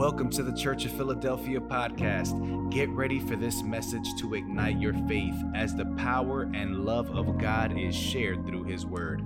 Welcome 0.00 0.30
to 0.30 0.42
the 0.42 0.56
Church 0.56 0.86
of 0.86 0.92
Philadelphia 0.92 1.60
podcast. 1.60 2.70
Get 2.70 2.88
ready 2.88 3.20
for 3.20 3.36
this 3.36 3.62
message 3.62 4.14
to 4.16 4.32
ignite 4.32 4.80
your 4.80 4.94
faith 5.06 5.34
as 5.54 5.74
the 5.74 5.84
power 5.98 6.50
and 6.54 6.86
love 6.86 7.14
of 7.14 7.36
God 7.36 7.78
is 7.78 7.94
shared 7.94 8.46
through 8.46 8.64
His 8.64 8.86
Word. 8.86 9.22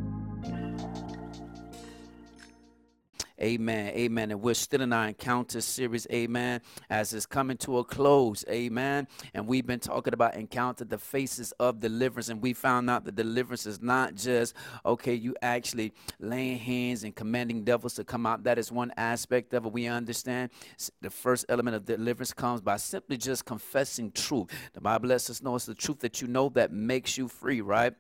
Amen. 3.41 3.89
Amen. 3.95 4.31
And 4.31 4.41
we're 4.41 4.55
still 4.55 4.81
in 4.81 4.93
our 4.93 5.09
encounter 5.09 5.61
series. 5.61 6.07
Amen. 6.13 6.61
As 6.89 7.13
it's 7.13 7.27
coming 7.27 7.57
to 7.59 7.79
a 7.79 7.85
close. 7.85 8.45
Amen. 8.49 9.09
And 9.35 9.49
we've 9.49 9.67
been 9.67 9.81
talking 9.81 10.15
about 10.15 10.37
encounter 10.37 10.85
the 10.85 10.99
faces 10.99 11.53
of 11.59 11.81
deliverance. 11.81 12.29
And 12.29 12.41
we 12.41 12.53
found 12.53 12.89
out 12.89 13.05
that 13.05 13.17
deliverance 13.17 13.67
is 13.67 13.83
not 13.83 14.15
just, 14.15 14.55
okay, 14.87 15.15
you 15.15 15.35
actually 15.43 15.93
laying 16.21 16.59
hands 16.59 17.03
and 17.03 17.15
commanding 17.15 17.65
devils 17.65 17.95
to 17.95 18.05
come 18.05 18.25
out. 18.25 18.45
That 18.45 18.59
is 18.59 18.71
one 18.71 18.93
aspect 18.97 19.53
of 19.53 19.67
it. 19.67 19.73
We 19.73 19.89
understand 19.89 20.51
the 21.01 21.11
first 21.11 21.45
element 21.49 21.77
of 21.77 21.85
deliverance 21.85 22.33
comes 22.33 22.61
by 22.61 22.77
simply 22.77 23.17
just 23.17 23.45
confessing 23.45 24.13
truth. 24.13 24.51
The 24.75 24.81
Bible 24.81 25.09
lets 25.09 25.29
us 25.29 25.43
know 25.43 25.57
it's 25.57 25.67
the 25.67 25.75
truth 25.75 25.99
that 26.01 26.23
you 26.23 26.29
know 26.29 26.51
that 26.51 26.73
makes 26.73 27.19
you 27.19 27.27
free, 27.27 27.61
right? 27.61 27.95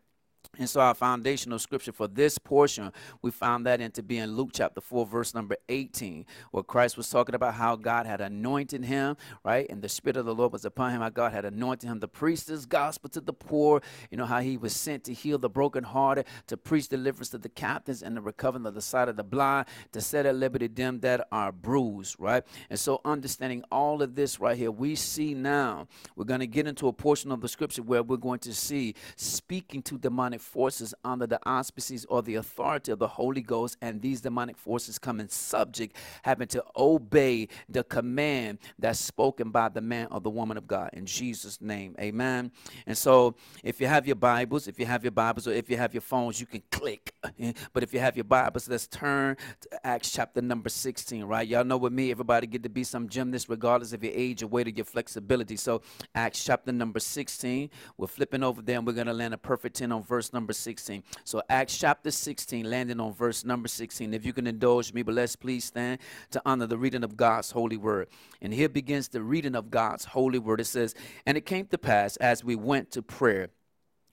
And 0.58 0.68
so, 0.68 0.80
our 0.80 0.94
foundational 0.94 1.58
scripture 1.58 1.92
for 1.92 2.08
this 2.08 2.38
portion, 2.38 2.92
we 3.20 3.30
found 3.30 3.66
that 3.66 3.80
in 3.80 3.90
to 3.92 4.02
be 4.02 4.18
in 4.18 4.34
Luke 4.34 4.50
chapter 4.52 4.80
4, 4.80 5.04
verse 5.06 5.34
number 5.34 5.56
18, 5.68 6.24
where 6.50 6.62
Christ 6.62 6.96
was 6.96 7.10
talking 7.10 7.34
about 7.34 7.54
how 7.54 7.76
God 7.76 8.06
had 8.06 8.20
anointed 8.20 8.84
him, 8.84 9.16
right? 9.44 9.68
And 9.68 9.82
the 9.82 9.88
Spirit 9.88 10.16
of 10.16 10.24
the 10.24 10.34
Lord 10.34 10.52
was 10.52 10.64
upon 10.64 10.92
him, 10.92 11.00
how 11.00 11.10
God 11.10 11.32
had 11.32 11.44
anointed 11.44 11.88
him 11.88 12.00
preach 12.14 12.46
this 12.46 12.64
gospel 12.64 13.10
to 13.10 13.20
the 13.20 13.32
poor, 13.32 13.82
you 14.10 14.16
know, 14.16 14.24
how 14.24 14.40
he 14.40 14.56
was 14.56 14.74
sent 14.74 15.04
to 15.04 15.12
heal 15.12 15.36
the 15.36 15.50
brokenhearted, 15.50 16.26
to 16.46 16.56
preach 16.56 16.88
deliverance 16.88 17.28
to 17.30 17.38
the 17.38 17.48
captives, 17.48 18.02
and 18.02 18.16
the 18.16 18.20
recovering 18.20 18.64
of 18.64 18.74
the 18.74 18.80
sight 18.80 19.08
of 19.08 19.16
the 19.16 19.24
blind, 19.24 19.66
to 19.92 20.00
set 20.00 20.24
at 20.24 20.34
liberty 20.36 20.68
them 20.68 21.00
that 21.00 21.26
are 21.32 21.52
bruised, 21.52 22.16
right? 22.18 22.44
And 22.70 22.78
so, 22.78 23.00
understanding 23.04 23.64
all 23.70 24.00
of 24.00 24.14
this 24.14 24.40
right 24.40 24.56
here, 24.56 24.70
we 24.70 24.94
see 24.94 25.34
now, 25.34 25.86
we're 26.16 26.24
going 26.24 26.40
to 26.40 26.46
get 26.46 26.66
into 26.66 26.88
a 26.88 26.92
portion 26.92 27.32
of 27.32 27.40
the 27.40 27.48
scripture 27.48 27.82
where 27.82 28.02
we're 28.02 28.16
going 28.16 28.38
to 28.40 28.54
see 28.54 28.94
speaking 29.16 29.82
to 29.82 29.98
demonic 29.98 30.40
forces 30.44 30.94
under 31.04 31.26
the 31.26 31.40
auspices 31.44 32.04
or 32.04 32.22
the 32.22 32.36
authority 32.36 32.92
of 32.92 32.98
the 32.98 33.08
Holy 33.08 33.40
Ghost, 33.40 33.76
and 33.80 34.00
these 34.00 34.20
demonic 34.20 34.56
forces 34.56 34.98
come 34.98 35.18
in 35.18 35.28
subject, 35.28 35.96
having 36.22 36.46
to 36.48 36.62
obey 36.76 37.48
the 37.68 37.82
command 37.82 38.58
that's 38.78 39.00
spoken 39.00 39.50
by 39.50 39.68
the 39.68 39.80
man 39.80 40.08
or 40.10 40.20
the 40.20 40.30
woman 40.30 40.56
of 40.56 40.66
God. 40.66 40.90
In 40.92 41.06
Jesus' 41.06 41.60
name, 41.60 41.96
amen. 41.98 42.52
And 42.86 42.96
so, 42.96 43.34
if 43.62 43.80
you 43.80 43.86
have 43.86 44.06
your 44.06 44.16
Bibles, 44.16 44.68
if 44.68 44.78
you 44.78 44.86
have 44.86 45.02
your 45.02 45.10
Bibles, 45.10 45.48
or 45.48 45.52
if 45.52 45.70
you 45.70 45.76
have 45.76 45.94
your 45.94 46.02
phones, 46.02 46.40
you 46.40 46.46
can 46.46 46.62
click. 46.70 47.12
But 47.72 47.82
if 47.82 47.92
you 47.92 48.00
have 48.00 48.16
your 48.16 48.24
Bibles, 48.24 48.68
let's 48.68 48.86
turn 48.86 49.36
to 49.62 49.86
Acts 49.86 50.10
chapter 50.10 50.40
number 50.42 50.68
16, 50.68 51.24
right? 51.24 51.46
Y'all 51.46 51.64
know 51.64 51.76
with 51.76 51.92
me, 51.92 52.10
everybody 52.10 52.46
get 52.46 52.62
to 52.62 52.68
be 52.68 52.84
some 52.84 53.08
gymnast, 53.08 53.48
regardless 53.48 53.92
of 53.92 54.04
your 54.04 54.12
age 54.14 54.42
or 54.42 54.46
weight 54.46 54.66
or 54.66 54.70
your 54.70 54.84
flexibility. 54.84 55.56
So, 55.56 55.82
Acts 56.14 56.44
chapter 56.44 56.72
number 56.72 57.00
16, 57.00 57.70
we're 57.96 58.06
flipping 58.06 58.42
over 58.42 58.62
there 58.62 58.76
and 58.76 58.86
we're 58.86 58.92
going 58.92 59.06
to 59.06 59.12
land 59.12 59.34
a 59.34 59.38
perfect 59.38 59.76
10 59.76 59.92
on 59.92 60.02
verse 60.02 60.32
number 60.34 60.52
16. 60.52 61.02
So 61.24 61.42
Acts 61.48 61.78
chapter 61.78 62.10
16, 62.10 62.68
landing 62.68 63.00
on 63.00 63.14
verse 63.14 63.44
number 63.44 63.68
16. 63.68 64.12
If 64.12 64.26
you 64.26 64.34
can 64.34 64.46
indulge 64.46 64.92
me, 64.92 65.02
but 65.02 65.14
let's 65.14 65.36
please 65.36 65.64
stand 65.64 66.00
to 66.32 66.42
honor 66.44 66.66
the 66.66 66.76
reading 66.76 67.02
of 67.04 67.16
God's 67.16 67.50
holy 67.50 67.78
word. 67.78 68.08
And 68.42 68.52
here 68.52 68.68
begins 68.68 69.08
the 69.08 69.22
reading 69.22 69.54
of 69.54 69.70
God's 69.70 70.04
holy 70.04 70.38
word. 70.38 70.60
It 70.60 70.66
says, 70.66 70.94
And 71.24 71.38
it 71.38 71.46
came 71.46 71.66
to 71.68 71.78
pass 71.78 72.16
as 72.16 72.44
we 72.44 72.56
went 72.56 72.90
to 72.90 73.02
prayer 73.02 73.48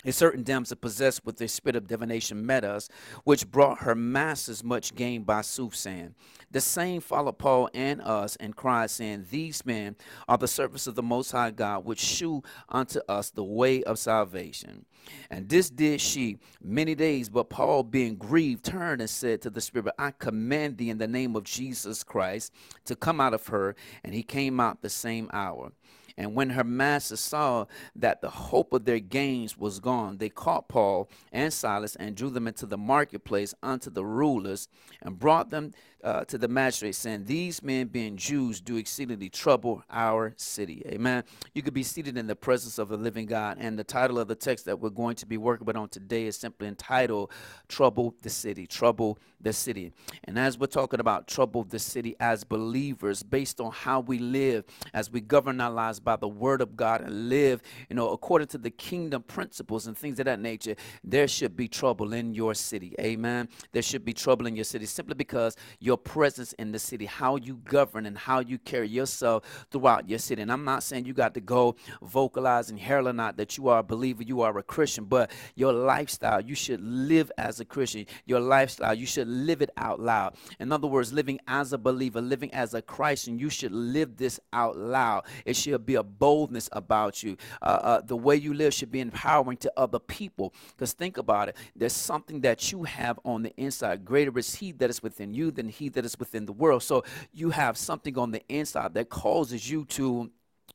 a 0.06 0.12
certain 0.12 0.44
damsel 0.44 0.78
possessed 0.78 1.26
with 1.26 1.38
the 1.38 1.48
spirit 1.48 1.76
of 1.76 1.88
divination 1.88 2.46
met 2.46 2.64
us, 2.64 2.90
which 3.24 3.50
brought 3.50 3.80
her 3.80 3.96
masters 3.96 4.64
much 4.64 4.96
gain 4.96 5.24
by 5.24 5.42
soothsaying. 5.42 6.16
The 6.52 6.62
same 6.62 7.02
followed 7.02 7.38
Paul 7.38 7.70
and 7.74 8.02
us 8.02 8.36
and 8.38 8.56
cried, 8.56 8.90
saying, 8.90 9.28
These 9.30 9.66
men 9.66 9.96
are 10.28 10.38
the 10.38 10.48
servants 10.48 10.88
of 10.88 10.96
the 10.96 11.04
Most 11.04 11.32
High 11.32 11.52
God, 11.52 11.86
which 11.86 12.00
shew 12.00 12.44
unto 12.68 13.00
us 13.08 13.30
the 13.30 13.44
way 13.44 13.84
of 13.84 14.00
salvation. 14.00 14.86
And 15.30 15.50
this 15.50 15.70
did 15.70 16.02
she 16.02 16.38
many 16.62 16.94
days, 16.94 17.30
but 17.30 17.50
Paul, 17.50 17.84
being 17.84 18.16
grieved, 18.16 18.66
turned 18.66 19.02
and 19.02 19.10
said 19.10 19.42
to 19.42 19.50
the 19.50 19.62
Spirit, 19.62 19.96
I 19.98 20.12
command 20.12 20.78
thee 20.78 20.90
in 20.90 20.98
the 20.98 21.08
name 21.08 21.36
of 21.36 21.44
Jesus 21.44 22.04
Christ 22.04 22.54
to 22.86 22.96
come 22.96 23.20
out 23.22 23.34
of 23.34 23.48
her. 23.48 23.76
And 24.04 24.14
he 24.14 24.24
came 24.24 24.60
out 24.60 24.82
the 24.82 24.90
same 24.90 25.30
hour. 25.34 25.72
And 26.18 26.36
when 26.36 26.52
her 26.52 26.64
masters 26.64 27.20
saw 27.20 27.66
that 27.96 28.22
the 28.22 28.30
hope 28.30 28.74
of 28.74 28.86
their 28.86 29.00
gains 29.00 29.58
was 29.58 29.80
gone, 29.80 30.18
they 30.18 30.30
caught 30.30 30.68
Paul 30.68 31.10
and 31.32 31.54
Silas 31.54 31.96
and 31.96 32.16
drew 32.16 32.30
them 32.30 32.48
into 32.48 32.66
the 32.66 32.78
marketplace 32.78 33.54
unto 33.64 33.90
the 33.90 34.06
rulers 34.06 34.68
and 35.02 35.20
brought 35.20 35.50
them 35.50 35.74
uh, 36.04 36.26
to 36.26 36.38
the 36.38 36.48
magistrates, 36.48 36.98
saying, 36.98 37.26
These 37.26 37.62
men, 37.64 37.88
being 37.88 38.18
Jews, 38.18 38.60
do 38.62 38.78
exceedingly 38.78 39.30
trouble 39.30 39.84
our 39.90 40.34
city. 40.38 40.84
Amen. 40.88 41.24
You 41.54 41.62
could 41.62 41.74
be 41.74 41.84
seated 41.84 42.18
in 42.18 42.28
the 42.28 42.36
presence 42.36 42.78
of 42.78 42.90
the 42.90 42.98
living 42.98 43.26
God. 43.26 43.58
And 43.60 43.78
the 43.78 43.84
title 43.84 44.20
of 44.20 44.28
the 44.28 44.36
text 44.36 44.66
that 44.66 44.80
we're 44.80 44.90
going 44.90 45.16
to 45.18 45.26
be 45.26 45.38
working 45.38 45.66
with 45.66 45.76
on 45.76 45.90
today 45.90 46.26
is 46.26 46.38
simply 46.38 46.68
entitled 46.68 47.32
Trouble 47.68 48.16
the 48.22 48.30
City. 48.30 48.66
Trouble 48.68 49.20
the 49.40 49.54
City. 49.54 49.92
And 50.24 50.38
as 50.38 50.58
we're 50.58 50.68
talking 50.68 51.00
about 51.00 51.28
trouble 51.28 51.64
the 51.64 51.80
city 51.80 52.16
as 52.20 52.44
believers, 52.44 53.24
based 53.24 53.60
on 53.60 53.72
how 53.72 54.00
we 54.00 54.20
live, 54.20 54.66
as 54.94 55.12
we 55.12 55.22
govern 55.22 55.62
our 55.62 55.72
lives 55.72 56.00
by 56.00 56.16
the 56.16 56.28
word 56.28 56.62
of 56.62 56.76
God 56.76 57.02
and 57.02 57.30
live, 57.30 57.62
you 57.90 57.96
know, 57.96 58.10
according 58.10 58.48
to 58.50 58.58
the 58.58 58.70
kingdom 58.70 59.24
principles 59.24 59.88
and 59.88 59.98
things 59.98 60.20
of 60.20 60.26
that 60.26 60.40
nature, 60.40 60.76
there 61.04 61.28
should 61.28 61.56
be 61.56 61.68
trouble 61.68 62.14
in 62.14 62.34
your 62.34 62.54
city. 62.54 62.96
Amen. 63.00 63.50
There 63.72 63.82
should 63.82 64.06
be 64.06 64.14
trouble 64.14 64.48
in 64.48 64.56
your 64.56 64.66
city 64.66 64.86
simply 64.86 65.16
because 65.16 65.56
you 65.80 65.91
your 65.92 65.98
presence 65.98 66.54
in 66.54 66.72
the 66.72 66.80
city, 66.80 67.06
how 67.06 67.36
you 67.36 67.60
govern 67.66 68.06
and 68.06 68.18
how 68.18 68.40
you 68.40 68.58
carry 68.58 68.88
yourself 68.88 69.44
throughout 69.72 70.08
your 70.08 70.20
city. 70.20 70.42
And 70.42 70.50
I'm 70.50 70.64
not 70.64 70.84
saying 70.84 71.04
you 71.04 71.14
got 71.14 71.34
to 71.34 71.42
go 71.42 71.76
vocalize 72.02 72.70
and 72.70 72.80
herald 72.80 73.14
not 73.14 73.36
that 73.36 73.58
you 73.58 73.68
are 73.68 73.80
a 73.80 73.84
believer, 73.84 74.24
you 74.24 74.40
are 74.40 74.58
a 74.58 74.64
Christian, 74.64 75.04
but 75.04 75.32
your 75.54 75.74
lifestyle, 75.74 76.40
you 76.40 76.56
should 76.56 76.80
live 76.82 77.30
as 77.38 77.60
a 77.60 77.66
Christian. 77.66 78.06
Your 78.26 78.40
lifestyle, 78.40 78.94
you 78.94 79.06
should 79.06 79.28
live 79.28 79.62
it 79.62 79.70
out 79.76 80.00
loud. 80.00 80.36
In 80.62 80.72
other 80.72 80.88
words, 80.88 81.12
living 81.12 81.40
as 81.46 81.74
a 81.74 81.78
believer, 81.78 82.22
living 82.22 82.54
as 82.54 82.74
a 82.74 82.82
Christian, 82.82 83.38
you 83.38 83.50
should 83.50 83.74
live 83.74 84.16
this 84.16 84.40
out 84.54 84.78
loud. 84.78 85.26
It 85.44 85.58
should 85.58 85.86
be 85.86 85.96
a 85.96 86.04
boldness 86.04 86.70
about 86.72 87.22
you. 87.22 87.36
Uh, 87.62 87.66
uh, 87.66 88.02
the 88.02 88.16
way 88.16 88.38
you 88.38 88.54
live 88.54 88.74
should 88.74 88.94
be 88.94 89.02
empowering 89.02 89.58
to 89.58 89.74
other 89.76 90.00
people. 90.00 90.54
Because 90.70 90.94
think 90.94 91.18
about 91.18 91.50
it, 91.50 91.58
there's 91.76 91.92
something 91.92 92.40
that 92.42 92.72
you 92.72 92.84
have 92.84 93.20
on 93.26 93.44
the 93.44 93.54
inside. 93.58 94.06
Greater 94.06 94.38
is 94.40 94.56
He 94.56 94.72
that 94.74 94.90
is 94.90 95.04
within 95.04 95.34
you 95.34 95.52
than 95.52 95.68
He 95.68 95.81
he 95.82 95.90
that 95.90 96.06
is 96.06 96.18
within 96.20 96.46
the 96.46 96.54
world. 96.54 96.84
So 96.84 97.04
you 97.34 97.50
have 97.50 97.78
something 97.78 98.18
on 98.18 98.32
the 98.32 98.42
inside 98.48 98.94
that 98.94 99.10
causes 99.10 99.70
you 99.70 99.86
to 99.86 100.32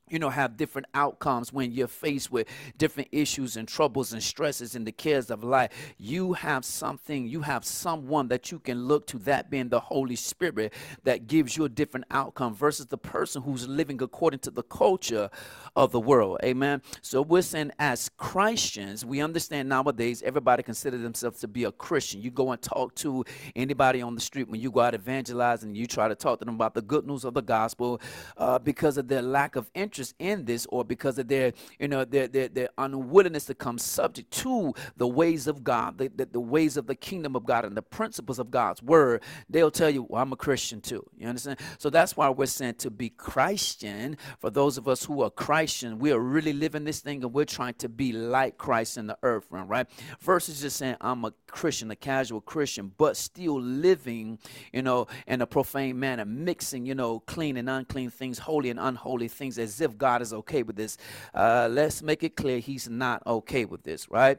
you 0.09 0.19
know, 0.21 0.31
have 0.31 0.57
different 0.57 0.87
outcomes 0.95 1.53
when 1.53 1.73
you're 1.73 1.89
faced 1.89 2.31
with 2.31 2.47
different 2.79 3.09
issues 3.11 3.57
and 3.57 3.67
troubles 3.67 4.13
and 4.13 4.23
stresses 4.23 4.77
and 4.77 4.87
the 4.87 4.93
cares 4.93 5.31
of 5.31 5.43
life. 5.43 5.73
You 5.99 6.35
have 6.35 6.65
something, 6.65 7.27
you 7.27 7.41
have 7.43 7.65
someone 7.65 8.29
that 8.29 8.53
you 8.53 8.61
can 8.61 8.85
look 8.85 9.07
to, 9.09 9.19
that 9.21 9.51
being 9.51 9.69
the 9.69 9.81
Holy 9.81 10.15
Spirit, 10.15 10.73
that 11.03 11.27
gives 11.27 11.57
you 11.57 11.65
a 11.65 11.69
different 11.69 12.07
outcome 12.11 12.55
versus 12.55 12.87
the 12.87 12.99
person 12.99 13.43
who's 13.43 13.67
living 13.67 14.01
according 14.01 14.41
to 14.41 14.51
the 14.51 14.63
culture 14.63 15.29
of 15.75 15.91
the 15.91 16.01
world. 16.01 16.39
Amen. 16.45 16.83
So 17.03 17.21
we're 17.23 17.43
saying, 17.43 17.73
as 17.79 18.09
Christians, 18.17 19.05
we 19.05 19.21
understand 19.21 19.69
nowadays 19.69 20.23
everybody 20.23 20.63
considers 20.63 21.03
themselves 21.03 21.41
to 21.41 21.49
be 21.49 21.65
a 21.65 21.73
Christian. 21.73 22.23
You 22.23 22.31
go 22.31 22.53
and 22.53 22.63
talk 22.63 22.95
to 22.97 23.25
anybody 23.57 24.03
on 24.03 24.15
the 24.15 24.21
street 24.21 24.49
when 24.49 24.61
you 24.61 24.71
go 24.71 24.81
out 24.81 24.95
evangelizing, 24.95 25.75
you 25.75 25.87
try 25.87 26.07
to 26.07 26.15
talk 26.15 26.39
to 26.39 26.45
them 26.45 26.55
about 26.55 26.75
the 26.75 26.83
good 26.83 27.07
news 27.07 27.25
of 27.25 27.35
the 27.35 27.43
gospel 27.43 28.01
uh, 28.37 28.59
because 28.61 28.99
of 28.99 29.09
their 29.09 29.23
lack 29.23 29.57
of 29.57 29.69
interest 29.75 29.96
interest 29.97 30.15
in 30.19 30.45
this 30.45 30.67
or 30.67 30.85
because 30.85 31.19
of 31.19 31.29
their, 31.29 31.53
you 31.79 31.89
know, 31.89 32.05
their, 32.05 32.29
their, 32.29 32.49
their 32.49 32.69
unwillingness 32.77 33.47
to 33.47 33.55
come 33.55 33.79
subject 33.79 34.31
to 34.31 34.75
the 34.97 35.07
ways 35.07 35.47
of 35.47 35.65
God, 35.65 35.97
the, 35.99 36.09
the, 36.15 36.27
the 36.27 36.41
ways 36.41 36.77
of 36.77 36.87
the 36.87 36.95
kingdom 36.95 37.35
of 37.35 37.47
God 37.47 37.65
and 37.65 37.77
the 37.77 37.83
principles 37.83 38.39
of 38.39 38.51
God's 38.51 38.83
word, 38.83 39.23
they'll 39.49 39.71
tell 39.71 39.89
you, 39.89 40.07
well, 40.09 40.23
I'm 40.23 40.33
a 40.33 40.37
Christian 40.37 40.81
too. 40.81 41.05
You 41.17 41.29
understand? 41.29 41.59
So 41.79 41.89
that's 41.89 42.17
why 42.17 42.29
we're 42.29 42.47
saying 42.47 42.75
to 42.75 42.91
be 42.91 43.09
Christian. 43.09 44.19
For 44.39 44.51
those 44.51 44.77
of 44.77 44.87
us 44.87 45.05
who 45.05 45.23
are 45.23 45.31
Christian, 45.31 45.99
we 45.99 46.13
are 46.13 46.19
really 46.19 46.53
living 46.53 46.85
this 46.85 47.01
thing 47.01 47.25
and 47.25 47.33
we're 47.33 47.47
trying 47.47 47.75
to 47.75 47.89
be 47.89 48.13
like 48.13 48.59
Christ 48.59 48.99
in 48.99 49.07
the 49.07 49.17
earth 49.23 49.47
realm, 49.51 49.69
right? 49.69 49.87
Versus 50.21 50.61
just 50.61 50.77
saying, 50.77 50.97
I'm 51.01 51.25
a 51.25 51.33
Christian, 51.47 51.91
a 51.91 51.97
casual 51.97 52.43
Christian, 52.43 52.93
but 52.99 53.17
still 53.17 53.61
living, 53.61 54.39
you 54.73 54.83
know, 54.83 55.07
in 55.27 55.41
a 55.41 55.47
profane 55.47 55.99
manner, 55.99 56.27
mixing, 56.27 56.85
you 56.85 56.95
know, 56.95 57.21
clean 57.21 57.57
and 57.57 57.71
unclean 57.71 58.11
things, 58.11 58.39
holy 58.39 58.69
and 58.69 58.79
unholy 58.79 59.29
things 59.29 59.59
as 59.59 59.81
if 59.81 59.86
if 59.87 59.97
God 59.97 60.21
is 60.21 60.33
okay 60.33 60.63
with 60.63 60.77
this. 60.77 60.99
Uh, 61.35 61.69
let's 61.71 62.03
make 62.03 62.23
it 62.23 62.37
clear 62.37 62.59
He's 62.59 62.89
not 62.89 63.23
okay 63.27 63.65
with 63.65 63.83
this, 63.83 64.11
right? 64.11 64.39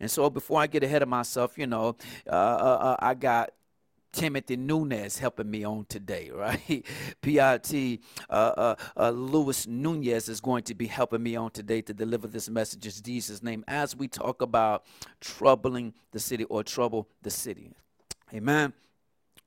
And 0.00 0.10
so 0.10 0.28
before 0.30 0.60
I 0.60 0.66
get 0.66 0.84
ahead 0.84 1.02
of 1.02 1.08
myself, 1.08 1.56
you 1.56 1.66
know, 1.66 1.96
uh, 2.26 2.30
uh, 2.30 2.78
uh 2.80 2.96
I 3.00 3.14
got 3.14 3.50
Timothy 4.12 4.56
Nunez 4.56 5.18
helping 5.18 5.50
me 5.50 5.64
on 5.64 5.86
today, 5.88 6.30
right? 6.34 6.84
PIT 7.20 8.00
uh, 8.28 8.32
uh, 8.32 8.74
uh, 8.96 9.10
Luis 9.10 9.66
Nunez 9.66 10.28
is 10.28 10.40
going 10.40 10.62
to 10.64 10.74
be 10.74 10.86
helping 10.86 11.22
me 11.22 11.36
on 11.36 11.50
today 11.50 11.82
to 11.82 11.94
deliver 11.94 12.26
this 12.26 12.48
message 12.48 12.84
in 12.86 12.92
Jesus' 13.04 13.42
name 13.42 13.64
as 13.68 13.96
we 13.96 14.08
talk 14.08 14.42
about 14.42 14.84
troubling 15.20 15.94
the 16.12 16.20
city 16.20 16.44
or 16.44 16.62
trouble 16.62 17.08
the 17.22 17.30
city. 17.30 17.72
Amen. 18.32 18.72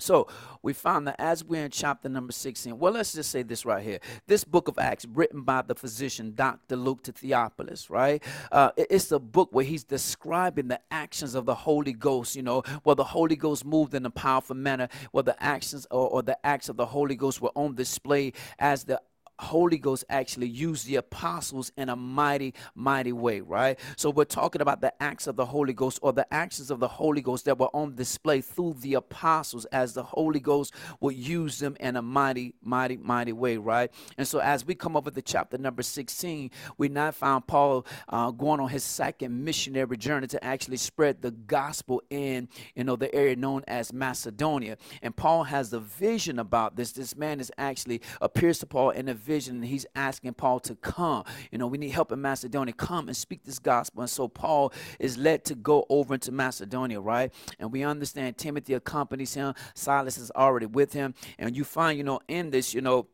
So 0.01 0.27
we 0.63 0.73
found 0.73 1.07
that 1.07 1.15
as 1.19 1.43
we're 1.43 1.65
in 1.65 1.71
chapter 1.71 2.09
number 2.09 2.33
16, 2.33 2.77
well, 2.77 2.93
let's 2.93 3.13
just 3.13 3.29
say 3.29 3.43
this 3.43 3.65
right 3.65 3.83
here. 3.83 3.99
This 4.27 4.43
book 4.43 4.67
of 4.67 4.79
Acts, 4.79 5.05
written 5.05 5.41
by 5.41 5.61
the 5.61 5.75
physician, 5.75 6.33
Dr. 6.35 6.75
Luke 6.75 7.03
to 7.03 7.11
Theophilus, 7.11 7.89
right? 7.89 8.23
Uh, 8.51 8.71
it's 8.75 9.11
a 9.11 9.19
book 9.19 9.49
where 9.51 9.65
he's 9.65 9.83
describing 9.83 10.67
the 10.67 10.79
actions 10.89 11.35
of 11.35 11.45
the 11.45 11.55
Holy 11.55 11.93
Ghost, 11.93 12.35
you 12.35 12.41
know, 12.41 12.63
where 12.83 12.95
the 12.95 13.03
Holy 13.03 13.35
Ghost 13.35 13.63
moved 13.63 13.93
in 13.93 14.05
a 14.05 14.09
powerful 14.09 14.55
manner, 14.55 14.87
where 15.11 15.23
the 15.23 15.41
actions 15.41 15.85
or, 15.91 16.09
or 16.09 16.23
the 16.23 16.37
acts 16.45 16.69
of 16.69 16.77
the 16.77 16.85
Holy 16.85 17.15
Ghost 17.15 17.41
were 17.41 17.51
on 17.55 17.75
display 17.75 18.33
as 18.59 18.83
the 18.83 18.99
Holy 19.41 19.77
Ghost 19.77 20.05
actually 20.09 20.47
used 20.47 20.85
the 20.85 20.95
apostles 20.97 21.71
in 21.75 21.89
a 21.89 21.95
mighty, 21.95 22.53
mighty 22.75 23.11
way, 23.11 23.41
right? 23.41 23.79
So 23.97 24.09
we're 24.09 24.25
talking 24.25 24.61
about 24.61 24.81
the 24.81 24.93
acts 25.01 25.27
of 25.27 25.35
the 25.35 25.45
Holy 25.45 25.73
Ghost 25.73 25.99
or 26.01 26.13
the 26.13 26.31
actions 26.31 26.69
of 26.69 26.79
the 26.79 26.87
Holy 26.87 27.21
Ghost 27.21 27.45
that 27.45 27.57
were 27.57 27.75
on 27.75 27.95
display 27.95 28.41
through 28.41 28.75
the 28.79 28.93
apostles 28.93 29.65
as 29.65 29.93
the 29.93 30.03
Holy 30.03 30.39
Ghost 30.39 30.73
would 30.99 31.15
use 31.15 31.59
them 31.59 31.75
in 31.79 31.95
a 31.95 32.01
mighty, 32.01 32.53
mighty, 32.61 32.97
mighty 32.97 33.33
way, 33.33 33.57
right? 33.57 33.91
And 34.17 34.27
so 34.27 34.39
as 34.39 34.65
we 34.65 34.75
come 34.75 34.93
with 34.93 35.15
the 35.15 35.21
chapter 35.21 35.57
number 35.57 35.81
16, 35.81 36.51
we 36.77 36.89
now 36.89 37.11
found 37.11 37.47
Paul 37.47 37.85
uh, 38.09 38.29
going 38.31 38.59
on 38.59 38.69
his 38.69 38.83
second 38.83 39.43
missionary 39.43 39.97
journey 39.97 40.27
to 40.27 40.43
actually 40.43 40.77
spread 40.77 41.21
the 41.21 41.31
gospel 41.31 42.03
in, 42.09 42.47
you 42.75 42.83
know, 42.83 42.95
the 42.95 43.13
area 43.13 43.35
known 43.35 43.63
as 43.67 43.91
Macedonia. 43.91 44.77
And 45.01 45.15
Paul 45.15 45.45
has 45.45 45.73
a 45.73 45.79
vision 45.79 46.37
about 46.39 46.75
this. 46.75 46.91
This 46.91 47.15
man 47.15 47.39
is 47.39 47.51
actually 47.57 48.01
appears 48.21 48.59
to 48.59 48.65
Paul 48.65 48.91
in 48.91 49.09
a 49.09 49.13
vision 49.13 49.30
vision 49.31 49.55
and 49.55 49.65
he's 49.65 49.85
asking 49.95 50.33
Paul 50.33 50.59
to 50.59 50.75
come. 50.75 51.23
You 51.51 51.57
know, 51.57 51.67
we 51.67 51.77
need 51.77 51.91
help 51.91 52.11
in 52.11 52.21
Macedonia. 52.21 52.73
Come 52.73 53.07
and 53.07 53.15
speak 53.15 53.43
this 53.45 53.59
gospel. 53.59 54.01
And 54.01 54.09
so 54.09 54.27
Paul 54.27 54.73
is 54.99 55.17
led 55.17 55.45
to 55.45 55.55
go 55.55 55.85
over 55.89 56.15
into 56.15 56.33
Macedonia, 56.33 56.99
right? 56.99 57.33
And 57.57 57.71
we 57.71 57.83
understand 57.83 58.37
Timothy 58.37 58.73
accompanies 58.73 59.33
him. 59.33 59.53
Silas 59.73 60.17
is 60.17 60.31
already 60.31 60.65
with 60.65 60.91
him. 60.91 61.13
And 61.39 61.55
you 61.55 61.63
find, 61.63 61.97
you 61.97 62.03
know, 62.03 62.19
in 62.27 62.51
this, 62.51 62.73
you 62.73 62.81
know, 62.81 63.07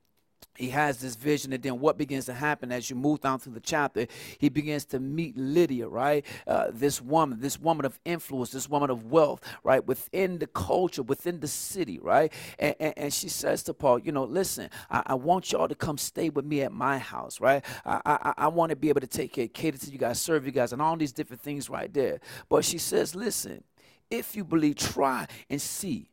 he 0.57 0.69
has 0.69 0.97
this 0.97 1.15
vision 1.15 1.53
and 1.53 1.63
then 1.63 1.79
what 1.79 1.97
begins 1.97 2.25
to 2.25 2.33
happen 2.33 2.71
as 2.71 2.89
you 2.89 2.95
move 2.95 3.21
down 3.21 3.39
through 3.39 3.53
the 3.53 3.59
chapter 3.59 4.07
he 4.37 4.49
begins 4.49 4.85
to 4.85 4.99
meet 4.99 5.37
lydia 5.37 5.87
right? 5.87 6.25
Uh, 6.45 6.67
this 6.71 7.01
woman 7.01 7.39
this 7.39 7.59
woman 7.59 7.85
of 7.85 7.99
influence 8.05 8.51
this 8.51 8.69
woman 8.69 8.89
of 8.89 9.11
wealth 9.11 9.41
right? 9.63 9.85
Within 9.85 10.39
the 10.39 10.47
culture 10.47 11.03
within 11.03 11.39
the 11.39 11.47
city 11.47 11.99
right? 11.99 12.31
And, 12.59 12.75
and, 12.79 12.93
and 12.97 13.13
she 13.13 13.29
says 13.29 13.63
to 13.63 13.73
paul 13.73 13.99
you 13.99 14.11
know 14.11 14.23
listen 14.23 14.69
I, 14.89 15.03
I, 15.07 15.13
want 15.15 15.51
y'all 15.51 15.67
to 15.67 15.75
come 15.75 15.97
stay 15.97 16.29
with 16.29 16.45
me 16.45 16.61
at 16.61 16.71
my 16.71 16.97
house 16.97 17.39
right? 17.39 17.63
I, 17.85 18.01
I, 18.05 18.33
I 18.37 18.47
want 18.47 18.69
to 18.71 18.75
be 18.75 18.89
able 18.89 19.01
to 19.01 19.07
take 19.07 19.33
care 19.33 19.47
cater 19.47 19.77
to 19.77 19.91
you 19.91 19.97
guys 19.97 20.21
serve 20.21 20.45
you 20.45 20.51
guys 20.51 20.73
and 20.73 20.81
all 20.81 20.95
these 20.95 21.11
different 21.11 21.41
things 21.41 21.69
right 21.69 21.93
there. 21.93 22.19
But 22.49 22.65
she 22.65 22.77
says 22.77 23.15
listen 23.15 23.63
if 24.09 24.35
you 24.35 24.43
believe 24.43 24.75
try 24.75 25.27
and 25.49 25.61
see 25.61 26.09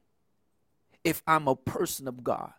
if 1.02 1.23
i'm 1.26 1.49
a 1.49 1.56
person 1.56 2.08
of 2.08 2.25
god 2.25 2.52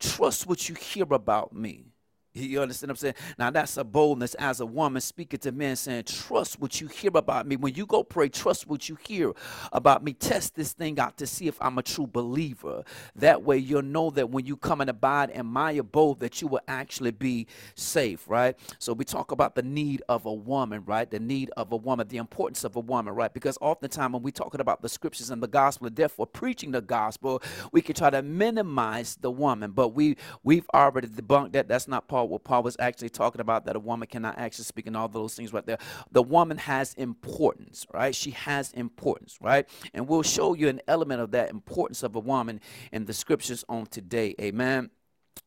Trust 0.00 0.46
what 0.46 0.68
you 0.68 0.74
hear 0.74 1.06
about 1.12 1.52
me. 1.52 1.89
You 2.32 2.62
understand 2.62 2.90
what 2.90 2.94
I'm 2.94 2.96
saying? 2.98 3.14
Now 3.38 3.50
that's 3.50 3.76
a 3.76 3.82
boldness 3.82 4.34
as 4.34 4.60
a 4.60 4.66
woman 4.66 5.00
speaking 5.00 5.40
to 5.40 5.52
men 5.52 5.74
saying, 5.74 6.04
Trust 6.04 6.60
what 6.60 6.80
you 6.80 6.86
hear 6.86 7.10
about 7.14 7.46
me. 7.46 7.56
When 7.56 7.74
you 7.74 7.86
go 7.86 8.04
pray, 8.04 8.28
trust 8.28 8.68
what 8.68 8.88
you 8.88 8.96
hear 9.06 9.32
about 9.72 10.04
me. 10.04 10.12
Test 10.12 10.54
this 10.54 10.72
thing 10.72 11.00
out 11.00 11.16
to 11.18 11.26
see 11.26 11.48
if 11.48 11.60
I'm 11.60 11.78
a 11.78 11.82
true 11.82 12.06
believer. 12.06 12.84
That 13.16 13.42
way 13.42 13.58
you'll 13.58 13.82
know 13.82 14.10
that 14.10 14.30
when 14.30 14.46
you 14.46 14.56
come 14.56 14.80
and 14.80 14.88
abide 14.88 15.30
in 15.30 15.46
my 15.46 15.72
abode, 15.72 16.20
that 16.20 16.40
you 16.40 16.46
will 16.46 16.60
actually 16.68 17.10
be 17.10 17.48
safe, 17.74 18.28
right? 18.28 18.56
So 18.78 18.92
we 18.92 19.04
talk 19.04 19.32
about 19.32 19.56
the 19.56 19.62
need 19.62 20.02
of 20.08 20.24
a 20.26 20.32
woman, 20.32 20.84
right? 20.86 21.10
The 21.10 21.18
need 21.18 21.50
of 21.56 21.72
a 21.72 21.76
woman, 21.76 22.06
the 22.06 22.18
importance 22.18 22.62
of 22.62 22.76
a 22.76 22.80
woman, 22.80 23.14
right? 23.14 23.32
Because 23.32 23.58
oftentimes 23.60 24.12
when 24.12 24.22
we're 24.22 24.30
talking 24.30 24.60
about 24.60 24.82
the 24.82 24.88
scriptures 24.88 25.30
and 25.30 25.42
the 25.42 25.48
gospel, 25.48 25.88
and 25.88 25.96
therefore 25.96 26.26
preaching 26.26 26.70
the 26.70 26.80
gospel, 26.80 27.42
we 27.72 27.82
can 27.82 27.94
try 27.94 28.10
to 28.10 28.22
minimize 28.22 29.16
the 29.16 29.30
woman, 29.30 29.72
but 29.72 29.88
we 29.88 30.16
we've 30.44 30.68
already 30.74 31.08
debunked 31.08 31.52
that. 31.52 31.68
That's 31.68 31.88
not 31.88 32.06
part 32.08 32.19
Paul, 32.20 32.28
what 32.28 32.44
Paul 32.44 32.62
was 32.62 32.76
actually 32.78 33.08
talking 33.08 33.40
about 33.40 33.64
that 33.66 33.76
a 33.76 33.80
woman 33.80 34.06
cannot 34.06 34.38
actually 34.38 34.64
speak 34.64 34.86
and 34.86 34.96
all 34.96 35.08
those 35.08 35.34
things 35.34 35.52
right 35.52 35.64
there. 35.64 35.78
The 36.12 36.22
woman 36.22 36.58
has 36.58 36.94
importance, 36.94 37.86
right? 37.92 38.14
She 38.14 38.32
has 38.32 38.72
importance, 38.72 39.38
right? 39.40 39.68
And 39.94 40.06
we'll 40.06 40.22
show 40.22 40.54
you 40.54 40.68
an 40.68 40.80
element 40.86 41.20
of 41.20 41.30
that 41.32 41.50
importance 41.50 42.02
of 42.02 42.14
a 42.16 42.20
woman 42.20 42.60
in 42.92 43.06
the 43.06 43.14
scriptures 43.14 43.64
on 43.68 43.86
today. 43.86 44.34
Amen. 44.40 44.90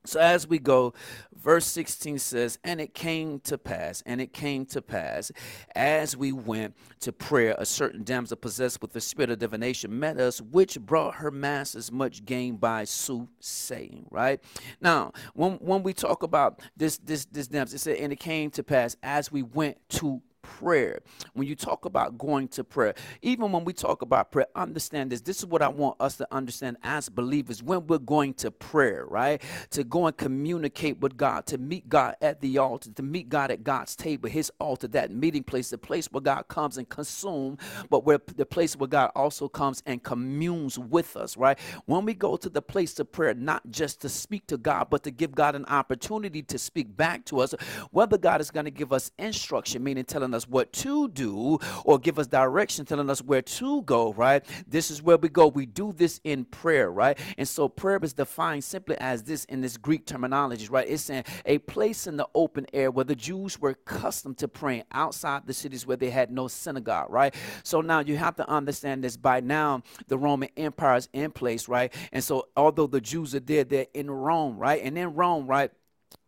So 0.05 0.19
as 0.19 0.45
we 0.47 0.59
go, 0.59 0.93
verse 1.33 1.65
16 1.65 2.19
says, 2.19 2.59
And 2.63 2.81
it 2.81 2.93
came 2.93 3.39
to 3.41 3.57
pass, 3.57 4.03
and 4.05 4.19
it 4.19 4.33
came 4.33 4.65
to 4.67 4.81
pass, 4.81 5.31
as 5.75 6.17
we 6.17 6.33
went 6.33 6.75
to 7.01 7.13
prayer, 7.13 7.55
a 7.57 7.65
certain 7.65 8.03
damsel 8.03 8.35
possessed 8.35 8.81
with 8.81 8.91
the 8.91 8.99
spirit 8.99 9.29
of 9.29 9.39
divination 9.39 9.97
met 9.97 10.19
us, 10.19 10.41
which 10.41 10.79
brought 10.81 11.15
her 11.15 11.31
masters 11.31 11.89
much 11.89 12.25
gain 12.25 12.57
by 12.57 12.83
soothsaying. 12.83 14.07
Right 14.11 14.41
now, 14.81 15.13
when 15.33 15.53
when 15.53 15.83
we 15.83 15.93
talk 15.93 16.23
about 16.23 16.59
this 16.75 16.97
this 16.97 17.25
this 17.25 17.47
damsel, 17.47 17.75
it 17.75 17.79
said, 17.79 17.97
And 17.97 18.11
it 18.11 18.19
came 18.19 18.51
to 18.51 18.63
pass 18.63 18.97
as 19.03 19.31
we 19.31 19.41
went 19.41 19.77
to 19.91 20.21
prayer, 20.43 20.99
when 21.33 21.47
you 21.47 21.55
talk 21.55 21.85
about 21.85 22.17
going 22.17 22.47
to 22.49 22.63
prayer, 22.63 22.93
even 23.23 23.51
when 23.51 23.65
we 23.65 23.73
talk 23.73 24.03
about 24.03 24.31
prayer, 24.31 24.47
understand 24.55 25.11
this. 25.11 25.21
This 25.21 25.39
is 25.39 25.47
what 25.47 25.63
I 25.63 25.69
want 25.69 25.97
us 25.99 26.17
to 26.17 26.27
understand 26.31 26.77
as 26.83 27.09
believers 27.09 27.63
when 27.63 27.87
we're 27.87 27.97
going 27.97 28.35
to 28.35 28.51
prayer, 28.51 29.05
right? 29.07 29.41
To 29.71 29.83
go 29.83 30.07
and 30.07 30.15
communicate 30.15 30.99
with 30.99 31.17
God, 31.17 31.47
to 31.47 31.57
meet 31.57 31.89
God 31.89 32.15
at 32.21 32.41
the 32.41 32.59
altar, 32.59 32.91
to 32.91 33.03
meet 33.03 33.29
God 33.29 33.51
at 33.51 33.63
God's 33.63 33.95
table, 33.95 34.29
his 34.29 34.51
altar, 34.59 34.87
that 34.89 35.11
meeting 35.11 35.43
place, 35.43 35.69
the 35.69 35.77
place 35.77 36.07
where 36.11 36.21
God 36.21 36.47
comes 36.47 36.77
and 36.77 36.87
consumes, 36.87 37.59
but 37.89 38.05
where 38.05 38.19
the 38.35 38.45
place 38.45 38.75
where 38.75 38.87
God 38.87 39.11
also 39.15 39.47
comes 39.47 39.81
and 39.85 40.03
communes 40.03 40.77
with 40.77 41.17
us, 41.17 41.37
right? 41.37 41.57
When 41.85 42.05
we 42.05 42.13
go 42.13 42.37
to 42.37 42.49
the 42.49 42.61
place 42.61 42.99
of 42.99 43.11
prayer, 43.11 43.33
not 43.33 43.63
just 43.71 44.01
to 44.01 44.09
speak 44.09 44.47
to 44.47 44.57
God, 44.57 44.87
but 44.89 45.03
to 45.03 45.11
give 45.11 45.33
God 45.33 45.55
an 45.55 45.65
opportunity 45.65 46.41
to 46.43 46.57
speak 46.57 46.95
back 46.95 47.25
to 47.25 47.39
us, 47.39 47.53
whether 47.91 48.17
God 48.17 48.41
is 48.41 48.51
going 48.51 48.65
to 48.65 48.71
give 48.71 48.93
us 48.93 49.11
instruction, 49.17 49.83
meaning 49.83 50.03
telling 50.03 50.32
telling 50.33 50.37
us 50.37 50.47
what 50.49 50.73
to 50.73 51.07
do 51.09 51.59
or 51.85 51.99
give 51.99 52.17
us 52.17 52.27
direction, 52.27 52.85
telling 52.85 53.09
us 53.09 53.21
where 53.21 53.41
to 53.41 53.81
go, 53.83 54.13
right? 54.13 54.43
This 54.67 54.89
is 54.89 55.01
where 55.01 55.17
we 55.17 55.29
go. 55.29 55.47
We 55.47 55.65
do 55.65 55.93
this 55.93 56.19
in 56.23 56.45
prayer, 56.45 56.91
right? 56.91 57.17
And 57.37 57.47
so 57.47 57.69
prayer 57.69 57.99
is 58.01 58.13
defined 58.13 58.63
simply 58.63 58.97
as 58.99 59.23
this 59.23 59.45
in 59.45 59.61
this 59.61 59.77
Greek 59.77 60.05
terminology, 60.05 60.67
right? 60.69 60.87
It's 60.89 61.03
saying 61.03 61.25
a 61.45 61.59
place 61.59 62.07
in 62.07 62.17
the 62.17 62.27
open 62.33 62.65
air 62.73 62.89
where 62.89 63.05
the 63.05 63.15
Jews 63.15 63.59
were 63.59 63.71
accustomed 63.71 64.37
to 64.39 64.47
praying 64.47 64.83
outside 64.91 65.45
the 65.45 65.53
cities 65.53 65.85
where 65.85 65.97
they 65.97 66.09
had 66.09 66.31
no 66.31 66.47
synagogue, 66.47 67.11
right? 67.11 67.35
So 67.63 67.81
now 67.81 67.99
you 67.99 68.17
have 68.17 68.35
to 68.37 68.49
understand 68.49 69.03
this 69.03 69.17
by 69.17 69.39
now 69.39 69.83
the 70.07 70.17
Roman 70.17 70.49
Empire 70.57 70.97
is 70.97 71.09
in 71.13 71.31
place, 71.31 71.67
right? 71.67 71.93
And 72.11 72.23
so 72.23 72.47
although 72.57 72.87
the 72.87 73.01
Jews 73.01 73.35
are 73.35 73.39
there, 73.39 73.63
they're 73.63 73.87
in 73.93 74.09
Rome, 74.09 74.57
right? 74.57 74.81
And 74.83 74.97
in 74.97 75.13
Rome, 75.13 75.45
right? 75.45 75.71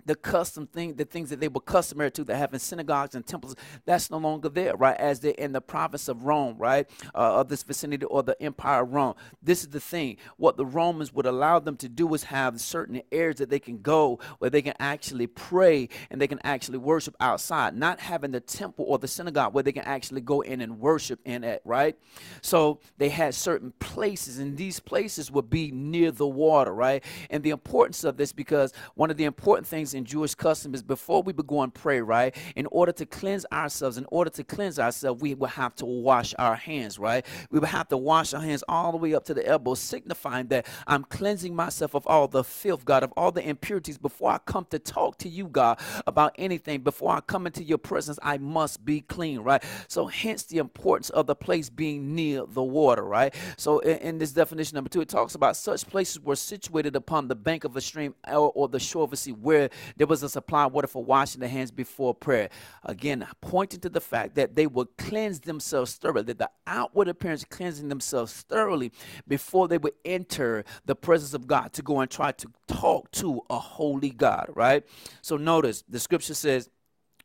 The 0.05 0.15
custom 0.15 0.67
thing, 0.67 0.95
the 0.95 1.05
things 1.05 1.29
that 1.29 1.39
they 1.39 1.47
were 1.47 1.61
customary 1.61 2.11
to, 2.11 2.23
that 2.25 2.35
having 2.35 2.59
synagogues 2.59 3.15
and 3.15 3.25
temples, 3.25 3.55
that's 3.85 4.11
no 4.11 4.17
longer 4.17 4.49
there, 4.49 4.75
right? 4.75 4.97
As 4.97 5.19
they're 5.19 5.31
in 5.31 5.51
the 5.51 5.61
province 5.61 6.07
of 6.07 6.23
Rome, 6.23 6.57
right, 6.57 6.87
uh, 7.13 7.39
of 7.39 7.49
this 7.49 7.63
vicinity 7.63 8.05
or 8.05 8.23
the 8.23 8.39
empire 8.41 8.83
of 8.83 8.93
Rome. 8.93 9.15
This 9.41 9.61
is 9.61 9.69
the 9.69 9.79
thing. 9.79 10.17
What 10.37 10.57
the 10.57 10.65
Romans 10.65 11.13
would 11.13 11.25
allow 11.25 11.59
them 11.59 11.77
to 11.77 11.89
do 11.89 12.13
is 12.13 12.25
have 12.25 12.61
certain 12.61 13.01
areas 13.11 13.37
that 13.37 13.49
they 13.49 13.59
can 13.59 13.81
go 13.81 14.19
where 14.39 14.49
they 14.49 14.61
can 14.61 14.75
actually 14.79 15.27
pray 15.27 15.89
and 16.09 16.21
they 16.21 16.27
can 16.27 16.39
actually 16.43 16.77
worship 16.77 17.15
outside, 17.19 17.75
not 17.75 17.99
having 17.99 18.31
the 18.31 18.39
temple 18.39 18.85
or 18.87 18.99
the 18.99 19.07
synagogue 19.07 19.53
where 19.53 19.63
they 19.63 19.71
can 19.71 19.85
actually 19.85 20.21
go 20.21 20.41
in 20.41 20.61
and 20.61 20.79
worship 20.79 21.19
in 21.25 21.43
it, 21.43 21.61
right? 21.65 21.97
So 22.41 22.79
they 22.97 23.09
had 23.09 23.33
certain 23.33 23.73
places, 23.79 24.39
and 24.39 24.57
these 24.57 24.79
places 24.79 25.31
would 25.31 25.49
be 25.49 25.71
near 25.71 26.11
the 26.11 26.27
water, 26.27 26.73
right? 26.73 27.03
And 27.29 27.43
the 27.43 27.49
importance 27.49 28.03
of 28.03 28.17
this 28.17 28.31
because 28.31 28.73
one 28.93 29.09
of 29.09 29.17
the 29.17 29.23
important 29.23 29.67
things 29.67 29.94
in 29.95 30.05
Jewish 30.05 30.35
custom 30.35 30.73
is 30.73 30.83
before 30.83 31.23
we 31.23 31.33
begin 31.33 31.55
and 31.55 31.73
pray, 31.73 32.01
right? 32.01 32.35
In 32.55 32.67
order 32.67 32.91
to 32.93 33.05
cleanse 33.05 33.45
ourselves, 33.51 33.97
in 33.97 34.05
order 34.11 34.29
to 34.31 34.43
cleanse 34.43 34.77
ourselves, 34.79 35.21
we 35.21 35.33
will 35.33 35.47
have 35.47 35.75
to 35.75 35.85
wash 35.85 36.35
our 36.37 36.55
hands, 36.55 36.99
right? 36.99 37.25
We 37.49 37.59
will 37.59 37.67
have 37.67 37.87
to 37.89 37.97
wash 37.97 38.33
our 38.33 38.41
hands 38.41 38.63
all 38.67 38.91
the 38.91 38.97
way 38.97 39.13
up 39.13 39.25
to 39.25 39.33
the 39.33 39.45
elbow, 39.47 39.73
signifying 39.75 40.47
that 40.47 40.67
I'm 40.87 41.03
cleansing 41.03 41.55
myself 41.55 41.95
of 41.95 42.05
all 42.07 42.27
the 42.27 42.43
filth, 42.43 42.85
God, 42.85 43.03
of 43.03 43.11
all 43.17 43.31
the 43.31 43.47
impurities 43.47 43.97
before 43.97 44.31
I 44.31 44.39
come 44.39 44.67
to 44.71 44.79
talk 44.79 45.17
to 45.19 45.29
you, 45.29 45.47
God, 45.47 45.79
about 46.05 46.35
anything. 46.37 46.81
Before 46.81 47.11
I 47.11 47.21
come 47.21 47.47
into 47.47 47.63
your 47.63 47.77
presence, 47.77 48.19
I 48.21 48.37
must 48.37 48.85
be 48.85 49.01
clean, 49.01 49.39
right? 49.39 49.63
So, 49.87 50.07
hence 50.07 50.43
the 50.43 50.57
importance 50.57 51.09
of 51.09 51.27
the 51.27 51.35
place 51.35 51.69
being 51.69 52.15
near 52.15 52.43
the 52.47 52.63
water, 52.63 53.03
right? 53.03 53.33
So, 53.57 53.79
in, 53.79 53.97
in 53.99 54.17
this 54.17 54.33
definition 54.33 54.75
number 54.75 54.89
two, 54.89 55.01
it 55.01 55.09
talks 55.09 55.35
about 55.35 55.55
such 55.55 55.87
places 55.87 56.19
were 56.19 56.35
situated 56.35 56.95
upon 56.95 57.27
the 57.27 57.35
bank 57.35 57.63
of 57.63 57.75
a 57.75 57.81
stream 57.81 58.15
or, 58.27 58.51
or 58.51 58.67
the 58.67 58.79
shore 58.79 59.03
of 59.03 59.13
a 59.13 59.15
sea 59.15 59.31
where 59.31 59.69
there 59.97 60.07
was 60.07 60.23
a 60.23 60.29
supply 60.29 60.65
of 60.65 60.73
water 60.73 60.87
for 60.87 61.03
washing 61.03 61.41
the 61.41 61.47
hands 61.47 61.71
before 61.71 62.13
prayer. 62.13 62.49
Again, 62.83 63.25
pointing 63.41 63.79
to 63.81 63.89
the 63.89 64.01
fact 64.01 64.35
that 64.35 64.55
they 64.55 64.67
would 64.67 64.95
cleanse 64.97 65.41
themselves 65.41 65.95
thoroughly, 65.95 66.23
that 66.23 66.39
the 66.39 66.49
outward 66.67 67.07
appearance 67.07 67.43
cleansing 67.43 67.89
themselves 67.89 68.41
thoroughly 68.41 68.91
before 69.27 69.67
they 69.67 69.77
would 69.77 69.93
enter 70.03 70.63
the 70.85 70.95
presence 70.95 71.33
of 71.33 71.47
God 71.47 71.73
to 71.73 71.81
go 71.81 71.99
and 71.99 72.09
try 72.09 72.31
to 72.31 72.47
talk 72.67 73.11
to 73.11 73.41
a 73.49 73.59
holy 73.59 74.09
God, 74.09 74.49
right? 74.55 74.83
So 75.21 75.37
notice 75.37 75.83
the 75.87 75.99
scripture 75.99 76.33
says, 76.33 76.69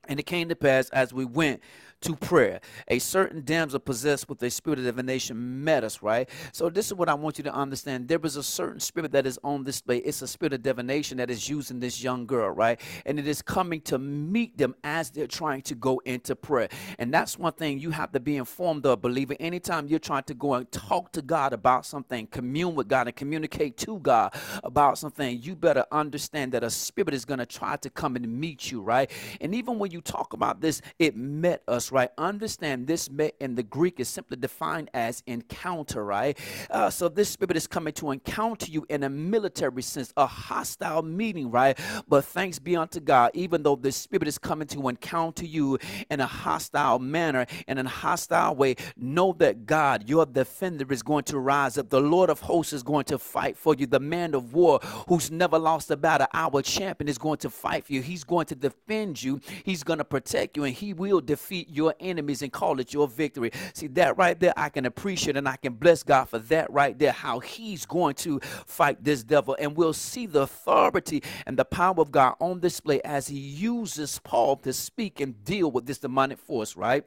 and 0.08 0.18
it 0.18 0.24
came 0.24 0.48
to 0.48 0.56
pass 0.56 0.88
as 0.90 1.12
we 1.12 1.24
went 1.24 1.60
to 2.02 2.16
prayer. 2.16 2.61
A 2.88 2.99
certain 2.99 3.42
damsel 3.45 3.78
possessed 3.78 4.28
with 4.28 4.42
a 4.42 4.50
spirit 4.50 4.78
of 4.78 4.85
divination 4.85 5.64
met 5.64 5.85
us, 5.85 6.02
right? 6.02 6.28
So 6.52 6.71
this 6.71 6.87
is 6.87 6.95
what 6.95 7.09
I 7.09 7.14
want 7.14 7.38
you 7.38 7.45
to 7.45 7.54
understand. 7.54 8.09
There 8.09 8.21
is 8.23 8.37
a 8.37 8.42
certain 8.42 8.80
spirit 8.80 9.12
that 9.12 9.26
is 9.26 9.38
on 9.45 9.64
display. 9.64 9.99
It's 9.99 10.23
a 10.23 10.28
spirit 10.28 10.52
of 10.52 10.62
divination 10.62 11.19
that 11.19 11.30
is 11.30 11.49
using 11.49 11.80
this 11.80 12.02
young 12.02 12.26
girl, 12.26 12.50
right? 12.50 12.80
And 13.07 13.19
it 13.19 13.26
is 13.26 13.42
coming 13.42 13.80
to 13.83 13.99
meet 13.99 14.57
them 14.57 14.75
as 14.85 15.11
they're 15.11 15.26
trying 15.26 15.62
to 15.62 15.75
go 15.75 16.00
into 16.04 16.35
prayer. 16.37 16.69
And 16.99 17.12
that's 17.12 17.38
one 17.38 17.52
thing 17.52 17.78
you 17.78 17.90
have 17.90 18.12
to 18.12 18.21
be 18.21 18.37
informed 18.37 18.87
of, 18.87 19.02
believer. 19.02 19.37
Anytime 19.38 19.87
you're 19.87 19.99
trying 19.99 20.25
to 20.25 20.35
go 20.35 20.54
and 20.54 20.71
talk 20.73 21.12
to 21.12 21.23
God 21.23 21.52
about 21.52 21.87
something, 21.87 22.26
commune 22.26 22.75
with 22.75 22.88
God 22.88 23.07
and 23.07 23.16
communicate 23.16 23.76
to 23.78 23.99
God 23.99 24.35
about 24.64 24.99
something, 24.99 25.40
you 25.42 25.54
better 25.54 25.85
understand 25.92 26.52
that 26.52 26.64
a 26.64 26.71
spirit 26.71 27.14
is 27.14 27.25
going 27.25 27.38
to 27.38 27.47
try 27.47 27.76
to 27.76 27.90
come 27.90 28.16
and 28.16 28.40
meet 28.40 28.71
you, 28.71 28.80
right? 28.80 29.11
And 29.40 29.54
even 29.54 29.78
when 29.78 29.90
you 29.90 30.00
talk 30.00 30.33
about 30.33 30.61
this, 30.61 30.80
it 30.99 31.16
met 31.16 31.62
us, 31.69 31.89
right? 31.92 32.11
Understand 32.18 32.87
this 32.87 33.09
in 33.40 33.54
the 33.54 33.62
Greek 33.62 34.00
is 34.00 34.09
simply 34.09 34.37
defined 34.37 34.90
as 34.94 35.23
encounter, 35.26 36.04
right? 36.04 36.38
Uh, 36.70 36.90
so 36.90 37.09
this 37.09 37.28
spirit 37.28 37.56
is 37.56 37.66
coming 37.66 37.92
to 37.94 38.11
encounter 38.11 38.66
you 38.70 38.87
in 38.88 39.02
a 39.02 39.09
military 39.09 39.82
sense, 39.82 40.12
a 40.16 40.26
hostile 40.26 41.02
meeting, 41.02 41.50
right? 41.50 41.78
But 42.09 42.25
thanks 42.25 42.59
be 42.59 42.76
unto 42.76 43.00
God, 43.00 43.30
even 43.35 43.62
though 43.62 43.76
the 43.76 43.92
spirit 43.92 44.28
is 44.28 44.38
coming 44.38 44.68
to 44.68 44.88
encounter 44.88 45.47
you 45.47 45.78
in 46.11 46.20
a 46.20 46.26
hostile 46.26 46.99
manner, 46.99 47.47
and 47.66 47.78
in 47.78 47.87
a 47.87 47.90
hostile 47.90 48.54
way, 48.54 48.76
know 48.97 49.35
that 49.38 49.66
God, 49.66 50.09
your 50.09 50.26
defender, 50.26 50.90
is 50.92 51.02
going 51.02 51.25
to 51.25 51.38
rise 51.38 51.78
up. 51.78 51.88
The 51.88 52.00
Lord 52.00 52.30
of 52.30 52.40
hosts 52.40 52.73
is 52.73 52.82
going 52.82 53.04
to 53.06 53.18
fight 53.18 53.56
for 53.56 53.75
you. 53.75 53.87
The 53.87 54.00
man 54.00 54.35
of 54.35 54.54
war 54.54 54.80
who's 55.09 55.30
never 55.30 55.59
lost 55.59 55.90
a 55.90 55.97
battle, 55.97 56.26
our 56.32 56.62
champion, 56.62 57.09
is 57.09 57.18
going 57.18 57.38
to 57.38 57.50
fight 57.50 57.85
for 57.85 57.92
you. 57.92 58.02
He's 58.02 58.25
going 58.25 58.47
to 58.47 58.54
defend 58.54 59.23
you. 59.23 59.40
He's 59.64 59.82
going 59.82 59.99
to 59.99 60.04
protect 60.04 60.56
you, 60.56 60.64
and 60.64 60.75
he 60.75 60.92
will 60.92 61.20
defeat 61.20 61.68
your 61.80 61.94
enemies 61.99 62.42
and 62.42 62.52
call 62.52 62.78
it 62.78 62.92
your 62.92 63.08
victory. 63.08 63.50
See 63.72 63.87
that 63.88 64.18
right 64.18 64.38
there, 64.38 64.52
I 64.54 64.68
can 64.68 64.84
appreciate 64.84 65.37
and 65.37 65.49
I 65.49 65.56
can 65.56 65.72
bless 65.72 66.02
God 66.02 66.26
for 66.26 66.38
that 66.38 66.70
right 66.70 66.99
there, 66.99 67.12
how 67.12 67.38
he's 67.40 67.87
going 67.87 68.14
to 68.16 68.38
fight 68.66 69.02
this 69.02 69.25
devil. 69.25 69.56
And 69.58 69.75
we'll 69.75 69.94
see 69.94 70.26
the 70.26 70.42
authority 70.42 71.22
and 71.46 71.56
the 71.56 71.64
power 71.64 71.94
of 71.99 72.12
God 72.12 72.34
on 72.38 72.60
display 72.60 73.00
as 73.02 73.28
he 73.28 73.38
uses 73.38 74.20
Paul 74.22 74.56
to 74.56 74.75
speak 74.75 75.20
and 75.20 75.42
deal 75.42 75.70
with 75.70 75.87
this 75.87 75.99
demonic 75.99 76.38
force, 76.38 76.76
right? 76.76 77.04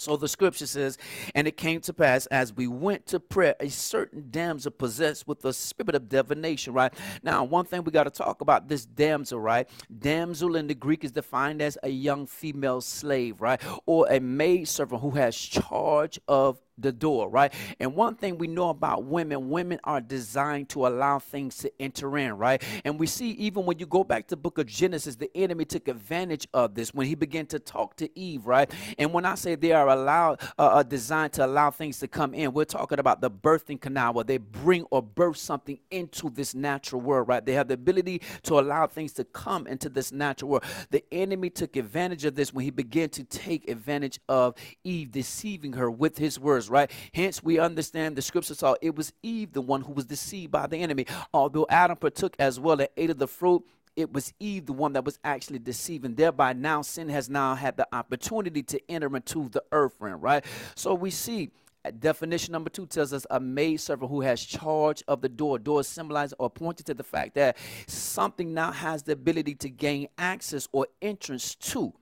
So 0.00 0.16
the 0.16 0.28
scripture 0.28 0.66
says, 0.66 0.96
and 1.34 1.46
it 1.46 1.58
came 1.58 1.82
to 1.82 1.92
pass 1.92 2.24
as 2.26 2.54
we 2.54 2.66
went 2.66 3.04
to 3.08 3.20
prayer, 3.20 3.54
a 3.60 3.68
certain 3.68 4.28
damsel 4.30 4.70
possessed 4.70 5.28
with 5.28 5.40
the 5.40 5.52
spirit 5.52 5.94
of 5.94 6.08
divination, 6.08 6.72
right? 6.72 6.94
Now, 7.22 7.44
one 7.44 7.66
thing 7.66 7.84
we 7.84 7.92
got 7.92 8.04
to 8.04 8.10
talk 8.10 8.40
about 8.40 8.66
this 8.66 8.86
damsel, 8.86 9.38
right? 9.38 9.68
Damsel 9.98 10.56
in 10.56 10.68
the 10.68 10.74
Greek 10.74 11.04
is 11.04 11.12
defined 11.12 11.60
as 11.60 11.76
a 11.82 11.90
young 11.90 12.26
female 12.26 12.80
slave, 12.80 13.42
right? 13.42 13.60
Or 13.84 14.06
a 14.08 14.20
maid 14.20 14.68
servant 14.68 15.02
who 15.02 15.10
has 15.10 15.36
charge 15.36 16.18
of 16.26 16.58
the 16.82 16.92
door, 16.92 17.28
right? 17.28 17.52
And 17.78 17.94
one 17.94 18.14
thing 18.14 18.38
we 18.38 18.48
know 18.48 18.70
about 18.70 19.04
women, 19.04 19.50
women 19.50 19.80
are 19.84 20.00
designed 20.00 20.68
to 20.70 20.86
allow 20.86 21.18
things 21.18 21.58
to 21.58 21.72
enter 21.80 22.16
in, 22.18 22.36
right? 22.36 22.62
And 22.84 22.98
we 22.98 23.06
see 23.06 23.30
even 23.32 23.66
when 23.66 23.78
you 23.78 23.86
go 23.86 24.04
back 24.04 24.26
to 24.28 24.36
book 24.36 24.58
of 24.58 24.66
Genesis, 24.66 25.16
the 25.16 25.30
enemy 25.36 25.64
took 25.64 25.88
advantage 25.88 26.48
of 26.54 26.74
this 26.74 26.94
when 26.94 27.06
he 27.06 27.14
began 27.14 27.46
to 27.46 27.58
talk 27.58 27.96
to 27.96 28.18
Eve, 28.18 28.46
right? 28.46 28.70
And 28.98 29.12
when 29.12 29.24
I 29.24 29.34
say 29.34 29.54
they 29.54 29.72
are 29.72 29.88
allowed, 29.88 30.40
uh, 30.58 30.62
uh, 30.62 30.82
designed 30.82 31.32
to 31.34 31.46
allow 31.46 31.70
things 31.70 31.98
to 32.00 32.08
come 32.08 32.34
in, 32.34 32.52
we're 32.52 32.64
talking 32.64 32.98
about 32.98 33.20
the 33.20 33.30
birthing 33.30 33.80
canal 33.80 34.14
where 34.14 34.24
they 34.24 34.38
bring 34.38 34.84
or 34.90 35.02
birth 35.02 35.36
something 35.36 35.78
into 35.90 36.30
this 36.30 36.54
natural 36.54 37.00
world, 37.00 37.28
right? 37.28 37.44
They 37.44 37.54
have 37.54 37.68
the 37.68 37.74
ability 37.74 38.22
to 38.44 38.58
allow 38.58 38.86
things 38.86 39.12
to 39.14 39.24
come 39.24 39.66
into 39.66 39.88
this 39.88 40.12
natural 40.12 40.50
world. 40.50 40.64
The 40.90 41.04
enemy 41.12 41.50
took 41.50 41.76
advantage 41.76 42.24
of 42.24 42.34
this 42.34 42.52
when 42.52 42.64
he 42.64 42.70
began 42.70 43.08
to 43.10 43.24
take 43.24 43.68
advantage 43.68 44.20
of 44.28 44.54
Eve, 44.84 45.10
deceiving 45.10 45.74
her 45.74 45.90
with 45.90 46.18
his 46.18 46.38
words, 46.38 46.69
right? 46.70 46.90
Hence, 47.12 47.42
we 47.42 47.58
understand 47.58 48.16
the 48.16 48.22
scripture 48.22 48.54
saw 48.54 48.74
it 48.80 48.96
was 48.96 49.12
Eve, 49.22 49.52
the 49.52 49.60
one 49.60 49.82
who 49.82 49.92
was 49.92 50.06
deceived 50.06 50.52
by 50.52 50.66
the 50.66 50.78
enemy. 50.78 51.06
Although 51.34 51.66
Adam 51.68 51.96
partook 51.96 52.36
as 52.38 52.58
well 52.58 52.80
and 52.80 52.88
ate 52.96 53.10
of 53.10 53.18
the 53.18 53.26
fruit, 53.26 53.62
it 53.96 54.12
was 54.12 54.32
Eve, 54.40 54.66
the 54.66 54.72
one 54.72 54.92
that 54.94 55.04
was 55.04 55.18
actually 55.24 55.58
deceiving. 55.58 56.14
Thereby, 56.14 56.52
now 56.52 56.82
sin 56.82 57.08
has 57.08 57.28
now 57.28 57.54
had 57.54 57.76
the 57.76 57.86
opportunity 57.92 58.62
to 58.62 58.80
enter 58.88 59.14
into 59.14 59.48
the 59.48 59.62
earth 59.72 59.94
realm, 59.98 60.20
right? 60.20 60.44
So 60.74 60.94
we 60.94 61.10
see 61.10 61.50
uh, 61.84 61.90
Definition 61.98 62.52
number 62.52 62.70
two 62.70 62.86
tells 62.86 63.12
us 63.12 63.26
a 63.30 63.40
maid 63.40 63.78
servant 63.78 64.10
who 64.10 64.20
has 64.20 64.44
charge 64.44 65.02
of 65.08 65.22
the 65.22 65.28
door. 65.28 65.58
Door 65.58 65.84
symbolizes 65.84 66.34
or 66.38 66.50
pointed 66.50 66.86
to 66.86 66.94
the 66.94 67.02
fact 67.02 67.34
that 67.34 67.56
something 67.86 68.52
now 68.52 68.70
has 68.70 69.02
the 69.02 69.12
ability 69.12 69.54
to 69.56 69.70
gain 69.70 70.08
access 70.18 70.68
or 70.72 70.86
entrance 71.00 71.54
to 71.54 71.92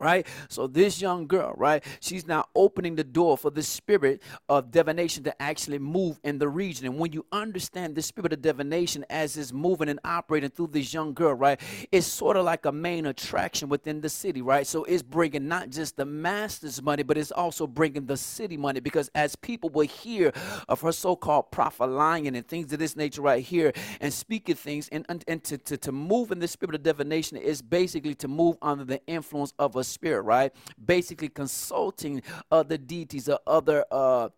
right? 0.00 0.26
So 0.48 0.66
this 0.66 1.00
young 1.00 1.26
girl, 1.26 1.54
right? 1.56 1.84
She's 2.00 2.26
now 2.26 2.46
opening 2.54 2.96
the 2.96 3.04
door 3.04 3.36
for 3.38 3.50
the 3.50 3.62
spirit 3.62 4.22
of 4.48 4.70
divination 4.70 5.22
to 5.24 5.42
actually 5.42 5.78
move 5.78 6.18
in 6.24 6.38
the 6.38 6.48
region. 6.48 6.86
And 6.86 6.98
when 6.98 7.12
you 7.12 7.26
understand 7.30 7.94
the 7.94 8.02
spirit 8.02 8.32
of 8.32 8.42
divination 8.42 9.04
as 9.10 9.36
it's 9.36 9.52
moving 9.52 9.88
and 9.88 10.00
operating 10.04 10.50
through 10.50 10.68
this 10.68 10.92
young 10.92 11.12
girl, 11.14 11.34
right? 11.34 11.60
It's 11.92 12.06
sort 12.06 12.36
of 12.36 12.44
like 12.44 12.64
a 12.64 12.72
main 12.72 13.06
attraction 13.06 13.68
within 13.68 14.00
the 14.00 14.08
city, 14.08 14.42
right? 14.42 14.66
So 14.66 14.84
it's 14.84 15.02
bringing 15.02 15.46
not 15.48 15.70
just 15.70 15.96
the 15.96 16.06
master's 16.06 16.82
money, 16.82 17.02
but 17.02 17.18
it's 17.18 17.30
also 17.30 17.66
bringing 17.66 18.06
the 18.06 18.16
city 18.16 18.56
money 18.56 18.80
because 18.80 19.10
as 19.14 19.36
people 19.36 19.70
will 19.70 19.86
hear 19.86 20.32
of 20.68 20.80
her 20.80 20.92
so-called 20.92 21.50
prophet 21.50 21.86
lying 21.86 22.26
and 22.26 22.48
things 22.48 22.72
of 22.72 22.78
this 22.78 22.96
nature 22.96 23.22
right 23.22 23.44
here 23.44 23.72
and 24.00 24.12
speaking 24.12 24.54
things 24.54 24.88
and, 24.90 25.04
and, 25.08 25.24
and 25.28 25.44
to, 25.44 25.58
to, 25.58 25.76
to 25.76 25.92
move 25.92 26.32
in 26.32 26.38
the 26.38 26.48
spirit 26.48 26.74
of 26.74 26.82
divination 26.82 27.36
is 27.36 27.62
basically 27.62 28.14
to 28.14 28.28
move 28.28 28.56
under 28.62 28.84
the 28.84 29.04
influence 29.06 29.52
of 29.58 29.76
a 29.76 29.84
spirit, 29.90 30.22
right? 30.22 30.52
Basically 30.82 31.28
consulting 31.28 32.22
other 32.50 32.76
deities 32.76 33.28
or 33.28 33.40
other 33.46 33.84
uh 33.90 34.28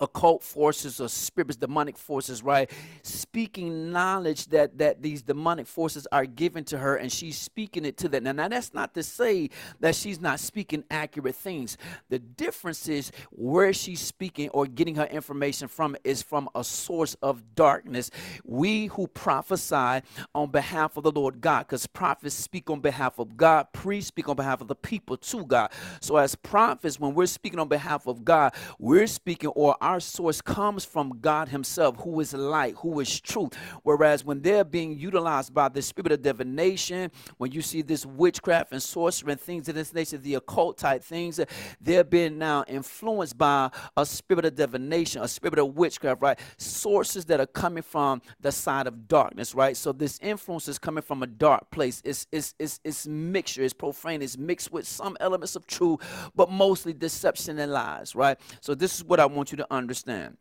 occult 0.00 0.42
forces 0.42 1.00
or 1.00 1.08
spirits, 1.08 1.56
demonic 1.56 1.96
forces, 1.96 2.42
right? 2.42 2.70
Speaking 3.02 3.92
knowledge 3.92 4.46
that 4.46 4.78
that 4.78 5.02
these 5.02 5.22
demonic 5.22 5.66
forces 5.66 6.06
are 6.12 6.26
given 6.26 6.64
to 6.64 6.78
her, 6.78 6.96
and 6.96 7.10
she's 7.10 7.38
speaking 7.38 7.84
it 7.84 7.96
to 7.98 8.08
them. 8.08 8.24
Now, 8.24 8.32
now 8.32 8.48
that's 8.48 8.74
not 8.74 8.94
to 8.94 9.02
say 9.02 9.50
that 9.80 9.94
she's 9.94 10.20
not 10.20 10.40
speaking 10.40 10.84
accurate 10.90 11.34
things. 11.34 11.76
The 12.08 12.18
difference 12.18 12.88
is 12.88 13.12
where 13.30 13.72
she's 13.72 14.00
speaking 14.00 14.48
or 14.50 14.66
getting 14.66 14.94
her 14.96 15.06
information 15.06 15.68
from 15.68 15.96
is 16.04 16.22
from 16.22 16.48
a 16.54 16.64
source 16.64 17.14
of 17.22 17.54
darkness. 17.54 18.10
We 18.44 18.86
who 18.86 19.06
prophesy 19.06 20.02
on 20.34 20.50
behalf 20.50 20.96
of 20.96 21.04
the 21.04 21.12
Lord 21.12 21.40
God, 21.40 21.66
because 21.66 21.86
prophets 21.86 22.34
speak 22.34 22.70
on 22.70 22.80
behalf 22.80 23.18
of 23.18 23.36
God, 23.36 23.72
priests 23.72 24.08
speak 24.08 24.28
on 24.28 24.36
behalf 24.36 24.60
of 24.60 24.68
the 24.68 24.74
people 24.74 25.16
to 25.16 25.44
God. 25.44 25.70
So 26.00 26.16
as 26.16 26.34
prophets, 26.34 27.00
when 27.00 27.14
we're 27.14 27.26
speaking 27.26 27.58
on 27.58 27.68
behalf 27.68 28.06
of 28.06 28.24
God, 28.24 28.54
we're 28.78 29.06
speaking 29.06 29.50
or 29.50 29.76
our 29.88 30.00
source 30.00 30.42
comes 30.42 30.84
from 30.84 31.18
God 31.22 31.48
Himself, 31.48 31.96
who 32.00 32.20
is 32.20 32.34
light, 32.34 32.74
who 32.76 33.00
is 33.00 33.20
truth. 33.20 33.54
Whereas 33.84 34.22
when 34.22 34.42
they're 34.42 34.62
being 34.62 34.98
utilized 34.98 35.54
by 35.54 35.70
the 35.70 35.80
spirit 35.80 36.12
of 36.12 36.20
divination, 36.20 37.10
when 37.38 37.52
you 37.52 37.62
see 37.62 37.80
this 37.80 38.04
witchcraft 38.04 38.72
and 38.72 38.82
sorcery 38.82 39.32
and 39.32 39.40
things 39.40 39.66
of 39.66 39.74
this 39.74 39.94
nature, 39.94 40.18
the 40.18 40.34
occult 40.34 40.76
type 40.76 41.02
things, 41.02 41.40
they're 41.80 42.04
being 42.04 42.36
now 42.36 42.64
influenced 42.68 43.38
by 43.38 43.70
a 43.96 44.04
spirit 44.04 44.44
of 44.44 44.56
divination, 44.56 45.22
a 45.22 45.28
spirit 45.28 45.58
of 45.58 45.74
witchcraft, 45.74 46.20
right? 46.20 46.38
Sources 46.58 47.24
that 47.24 47.40
are 47.40 47.46
coming 47.46 47.82
from 47.82 48.20
the 48.42 48.52
side 48.52 48.86
of 48.86 49.08
darkness, 49.08 49.54
right? 49.54 49.74
So 49.74 49.92
this 49.92 50.18
influence 50.20 50.68
is 50.68 50.78
coming 50.78 51.02
from 51.02 51.22
a 51.22 51.26
dark 51.26 51.70
place. 51.70 52.02
It's 52.04 52.26
it's 52.30 52.54
it's, 52.58 52.78
it's 52.84 53.06
mixture, 53.06 53.62
it's 53.62 53.72
profane, 53.72 54.20
it's 54.20 54.36
mixed 54.36 54.70
with 54.70 54.86
some 54.86 55.16
elements 55.18 55.56
of 55.56 55.66
truth, 55.66 56.00
but 56.34 56.50
mostly 56.50 56.92
deception 56.92 57.58
and 57.58 57.72
lies, 57.72 58.14
right? 58.14 58.38
So 58.60 58.74
this 58.74 58.94
is 58.94 59.02
what 59.02 59.18
I 59.18 59.24
want 59.24 59.50
you 59.50 59.56
to 59.56 59.62
understand 59.70 59.77
understand. 59.78 60.36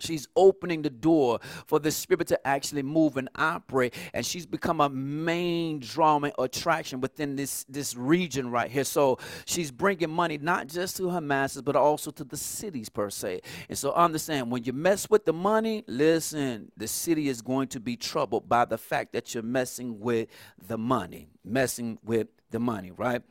She's 0.00 0.26
opening 0.34 0.82
the 0.82 0.90
door 0.90 1.40
for 1.66 1.78
the 1.78 1.90
spirit 1.90 2.28
to 2.28 2.46
actually 2.46 2.82
move 2.82 3.16
and 3.16 3.28
operate, 3.34 3.94
and 4.14 4.24
she's 4.24 4.46
become 4.46 4.80
a 4.80 4.88
main 4.88 5.78
drama 5.80 6.32
attraction 6.38 7.00
within 7.00 7.36
this 7.36 7.64
this 7.68 7.94
region 7.94 8.50
right 8.50 8.70
here. 8.70 8.84
So 8.84 9.18
she's 9.44 9.70
bringing 9.70 10.10
money 10.10 10.38
not 10.38 10.68
just 10.68 10.96
to 10.96 11.10
her 11.10 11.20
masses, 11.20 11.62
but 11.62 11.76
also 11.76 12.10
to 12.12 12.24
the 12.24 12.36
cities 12.36 12.88
per 12.88 13.10
se. 13.10 13.42
And 13.68 13.76
so 13.76 13.92
understand 13.92 14.50
when 14.50 14.64
you 14.64 14.72
mess 14.72 15.08
with 15.10 15.26
the 15.26 15.32
money, 15.32 15.84
listen, 15.86 16.72
the 16.76 16.88
city 16.88 17.28
is 17.28 17.42
going 17.42 17.68
to 17.68 17.80
be 17.80 17.96
troubled 17.96 18.48
by 18.48 18.64
the 18.64 18.78
fact 18.78 19.12
that 19.12 19.34
you're 19.34 19.42
messing 19.42 20.00
with 20.00 20.28
the 20.66 20.78
money, 20.78 21.28
messing 21.44 21.98
with 22.02 22.28
the 22.50 22.58
money, 22.58 22.90
right? 22.90 23.22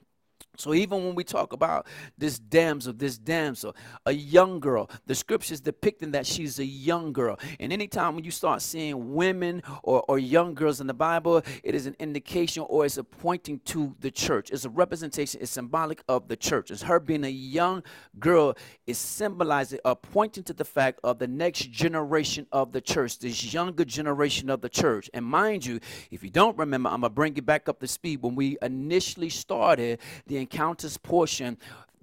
So 0.60 0.74
even 0.74 1.06
when 1.06 1.16
we 1.16 1.24
talk 1.24 1.54
about 1.54 1.88
this 2.18 2.38
damsel, 2.40 2.94
this 2.94 3.18
damsel, 3.18 3.76
a 4.06 4.12
young 4.12 4.60
girl, 4.60 4.90
the 5.06 5.16
scriptures 5.16 5.62
depicting 5.62 6.12
that 6.12 6.26
she's 6.26 6.60
a 6.60 6.66
young 6.66 7.14
girl. 7.14 7.38
And 7.60 7.72
anytime 7.72 8.16
when 8.16 8.24
you 8.24 8.32
start 8.32 8.62
seeing 8.62 9.14
women 9.14 9.64
or, 9.84 10.04
or 10.08 10.20
young 10.20 10.54
girls 10.54 10.82
in 10.82 10.88
the 10.88 10.94
Bible, 10.94 11.42
it 11.64 11.76
is 11.76 11.86
an 11.86 11.96
indication 12.00 12.64
or 12.68 12.86
it's 12.86 12.98
a 12.98 13.04
pointing 13.04 13.60
to 13.66 13.96
the 14.00 14.12
church. 14.12 14.52
It's 14.52 14.66
a 14.66 14.70
representation, 14.70 15.42
it's 15.42 15.52
symbolic 15.52 16.04
of 16.08 16.28
the 16.28 16.36
church. 16.36 16.72
It's 16.72 16.84
her 16.84 17.00
being 17.00 17.24
a 17.24 17.30
young 17.30 17.84
girl 18.20 18.56
is 18.86 18.98
symbolizing 18.98 19.80
or 19.86 19.96
pointing 19.96 20.44
to 20.44 20.54
the 20.54 20.66
fact 20.66 21.00
of 21.04 21.20
the 21.20 21.28
next 21.28 21.72
generation 21.72 22.48
of 22.52 22.72
the 22.72 22.82
church, 22.82 23.20
this 23.20 23.54
younger 23.54 23.86
generation 23.86 24.50
of 24.50 24.62
the 24.62 24.70
church. 24.70 25.10
And 25.14 25.26
mind 25.26 25.66
you, 25.66 25.80
if 26.12 26.24
you 26.24 26.30
don't 26.30 26.58
remember, 26.58 26.90
I'm 26.90 27.02
gonna 27.02 27.10
bring 27.10 27.36
you 27.36 27.42
back 27.42 27.70
up 27.70 27.80
to 27.80 27.88
speed 27.88 28.22
when 28.22 28.36
we 28.36 28.58
initially 28.62 29.30
started 29.30 30.00
the 30.28 30.38
encounters 30.52 30.98
portion 30.98 31.58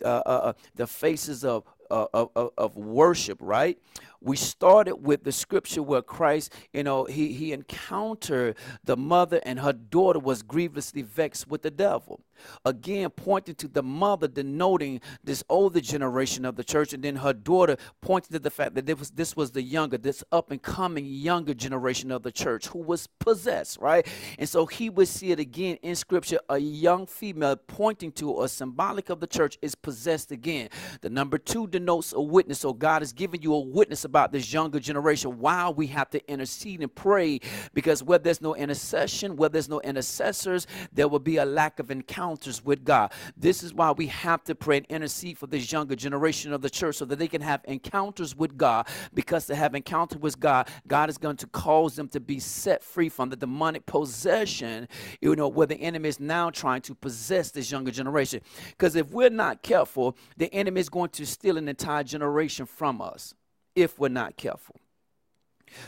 uh, 0.04 0.08
uh, 0.08 0.28
uh 0.28 0.52
the 0.74 0.86
faces 0.86 1.44
of, 1.44 1.64
uh, 1.90 2.06
of, 2.12 2.50
of 2.56 2.76
worship, 2.76 3.38
right? 3.40 3.78
We 4.26 4.36
started 4.36 4.96
with 4.96 5.22
the 5.22 5.30
scripture 5.30 5.84
where 5.84 6.02
Christ, 6.02 6.52
you 6.72 6.82
know, 6.82 7.04
he, 7.04 7.32
he 7.32 7.52
encountered 7.52 8.56
the 8.82 8.96
mother 8.96 9.40
and 9.44 9.60
her 9.60 9.72
daughter 9.72 10.18
was 10.18 10.42
grievously 10.42 11.02
vexed 11.02 11.46
with 11.46 11.62
the 11.62 11.70
devil. 11.70 12.20
Again, 12.64 13.08
pointing 13.10 13.54
to 13.54 13.68
the 13.68 13.82
mother, 13.82 14.28
denoting 14.28 15.00
this 15.22 15.44
older 15.48 15.80
generation 15.80 16.44
of 16.44 16.56
the 16.56 16.64
church, 16.64 16.92
and 16.92 17.02
then 17.02 17.16
her 17.16 17.32
daughter 17.32 17.76
pointing 18.02 18.32
to 18.32 18.38
the 18.38 18.50
fact 18.50 18.74
that 18.74 18.84
this 18.84 18.98
was, 18.98 19.10
this 19.12 19.36
was 19.36 19.52
the 19.52 19.62
younger, 19.62 19.96
this 19.96 20.24
up 20.32 20.50
and 20.50 20.60
coming 20.60 21.06
younger 21.06 21.54
generation 21.54 22.10
of 22.10 22.22
the 22.24 22.32
church 22.32 22.66
who 22.66 22.80
was 22.80 23.06
possessed, 23.20 23.78
right? 23.80 24.06
And 24.38 24.48
so 24.48 24.66
he 24.66 24.90
would 24.90 25.08
see 25.08 25.30
it 25.30 25.38
again 25.38 25.78
in 25.82 25.94
scripture 25.94 26.40
a 26.50 26.58
young 26.58 27.06
female 27.06 27.56
pointing 27.56 28.12
to 28.12 28.30
or 28.30 28.48
symbolic 28.48 29.08
of 29.08 29.20
the 29.20 29.26
church 29.26 29.56
is 29.62 29.74
possessed 29.74 30.32
again. 30.32 30.68
The 31.00 31.10
number 31.10 31.38
two 31.38 31.68
denotes 31.68 32.12
a 32.12 32.20
witness. 32.20 32.58
So 32.58 32.72
God 32.72 33.02
is 33.02 33.12
giving 33.12 33.40
you 33.40 33.54
a 33.54 33.60
witness 33.60 34.04
about 34.04 34.15
about 34.16 34.32
this 34.32 34.50
younger 34.50 34.80
generation, 34.80 35.38
why 35.38 35.68
we 35.68 35.86
have 35.88 36.08
to 36.08 36.26
intercede 36.26 36.80
and 36.80 36.94
pray, 36.94 37.38
because 37.74 38.02
where 38.02 38.18
there's 38.18 38.40
no 38.40 38.54
intercession, 38.54 39.36
where 39.36 39.50
there's 39.50 39.68
no 39.68 39.78
intercessors, 39.82 40.66
there 40.90 41.06
will 41.06 41.18
be 41.18 41.36
a 41.36 41.44
lack 41.44 41.78
of 41.78 41.90
encounters 41.90 42.64
with 42.64 42.82
God. 42.82 43.12
This 43.36 43.62
is 43.62 43.74
why 43.74 43.90
we 43.90 44.06
have 44.06 44.42
to 44.44 44.54
pray 44.54 44.78
and 44.78 44.86
intercede 44.86 45.36
for 45.36 45.46
this 45.46 45.70
younger 45.70 45.94
generation 45.94 46.54
of 46.54 46.62
the 46.62 46.70
church 46.70 46.96
so 46.96 47.04
that 47.04 47.18
they 47.18 47.28
can 47.28 47.42
have 47.42 47.60
encounters 47.64 48.34
with 48.34 48.56
God, 48.56 48.88
because 49.12 49.44
to 49.48 49.54
have 49.54 49.74
encounter 49.74 50.18
with 50.18 50.40
God, 50.40 50.70
God 50.86 51.10
is 51.10 51.18
going 51.18 51.36
to 51.36 51.46
cause 51.48 51.94
them 51.94 52.08
to 52.08 52.20
be 52.20 52.40
set 52.40 52.82
free 52.82 53.10
from 53.10 53.28
the 53.28 53.36
demonic 53.36 53.84
possession, 53.84 54.88
you 55.20 55.36
know, 55.36 55.48
where 55.48 55.66
the 55.66 55.76
enemy 55.76 56.08
is 56.08 56.20
now 56.20 56.48
trying 56.48 56.80
to 56.82 56.94
possess 56.94 57.50
this 57.50 57.70
younger 57.70 57.90
generation. 57.90 58.40
Because 58.70 58.96
if 58.96 59.10
we're 59.10 59.28
not 59.28 59.62
careful, 59.62 60.16
the 60.38 60.50
enemy 60.54 60.80
is 60.80 60.88
going 60.88 61.10
to 61.10 61.26
steal 61.26 61.58
an 61.58 61.68
entire 61.68 62.02
generation 62.02 62.64
from 62.64 63.02
us 63.02 63.34
if 63.76 63.98
we're 63.98 64.08
not 64.08 64.36
careful. 64.36 64.76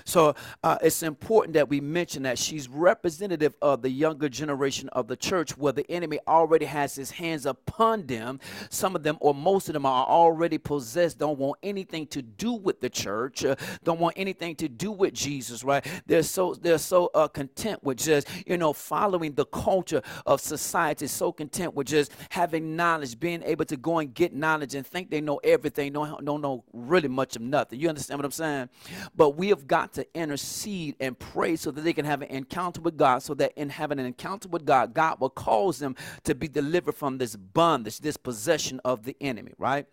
So 0.05 0.35
uh, 0.63 0.79
it's 0.83 1.03
important 1.03 1.55
that 1.55 1.69
we 1.69 1.81
mention 1.81 2.23
that 2.25 2.39
she's 2.39 2.69
representative 2.69 3.55
of 3.63 3.83
the 3.83 3.91
younger 3.91 4.29
generation 4.29 4.89
of 4.91 5.09
the 5.09 5.17
church 5.17 5.57
where 5.57 5.73
the 5.73 5.89
enemy 5.91 6.19
already 6.27 6.67
has 6.67 6.95
his 6.95 7.11
hands 7.11 7.47
upon 7.47 8.07
them. 8.07 8.41
Some 8.71 8.97
of 8.97 9.03
them, 9.03 9.19
or 9.21 9.35
most 9.35 9.69
of 9.69 9.75
them, 9.75 9.87
are 9.87 10.07
already 10.07 10.59
possessed, 10.59 11.19
don't 11.19 11.39
want 11.39 11.59
anything 11.63 12.07
to 12.09 12.23
do 12.23 12.53
with 12.53 12.81
the 12.81 12.91
church, 12.91 13.45
uh, 13.45 13.57
don't 13.85 14.01
want 14.01 14.15
anything 14.19 14.57
to 14.57 14.69
do 14.69 14.91
with 14.91 15.15
Jesus, 15.15 15.65
right? 15.65 15.87
They're 16.07 16.23
so, 16.23 16.55
they're 16.55 16.79
so 16.79 17.11
uh, 17.15 17.29
content 17.29 17.83
with 17.83 17.99
just, 17.99 18.29
you 18.47 18.57
know, 18.57 18.73
following 18.73 19.35
the 19.35 19.47
culture 19.47 20.03
of 20.27 20.41
society, 20.41 21.07
so 21.07 21.33
content 21.33 21.75
with 21.75 21.87
just 21.87 22.13
having 22.31 22.77
knowledge, 22.77 23.19
being 23.19 23.43
able 23.45 23.65
to 23.67 23.77
go 23.77 23.99
and 23.99 24.13
get 24.13 24.35
knowledge 24.35 24.75
and 24.75 24.87
think 24.87 25.11
they 25.11 25.21
know 25.21 25.39
everything, 25.45 25.93
don't, 25.93 26.25
don't 26.25 26.41
know 26.41 26.65
really 26.73 27.09
much 27.09 27.37
of 27.37 27.43
nothing. 27.43 27.79
You 27.79 27.89
understand 27.89 28.19
what 28.19 28.25
I'm 28.25 28.33
saying? 28.33 28.69
But 29.15 29.37
we 29.37 29.49
have 29.49 29.67
got 29.67 29.78
to 29.87 30.07
intercede 30.15 30.97
and 31.01 31.19
pray 31.19 31.57
so 31.57 31.71
that 31.71 31.81
they 31.83 31.93
can 31.93 32.05
have 32.05 32.23
an 32.23 32.29
encounter 32.29 32.81
with 32.81 32.97
God, 32.97 33.23
so 33.23 33.35
that 33.35 33.53
in 33.57 33.71
having 33.71 33.99
an 33.99 34.07
encounter 34.07 34.49
with 34.49 34.65
God, 34.65 34.95
God 34.95 35.21
will 35.21 35.31
cause 35.31 35.79
them 35.79 35.97
to 36.25 36.35
be 36.35 36.49
delivered 36.49 36.95
from 36.95 37.19
this 37.19 37.37
bondage, 37.37 38.01
this 38.01 38.17
possession 38.17 38.81
of 38.85 39.05
the 39.05 39.17
enemy, 39.21 39.53
right? 39.59 39.87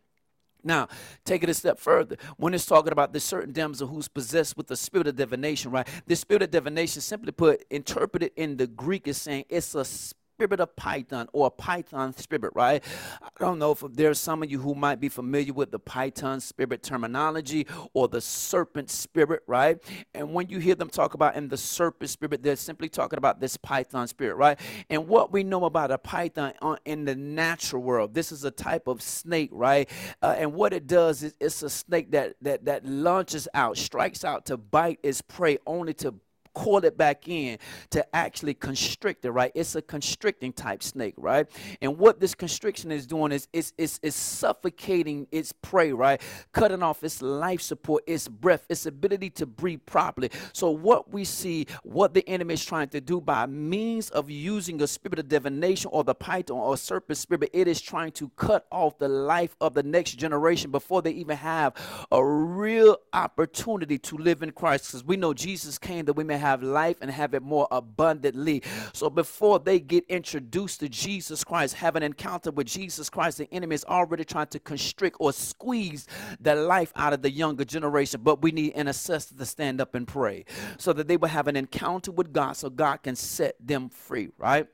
Now, 0.64 0.88
take 1.24 1.44
it 1.44 1.50
a 1.50 1.54
step 1.54 1.80
further. 1.80 2.18
When 2.38 2.56
it's 2.56 2.66
talking 2.66 2.92
about 2.92 3.14
the 3.14 3.20
certain 3.20 3.54
damsel 3.54 3.88
who's 3.88 4.08
possessed 4.08 4.58
with 4.58 4.68
the 4.68 4.76
spirit 4.76 5.08
of 5.08 5.16
divination, 5.16 5.70
right? 5.72 5.88
The 6.08 6.16
spirit 6.16 6.42
of 6.42 6.52
divination, 6.52 7.02
simply 7.02 7.32
put, 7.32 7.64
interpreted 7.70 8.32
in 8.36 8.58
the 8.58 8.66
Greek, 8.66 9.08
is 9.08 9.22
saying 9.22 9.46
it's 9.50 9.76
a 9.76 9.86
spirit 9.86 10.25
of 10.40 10.76
Python 10.76 11.28
or 11.32 11.50
Python 11.50 12.14
spirit, 12.16 12.52
right? 12.54 12.84
I 13.22 13.30
don't 13.40 13.58
know 13.58 13.72
if 13.72 13.84
there's 13.92 14.20
some 14.20 14.44
of 14.44 14.52
you 14.52 14.60
who 14.60 14.76
might 14.76 15.00
be 15.00 15.08
familiar 15.08 15.54
with 15.54 15.72
the 15.72 15.80
Python 15.80 16.42
spirit 16.42 16.84
terminology 16.84 17.66
or 17.94 18.08
the 18.08 18.20
serpent 18.20 18.90
spirit, 18.90 19.44
right? 19.48 19.78
And 20.14 20.34
when 20.34 20.50
you 20.50 20.60
hear 20.60 20.76
them 20.76 20.90
talk 20.90 21.14
about 21.14 21.36
in 21.36 21.48
the 21.48 21.58
serpent 21.58 22.10
spirit, 22.10 22.44
they're 22.44 22.58
simply 22.58 22.90
talking 22.90 23.18
about 23.18 23.40
this 23.40 23.56
Python 23.56 24.08
spirit, 24.08 24.36
right? 24.36 24.60
And 24.90 25.08
what 25.08 25.32
we 25.32 25.44
know 25.44 25.66
about 25.66 25.92
a 25.92 25.98
Python 25.98 26.54
in 26.84 27.06
the 27.06 27.16
natural 27.16 27.82
world, 27.82 28.14
this 28.14 28.32
is 28.32 28.44
a 28.44 28.52
type 28.52 28.88
of 28.88 29.02
snake, 29.02 29.50
right? 29.54 29.90
Uh, 30.22 30.36
and 30.38 30.54
what 30.54 30.74
it 30.74 30.86
does 30.86 31.24
is 31.24 31.34
it's 31.40 31.64
a 31.64 31.70
snake 31.70 32.12
that 32.12 32.36
that 32.42 32.66
that 32.66 32.86
launches 32.86 33.48
out, 33.54 33.78
strikes 33.78 34.26
out 34.26 34.46
to 34.48 34.58
bite 34.58 35.00
its 35.02 35.22
prey, 35.22 35.58
only 35.66 35.94
to 35.94 36.14
coil 36.56 36.84
it 36.86 36.98
back 36.98 37.28
in 37.28 37.60
to 37.92 38.16
actually 38.16 38.54
constrict 38.54 39.26
it, 39.26 39.32
right? 39.32 39.52
It's 39.54 39.76
a 39.76 39.82
constricting 39.82 40.54
type 40.54 40.82
snake, 40.82 41.14
right? 41.18 41.48
And 41.82 41.98
what 41.98 42.20
this 42.20 42.34
constriction 42.34 42.92
is 42.92 43.06
doing 43.06 43.32
is 43.32 43.48
it's, 43.54 43.74
it's, 43.78 44.00
it's 44.02 44.16
suffocating 44.16 45.28
its 45.32 45.52
prey, 45.52 45.92
right? 45.92 46.22
Cutting 46.54 46.82
off 46.82 47.04
its 47.04 47.22
life 47.22 47.62
support, 47.62 48.04
its 48.08 48.28
breath, 48.28 48.66
its 48.70 48.86
ability 48.86 49.30
to 49.32 49.46
breathe 49.46 49.82
properly. 49.86 50.32
So, 50.54 50.72
what 50.72 51.12
we 51.12 51.26
see, 51.26 51.68
what 51.84 52.14
the 52.14 52.28
enemy 52.28 52.54
is 52.54 52.66
trying 52.66 52.90
to 52.90 53.02
do 53.02 53.20
by 53.22 53.46
means 53.46 54.10
of 54.10 54.30
using 54.30 54.82
a 54.82 54.88
spirit 54.88 55.20
of 55.20 55.28
divination 55.28 55.90
or 55.94 56.04
the 56.04 56.16
python 56.16 56.58
or 56.58 56.78
serpent 56.78 57.18
spirit, 57.18 57.50
it 57.54 57.68
is 57.68 57.82
trying 57.82 58.12
to 58.14 58.30
cut 58.38 58.66
off 58.72 58.98
the 58.98 59.10
life 59.10 59.56
of 59.60 59.74
the 59.74 59.84
next 59.84 60.14
generation 60.14 60.72
before 60.72 61.02
they 61.02 61.12
even 61.12 61.38
have 61.38 61.74
a 62.12 62.26
real 62.26 62.98
opportunity 63.14 63.98
to 64.00 64.18
live 64.18 64.42
in 64.42 64.52
Christ. 64.52 64.88
Because 64.88 65.04
we 65.04 65.18
know 65.18 65.34
Jesus 65.34 65.78
came 65.78 66.06
that 66.06 66.14
we 66.14 66.24
may 66.24 66.38
have 66.38 66.45
have 66.46 66.64
life 66.64 66.98
and 67.02 67.10
have 67.12 67.34
it 67.34 67.42
more 67.42 67.68
abundantly. 67.72 68.64
So 68.94 69.10
before 69.10 69.60
they 69.60 69.80
get 69.80 70.06
introduced 70.08 70.80
to 70.82 70.90
Jesus 70.90 71.44
Christ, 71.44 71.76
have 71.76 71.96
an 71.96 72.04
encounter 72.04 72.52
with 72.52 72.68
Jesus 72.68 73.10
Christ, 73.10 73.38
the 73.40 73.54
enemy 73.54 73.76
is 73.76 73.86
already 73.86 74.24
trying 74.24 74.48
to 74.48 74.60
constrict 74.60 75.18
or 75.20 75.34
squeeze 75.34 76.08
the 76.40 76.56
life 76.56 76.94
out 76.96 77.14
of 77.14 77.22
the 77.22 77.32
younger 77.32 77.66
generation. 77.66 78.22
But 78.24 78.42
we 78.42 78.52
need 78.52 78.74
intercessors 78.74 79.38
to 79.38 79.46
stand 79.46 79.82
up 79.82 79.96
and 79.96 80.08
pray 80.08 80.46
so 80.78 80.94
that 80.94 81.08
they 81.08 81.18
will 81.18 81.30
have 81.30 81.48
an 81.48 81.56
encounter 81.56 82.12
with 82.12 82.32
God 82.32 82.54
so 82.54 82.70
God 82.70 82.98
can 82.98 83.16
set 83.16 83.56
them 83.60 83.90
free, 83.90 84.30
right? 84.38 84.68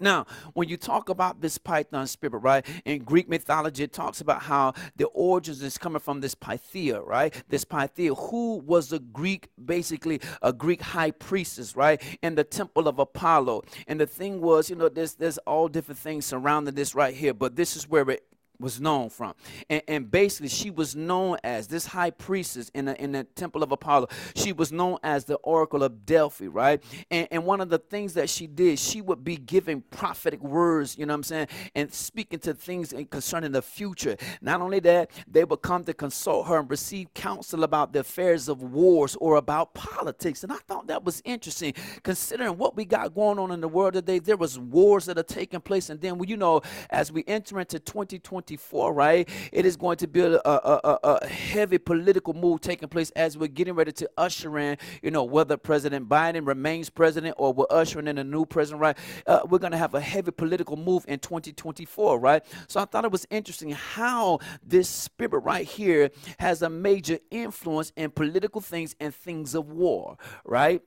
Now, 0.00 0.26
when 0.54 0.68
you 0.68 0.78
talk 0.78 1.10
about 1.10 1.42
this 1.42 1.58
Python 1.58 2.06
spirit, 2.06 2.38
right, 2.38 2.64
in 2.86 3.04
Greek 3.04 3.28
mythology, 3.28 3.84
it 3.84 3.92
talks 3.92 4.22
about 4.22 4.42
how 4.42 4.72
the 4.96 5.06
origins 5.08 5.62
is 5.62 5.76
coming 5.76 6.00
from 6.00 6.20
this 6.20 6.34
Pythia, 6.34 7.00
right? 7.02 7.34
This 7.48 7.66
Pythia, 7.66 8.14
who 8.14 8.56
was 8.56 8.92
a 8.92 8.98
Greek, 8.98 9.50
basically 9.62 10.20
a 10.40 10.54
Greek 10.54 10.80
high 10.80 11.10
priestess, 11.10 11.76
right, 11.76 12.02
in 12.22 12.34
the 12.34 12.44
temple 12.44 12.88
of 12.88 12.98
Apollo. 12.98 13.64
And 13.86 14.00
the 14.00 14.06
thing 14.06 14.40
was, 14.40 14.70
you 14.70 14.76
know, 14.76 14.88
there's 14.88 15.14
there's 15.14 15.38
all 15.38 15.68
different 15.68 15.98
things 15.98 16.24
surrounding 16.24 16.74
this 16.74 16.94
right 16.94 17.14
here, 17.14 17.34
but 17.34 17.56
this 17.56 17.76
is 17.76 17.88
where 17.88 18.08
it 18.10 18.24
was 18.60 18.80
known 18.80 19.10
from. 19.10 19.34
And, 19.68 19.82
and, 19.88 20.10
basically, 20.10 20.48
she 20.48 20.70
was 20.70 20.94
known 20.94 21.38
as 21.42 21.66
this 21.66 21.86
high 21.86 22.10
priestess 22.10 22.70
in 22.74 22.86
the, 22.86 23.02
in 23.02 23.12
the 23.12 23.24
temple 23.24 23.62
of 23.62 23.72
Apollo. 23.72 24.08
She 24.34 24.52
was 24.52 24.70
known 24.70 24.98
as 25.02 25.24
the 25.24 25.36
Oracle 25.36 25.82
of 25.82 26.04
Delphi, 26.04 26.46
right? 26.46 26.82
And, 27.10 27.28
and 27.30 27.44
one 27.44 27.60
of 27.60 27.70
the 27.70 27.78
things 27.78 28.14
that 28.14 28.28
she 28.28 28.46
did, 28.46 28.78
she 28.78 29.00
would 29.00 29.24
be 29.24 29.36
giving 29.36 29.82
prophetic 29.90 30.42
words, 30.42 30.98
you 30.98 31.06
know 31.06 31.14
what 31.14 31.18
I'm 31.18 31.22
saying, 31.24 31.48
and 31.74 31.92
speaking 31.92 32.38
to 32.40 32.54
things 32.54 32.92
concerning 33.10 33.52
the 33.52 33.62
future. 33.62 34.16
Not 34.40 34.60
only 34.60 34.80
that, 34.80 35.10
they 35.26 35.44
would 35.44 35.62
come 35.62 35.84
to 35.84 35.94
consult 35.94 36.48
her 36.48 36.58
and 36.58 36.70
receive 36.70 37.12
counsel 37.14 37.64
about 37.64 37.92
the 37.92 38.00
affairs 38.00 38.48
of 38.48 38.62
wars 38.62 39.16
or 39.20 39.36
about 39.36 39.74
politics. 39.74 40.42
And 40.42 40.52
I 40.52 40.56
thought 40.66 40.88
that 40.88 41.04
was 41.04 41.22
interesting, 41.24 41.74
considering 42.02 42.56
what 42.56 42.76
we 42.76 42.84
got 42.84 43.14
going 43.14 43.38
on 43.38 43.50
in 43.50 43.60
the 43.60 43.68
world 43.68 43.94
today. 43.94 44.18
There 44.18 44.36
was 44.36 44.58
wars 44.58 45.06
that 45.06 45.18
are 45.18 45.22
taking 45.22 45.60
place, 45.60 45.90
and 45.90 46.00
then, 46.00 46.20
you 46.26 46.36
know, 46.36 46.62
as 46.90 47.10
we 47.12 47.24
enter 47.26 47.60
into 47.60 47.78
2020, 47.78 48.49
2024, 48.50 48.92
right? 48.92 49.28
It 49.52 49.64
is 49.64 49.76
going 49.76 49.96
to 49.98 50.06
be 50.06 50.20
a, 50.20 50.34
a, 50.44 50.80
a, 50.84 50.98
a, 51.04 51.26
heavy 51.26 51.78
political 51.78 52.34
move 52.34 52.60
taking 52.60 52.88
place 52.88 53.10
as 53.10 53.38
we're 53.38 53.46
getting 53.46 53.74
ready 53.74 53.92
to 53.92 54.10
usher 54.16 54.58
in, 54.58 54.76
you 55.02 55.10
know, 55.10 55.24
whether 55.24 55.56
President 55.56 56.08
Biden 56.08 56.46
remains 56.46 56.90
president 56.90 57.34
or 57.38 57.52
we're 57.52 57.66
ushering 57.70 58.08
in 58.08 58.18
a 58.18 58.24
new 58.24 58.44
president, 58.44 58.80
right? 58.80 58.98
Uh, 59.26 59.40
we're 59.48 59.58
going 59.58 59.72
to 59.72 59.78
have 59.78 59.94
a 59.94 60.00
heavy 60.00 60.30
political 60.30 60.76
move 60.76 61.04
in 61.08 61.18
2024, 61.18 62.18
right? 62.18 62.44
So 62.68 62.80
I 62.80 62.84
thought 62.84 63.04
it 63.04 63.12
was 63.12 63.26
interesting 63.30 63.70
how 63.70 64.40
this 64.62 64.88
spirit 64.88 65.38
right 65.40 65.66
here 65.66 66.10
has 66.38 66.62
a 66.62 66.70
major 66.70 67.18
influence 67.30 67.92
in 67.96 68.10
political 68.10 68.60
things 68.60 68.96
and 69.00 69.14
things 69.14 69.54
of 69.54 69.70
war, 69.70 70.16
right? 70.44 70.82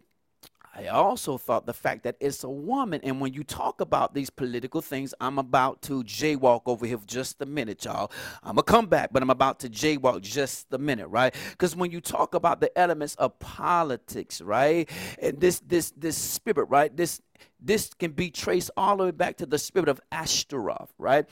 I 0.75 0.87
also 0.87 1.37
thought 1.37 1.67
the 1.67 1.73
fact 1.73 2.03
that 2.03 2.15
it's 2.19 2.43
a 2.43 2.49
woman, 2.49 2.99
and 3.03 3.21
when 3.21 3.33
you 3.33 3.43
talk 3.43 3.79
about 3.79 4.15
these 4.15 4.31
political 4.31 4.81
things, 4.81 5.13
I'm 5.21 5.37
about 5.37 5.83
to 5.83 6.03
jaywalk 6.03 6.61
over 6.65 6.85
here 6.87 6.97
for 6.97 7.05
just 7.05 7.41
a 7.41 7.45
minute, 7.45 7.85
y'all. 7.85 8.11
I'm 8.41 8.55
gonna 8.55 8.63
come 8.63 8.87
back, 8.87 9.09
but 9.11 9.21
I'm 9.21 9.29
about 9.29 9.59
to 9.61 9.69
jaywalk 9.69 10.21
just 10.21 10.73
a 10.73 10.79
minute, 10.79 11.07
right? 11.07 11.33
Because 11.51 11.75
when 11.75 11.91
you 11.91 12.01
talk 12.01 12.33
about 12.33 12.59
the 12.59 12.75
elements 12.77 13.13
of 13.15 13.37
politics, 13.37 14.41
right, 14.41 14.89
and 15.21 15.39
this 15.39 15.59
this 15.59 15.91
this 15.91 16.17
spirit, 16.17 16.65
right, 16.69 16.95
this 16.95 17.21
this 17.59 17.93
can 17.93 18.11
be 18.11 18.29
traced 18.29 18.71
all 18.75 18.97
the 18.97 19.05
way 19.05 19.11
back 19.11 19.37
to 19.37 19.45
the 19.45 19.57
spirit 19.57 19.87
of 19.89 20.01
Ashtaroth, 20.11 20.93
right? 20.97 21.25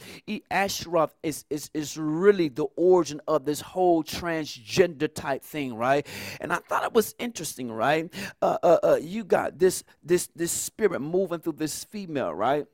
Ashtaroth 0.49 1.13
is, 1.23 1.45
is, 1.49 1.69
is 1.73 1.97
really 1.97 2.47
the 2.47 2.67
origin 2.75 3.21
of 3.27 3.45
this 3.45 3.61
whole 3.61 4.03
transgender 4.03 5.13
type 5.13 5.43
thing, 5.43 5.75
right? 5.75 6.07
And 6.39 6.53
I 6.53 6.57
thought 6.57 6.83
it 6.83 6.93
was 6.93 7.15
interesting, 7.19 7.71
right? 7.71 8.11
Uh, 8.41 8.57
uh, 8.63 8.77
uh, 8.83 8.99
you 9.01 9.23
got 9.23 9.59
this 9.59 9.83
this 10.03 10.29
this 10.35 10.51
spirit 10.51 11.01
moving 11.01 11.39
through 11.39 11.53
this 11.53 11.83
female, 11.83 12.33
right? 12.33 12.65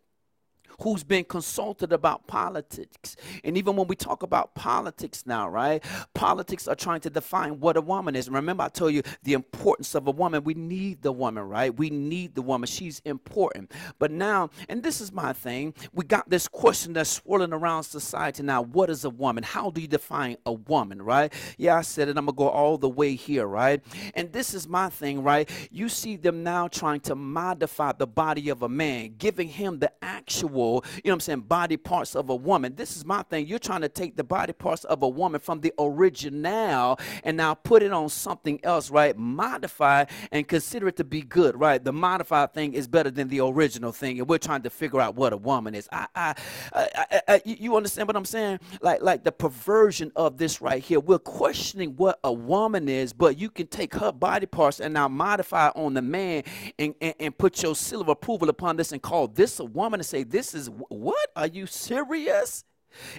Who's 0.81 1.03
been 1.03 1.23
consulted 1.23 1.91
about 1.91 2.27
politics. 2.27 3.15
And 3.43 3.57
even 3.57 3.75
when 3.75 3.87
we 3.87 3.95
talk 3.95 4.23
about 4.23 4.53
politics 4.53 5.23
now, 5.25 5.49
right? 5.49 5.83
Politics 6.13 6.67
are 6.67 6.75
trying 6.75 6.99
to 7.01 7.09
define 7.09 7.59
what 7.59 7.77
a 7.77 7.81
woman 7.81 8.15
is. 8.15 8.29
Remember, 8.29 8.63
I 8.63 8.69
told 8.69 8.93
you 8.93 9.01
the 9.23 9.33
importance 9.33 9.95
of 9.95 10.07
a 10.07 10.11
woman. 10.11 10.43
We 10.43 10.53
need 10.53 11.01
the 11.01 11.11
woman, 11.11 11.43
right? 11.43 11.75
We 11.75 11.89
need 11.89 12.35
the 12.35 12.41
woman. 12.41 12.67
She's 12.67 13.01
important. 13.05 13.71
But 13.97 14.11
now, 14.11 14.51
and 14.69 14.83
this 14.83 15.01
is 15.01 15.11
my 15.11 15.33
thing, 15.33 15.73
we 15.93 16.05
got 16.05 16.29
this 16.29 16.47
question 16.47 16.93
that's 16.93 17.09
swirling 17.09 17.53
around 17.53 17.83
society 17.83 18.43
now. 18.43 18.61
What 18.61 18.89
is 18.89 19.03
a 19.03 19.09
woman? 19.09 19.43
How 19.43 19.71
do 19.71 19.81
you 19.81 19.87
define 19.87 20.37
a 20.45 20.53
woman, 20.53 21.01
right? 21.01 21.33
Yeah, 21.57 21.77
I 21.77 21.81
said 21.81 22.07
it. 22.07 22.17
I'm 22.17 22.25
going 22.25 22.35
to 22.35 22.37
go 22.37 22.49
all 22.49 22.77
the 22.77 22.89
way 22.89 23.15
here, 23.15 23.47
right? 23.47 23.81
And 24.13 24.31
this 24.31 24.53
is 24.53 24.67
my 24.67 24.89
thing, 24.89 25.23
right? 25.23 25.49
You 25.71 25.89
see 25.89 26.17
them 26.17 26.43
now 26.43 26.67
trying 26.67 26.99
to 27.01 27.15
modify 27.15 27.93
the 27.93 28.07
body 28.07 28.49
of 28.49 28.61
a 28.61 28.69
man, 28.69 29.15
giving 29.17 29.47
him 29.47 29.79
the 29.79 29.91
actual, 30.01 30.66
you 30.75 31.01
know 31.05 31.11
what 31.11 31.13
I'm 31.13 31.19
saying, 31.21 31.39
body 31.41 31.77
parts 31.77 32.15
of 32.15 32.29
a 32.29 32.35
woman. 32.35 32.75
This 32.75 32.95
is 32.95 33.05
my 33.05 33.23
thing. 33.23 33.47
You're 33.47 33.59
trying 33.59 33.81
to 33.81 33.89
take 33.89 34.15
the 34.15 34.23
body 34.23 34.53
parts 34.53 34.83
of 34.85 35.03
a 35.03 35.07
woman 35.09 35.39
from 35.39 35.61
the 35.61 35.73
original 35.79 36.99
and 37.23 37.37
now 37.37 37.53
put 37.53 37.83
it 37.83 37.91
on 37.91 38.09
something 38.09 38.59
else, 38.63 38.89
right? 38.89 39.17
Modify 39.17 40.05
and 40.31 40.47
consider 40.47 40.87
it 40.87 40.97
to 40.97 41.03
be 41.03 41.21
good, 41.21 41.59
right? 41.59 41.83
The 41.83 41.93
modified 41.93 42.53
thing 42.53 42.73
is 42.73 42.87
better 42.87 43.11
than 43.11 43.27
the 43.27 43.41
original 43.41 43.91
thing, 43.91 44.19
and 44.19 44.27
we're 44.27 44.37
trying 44.37 44.63
to 44.63 44.69
figure 44.69 45.01
out 45.01 45.15
what 45.15 45.33
a 45.33 45.37
woman 45.37 45.75
is. 45.75 45.87
I, 45.91 46.07
I, 46.15 46.35
I, 46.73 47.21
I 47.27 47.41
you 47.45 47.75
understand 47.75 48.07
what 48.07 48.15
I'm 48.15 48.25
saying? 48.25 48.59
Like, 48.81 49.01
like 49.01 49.23
the 49.23 49.31
perversion 49.31 50.11
of 50.15 50.37
this 50.37 50.61
right 50.61 50.83
here. 50.83 50.99
We're 50.99 51.19
questioning 51.19 51.95
what 51.95 52.19
a 52.23 52.31
woman 52.33 52.89
is, 52.89 53.13
but 53.13 53.37
you 53.37 53.49
can 53.49 53.67
take 53.67 53.93
her 53.95 54.11
body 54.11 54.45
parts 54.45 54.79
and 54.79 54.93
now 54.93 55.07
modify 55.07 55.69
on 55.69 55.93
the 55.93 56.01
man 56.01 56.43
and, 56.79 56.95
and, 57.01 57.15
and 57.19 57.37
put 57.37 57.61
your 57.63 57.75
seal 57.75 58.01
of 58.01 58.09
approval 58.09 58.49
upon 58.49 58.77
this 58.77 58.91
and 58.91 59.01
call 59.01 59.27
this 59.27 59.59
a 59.59 59.65
woman 59.65 59.99
and 59.99 60.05
say, 60.05 60.23
This 60.23 60.46
is 60.53 60.69
what? 60.89 61.29
Are 61.35 61.47
you 61.47 61.65
serious? 61.65 62.63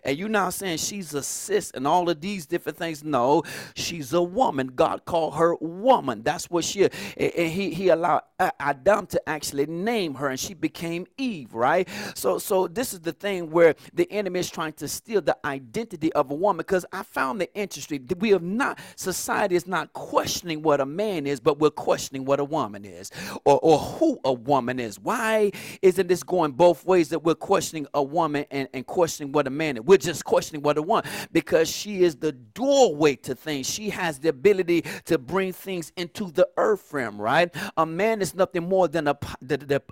And 0.04 0.18
you 0.18 0.28
now 0.28 0.50
saying 0.50 0.78
she's 0.78 1.14
a 1.14 1.22
sis 1.22 1.70
and 1.72 1.86
all 1.86 2.08
of 2.08 2.20
these 2.20 2.46
different 2.46 2.78
things. 2.78 3.04
No, 3.04 3.42
she's 3.74 4.12
a 4.12 4.22
woman. 4.22 4.68
God 4.68 5.04
called 5.04 5.34
her 5.36 5.54
woman. 5.56 6.22
That's 6.22 6.50
what 6.50 6.64
she 6.64 6.84
and 6.84 7.50
he 7.50 7.70
he 7.74 7.88
allowed 7.88 8.22
uh, 8.38 8.50
Adam 8.60 9.06
to 9.08 9.28
actually 9.28 9.66
name 9.66 10.14
her 10.14 10.28
and 10.28 10.38
she 10.40 10.54
became 10.54 11.06
Eve, 11.18 11.54
right? 11.54 11.88
So 12.14 12.38
so 12.38 12.66
this 12.68 12.92
is 12.92 13.00
the 13.00 13.12
thing 13.12 13.50
where 13.50 13.74
the 13.94 14.10
enemy 14.10 14.40
is 14.40 14.50
trying 14.50 14.72
to 14.74 14.88
steal 14.88 15.20
the 15.20 15.36
identity 15.44 16.12
of 16.14 16.30
a 16.30 16.34
woman 16.34 16.58
because 16.58 16.84
I 16.92 17.02
found 17.02 17.40
the 17.40 17.52
interesting 17.54 18.06
we 18.18 18.30
have 18.30 18.42
not 18.42 18.78
society 18.96 19.54
is 19.56 19.66
not 19.66 19.92
questioning 19.92 20.62
what 20.62 20.80
a 20.80 20.86
man 20.86 21.26
is, 21.26 21.40
but 21.40 21.58
we're 21.58 21.70
questioning 21.70 22.24
what 22.24 22.40
a 22.40 22.44
woman 22.44 22.84
is 22.84 23.10
or, 23.44 23.58
or 23.62 23.78
who 23.78 24.20
a 24.24 24.32
woman 24.32 24.78
is. 24.78 24.98
Why 24.98 25.50
isn't 25.82 26.06
this 26.08 26.22
going 26.22 26.52
both 26.52 26.84
ways 26.84 27.08
that 27.10 27.20
we're 27.20 27.34
questioning 27.34 27.86
a 27.94 28.02
woman 28.02 28.44
and, 28.50 28.68
and 28.72 28.86
questioning 28.86 29.32
what 29.32 29.46
a 29.46 29.50
man 29.50 29.67
we're 29.76 29.98
just 29.98 30.24
questioning 30.24 30.62
what 30.62 30.78
a 30.78 30.82
woman 30.82 31.04
because 31.32 31.68
she 31.68 32.02
is 32.02 32.16
the 32.16 32.32
doorway 32.32 33.16
to 33.16 33.34
things. 33.34 33.68
She 33.68 33.90
has 33.90 34.18
the 34.18 34.28
ability 34.28 34.82
to 35.06 35.18
bring 35.18 35.52
things 35.52 35.92
into 35.96 36.30
the 36.30 36.48
earth 36.56 36.92
realm, 36.92 37.20
right? 37.20 37.54
A 37.76 37.86
man 37.86 38.20
is 38.20 38.34
nothing 38.34 38.68
more 38.68 38.88
than 38.88 39.08
a, 39.08 39.18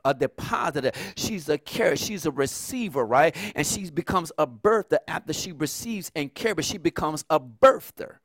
a 0.04 0.14
depositor. 0.14 0.92
She's 1.16 1.48
a 1.48 1.58
carrier. 1.58 1.96
She's 1.96 2.26
a 2.26 2.30
receiver, 2.30 3.04
right? 3.04 3.36
And 3.54 3.66
she 3.66 3.90
becomes 3.90 4.32
a 4.38 4.46
birther 4.46 4.98
after 5.08 5.32
she 5.32 5.52
receives 5.52 6.10
and 6.14 6.32
carries. 6.32 6.66
She 6.66 6.78
becomes 6.78 7.24
a 7.30 7.40
birther. 7.40 8.16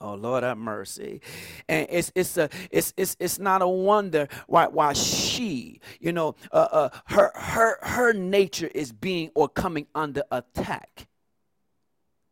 Oh 0.00 0.14
Lord 0.14 0.42
have 0.42 0.58
mercy. 0.58 1.20
And 1.68 1.86
it's 1.90 2.12
it's 2.14 2.36
a 2.36 2.48
it's 2.70 2.92
it's 2.96 3.16
it's 3.18 3.38
not 3.38 3.62
a 3.62 3.68
wonder 3.68 4.28
why 4.46 4.66
why 4.66 4.92
she, 4.92 5.80
you 6.00 6.12
know, 6.12 6.34
uh, 6.52 6.68
uh 6.70 6.88
her 7.06 7.32
her 7.34 7.78
her 7.82 8.12
nature 8.12 8.70
is 8.74 8.92
being 8.92 9.30
or 9.34 9.48
coming 9.48 9.86
under 9.94 10.22
attack. 10.30 11.06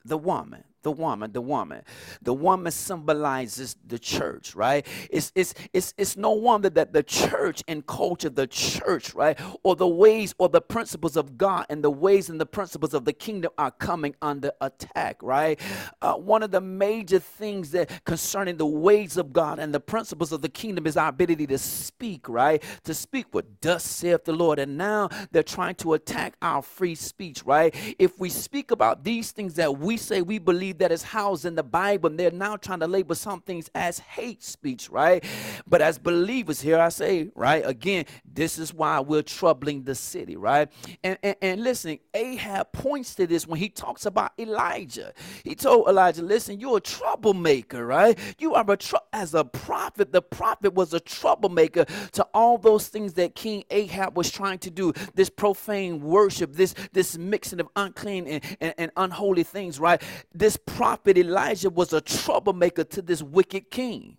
The 0.05 0.18
woman 0.18 0.64
the 0.84 0.92
woman, 0.92 1.32
the 1.32 1.42
woman. 1.42 1.82
The 2.22 2.34
woman 2.34 2.72
symbolizes 2.72 3.76
the 3.86 3.98
church, 3.98 4.54
right? 4.56 4.86
It's 5.10 5.32
it's 5.34 5.54
it's 5.72 5.94
it's 5.98 6.16
no 6.16 6.32
wonder 6.32 6.70
that 6.70 6.92
the 6.92 7.02
church 7.02 7.64
and 7.68 7.86
culture, 7.86 8.30
the 8.30 8.46
church, 8.46 9.14
right, 9.14 9.38
or 9.64 9.76
the 9.76 9.88
ways 9.88 10.34
or 10.38 10.48
the 10.48 10.62
principles 10.62 11.16
of 11.16 11.38
God 11.38 11.66
and 11.70 11.82
the 11.84 11.90
ways 11.90 12.30
and 12.30 12.40
the 12.40 12.46
principles 12.46 12.94
of 12.94 13.04
the 13.04 13.12
kingdom 13.12 13.52
are 13.58 13.72
coming 13.72 14.14
under 14.22 14.52
attack, 14.60 15.18
right? 15.22 15.60
Uh, 16.02 16.14
one 16.14 16.42
of 16.42 16.52
the 16.52 16.60
major 16.60 17.18
things 17.18 17.72
that 17.72 18.04
concerning 18.04 18.56
the 18.58 18.66
ways 18.66 19.16
of 19.16 19.32
God 19.32 19.58
and 19.58 19.74
the 19.74 19.80
principles 19.80 20.32
of 20.32 20.42
the 20.42 20.48
kingdom 20.48 20.86
is 20.86 20.96
our 20.96 21.08
ability 21.08 21.46
to 21.48 21.58
speak, 21.58 22.28
right? 22.28 22.62
To 22.84 22.94
speak 22.94 23.26
what 23.32 23.60
does 23.60 23.82
saith 23.82 24.24
the 24.24 24.32
Lord. 24.32 24.58
And 24.58 24.78
now 24.78 25.08
they're 25.32 25.42
trying 25.42 25.76
to 25.76 25.94
attack 25.94 26.36
our 26.42 26.62
free 26.62 26.94
speech, 26.94 27.44
right? 27.44 27.74
If 27.98 28.18
we 28.20 28.28
speak 28.30 28.70
about 28.70 29.04
these 29.04 29.32
things 29.32 29.54
that 29.54 29.78
we 29.78 29.96
say 29.96 30.22
we 30.22 30.38
believe 30.38 30.73
that 30.78 30.92
is 30.92 31.02
housed 31.02 31.44
in 31.44 31.54
the 31.54 31.62
Bible, 31.62 32.10
and 32.10 32.18
they're 32.18 32.30
now 32.30 32.56
trying 32.56 32.80
to 32.80 32.87
label 32.87 33.14
some 33.14 33.40
things 33.40 33.70
as 33.74 33.98
hate 33.98 34.42
speech, 34.42 34.90
right? 34.90 35.24
But 35.66 35.82
as 35.82 35.98
believers, 35.98 36.60
here 36.60 36.78
I 36.78 36.88
say, 36.88 37.30
right, 37.34 37.64
again, 37.66 38.06
this 38.24 38.58
is 38.58 38.72
why 38.72 39.00
we're 39.00 39.22
troubling 39.22 39.84
the 39.84 39.94
city, 39.94 40.37
right? 40.37 40.68
And, 41.02 41.18
and, 41.22 41.37
and 41.42 41.62
listen, 41.62 41.98
Ahab 42.14 42.72
points 42.72 43.14
to 43.16 43.26
this 43.26 43.46
when 43.46 43.58
he 43.58 43.68
talks 43.68 44.06
about 44.06 44.32
Elijah. 44.38 45.12
He 45.42 45.54
told 45.54 45.88
Elijah, 45.88 46.22
listen, 46.22 46.60
you're 46.60 46.78
a 46.78 46.80
troublemaker, 46.80 47.87
right? 47.87 48.18
You 48.38 48.54
are 48.54 48.64
a, 48.70 48.76
tr- 48.76 48.96
as 49.12 49.34
a 49.34 49.44
prophet, 49.44 50.12
the 50.12 50.22
prophet 50.22 50.74
was 50.74 50.94
a 50.94 51.00
troublemaker 51.00 51.84
to 52.12 52.26
all 52.34 52.58
those 52.58 52.88
things 52.88 53.14
that 53.14 53.34
King 53.34 53.64
Ahab 53.70 54.16
was 54.16 54.30
trying 54.30 54.58
to 54.60 54.70
do, 54.70 54.92
this 55.14 55.30
profane 55.30 56.00
worship, 56.00 56.52
this, 56.52 56.74
this 56.92 57.16
mixing 57.16 57.60
of 57.60 57.68
unclean 57.76 58.26
and, 58.26 58.44
and, 58.60 58.74
and 58.78 58.90
unholy 58.96 59.42
things, 59.42 59.78
right? 59.78 60.02
This 60.34 60.56
prophet 60.66 61.18
Elijah 61.18 61.70
was 61.70 61.92
a 61.92 62.00
troublemaker 62.00 62.85
to 62.85 63.03
this 63.03 63.22
wicked 63.22 63.70
king. 63.70 64.16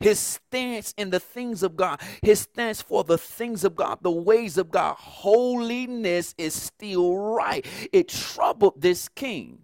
His 0.00 0.18
stance 0.18 0.94
in 0.96 1.10
the 1.10 1.20
things 1.20 1.62
of 1.62 1.76
God, 1.76 2.00
his 2.22 2.40
stance 2.40 2.80
for 2.80 3.04
the 3.04 3.18
things 3.18 3.64
of 3.64 3.76
God, 3.76 3.98
the 4.00 4.10
ways 4.10 4.56
of 4.56 4.70
God, 4.70 4.96
holiness 4.98 6.34
is 6.38 6.54
still 6.54 7.16
right. 7.16 7.66
It 7.92 8.08
troubled 8.08 8.80
this 8.80 9.08
king. 9.08 9.58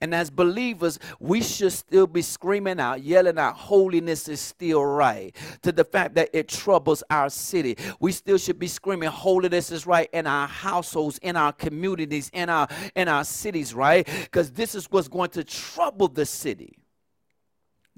And 0.00 0.14
as 0.14 0.30
believers, 0.30 0.98
we 1.20 1.42
should 1.42 1.72
still 1.72 2.06
be 2.06 2.22
screaming 2.22 2.80
out, 2.80 3.02
yelling 3.02 3.38
out, 3.38 3.56
holiness 3.56 4.28
is 4.28 4.40
still 4.40 4.84
right. 4.84 5.34
To 5.62 5.72
the 5.72 5.84
fact 5.84 6.14
that 6.14 6.30
it 6.32 6.48
troubles 6.48 7.02
our 7.10 7.30
city. 7.30 7.76
We 8.00 8.12
still 8.12 8.38
should 8.38 8.58
be 8.58 8.68
screaming, 8.68 9.08
holiness 9.08 9.70
is 9.70 9.86
right 9.86 10.08
in 10.12 10.26
our 10.26 10.46
households, 10.46 11.18
in 11.18 11.36
our 11.36 11.52
communities, 11.52 12.30
in 12.32 12.48
our 12.48 12.68
in 12.94 13.08
our 13.08 13.24
cities, 13.24 13.74
right? 13.74 14.06
Because 14.06 14.52
this 14.52 14.74
is 14.74 14.90
what's 14.90 15.08
going 15.08 15.30
to 15.30 15.44
trouble 15.44 16.08
the 16.08 16.26
city. 16.26 16.78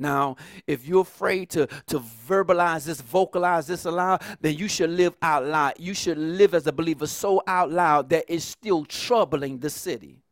Now, 0.01 0.37
if 0.67 0.87
you're 0.89 1.03
afraid 1.03 1.51
to, 1.51 1.67
to 1.67 2.01
verbalize 2.27 2.87
this, 2.87 3.03
vocalize 3.03 3.67
this 3.67 3.85
aloud, 3.85 4.23
then 4.41 4.57
you 4.57 4.67
should 4.67 4.89
live 4.89 5.15
out 5.21 5.45
loud. 5.45 5.75
You 5.79 5.93
should 5.93 6.17
live 6.17 6.55
as 6.55 6.67
a 6.67 6.73
believer 6.73 7.07
so 7.07 7.43
out 7.47 7.71
loud 7.71 8.09
that 8.09 8.25
it's 8.27 8.47
still 8.47 8.87
troubling 8.87 9.59
the 9.59 9.69
city. 9.69 10.23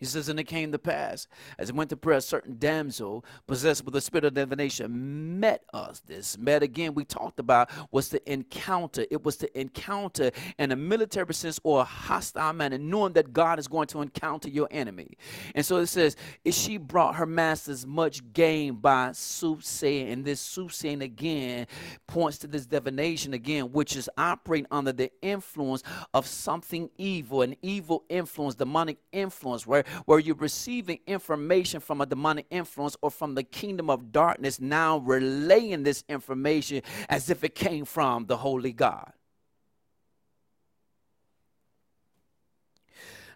He 0.00 0.06
says, 0.06 0.28
and 0.28 0.40
it 0.40 0.44
came 0.44 0.72
to 0.72 0.78
pass, 0.78 1.28
as 1.58 1.70
it 1.70 1.74
went 1.74 1.90
to 1.90 1.96
prayer, 1.96 2.18
a 2.18 2.20
certain 2.20 2.56
damsel 2.58 3.24
possessed 3.46 3.84
with 3.84 3.94
the 3.94 4.00
spirit 4.00 4.24
of 4.24 4.34
divination 4.34 5.40
met 5.40 5.64
us. 5.72 6.00
This 6.06 6.36
met 6.36 6.62
again, 6.62 6.94
we 6.94 7.04
talked 7.04 7.38
about, 7.38 7.70
was 7.90 8.08
the 8.08 8.20
encounter. 8.30 9.06
It 9.10 9.24
was 9.24 9.36
the 9.36 9.58
encounter 9.58 10.30
in 10.58 10.72
a 10.72 10.76
military 10.76 11.32
sense 11.34 11.60
or 11.62 11.80
a 11.80 11.84
hostile 11.84 12.52
manner, 12.52 12.78
knowing 12.78 13.12
that 13.14 13.32
God 13.32 13.58
is 13.58 13.68
going 13.68 13.86
to 13.88 14.02
encounter 14.02 14.48
your 14.48 14.68
enemy. 14.70 15.16
And 15.54 15.64
so 15.64 15.76
it 15.76 15.86
says, 15.86 16.16
she 16.50 16.76
brought 16.76 17.16
her 17.16 17.26
masters 17.26 17.86
much 17.86 18.32
gain 18.32 18.74
by 18.74 19.12
soothsaying. 19.12 20.10
And 20.10 20.24
this 20.24 20.40
soothsaying 20.40 21.02
again 21.02 21.66
points 22.06 22.38
to 22.38 22.46
this 22.46 22.66
divination 22.66 23.32
again, 23.34 23.72
which 23.72 23.96
is 23.96 24.10
operating 24.18 24.66
under 24.70 24.92
the 24.92 25.10
influence 25.22 25.82
of 26.12 26.26
something 26.26 26.90
evil, 26.98 27.42
an 27.42 27.56
evil 27.62 28.04
influence, 28.08 28.54
demonic 28.54 28.98
influence, 29.12 29.66
where 29.66 29.84
where 30.04 30.18
you're 30.18 30.34
receiving 30.34 31.00
information 31.06 31.80
from 31.80 32.00
a 32.00 32.06
demonic 32.06 32.46
influence 32.50 32.96
or 33.02 33.10
from 33.10 33.34
the 33.34 33.42
kingdom 33.42 33.90
of 33.90 34.12
darkness, 34.12 34.60
now 34.60 34.98
relaying 34.98 35.82
this 35.82 36.04
information 36.08 36.82
as 37.08 37.30
if 37.30 37.44
it 37.44 37.54
came 37.54 37.84
from 37.84 38.26
the 38.26 38.36
Holy 38.36 38.72
God. 38.72 39.12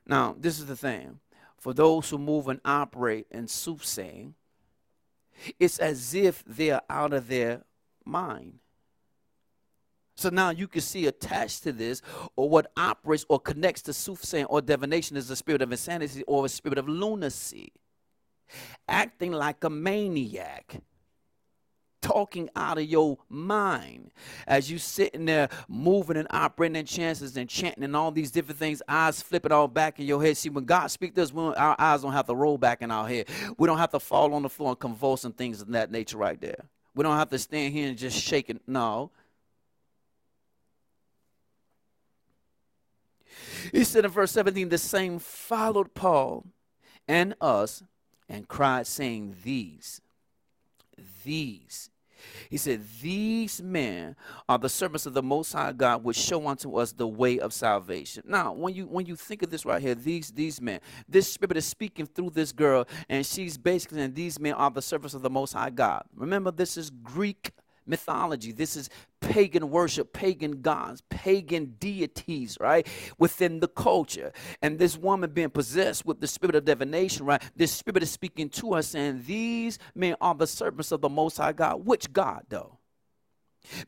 Now, 0.06 0.34
this 0.38 0.58
is 0.58 0.66
the 0.66 0.76
thing 0.76 1.20
for 1.58 1.74
those 1.74 2.08
who 2.08 2.18
move 2.18 2.48
and 2.48 2.60
operate 2.64 3.26
in 3.30 3.48
soothsaying, 3.48 4.34
it's 5.58 5.78
as 5.78 6.14
if 6.14 6.42
they're 6.46 6.80
out 6.88 7.12
of 7.12 7.28
their 7.28 7.64
mind. 8.04 8.60
So 10.18 10.30
now 10.30 10.50
you 10.50 10.66
can 10.66 10.80
see 10.80 11.06
attached 11.06 11.62
to 11.62 11.72
this, 11.72 12.02
or 12.34 12.50
what 12.50 12.72
operates 12.76 13.24
or 13.28 13.38
connects 13.38 13.82
to 13.82 13.92
soothsaying 13.92 14.46
or 14.46 14.60
divination 14.60 15.16
is 15.16 15.28
the 15.28 15.36
spirit 15.36 15.62
of 15.62 15.70
insanity 15.70 16.24
or 16.24 16.44
a 16.44 16.48
spirit 16.48 16.76
of 16.76 16.88
lunacy. 16.88 17.72
Acting 18.88 19.30
like 19.30 19.62
a 19.62 19.70
maniac. 19.70 20.82
talking 22.00 22.48
out 22.56 22.78
of 22.78 22.84
your 22.84 23.18
mind. 23.28 24.10
As 24.46 24.70
you 24.70 24.78
sitting 24.78 25.24
there 25.26 25.48
moving 25.68 26.16
and 26.16 26.28
operating 26.30 26.76
in 26.76 26.86
chances 26.86 27.36
and 27.36 27.48
chanting 27.48 27.84
and 27.84 27.94
all 27.96 28.10
these 28.10 28.30
different 28.30 28.58
things 28.58 28.82
eyes 28.88 29.22
flipping 29.22 29.52
all 29.52 29.68
back 29.68 30.00
in 30.00 30.06
your 30.06 30.22
head. 30.22 30.36
See 30.36 30.48
when 30.48 30.64
god 30.64 30.88
speaks 30.88 31.14
to 31.14 31.22
us 31.22 31.32
our 31.34 31.76
eyes 31.78 32.02
don't 32.02 32.12
have 32.12 32.26
to 32.26 32.34
roll 32.34 32.58
back 32.58 32.82
in 32.82 32.90
our 32.90 33.08
head. 33.08 33.28
We 33.56 33.66
don't 33.66 33.78
have 33.78 33.90
to 33.90 34.00
fall 34.00 34.34
on 34.34 34.42
the 34.42 34.48
floor 34.48 34.70
and 34.70 34.78
convulse 34.78 35.24
and 35.24 35.36
things 35.36 35.60
of 35.60 35.68
that 35.68 35.90
nature 35.90 36.16
right 36.18 36.40
there. 36.40 36.64
We 36.94 37.02
don't 37.04 37.16
have 37.16 37.30
to 37.30 37.38
stand 37.38 37.72
here 37.72 37.88
and 37.88 37.98
just 37.98 38.18
shake 38.18 38.50
it. 38.50 38.60
No 38.66 39.10
he 43.72 43.84
said 43.84 44.04
in 44.04 44.10
verse 44.10 44.32
17 44.32 44.68
the 44.68 44.78
same 44.78 45.18
followed 45.18 45.94
paul 45.94 46.44
and 47.06 47.34
us 47.40 47.82
and 48.28 48.48
cried 48.48 48.86
saying 48.86 49.36
these 49.42 50.00
these. 51.24 51.90
He 52.50 52.56
said, 52.56 52.82
These 53.00 53.62
men 53.62 54.16
are 54.48 54.58
the 54.58 54.68
servants 54.68 55.06
of 55.06 55.14
the 55.14 55.22
Most 55.22 55.52
High 55.52 55.72
God, 55.72 56.02
which 56.02 56.16
show 56.16 56.48
unto 56.48 56.76
us 56.76 56.92
the 56.92 57.06
way 57.06 57.38
of 57.38 57.52
salvation. 57.52 58.24
Now, 58.26 58.52
when 58.52 58.74
you 58.74 58.86
when 58.86 59.06
you 59.06 59.14
think 59.14 59.42
of 59.42 59.50
this 59.50 59.64
right 59.64 59.80
here, 59.80 59.94
these 59.94 60.30
these 60.32 60.60
men, 60.60 60.80
this 61.08 61.32
spirit 61.32 61.56
is 61.56 61.66
speaking 61.66 62.06
through 62.06 62.30
this 62.30 62.50
girl, 62.50 62.88
and 63.08 63.24
she's 63.24 63.56
basically 63.56 63.98
saying 63.98 64.14
these 64.14 64.40
men 64.40 64.54
are 64.54 64.70
the 64.70 64.82
servants 64.82 65.14
of 65.14 65.22
the 65.22 65.30
Most 65.30 65.52
High 65.52 65.70
God. 65.70 66.04
Remember, 66.14 66.50
this 66.50 66.76
is 66.76 66.90
Greek 66.90 67.52
mythology. 67.88 68.52
This 68.52 68.76
is 68.76 68.90
pagan 69.20 69.70
worship, 69.70 70.12
pagan 70.12 70.60
gods, 70.62 71.02
pagan 71.08 71.74
deities, 71.78 72.56
right? 72.60 72.86
Within 73.18 73.60
the 73.60 73.68
culture. 73.68 74.32
And 74.62 74.78
this 74.78 74.96
woman 74.96 75.30
being 75.30 75.50
possessed 75.50 76.06
with 76.06 76.20
the 76.20 76.26
spirit 76.26 76.54
of 76.54 76.64
divination, 76.64 77.26
right? 77.26 77.42
This 77.56 77.72
spirit 77.72 78.02
is 78.02 78.10
speaking 78.10 78.48
to 78.50 78.74
us 78.74 78.88
saying, 78.88 79.24
These 79.26 79.78
men 79.94 80.16
are 80.20 80.34
the 80.34 80.46
servants 80.46 80.92
of 80.92 81.00
the 81.00 81.08
Most 81.08 81.36
High 81.36 81.52
God. 81.52 81.84
Which 81.84 82.12
God, 82.12 82.44
though? 82.48 82.77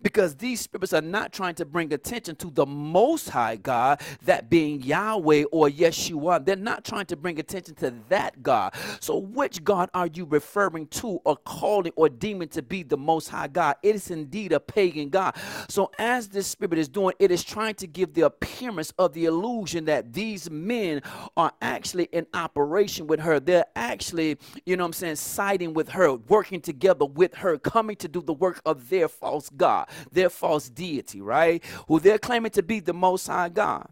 Because 0.03 0.37
these 0.37 0.61
spirits 0.61 0.93
are 0.93 1.01
not 1.03 1.33
trying 1.33 1.55
to 1.57 1.65
bring 1.65 1.93
attention 1.93 2.37
to 2.37 2.51
the 2.51 2.67
Most 2.67 3.29
High 3.31 3.57
God, 3.57 4.01
that 4.25 4.51
being 4.51 4.83
Yahweh 4.83 5.45
or 5.53 5.69
Yeshua. 5.69 6.45
They're 6.45 6.57
not 6.57 6.85
trying 6.85 7.07
to 7.07 7.17
bring 7.17 7.39
attention 7.39 7.75
to 7.77 7.95
that 8.09 8.43
God. 8.43 8.75
So, 9.01 9.19
which 9.19 9.65
God 9.65 9.91
are 9.95 10.09
you 10.09 10.25
referring 10.25 10.87
to 10.89 11.21
or 11.25 11.37
calling 11.37 11.93
or 11.97 12.09
deeming 12.09 12.49
to 12.49 12.63
be 12.63 12.83
the 12.83 12.97
Most 12.97 13.29
High 13.29 13.49
God? 13.49 13.77
It 13.83 13.95
is 13.95 14.11
indeed 14.11 14.53
a 14.53 14.61
pagan 14.61 15.09
God. 15.09 15.37
So, 15.69 15.91
as 15.99 16.29
this 16.29 16.47
spirit 16.47 16.79
is 16.79 16.89
doing, 16.89 17.15
it 17.19 17.31
is 17.31 17.45
trying 17.45 17.75
to 17.77 17.87
give 17.87 18.15
the 18.15 18.23
appearance 18.23 18.93
of 18.99 19.13
the 19.13 19.25
illusion 19.27 19.85
that 19.87 20.13
these 20.13 20.51
men 20.51 21.03
are 21.37 21.53
actually 21.63 22.05
in 22.13 22.27
operation 22.35 23.07
with 23.07 23.21
her. 23.21 23.41
They're 23.41 23.67
actually, 23.77 24.39
you 24.67 24.77
know 24.77 24.85
I'm 24.85 24.93
saying, 24.93 25.17
siding 25.17 25.75
with 25.75 25.91
her, 25.91 26.15
working 26.15 26.61
together 26.61 27.05
with 27.05 27.35
her, 27.37 27.59
coming 27.59 27.97
to 27.97 28.09
do 28.09 28.23
the 28.23 28.33
work 28.35 28.61
of 28.65 28.89
their 28.91 29.09
false 29.09 29.49
God. 29.51 29.70
God, 29.71 29.89
their 30.11 30.31
false 30.31 30.69
deity, 30.69 31.21
right? 31.21 31.63
Who 31.89 32.01
they're 32.01 32.19
claiming 32.19 32.51
to 32.53 32.63
be 32.63 32.81
the 32.81 32.93
Most 32.93 33.27
High 33.27 33.49
God. 33.49 33.89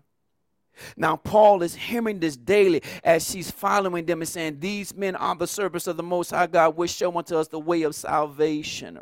Now, 0.96 1.16
Paul 1.16 1.62
is 1.62 1.74
hearing 1.74 2.20
this 2.20 2.36
daily 2.36 2.82
as 3.02 3.28
she's 3.28 3.50
following 3.50 4.04
them 4.06 4.20
and 4.20 4.28
saying, 4.28 4.60
These 4.60 4.94
men 4.94 5.16
are 5.16 5.34
the 5.34 5.46
servants 5.46 5.86
of 5.86 5.96
the 5.96 6.02
Most 6.02 6.30
High 6.30 6.46
God, 6.46 6.76
which 6.76 6.92
show 6.92 7.16
unto 7.16 7.36
us 7.36 7.48
the 7.48 7.58
way 7.58 7.82
of 7.82 7.94
salvation. 7.94 8.98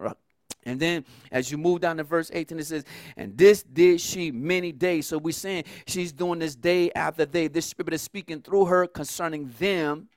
And 0.65 0.81
then 0.81 1.05
as 1.31 1.51
you 1.51 1.59
move 1.59 1.81
down 1.81 1.99
to 1.99 2.05
verse 2.05 2.31
18, 2.33 2.59
it 2.59 2.67
says, 2.67 2.85
And 3.17 3.37
this 3.37 3.63
did 3.63 4.01
she 4.01 4.31
many 4.31 4.73
days. 4.73 5.07
So 5.07 5.19
we're 5.19 5.33
saying 5.33 5.65
she's 5.87 6.13
doing 6.13 6.39
this 6.39 6.57
day 6.57 6.91
after 6.93 7.27
day. 7.27 7.49
This 7.49 7.67
spirit 7.67 7.93
is 7.93 8.03
speaking 8.03 8.41
through 8.41 8.67
her 8.67 8.87
concerning 8.87 9.53
them 9.59 10.09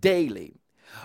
daily. 0.00 0.54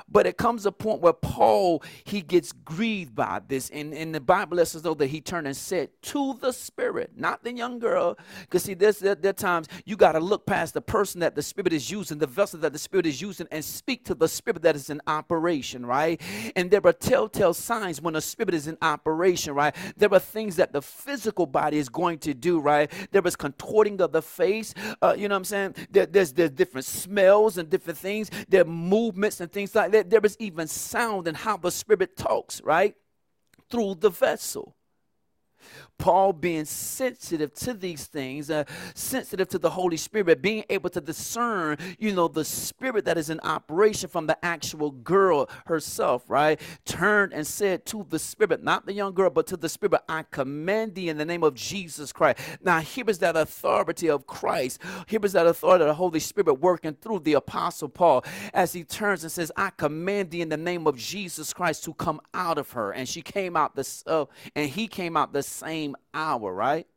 But 0.09 0.27
it 0.27 0.37
comes 0.37 0.65
a 0.65 0.71
point 0.71 1.01
where 1.01 1.13
Paul 1.13 1.83
he 2.03 2.21
gets 2.21 2.51
grieved 2.51 3.15
by 3.15 3.41
this, 3.47 3.69
and, 3.69 3.93
and 3.93 4.13
the 4.13 4.19
Bible 4.19 4.57
lets 4.57 4.75
us 4.75 4.83
know 4.83 4.93
that 4.95 5.07
he 5.07 5.21
turned 5.21 5.47
and 5.47 5.55
said 5.55 5.89
to 6.03 6.37
the 6.41 6.51
Spirit, 6.51 7.11
not 7.15 7.43
the 7.43 7.53
young 7.53 7.79
girl. 7.79 8.17
Because 8.41 8.63
see, 8.63 8.73
there's 8.73 8.99
there, 8.99 9.15
there 9.15 9.33
times 9.33 9.67
you 9.85 9.95
got 9.95 10.13
to 10.13 10.19
look 10.19 10.45
past 10.45 10.73
the 10.73 10.81
person 10.81 11.21
that 11.21 11.35
the 11.35 11.41
Spirit 11.41 11.73
is 11.73 11.89
using, 11.89 12.17
the 12.17 12.27
vessel 12.27 12.59
that 12.59 12.73
the 12.73 12.79
Spirit 12.79 13.05
is 13.05 13.21
using, 13.21 13.47
and 13.51 13.63
speak 13.63 14.05
to 14.05 14.15
the 14.15 14.27
Spirit 14.27 14.61
that 14.61 14.75
is 14.75 14.89
in 14.89 15.01
operation, 15.07 15.85
right? 15.85 16.21
And 16.55 16.69
there 16.69 16.81
are 16.85 16.93
telltale 16.93 17.53
signs 17.53 18.01
when 18.01 18.15
a 18.15 18.21
Spirit 18.21 18.53
is 18.53 18.67
in 18.67 18.77
operation, 18.81 19.53
right? 19.53 19.75
There 19.97 20.13
are 20.13 20.19
things 20.19 20.55
that 20.57 20.73
the 20.73 20.81
physical 20.81 21.45
body 21.45 21.77
is 21.77 21.89
going 21.89 22.19
to 22.19 22.33
do, 22.33 22.59
right? 22.59 22.91
There 23.11 23.25
is 23.25 23.35
contorting 23.35 23.99
of 24.01 24.11
the 24.11 24.21
face. 24.21 24.73
Uh, 25.01 25.15
you 25.17 25.27
know 25.27 25.35
what 25.35 25.39
I'm 25.39 25.45
saying? 25.45 25.75
There, 25.89 26.05
there's 26.05 26.33
there's 26.33 26.51
different 26.51 26.85
smells 26.85 27.57
and 27.57 27.69
different 27.69 27.97
things. 27.97 28.29
There 28.47 28.61
are 28.61 28.65
movements 28.65 29.39
and 29.41 29.51
things 29.51 29.73
like 29.73 29.80
There 29.89 30.21
is 30.23 30.37
even 30.39 30.67
sound 30.67 31.27
in 31.27 31.35
how 31.35 31.57
the 31.57 31.71
Spirit 31.71 32.17
talks, 32.17 32.61
right? 32.61 32.95
Through 33.69 33.95
the 33.95 34.09
vessel. 34.09 34.75
Paul 35.97 36.33
being 36.33 36.65
sensitive 36.65 37.53
to 37.55 37.73
these 37.73 38.05
things, 38.05 38.49
uh, 38.49 38.63
sensitive 38.95 39.47
to 39.49 39.59
the 39.59 39.69
Holy 39.69 39.97
Spirit, 39.97 40.41
being 40.41 40.63
able 40.69 40.89
to 40.89 41.01
discern, 41.01 41.77
you 41.99 42.13
know, 42.13 42.27
the 42.27 42.43
spirit 42.43 43.05
that 43.05 43.17
is 43.17 43.29
in 43.29 43.39
operation 43.41 44.09
from 44.09 44.27
the 44.27 44.37
actual 44.43 44.91
girl 44.91 45.49
herself, 45.65 46.23
right? 46.27 46.59
Turned 46.85 47.33
and 47.33 47.45
said 47.45 47.85
to 47.87 48.05
the 48.09 48.19
spirit, 48.19 48.63
not 48.63 48.85
the 48.85 48.93
young 48.93 49.13
girl, 49.13 49.29
but 49.29 49.47
to 49.47 49.57
the 49.57 49.69
spirit, 49.69 50.01
I 50.09 50.23
command 50.23 50.95
thee 50.95 51.09
in 51.09 51.17
the 51.17 51.25
name 51.25 51.43
of 51.43 51.53
Jesus 51.53 52.11
Christ. 52.11 52.39
Now, 52.63 52.79
here 52.79 53.05
is 53.07 53.19
that 53.19 53.37
authority 53.37 54.09
of 54.09 54.25
Christ. 54.25 54.81
Here 55.07 55.19
is 55.23 55.33
that 55.33 55.45
authority 55.45 55.83
of 55.83 55.87
the 55.89 55.93
Holy 55.93 56.19
Spirit 56.19 56.55
working 56.55 56.93
through 57.01 57.19
the 57.19 57.33
Apostle 57.33 57.89
Paul 57.89 58.23
as 58.53 58.73
he 58.73 58.83
turns 58.83 59.23
and 59.23 59.31
says, 59.31 59.51
I 59.55 59.69
command 59.69 60.31
thee 60.31 60.41
in 60.41 60.49
the 60.49 60.57
name 60.57 60.87
of 60.87 60.97
Jesus 60.97 61.53
Christ 61.53 61.83
to 61.85 61.93
come 61.93 62.21
out 62.33 62.57
of 62.57 62.71
her. 62.71 62.91
And 62.91 63.07
she 63.07 63.21
came 63.21 63.55
out 63.55 63.75
the, 63.75 64.03
uh, 64.07 64.25
and 64.55 64.69
he 64.69 64.87
came 64.87 65.15
out 65.15 65.33
the 65.33 65.43
same 65.51 65.95
hour, 66.13 66.53
right? 66.53 66.87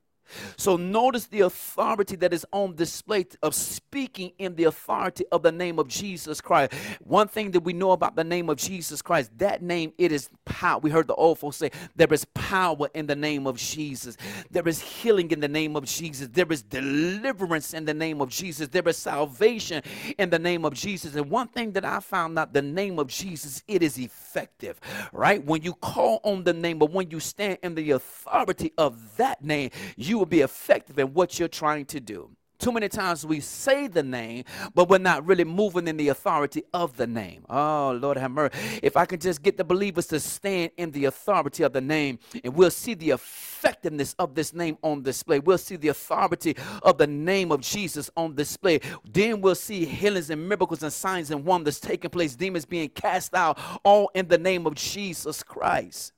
So 0.56 0.76
notice 0.76 1.26
the 1.26 1.40
authority 1.40 2.16
that 2.16 2.32
is 2.32 2.46
on 2.52 2.74
display 2.76 3.26
of 3.42 3.54
speaking 3.54 4.32
in 4.38 4.54
the 4.56 4.64
authority 4.64 5.24
of 5.30 5.42
the 5.42 5.52
name 5.52 5.78
of 5.78 5.88
Jesus 5.88 6.40
Christ. 6.40 6.72
One 7.00 7.28
thing 7.28 7.50
that 7.52 7.60
we 7.60 7.72
know 7.72 7.92
about 7.92 8.16
the 8.16 8.24
name 8.24 8.48
of 8.48 8.56
Jesus 8.56 9.02
Christ, 9.02 9.36
that 9.38 9.62
name, 9.62 9.92
it 9.98 10.12
is 10.12 10.30
power. 10.44 10.78
We 10.78 10.90
heard 10.90 11.06
the 11.06 11.14
old 11.14 11.38
folks 11.38 11.56
say, 11.56 11.70
there 11.96 12.12
is 12.12 12.24
power 12.34 12.88
in 12.94 13.06
the 13.06 13.16
name 13.16 13.46
of 13.46 13.56
Jesus. 13.56 14.16
There 14.50 14.66
is 14.66 14.80
healing 14.80 15.30
in 15.30 15.40
the 15.40 15.48
name 15.48 15.76
of 15.76 15.84
Jesus. 15.84 16.28
There 16.28 16.50
is 16.50 16.62
deliverance 16.62 17.74
in 17.74 17.84
the 17.84 17.94
name 17.94 18.20
of 18.20 18.30
Jesus. 18.30 18.68
There 18.68 18.88
is 18.88 18.96
salvation 18.96 19.82
in 20.18 20.30
the 20.30 20.38
name 20.38 20.64
of 20.64 20.74
Jesus. 20.74 21.14
And 21.14 21.30
one 21.30 21.48
thing 21.48 21.72
that 21.72 21.84
I 21.84 22.00
found 22.00 22.38
out, 22.38 22.52
the 22.52 22.62
name 22.62 22.98
of 22.98 23.08
Jesus, 23.08 23.62
it 23.66 23.82
is 23.82 23.98
effective, 23.98 24.80
right? 25.12 25.44
When 25.44 25.62
you 25.62 25.74
call 25.74 26.20
on 26.24 26.44
the 26.44 26.52
name, 26.52 26.78
but 26.78 26.90
when 26.90 27.10
you 27.10 27.20
stand 27.20 27.58
in 27.62 27.74
the 27.74 27.92
authority 27.92 28.72
of 28.78 29.16
that 29.16 29.42
name, 29.44 29.70
you 29.96 30.18
will 30.18 30.26
be 30.26 30.40
effective 30.40 30.98
in 30.98 31.14
what 31.14 31.38
you're 31.38 31.48
trying 31.48 31.86
to 31.86 32.00
do. 32.00 32.30
Too 32.58 32.72
many 32.72 32.88
times 32.88 33.26
we 33.26 33.40
say 33.40 33.88
the 33.88 34.02
name, 34.02 34.44
but 34.74 34.88
we're 34.88 34.98
not 34.98 35.26
really 35.26 35.44
moving 35.44 35.88
in 35.88 35.96
the 35.96 36.08
authority 36.08 36.62
of 36.72 36.96
the 36.96 37.06
name. 37.06 37.44
Oh, 37.48 37.98
Lord 38.00 38.16
have 38.16 38.30
mercy. 38.30 38.80
If 38.82 38.96
I 38.96 39.06
can 39.06 39.20
just 39.20 39.42
get 39.42 39.56
the 39.56 39.64
believers 39.64 40.06
to 40.08 40.20
stand 40.20 40.70
in 40.76 40.90
the 40.92 41.06
authority 41.06 41.62
of 41.64 41.72
the 41.72 41.80
name, 41.80 42.18
and 42.42 42.54
we'll 42.54 42.70
see 42.70 42.94
the 42.94 43.10
effectiveness 43.10 44.14
of 44.18 44.34
this 44.34 44.54
name 44.54 44.78
on 44.82 45.02
display. 45.02 45.40
We'll 45.40 45.58
see 45.58 45.76
the 45.76 45.88
authority 45.88 46.56
of 46.82 46.96
the 46.98 47.06
name 47.06 47.52
of 47.52 47.60
Jesus 47.60 48.08
on 48.16 48.34
display. 48.34 48.80
Then 49.04 49.40
we'll 49.40 49.54
see 49.56 49.84
healings 49.84 50.30
and 50.30 50.48
miracles 50.48 50.82
and 50.82 50.92
signs 50.92 51.30
and 51.30 51.44
wonders 51.44 51.80
taking 51.80 52.10
place, 52.10 52.36
demons 52.36 52.64
being 52.64 52.88
cast 52.88 53.34
out, 53.34 53.58
all 53.84 54.10
in 54.14 54.28
the 54.28 54.38
name 54.38 54.66
of 54.66 54.74
Jesus 54.74 55.42
Christ. 55.42 56.12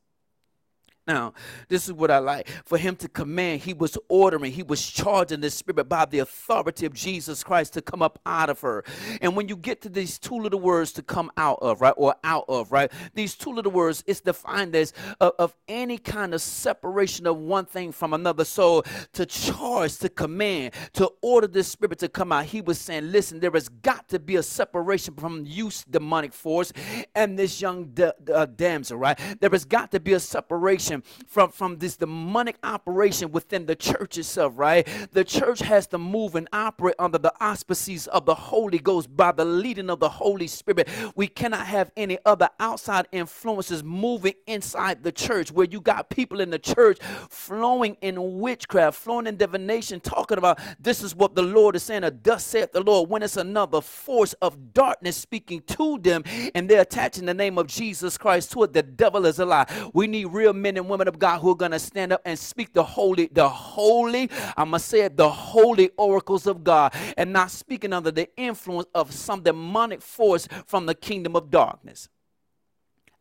Now, 1.07 1.35
this 1.69 1.87
is 1.87 1.93
what 1.93 2.11
I 2.11 2.19
like. 2.19 2.49
For 2.65 2.79
him 2.79 2.97
to 2.97 3.09
command, 3.09 3.61
he 3.61 3.73
was 3.73 3.97
ordering, 4.09 4.51
he 4.51 4.65
was 4.65 4.85
charging 4.85 5.41
the 5.41 5.51
spirit 5.51 5.89
by 5.89 6.05
the 6.05 6.19
authority 6.19 6.85
of 6.85 6.95
Jesus 6.95 7.45
Christ 7.45 7.75
to 7.75 7.83
come 7.83 8.03
up 8.03 8.19
out 8.27 8.51
of 8.51 8.61
her. 8.61 8.85
And 9.21 9.37
when 9.37 9.49
you 9.49 9.57
get 9.57 9.81
to 9.83 9.89
these 9.89 10.19
two 10.19 10.35
little 10.35 10.59
words 10.59 10.91
to 10.93 11.03
come 11.03 11.31
out 11.37 11.59
of, 11.63 11.81
right, 11.81 11.95
or 11.97 12.17
out 12.25 12.47
of, 12.49 12.73
right, 12.73 12.91
these 13.15 13.37
two 13.37 13.53
little 13.53 13.71
words, 13.71 14.03
it's 14.09 14.21
defined 14.21 14.75
as 14.75 14.93
of, 15.21 15.33
of 15.39 15.55
any 15.69 15.97
kind 15.97 16.35
of 16.35 16.41
separation 16.43 17.27
of 17.29 17.37
one 17.37 17.67
thing 17.67 17.93
from 17.93 18.13
another. 18.13 18.45
So 18.45 18.83
to 19.13 19.27
charge, 19.27 19.99
to 19.99 20.09
command, 20.09 20.75
to 20.95 21.13
order 21.23 21.47
this 21.47 21.69
spirit 21.69 22.01
to 22.01 22.09
come 22.09 22.33
out, 22.33 22.47
he 22.47 22.61
was 22.61 22.81
saying, 22.81 23.13
listen, 23.13 23.39
there 23.39 23.53
has 23.53 23.69
got 23.69 24.09
to 24.09 24.19
be 24.19 24.37
a 24.37 24.43
separation 24.43 25.15
from 25.15 25.45
use 25.47 25.85
demonic 25.85 26.33
force, 26.33 26.73
and 27.15 27.39
this 27.39 27.61
young 27.61 27.97
uh, 28.35 28.47
damsel, 28.47 28.99
right? 28.99 29.19
There 29.41 29.51
has 29.51 29.65
got 29.65 29.93
to 29.93 30.01
be 30.01 30.15
a 30.15 30.21
separation 30.21 30.96
separation 30.97 31.27
from, 31.27 31.51
from 31.51 31.79
this 31.79 31.97
demonic 31.97 32.57
operation 32.63 33.31
within 33.33 33.67
the 33.67 33.77
church 33.77 34.19
itself, 34.19 34.55
right? 34.57 34.87
The 35.13 35.25
church 35.25 35.61
has 35.61 35.87
to 35.89 35.99
move 35.99 36.35
and 36.35 36.49
operate 36.53 36.95
under 36.99 37.19
the 37.19 37.33
auspices 37.41 38.07
of 38.09 38.27
the 38.27 38.35
Holy 38.35 38.79
Ghost 38.79 39.15
by 39.15 39.33
the 39.33 39.45
leading 39.45 39.91
of 39.91 40.01
the 40.01 40.09
Holy 40.09 40.47
Spirit. 40.47 40.89
We 41.15 41.29
cannot 41.29 41.67
have 41.67 41.91
any 41.97 42.19
other 42.25 42.49
outside 42.61 43.07
influences 43.13 43.83
moving 43.85 44.35
inside 44.47 45.03
the 45.03 45.13
church 45.13 45.53
where 45.53 45.67
you 45.67 45.81
got 45.81 46.11
people 46.11 46.41
in 46.41 46.51
the 46.51 46.59
church 46.59 46.99
flowing 47.29 47.97
in 48.01 48.39
witchcraft, 48.39 48.99
flowing 48.99 49.27
in 49.27 49.37
divination, 49.37 50.01
talking 50.01 50.39
about 50.39 50.59
this 50.79 51.03
is 51.03 51.15
what 51.15 51.35
the 51.35 51.43
Lord 51.43 51.77
is 51.77 51.83
saying, 51.83 52.05
or 52.05 52.11
thus 52.11 52.45
saith 52.45 52.73
the 52.73 52.81
Lord, 52.81 53.11
when 53.11 53.23
it's 53.23 53.37
another 53.37 53.81
force 53.81 54.33
of 54.35 54.73
darkness 54.73 55.17
speaking 55.17 55.61
to 55.63 55.99
them 55.99 56.23
and 56.55 56.69
they're 56.69 56.83
attaching 56.83 57.27
the 57.27 57.35
name 57.35 57.59
of 57.59 57.67
Jesus 57.67 58.17
Christ 58.17 58.53
to 58.53 58.65
it. 58.65 58.73
The 58.73 58.83
devil 58.83 59.27
is 59.27 59.39
a 59.39 59.45
lie. 59.45 59.67
We 59.93 60.07
need 60.07 60.27
real 60.27 60.53
men 60.53 60.77
and 60.77 60.86
women 60.89 61.09
of 61.09 61.19
God 61.19 61.41
who 61.41 61.51
are 61.51 61.57
going 61.57 61.73
to 61.73 61.79
stand 61.79 62.13
up 62.13 62.23
and 62.25 62.39
speak 62.39 62.73
the 62.73 62.83
holy, 62.83 63.29
the 63.33 63.49
holy, 63.49 64.31
I'm 64.57 64.71
going 64.71 64.81
to 64.81 64.87
say 64.87 65.01
it, 65.03 65.17
the 65.17 65.31
holy 65.31 65.91
oracles 65.97 66.47
of 66.47 66.65
God 66.65 66.95
and 67.17 67.33
not 67.33 67.51
speaking 67.51 67.93
under 67.93 68.11
the 68.11 68.29
influence 68.37 68.89
of 68.95 69.13
some 69.13 69.43
demonic 69.43 70.03
force 70.03 70.49
from 70.67 70.87
the 70.87 70.95
kingdom 70.95 71.37
of 71.37 71.51
darkness 71.51 72.09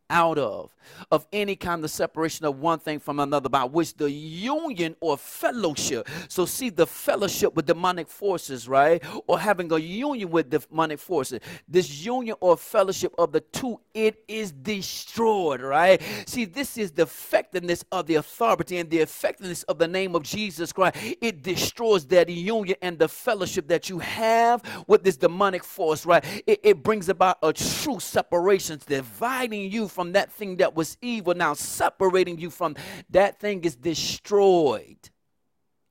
out 0.10 0.38
of 0.38 0.76
of 1.12 1.26
any 1.34 1.56
kind 1.56 1.84
of 1.84 1.90
separation 1.90 2.46
of 2.46 2.60
one 2.60 2.80
thing 2.80 3.00
from 3.00 3.20
another 3.20 3.50
by 3.50 3.64
which 3.64 3.96
the 3.96 4.10
union 4.10 4.96
or 5.00 5.18
fellowship 5.18 6.08
so 6.28 6.46
see 6.46 6.70
the 6.70 6.86
fellowship 6.86 7.56
with 7.56 7.66
demonic 7.66 8.08
forces 8.08 8.68
right? 8.68 9.04
Or 9.28 9.40
having 9.40 9.72
a 9.72 9.78
union 9.78 10.30
with 10.30 10.50
demonic 10.50 11.00
forces. 11.00 11.40
This 11.68 12.06
union 12.06 12.36
or 12.40 12.58
fellowship 12.58 13.14
of 13.18 13.32
the 13.32 13.42
two 13.42 13.80
it 13.94 14.24
is 14.28 14.52
destroyed 14.52 15.62
right? 15.62 16.02
See 16.26 16.46
this 16.46 16.78
is 16.78 16.92
the 16.92 17.04
effectiveness 17.04 17.84
of 17.92 18.08
the 18.08 18.16
authority 18.16 18.78
and 18.78 18.90
the 18.90 19.00
effectiveness 19.00 19.64
of 19.64 19.80
the 19.80 19.88
name 19.88 20.16
of 20.16 20.24
jesus 20.24 20.72
christ. 20.72 20.98
It 21.22 21.42
destroys 21.42 22.06
that 22.08 22.30
union 22.30 22.78
and 22.82 22.98
the 23.00 23.08
fellowship 23.08 23.68
that 23.70 23.90
you 23.90 24.00
have 24.00 24.62
with 24.88 25.04
this 25.04 25.18
demonic 25.18 25.64
force 25.64 26.06
right? 26.06 26.24
It, 26.46 26.60
it 26.64 26.84
brings 26.84 27.10
about 27.10 27.38
a 27.42 27.54
true 27.54 28.00
separation 28.00 28.80
dividing 28.86 29.72
you 29.72 29.88
from 29.96 30.12
that 30.12 30.32
thing 30.32 30.58
that 30.58 30.76
was 30.76 30.98
evil, 31.02 31.34
now 31.34 31.54
separating 31.54 32.38
you 32.38 32.50
from 32.52 32.76
that 33.10 33.40
thing 33.40 33.64
is 33.64 33.76
destroyed. 33.76 35.10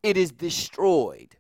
It 0.03 0.17
is 0.17 0.31
destroyed. 0.31 1.37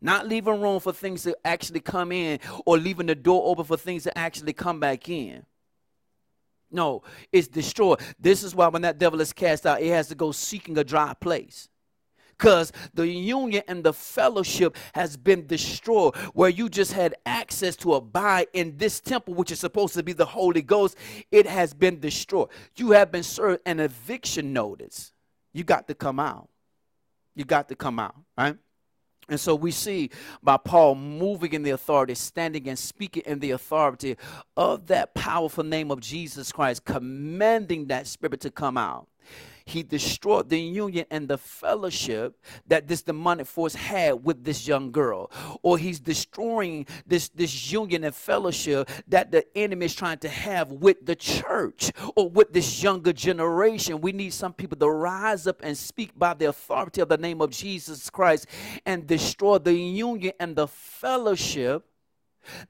Not 0.00 0.28
leaving 0.28 0.60
room 0.60 0.80
for 0.80 0.92
things 0.92 1.24
to 1.24 1.36
actually 1.44 1.80
come 1.80 2.12
in 2.12 2.38
or 2.64 2.78
leaving 2.78 3.06
the 3.06 3.14
door 3.14 3.50
open 3.50 3.64
for 3.64 3.76
things 3.76 4.04
to 4.04 4.16
actually 4.16 4.52
come 4.52 4.78
back 4.78 5.08
in. 5.08 5.44
No, 6.70 7.02
it's 7.32 7.48
destroyed. 7.48 8.00
This 8.18 8.44
is 8.44 8.54
why 8.54 8.68
when 8.68 8.82
that 8.82 8.98
devil 8.98 9.20
is 9.20 9.32
cast 9.32 9.66
out, 9.66 9.82
it 9.82 9.88
has 9.88 10.08
to 10.08 10.14
go 10.14 10.30
seeking 10.30 10.78
a 10.78 10.84
dry 10.84 11.14
place 11.14 11.68
because 12.40 12.72
the 12.94 13.06
union 13.06 13.62
and 13.68 13.84
the 13.84 13.92
fellowship 13.92 14.74
has 14.94 15.14
been 15.14 15.46
destroyed. 15.46 16.16
Where 16.32 16.48
you 16.48 16.70
just 16.70 16.92
had 16.92 17.14
access 17.26 17.76
to 17.76 17.94
abide 17.94 18.46
in 18.54 18.78
this 18.78 18.98
temple, 18.98 19.34
which 19.34 19.50
is 19.50 19.60
supposed 19.60 19.92
to 19.94 20.02
be 20.02 20.14
the 20.14 20.24
Holy 20.24 20.62
Ghost, 20.62 20.96
it 21.30 21.46
has 21.46 21.74
been 21.74 22.00
destroyed. 22.00 22.48
You 22.76 22.92
have 22.92 23.12
been 23.12 23.24
served 23.24 23.60
an 23.66 23.78
eviction 23.78 24.54
notice. 24.54 25.12
You 25.52 25.64
got 25.64 25.86
to 25.88 25.94
come 25.94 26.18
out. 26.18 26.48
You 27.34 27.44
got 27.44 27.68
to 27.68 27.76
come 27.76 27.98
out, 27.98 28.16
right? 28.38 28.56
And 29.28 29.38
so 29.38 29.54
we 29.54 29.70
see 29.70 30.10
by 30.42 30.56
Paul 30.56 30.94
moving 30.94 31.52
in 31.52 31.62
the 31.62 31.70
authority, 31.70 32.14
standing 32.14 32.68
and 32.68 32.78
speaking 32.78 33.22
in 33.26 33.38
the 33.40 33.50
authority 33.50 34.16
of 34.56 34.86
that 34.86 35.14
powerful 35.14 35.62
name 35.62 35.90
of 35.90 36.00
Jesus 36.00 36.50
Christ, 36.52 36.86
commanding 36.86 37.86
that 37.88 38.06
spirit 38.06 38.40
to 38.40 38.50
come 38.50 38.78
out 38.78 39.08
he 39.70 39.82
destroyed 39.82 40.48
the 40.48 40.58
union 40.58 41.06
and 41.10 41.28
the 41.28 41.38
fellowship 41.38 42.36
that 42.66 42.88
this 42.88 43.02
demonic 43.02 43.46
force 43.46 43.74
had 43.74 44.24
with 44.24 44.44
this 44.44 44.66
young 44.66 44.90
girl. 44.90 45.30
Or 45.62 45.78
he's 45.78 46.00
destroying 46.00 46.86
this, 47.06 47.28
this 47.28 47.70
union 47.70 48.04
and 48.04 48.14
fellowship 48.14 48.90
that 49.08 49.30
the 49.30 49.46
enemy 49.56 49.86
is 49.86 49.94
trying 49.94 50.18
to 50.18 50.28
have 50.28 50.72
with 50.72 51.04
the 51.06 51.14
church 51.14 51.92
or 52.16 52.28
with 52.28 52.52
this 52.52 52.82
younger 52.82 53.12
generation. 53.12 54.00
We 54.00 54.12
need 54.12 54.32
some 54.32 54.52
people 54.52 54.76
to 54.78 54.90
rise 54.90 55.46
up 55.46 55.60
and 55.62 55.76
speak 55.76 56.18
by 56.18 56.34
the 56.34 56.46
authority 56.46 57.00
of 57.00 57.08
the 57.08 57.18
name 57.18 57.40
of 57.40 57.50
Jesus 57.50 58.10
Christ 58.10 58.46
and 58.84 59.06
destroy 59.06 59.58
the 59.58 59.74
union 59.74 60.32
and 60.40 60.56
the 60.56 60.66
fellowship 60.66 61.86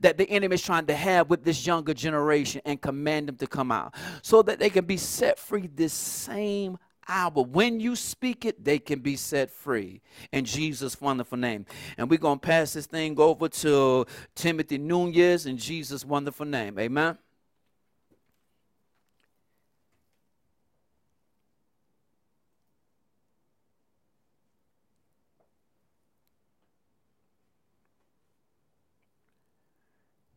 that 0.00 0.18
the 0.18 0.28
enemy 0.30 0.54
is 0.54 0.62
trying 0.62 0.86
to 0.86 0.94
have 0.94 1.30
with 1.30 1.44
this 1.44 1.66
younger 1.66 1.94
generation 1.94 2.60
and 2.64 2.80
command 2.80 3.28
them 3.28 3.36
to 3.36 3.46
come 3.46 3.70
out 3.72 3.94
so 4.22 4.42
that 4.42 4.58
they 4.58 4.70
can 4.70 4.84
be 4.84 4.96
set 4.96 5.38
free 5.38 5.68
this 5.74 5.92
same 5.92 6.78
hour. 7.08 7.42
When 7.42 7.80
you 7.80 7.96
speak 7.96 8.44
it, 8.44 8.64
they 8.64 8.78
can 8.78 9.00
be 9.00 9.16
set 9.16 9.50
free 9.50 10.00
in 10.32 10.44
Jesus' 10.44 11.00
wonderful 11.00 11.38
name. 11.38 11.66
And 11.98 12.08
we're 12.08 12.18
going 12.18 12.38
to 12.38 12.46
pass 12.46 12.72
this 12.72 12.86
thing 12.86 13.18
over 13.18 13.48
to 13.48 14.06
Timothy 14.34 14.78
Nunez 14.78 15.46
in 15.46 15.56
Jesus' 15.56 16.04
wonderful 16.04 16.46
name. 16.46 16.78
Amen. 16.78 17.18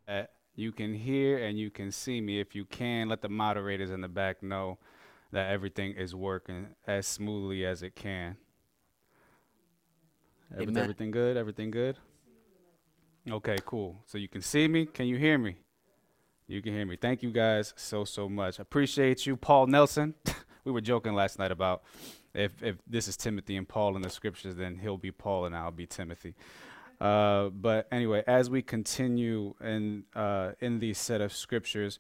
Uh, 0.06 0.24
you 0.56 0.72
can 0.72 0.94
hear 0.94 1.38
and 1.38 1.58
you 1.58 1.70
can 1.70 1.92
see 1.92 2.22
me. 2.22 2.40
If 2.40 2.56
you 2.56 2.66
can, 2.66 3.10
let 3.10 3.22
the 3.22 3.30
moderators 3.30 3.92
in 3.92 4.02
the 4.02 4.08
back 4.08 4.44
know 4.44 4.78
that 5.32 5.52
everything 5.52 5.94
is 5.94 6.14
working 6.14 6.68
as 6.86 7.08
smoothly 7.08 7.66
as 7.66 7.82
it 7.82 7.96
can. 7.96 8.38
Everything, 10.54 10.78
everything 10.78 11.12
good? 11.12 11.38
Everything 11.38 11.72
good? 11.72 11.98
Okay, 13.30 13.58
cool. 13.66 14.04
So 14.06 14.18
you 14.18 14.28
can 14.28 14.42
see 14.42 14.68
me. 14.68 14.86
Can 14.86 15.08
you 15.08 15.18
hear 15.18 15.38
me? 15.38 15.56
You 16.48 16.62
can 16.62 16.74
hear 16.74 16.86
me. 16.86 16.98
Thank 16.98 17.24
you 17.24 17.32
guys 17.32 17.74
so 17.76 18.04
so 18.04 18.30
much. 18.30 18.60
Appreciate 18.60 19.26
you, 19.26 19.36
Paul 19.36 19.68
Nelson. 19.68 20.14
we 20.66 20.72
were 20.72 20.82
joking 20.82 21.14
last 21.14 21.40
night 21.40 21.52
about 21.52 21.84
if 22.34 22.62
if 22.62 22.76
this 22.86 23.08
is 23.08 23.18
Timothy 23.18 23.56
and 23.56 23.68
Paul 23.68 23.96
in 23.96 24.02
the 24.02 24.10
scriptures, 24.10 24.56
then 24.56 24.78
he'll 24.78 24.98
be 24.98 25.12
Paul 25.12 25.46
and 25.46 25.56
I'll 25.56 25.72
be 25.72 25.88
Timothy. 25.88 26.36
Uh, 27.00 27.50
but 27.50 27.88
anyway, 27.92 28.24
as 28.28 28.50
we 28.50 28.62
continue 28.62 29.56
in 29.62 30.04
uh, 30.16 30.52
in 30.60 30.80
these 30.80 30.98
set 30.98 31.22
of 31.22 31.34
scriptures, 31.34 32.00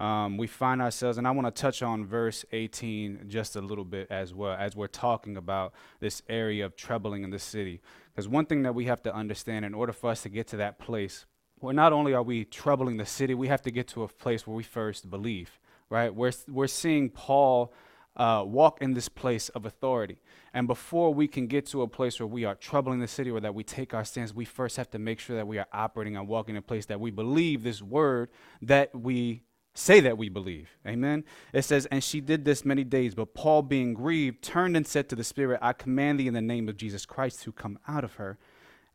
um, 0.00 0.38
we 0.38 0.46
find 0.46 0.80
ourselves, 0.80 1.18
and 1.18 1.28
I 1.28 1.30
want 1.30 1.54
to 1.54 1.60
touch 1.62 1.82
on 1.82 2.06
verse 2.06 2.46
18 2.52 3.26
just 3.28 3.54
a 3.54 3.60
little 3.60 3.84
bit 3.84 4.10
as 4.10 4.32
well, 4.32 4.56
as 4.58 4.74
we're 4.74 4.86
talking 4.86 5.36
about 5.36 5.74
this 6.00 6.22
area 6.26 6.64
of 6.64 6.74
troubling 6.74 7.22
in 7.22 7.30
the 7.30 7.38
city. 7.38 7.82
Because 8.10 8.26
one 8.26 8.46
thing 8.46 8.62
that 8.62 8.74
we 8.74 8.86
have 8.86 9.02
to 9.02 9.14
understand 9.14 9.66
in 9.66 9.74
order 9.74 9.92
for 9.92 10.08
us 10.08 10.22
to 10.22 10.30
get 10.30 10.46
to 10.48 10.56
that 10.56 10.78
place, 10.78 11.26
where 11.58 11.74
not 11.74 11.92
only 11.92 12.14
are 12.14 12.22
we 12.22 12.46
troubling 12.46 12.96
the 12.96 13.04
city, 13.04 13.34
we 13.34 13.48
have 13.48 13.60
to 13.62 13.70
get 13.70 13.88
to 13.88 14.02
a 14.02 14.08
place 14.08 14.46
where 14.46 14.56
we 14.56 14.62
first 14.62 15.10
believe, 15.10 15.60
right? 15.90 16.14
We're, 16.14 16.32
we're 16.48 16.66
seeing 16.66 17.10
Paul 17.10 17.70
uh, 18.16 18.42
walk 18.46 18.80
in 18.80 18.94
this 18.94 19.10
place 19.10 19.50
of 19.50 19.66
authority. 19.66 20.18
And 20.52 20.66
before 20.66 21.14
we 21.14 21.28
can 21.28 21.46
get 21.46 21.66
to 21.66 21.82
a 21.82 21.88
place 21.88 22.18
where 22.18 22.26
we 22.26 22.44
are 22.44 22.54
troubling 22.54 23.00
the 23.00 23.08
city 23.08 23.30
or 23.30 23.40
that 23.40 23.54
we 23.54 23.62
take 23.62 23.94
our 23.94 24.04
stance, 24.04 24.34
we 24.34 24.44
first 24.44 24.76
have 24.76 24.90
to 24.90 24.98
make 24.98 25.20
sure 25.20 25.36
that 25.36 25.46
we 25.46 25.58
are 25.58 25.66
operating 25.72 26.16
and 26.16 26.26
walking 26.26 26.56
in 26.56 26.58
a 26.58 26.62
place 26.62 26.86
that 26.86 27.00
we 27.00 27.10
believe 27.10 27.62
this 27.62 27.80
word 27.80 28.30
that 28.62 28.94
we 28.94 29.42
say 29.74 30.00
that 30.00 30.18
we 30.18 30.28
believe. 30.28 30.70
Amen. 30.86 31.24
It 31.52 31.62
says, 31.62 31.86
And 31.86 32.02
she 32.02 32.20
did 32.20 32.44
this 32.44 32.64
many 32.64 32.84
days, 32.84 33.14
but 33.14 33.34
Paul, 33.34 33.62
being 33.62 33.94
grieved, 33.94 34.42
turned 34.42 34.76
and 34.76 34.86
said 34.86 35.08
to 35.08 35.16
the 35.16 35.24
Spirit, 35.24 35.60
I 35.62 35.72
command 35.72 36.20
thee 36.20 36.26
in 36.26 36.34
the 36.34 36.40
name 36.40 36.68
of 36.68 36.76
Jesus 36.76 37.06
Christ 37.06 37.42
to 37.42 37.52
come 37.52 37.78
out 37.86 38.04
of 38.04 38.14
her. 38.14 38.38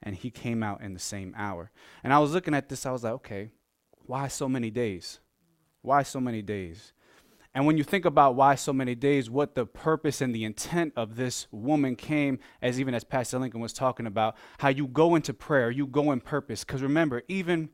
And 0.04 0.16
he 0.16 0.30
came 0.30 0.62
out 0.62 0.82
in 0.82 0.94
the 0.94 1.00
same 1.00 1.34
hour. 1.38 1.72
And 2.04 2.14
I 2.14 2.20
was 2.20 2.34
looking 2.34 2.54
at 2.54 2.70
this, 2.70 2.86
I 2.86 2.92
was 2.92 3.04
like, 3.04 3.14
okay, 3.14 3.52
why 4.06 4.28
so 4.28 4.48
many 4.48 4.70
days? 4.70 5.20
Why 5.82 6.04
so 6.04 6.20
many 6.20 6.42
days? 6.42 6.94
And 7.56 7.66
when 7.66 7.78
you 7.78 7.86
think 7.86 8.04
about 8.04 8.36
why 8.36 8.56
so 8.56 8.74
many 8.74 8.96
days, 8.96 9.30
what 9.30 9.56
the 9.56 9.66
purpose 9.66 10.20
and 10.20 10.36
the 10.36 10.44
intent 10.44 10.92
of 10.98 11.16
this 11.16 11.48
woman 11.52 11.96
came, 11.96 12.38
as 12.62 12.82
even 12.82 12.94
as 12.94 13.06
Pastor 13.06 13.40
Lincoln 13.40 13.62
was 13.62 13.72
talking 13.72 14.06
about, 14.06 14.36
how 14.58 14.68
you 14.68 14.88
go 14.88 15.16
into 15.16 15.34
prayer, 15.34 15.72
you 15.72 15.88
go 15.88 16.12
in 16.12 16.20
purpose. 16.20 16.66
Because 16.66 16.82
remember, 16.84 17.24
even 17.30 17.70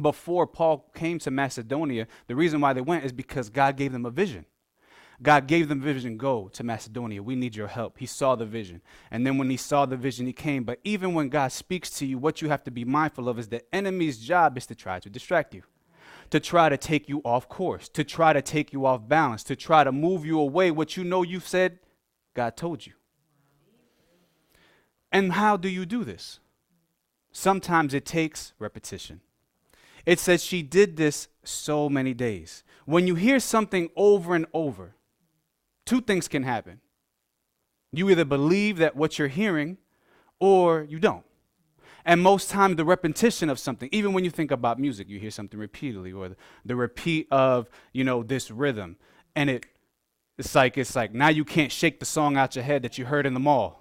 before 0.00 0.46
Paul 0.46 0.88
came 0.94 1.18
to 1.18 1.32
Macedonia, 1.32 2.06
the 2.28 2.36
reason 2.36 2.60
why 2.60 2.74
they 2.74 2.80
went 2.80 3.04
is 3.04 3.12
because 3.12 3.50
God 3.50 3.76
gave 3.76 3.90
them 3.90 4.06
a 4.06 4.10
vision. 4.10 4.46
God 5.20 5.48
gave 5.48 5.68
them 5.68 5.80
vision 5.80 6.16
go 6.16 6.48
to 6.52 6.62
Macedonia. 6.62 7.20
We 7.20 7.34
need 7.34 7.56
your 7.56 7.68
help. 7.68 7.98
He 7.98 8.06
saw 8.06 8.36
the 8.36 8.46
vision. 8.46 8.82
And 9.10 9.26
then 9.26 9.36
when 9.36 9.50
he 9.50 9.56
saw 9.56 9.84
the 9.84 9.96
vision, 9.96 10.26
he 10.26 10.32
came. 10.32 10.62
But 10.62 10.78
even 10.84 11.12
when 11.12 11.28
God 11.28 11.50
speaks 11.50 11.90
to 11.98 12.06
you, 12.06 12.18
what 12.18 12.40
you 12.40 12.48
have 12.50 12.62
to 12.64 12.70
be 12.70 12.84
mindful 12.84 13.28
of 13.28 13.40
is 13.40 13.48
the 13.48 13.62
enemy's 13.74 14.18
job 14.18 14.56
is 14.56 14.66
to 14.66 14.76
try 14.76 15.00
to 15.00 15.10
distract 15.10 15.54
you, 15.54 15.62
to 16.34 16.40
try 16.40 16.68
to 16.68 16.76
take 16.76 17.08
you 17.08 17.20
off 17.24 17.48
course, 17.48 17.88
to 17.88 18.02
try 18.02 18.32
to 18.32 18.42
take 18.42 18.72
you 18.72 18.86
off 18.86 19.06
balance, 19.06 19.44
to 19.44 19.54
try 19.54 19.84
to 19.84 19.92
move 19.92 20.26
you 20.26 20.40
away 20.40 20.68
what 20.68 20.96
you 20.96 21.04
know 21.04 21.22
you've 21.22 21.46
said 21.46 21.78
God 22.34 22.56
told 22.56 22.84
you. 22.84 22.94
And 25.12 25.34
how 25.34 25.56
do 25.56 25.68
you 25.68 25.86
do 25.86 26.02
this? 26.02 26.40
Sometimes 27.30 27.94
it 27.94 28.04
takes 28.04 28.52
repetition. 28.58 29.20
It 30.04 30.18
says 30.18 30.42
she 30.42 30.60
did 30.60 30.96
this 30.96 31.28
so 31.44 31.88
many 31.88 32.14
days. 32.14 32.64
When 32.84 33.06
you 33.06 33.14
hear 33.14 33.38
something 33.38 33.88
over 33.94 34.34
and 34.34 34.46
over, 34.52 34.96
two 35.86 36.00
things 36.00 36.26
can 36.26 36.42
happen. 36.42 36.80
You 37.92 38.10
either 38.10 38.24
believe 38.24 38.78
that 38.78 38.96
what 38.96 39.20
you're 39.20 39.28
hearing 39.28 39.78
or 40.40 40.82
you 40.82 40.98
don't. 40.98 41.24
And 42.04 42.20
most 42.20 42.50
times, 42.50 42.76
the 42.76 42.84
repetition 42.84 43.48
of 43.48 43.58
something, 43.58 43.88
even 43.90 44.12
when 44.12 44.24
you 44.24 44.30
think 44.30 44.50
about 44.50 44.78
music, 44.78 45.08
you 45.08 45.18
hear 45.18 45.30
something 45.30 45.58
repeatedly, 45.58 46.12
or 46.12 46.30
the, 46.30 46.36
the 46.64 46.76
repeat 46.76 47.28
of, 47.30 47.70
you 47.92 48.04
know, 48.04 48.22
this 48.22 48.50
rhythm, 48.50 48.96
and 49.34 49.48
it, 49.48 49.66
it's 50.36 50.54
like 50.54 50.76
it's 50.76 50.94
like 50.94 51.14
now 51.14 51.28
you 51.28 51.44
can't 51.44 51.72
shake 51.72 52.00
the 52.00 52.06
song 52.06 52.36
out 52.36 52.56
your 52.56 52.64
head 52.64 52.82
that 52.82 52.98
you 52.98 53.06
heard 53.06 53.24
in 53.24 53.32
the 53.32 53.40
mall. 53.40 53.80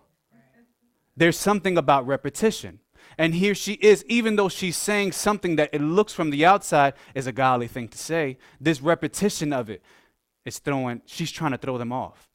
There's 1.17 1.37
something 1.37 1.77
about 1.77 2.07
repetition. 2.07 2.79
And 3.17 3.35
here 3.35 3.53
she 3.53 3.73
is, 3.73 4.03
even 4.07 4.37
though 4.37 4.49
she's 4.49 4.77
saying 4.77 5.11
something 5.11 5.57
that 5.57 5.69
it 5.73 5.81
looks 5.81 6.13
from 6.13 6.29
the 6.29 6.45
outside 6.45 6.93
is 7.13 7.27
a 7.27 7.31
godly 7.31 7.67
thing 7.67 7.87
to 7.89 7.97
say, 7.97 8.37
this 8.59 8.81
repetition 8.81 9.53
of 9.53 9.69
it 9.69 9.83
is 10.45 10.57
throwing, 10.57 11.01
she's 11.05 11.31
trying 11.31 11.51
to 11.51 11.57
throw 11.57 11.77
them 11.77 11.91
off. 11.91 12.29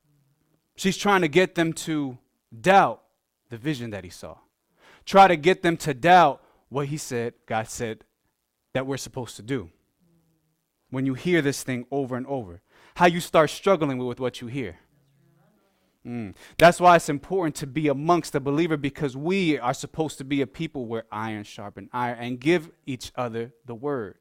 She's 0.77 0.97
trying 0.97 1.23
to 1.23 1.29
get 1.29 1.57
them 1.57 1.73
to 1.73 2.19
doubt 2.61 3.03
the 3.49 3.57
vision 3.57 3.91
that 3.91 4.05
he 4.05 4.11
saw 4.11 4.37
try 5.09 5.27
to 5.27 5.37
get 5.37 5.63
them 5.63 5.77
to 5.79 5.95
doubt 5.95 6.43
what 6.69 6.89
he 6.89 6.99
said, 6.99 7.33
God 7.47 7.67
said, 7.69 8.05
that 8.75 8.87
we're 8.87 8.99
supposed 8.99 9.37
to 9.37 9.43
do. 9.43 9.71
When 10.91 11.07
you 11.07 11.15
hear 11.15 11.41
this 11.41 11.63
thing 11.63 11.87
over 11.91 12.15
and 12.15 12.27
over, 12.27 12.61
how 12.97 13.07
you 13.07 13.21
start 13.21 13.49
struggling 13.51 13.99
with 13.99 14.21
what 14.21 14.41
you 14.43 14.49
hear. 14.49 14.77
Mm. 16.07 16.35
That's 16.59 16.81
why 16.81 16.97
it's 16.97 17.09
important 17.09 17.57
to 17.57 17.67
be 17.67 17.89
amongst 17.89 18.35
the 18.35 18.41
believer 18.41 18.77
because 18.77 19.17
we 19.17 19.59
are 19.59 19.75
supposed 19.75 20.19
to 20.19 20.25
be 20.25 20.43
a 20.43 20.47
people 20.47 20.87
where 20.87 21.05
iron 21.11 21.45
sharpen 21.45 21.89
iron 21.93 22.19
and 22.19 22.41
give 22.41 22.71
each 22.87 23.11
other 23.17 23.53
the 23.67 23.75
word. 23.75 24.19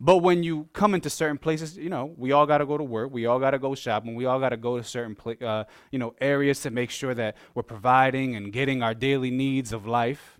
But 0.00 0.18
when 0.18 0.42
you 0.42 0.68
come 0.72 0.94
into 0.94 1.08
certain 1.08 1.38
places, 1.38 1.76
you 1.76 1.88
know, 1.88 2.12
we 2.16 2.32
all 2.32 2.46
got 2.46 2.58
to 2.58 2.66
go 2.66 2.76
to 2.76 2.84
work. 2.84 3.12
We 3.12 3.26
all 3.26 3.38
got 3.38 3.52
to 3.52 3.58
go 3.58 3.74
shopping. 3.74 4.14
We 4.14 4.26
all 4.26 4.40
got 4.40 4.50
to 4.50 4.56
go 4.56 4.76
to 4.76 4.84
certain, 4.84 5.14
pla- 5.14 5.46
uh, 5.46 5.64
you 5.90 5.98
know, 5.98 6.14
areas 6.20 6.60
to 6.62 6.70
make 6.70 6.90
sure 6.90 7.14
that 7.14 7.36
we're 7.54 7.62
providing 7.62 8.34
and 8.34 8.52
getting 8.52 8.82
our 8.82 8.94
daily 8.94 9.30
needs 9.30 9.72
of 9.72 9.86
life. 9.86 10.38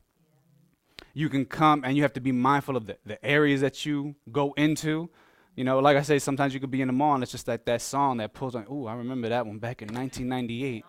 You 1.12 1.28
can 1.28 1.44
come 1.44 1.84
and 1.84 1.96
you 1.96 2.02
have 2.02 2.12
to 2.14 2.20
be 2.20 2.32
mindful 2.32 2.76
of 2.76 2.86
the, 2.86 2.98
the 3.06 3.24
areas 3.24 3.60
that 3.60 3.86
you 3.86 4.16
go 4.32 4.52
into. 4.56 5.10
You 5.54 5.62
know, 5.62 5.78
like 5.78 5.96
I 5.96 6.02
say, 6.02 6.18
sometimes 6.18 6.52
you 6.52 6.58
could 6.58 6.72
be 6.72 6.80
in 6.82 6.88
the 6.88 6.92
mall 6.92 7.14
and 7.14 7.22
it's 7.22 7.30
just 7.30 7.46
that, 7.46 7.64
that 7.66 7.80
song 7.80 8.16
that 8.16 8.34
pulls 8.34 8.56
on. 8.56 8.66
Ooh, 8.70 8.86
I 8.86 8.94
remember 8.94 9.28
that 9.28 9.46
one 9.46 9.58
back 9.58 9.82
in 9.82 9.88
1998. 9.88 10.84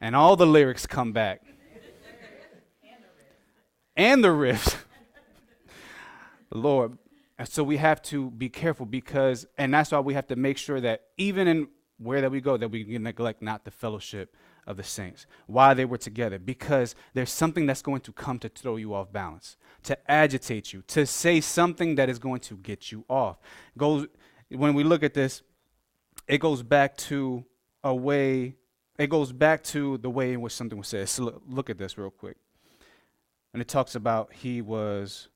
And 0.00 0.16
all 0.16 0.34
the 0.34 0.46
lyrics 0.46 0.84
come 0.84 1.12
back. 1.12 1.42
and 3.96 4.24
the 4.24 4.28
riffs. 4.28 4.74
Lord, 6.50 6.98
and 7.38 7.48
so 7.48 7.64
we 7.64 7.76
have 7.78 8.02
to 8.02 8.30
be 8.30 8.48
careful 8.48 8.86
because, 8.86 9.46
and 9.58 9.72
that's 9.72 9.90
why 9.90 10.00
we 10.00 10.14
have 10.14 10.26
to 10.28 10.36
make 10.36 10.58
sure 10.58 10.80
that 10.80 11.02
even 11.16 11.48
in 11.48 11.68
where 11.98 12.20
that 12.20 12.30
we 12.30 12.40
go, 12.40 12.56
that 12.56 12.68
we 12.68 12.84
neglect 12.98 13.42
not 13.42 13.64
the 13.64 13.70
fellowship 13.70 14.34
of 14.66 14.76
the 14.76 14.82
saints. 14.82 15.26
Why 15.46 15.74
they 15.74 15.84
were 15.84 15.98
together? 15.98 16.38
Because 16.38 16.94
there's 17.14 17.30
something 17.30 17.66
that's 17.66 17.82
going 17.82 18.00
to 18.02 18.12
come 18.12 18.38
to 18.40 18.48
throw 18.48 18.76
you 18.76 18.94
off 18.94 19.12
balance, 19.12 19.56
to 19.84 20.10
agitate 20.10 20.72
you, 20.72 20.82
to 20.88 21.06
say 21.06 21.40
something 21.40 21.94
that 21.96 22.08
is 22.08 22.18
going 22.18 22.40
to 22.40 22.56
get 22.56 22.92
you 22.92 23.04
off. 23.08 23.38
Goes 23.76 24.06
when 24.50 24.74
we 24.74 24.84
look 24.84 25.02
at 25.02 25.14
this, 25.14 25.42
it 26.28 26.38
goes 26.38 26.62
back 26.62 26.96
to 26.96 27.44
a 27.82 27.94
way. 27.94 28.56
It 28.98 29.08
goes 29.08 29.32
back 29.32 29.64
to 29.64 29.98
the 29.98 30.10
way 30.10 30.34
in 30.34 30.40
which 30.40 30.52
something 30.52 30.78
was 30.78 30.88
said. 30.88 31.08
So 31.08 31.24
look, 31.24 31.42
look 31.48 31.70
at 31.70 31.78
this 31.78 31.96
real 31.96 32.10
quick. 32.10 32.36
And 33.52 33.60
it 33.60 33.68
talks 33.68 33.94
about 33.94 34.32
he 34.32 34.62
was 34.62 35.28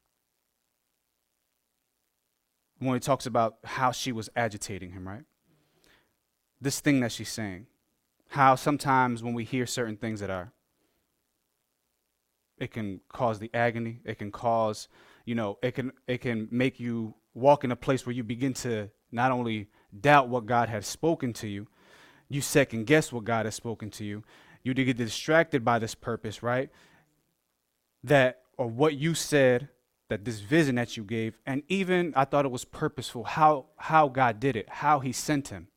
when 2.78 2.94
he 2.94 3.00
talks 3.00 3.26
about 3.26 3.56
how 3.64 3.90
she 3.90 4.12
was 4.12 4.28
agitating 4.36 4.92
him, 4.92 5.08
right? 5.08 5.24
This 6.60 6.80
thing 6.80 7.00
that 7.00 7.12
she's 7.12 7.28
saying, 7.28 7.66
how 8.28 8.54
sometimes 8.54 9.22
when 9.22 9.34
we 9.34 9.44
hear 9.44 9.66
certain 9.66 9.96
things 9.96 10.20
that 10.20 10.30
are, 10.30 10.52
it 12.58 12.70
can 12.70 13.00
cause 13.08 13.38
the 13.38 13.50
agony, 13.52 14.00
it 14.04 14.18
can 14.18 14.30
cause, 14.30 14.88
you 15.24 15.34
know, 15.34 15.58
it 15.62 15.72
can 15.72 15.92
it 16.06 16.18
can 16.22 16.48
make 16.50 16.80
you 16.80 17.14
walk 17.34 17.64
in 17.64 17.70
a 17.70 17.76
place 17.76 18.06
where 18.06 18.14
you 18.14 18.24
begin 18.24 18.54
to 18.54 18.90
not 19.12 19.30
only 19.30 19.68
doubt 19.98 20.28
what 20.28 20.46
God 20.46 20.68
has 20.68 20.86
spoken 20.86 21.32
to 21.34 21.48
you, 21.48 21.68
you 22.28 22.40
second 22.40 22.86
guess 22.86 23.12
what 23.12 23.24
God 23.24 23.44
has 23.44 23.54
spoken 23.54 23.90
to 23.90 24.04
you. 24.04 24.24
You 24.62 24.74
get 24.74 24.96
distracted 24.96 25.64
by 25.64 25.78
this 25.78 25.94
purpose, 25.94 26.42
right? 26.42 26.70
That 28.02 28.40
or 28.56 28.66
what 28.66 28.94
you 28.94 29.14
said 29.14 29.68
that 30.08 30.24
this 30.24 30.40
vision 30.40 30.76
that 30.76 30.96
you 30.96 31.04
gave, 31.04 31.38
and 31.46 31.62
even 31.68 32.12
I 32.16 32.24
thought 32.24 32.44
it 32.44 32.50
was 32.50 32.64
purposeful 32.64 33.24
how, 33.24 33.66
how 33.76 34.08
God 34.08 34.38
did 34.40 34.56
it, 34.56 34.68
how 34.68 35.00
He 35.00 35.12
sent 35.12 35.48
him. 35.48 35.68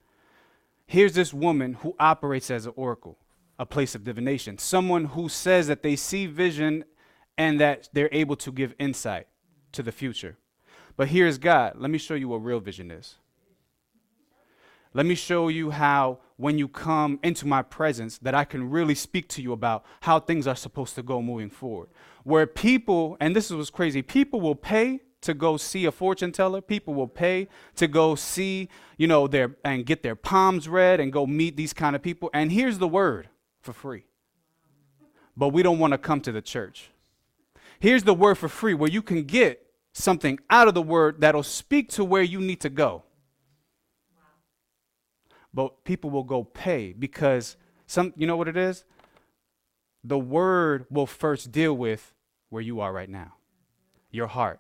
Here's 0.86 1.14
this 1.14 1.34
woman 1.34 1.76
who 1.76 1.96
operates 2.00 2.50
as 2.50 2.66
an 2.66 2.74
oracle, 2.76 3.18
a 3.58 3.66
place 3.66 3.96
of 3.96 4.04
divination, 4.04 4.58
someone 4.58 5.06
who 5.06 5.30
says 5.30 5.68
that 5.68 5.84
they 5.84 5.96
see 5.96 6.26
vision 6.26 6.84
and 7.38 7.60
that 7.60 7.90
they're 7.94 8.10
able 8.12 8.36
to 8.38 8.52
give 8.52 8.74
insight 8.80 9.28
to 9.72 9.84
the 9.84 9.92
future. 9.92 10.38
But 10.98 11.10
here's 11.10 11.38
God. 11.38 11.74
Let 11.78 11.92
me 11.92 11.98
show 11.98 12.16
you 12.16 12.28
what 12.28 12.44
real 12.44 12.60
vision 12.60 12.92
is. 12.92 13.16
Let 14.94 15.06
me 15.06 15.16
show 15.16 15.50
you 15.50 15.72
how, 15.72 16.20
when 16.38 16.58
you 16.58 16.68
come 16.68 17.20
into 17.22 17.46
my 17.46 17.62
presence, 17.62 18.18
that 18.20 18.34
I 18.34 18.44
can 18.44 18.70
really 18.70 18.96
speak 18.96 19.28
to 19.30 19.42
you 19.42 19.52
about 19.52 19.86
how 20.02 20.20
things 20.20 20.48
are 20.48 20.56
supposed 20.56 20.96
to 20.96 21.04
go 21.04 21.22
moving 21.22 21.50
forward 21.50 21.90
where 22.24 22.46
people, 22.46 23.18
and 23.20 23.36
this 23.36 23.50
is 23.50 23.58
what's 23.58 23.70
crazy, 23.70 24.02
people 24.02 24.40
will 24.40 24.56
pay 24.56 25.02
to 25.22 25.34
go 25.34 25.58
see 25.58 25.86
a 25.86 25.92
fortune 25.92 26.32
teller. 26.32 26.62
People 26.62 26.94
will 26.94 27.08
pay 27.08 27.50
to 27.76 27.88
go 27.88 28.16
see, 28.16 28.70
you 28.98 29.08
know, 29.08 29.28
their 29.28 29.56
and 29.66 29.86
get 29.86 30.04
their 30.04 30.16
palms 30.16 30.70
read 30.70 31.00
and 31.00 31.12
go 31.12 31.26
meet 31.26 31.58
these 31.58 31.74
kind 31.74 31.96
of 31.96 32.02
people. 32.02 32.30
And 32.34 32.52
here's 32.52 32.78
the 32.78 32.88
word 32.88 33.28
for 33.60 33.74
free. 33.74 34.06
But 35.36 35.50
we 35.50 35.64
don't 35.64 35.80
want 35.80 35.92
to 35.92 35.98
come 35.98 36.22
to 36.22 36.32
the 36.32 36.42
church. 36.42 36.92
Here's 37.80 38.04
the 38.04 38.14
word 38.14 38.36
for 38.36 38.48
free 38.48 38.74
where 38.74 38.90
you 38.90 39.02
can 39.02 39.24
get 39.24 39.66
something 39.92 40.40
out 40.50 40.68
of 40.68 40.74
the 40.74 40.82
word 40.82 41.20
that'll 41.20 41.44
speak 41.44 41.90
to 41.90 42.06
where 42.06 42.24
you 42.24 42.40
need 42.40 42.62
to 42.62 42.70
go. 42.70 43.04
But 45.54 45.84
people 45.84 46.10
will 46.10 46.24
go 46.24 46.44
pay 46.44 46.94
because 46.94 47.58
some 47.88 48.14
you 48.16 48.28
know 48.28 48.38
what 48.38 48.48
it 48.48 48.58
is? 48.58 48.86
The 50.04 50.18
word 50.20 50.86
will 50.90 51.08
first 51.08 51.52
deal 51.52 51.76
with 51.76 52.14
where 52.50 52.62
you 52.62 52.80
are 52.80 52.94
right 52.94 53.10
now, 53.10 53.34
your 54.12 54.28
heart. 54.28 54.60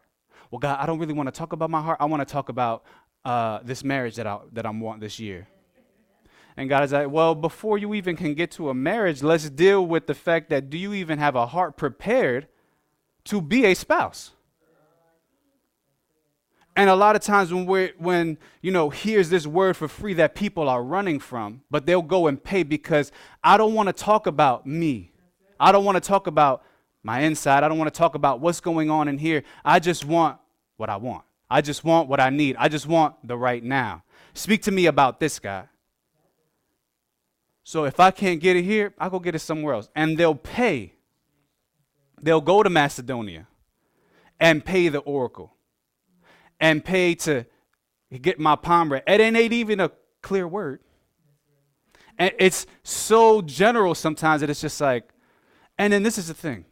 Well, 0.52 0.60
God, 0.60 0.80
I 0.80 0.86
don't 0.86 1.00
really 1.00 1.14
want 1.14 1.28
to 1.28 1.38
talk 1.38 1.54
about 1.54 1.70
my 1.70 1.82
heart. 1.82 1.98
I 2.00 2.06
want 2.06 2.28
to 2.28 2.32
talk 2.32 2.50
about 2.50 2.84
uh, 3.24 3.60
this 3.64 3.84
marriage 3.84 4.16
that, 4.16 4.28
I, 4.28 4.40
that 4.54 4.66
I'm 4.66 4.80
wanting 4.80 5.02
this 5.02 5.20
year. 5.20 5.48
And 6.58 6.68
God 6.68 6.84
is 6.84 6.92
like, 6.92 7.10
well, 7.10 7.36
before 7.36 7.78
you 7.78 7.94
even 7.94 8.18
can 8.18 8.34
get 8.34 8.52
to 8.52 8.70
a 8.70 8.74
marriage, 8.74 9.24
let's 9.24 9.50
deal 9.50 9.86
with 9.86 10.08
the 10.08 10.14
fact 10.14 10.50
that 10.50 10.70
do 10.70 10.78
you 10.78 10.94
even 10.94 11.20
have 11.20 11.36
a 11.36 11.48
heart 11.48 11.78
prepared 11.78 12.48
to 13.26 13.42
be 13.42 13.66
a 13.66 13.76
spouse? 13.76 14.32
And 16.76 16.89
a 16.89 16.95
lot 16.95 17.15
of 17.15 17.22
times 17.22 17.53
when 17.53 17.65
we're 17.65 17.91
when 17.97 18.38
you 18.61 18.72
know 18.72 18.89
here's 18.89 19.30
this 19.30 19.45
word 19.45 19.76
for 19.76 19.88
free 19.88 20.13
that 20.13 20.36
people 20.36 20.70
are 20.70 20.84
running 20.84 21.20
from, 21.20 21.61
but 21.70 21.86
they'll 21.86 22.01
go 22.01 22.28
and 22.28 22.41
pay 22.41 22.63
because 22.63 23.11
I 23.43 23.57
don't 23.57 23.74
want 23.74 23.88
to 23.88 23.93
talk 23.93 24.28
about 24.28 24.65
me. 24.65 25.11
I 25.59 25.72
don't 25.72 25.84
want 25.84 26.01
to 26.01 26.07
talk 26.07 26.28
about 26.28 26.63
my 27.03 27.22
inside. 27.22 27.63
I 27.63 27.67
don't 27.67 27.78
want 27.78 27.93
to 27.93 27.97
talk 27.97 28.15
about 28.15 28.39
what's 28.39 28.61
going 28.61 28.89
on 28.89 29.07
in 29.07 29.17
here. 29.17 29.43
I 29.65 29.80
just 29.80 30.05
want 30.05 30.38
what 30.78 30.89
I 30.89 30.95
want. 30.97 31.24
I 31.49 31.61
just 31.61 31.84
want 31.84 32.07
what 32.07 32.20
I 32.20 32.30
need. 32.30 32.55
I 32.57 32.70
just 32.70 32.88
want 32.88 33.15
the 33.28 33.38
right 33.38 33.63
now. 33.63 34.03
Speak 34.34 34.61
to 34.63 34.72
me 34.72 34.86
about 34.86 35.20
this 35.20 35.39
guy. 35.39 35.65
So 37.63 37.84
if 37.84 37.99
I 37.99 38.11
can't 38.11 38.39
get 38.39 38.55
it 38.55 38.63
here, 38.63 38.93
I'll 38.97 39.09
go 39.09 39.20
get 39.20 39.36
it 39.36 39.39
somewhere 39.39 39.74
else. 39.74 39.89
And 39.95 40.17
they'll 40.17 40.36
pay. 40.36 40.93
They'll 42.22 42.41
go 42.41 42.63
to 42.63 42.70
Macedonia 42.70 43.47
and 44.39 44.63
pay 44.63 44.88
the 44.89 44.99
oracle 44.99 45.55
and 46.60 46.84
pay 46.84 47.16
to 47.16 47.45
get 48.22 48.39
my 48.39 48.55
palm 48.55 48.91
read. 48.91 49.03
It 49.07 49.22
ain't 49.22 49.38
even 49.38 49.80
a 49.80 49.91
clear 50.22 50.47
word. 50.47 50.82
And 52.18 52.34
it's 52.38 52.66
so 52.84 53.41
general 53.41 53.95
sometimes 53.95 54.41
that 54.41 54.49
it's 54.49 54.62
just 54.62 54.82
like, 54.82 55.10
and 55.78 55.93
then 55.93 56.03
this 56.03 56.18
is 56.18 56.28
the 56.28 56.34
thing 56.34 56.66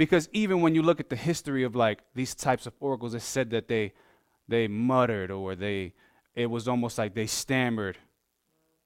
because 0.00 0.30
even 0.32 0.62
when 0.62 0.74
you 0.74 0.80
look 0.80 0.98
at 0.98 1.10
the 1.10 1.16
history 1.16 1.62
of 1.62 1.76
like 1.76 2.00
these 2.14 2.34
types 2.34 2.64
of 2.66 2.72
oracles, 2.80 3.12
it 3.12 3.20
said 3.20 3.50
that 3.50 3.68
they 3.68 3.92
they 4.48 4.66
muttered 4.66 5.30
or 5.30 5.54
they 5.54 5.92
it 6.34 6.46
was 6.46 6.66
almost 6.66 6.96
like 6.96 7.14
they 7.14 7.26
stammered 7.26 7.98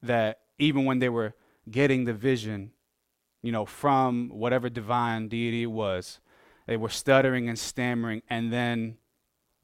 that 0.03 0.41
even 0.59 0.85
when 0.85 0.99
they 0.99 1.09
were 1.09 1.35
getting 1.71 2.05
the 2.05 2.13
vision, 2.13 2.73
you 3.43 3.53
know, 3.53 3.65
from 3.65 4.29
whatever 4.31 4.69
divine 4.69 5.29
deity 5.29 5.63
it 5.63 5.67
was, 5.67 6.19
they 6.67 6.77
were 6.77 6.89
stuttering 6.89 7.49
and 7.49 7.61
stammering, 7.61 8.21
and 8.29 8.53
then 8.53 8.97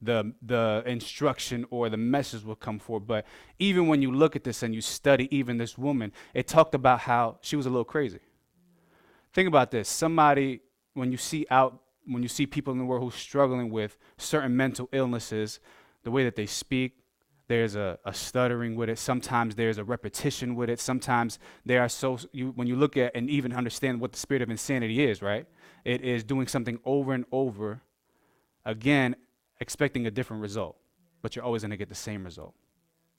the 0.01 0.33
the 0.41 0.83
instruction 0.85 1.65
or 1.69 1.89
the 1.89 1.97
message 1.97 2.43
will 2.43 2.55
come 2.55 2.79
forth. 2.79 3.05
But 3.05 3.25
even 3.59 3.87
when 3.87 4.01
you 4.01 4.11
look 4.11 4.35
at 4.35 4.43
this 4.43 4.63
and 4.63 4.73
you 4.73 4.81
study 4.81 5.27
even 5.35 5.57
this 5.57 5.77
woman, 5.77 6.11
it 6.33 6.47
talked 6.47 6.75
about 6.75 7.01
how 7.01 7.37
she 7.41 7.55
was 7.55 7.65
a 7.65 7.69
little 7.69 7.85
crazy. 7.85 8.19
Think 9.33 9.47
about 9.47 9.71
this. 9.71 9.87
Somebody 9.87 10.61
when 10.93 11.11
you 11.11 11.17
see 11.17 11.45
out 11.49 11.81
when 12.05 12.23
you 12.23 12.29
see 12.29 12.45
people 12.45 12.73
in 12.73 12.79
the 12.79 12.85
world 12.85 13.03
who 13.03 13.09
are 13.09 13.11
struggling 13.11 13.69
with 13.69 13.97
certain 14.17 14.57
mental 14.57 14.89
illnesses, 14.91 15.59
the 16.03 16.11
way 16.11 16.23
that 16.23 16.35
they 16.35 16.47
speak, 16.47 16.97
there's 17.47 17.75
a, 17.75 17.99
a 18.05 18.13
stuttering 18.13 18.75
with 18.75 18.89
it. 18.89 18.97
Sometimes 18.97 19.55
there's 19.55 19.77
a 19.77 19.83
repetition 19.83 20.55
with 20.55 20.69
it. 20.69 20.79
Sometimes 20.79 21.37
there 21.65 21.81
are 21.81 21.89
so 21.89 22.17
you 22.31 22.53
when 22.55 22.67
you 22.67 22.75
look 22.75 22.97
at 22.97 23.15
and 23.15 23.29
even 23.29 23.53
understand 23.53 24.01
what 24.01 24.13
the 24.13 24.17
spirit 24.17 24.41
of 24.41 24.49
insanity 24.49 25.03
is, 25.03 25.21
right? 25.21 25.45
It 25.85 26.01
is 26.01 26.23
doing 26.23 26.47
something 26.47 26.79
over 26.85 27.13
and 27.13 27.25
over 27.31 27.81
again, 28.65 29.15
expecting 29.61 30.05
a 30.05 30.11
different 30.11 30.41
result, 30.41 30.75
but 31.21 31.35
you're 31.35 31.45
always 31.45 31.61
going 31.61 31.71
to 31.71 31.77
get 31.77 31.87
the 31.87 31.95
same 31.95 32.25
result, 32.25 32.53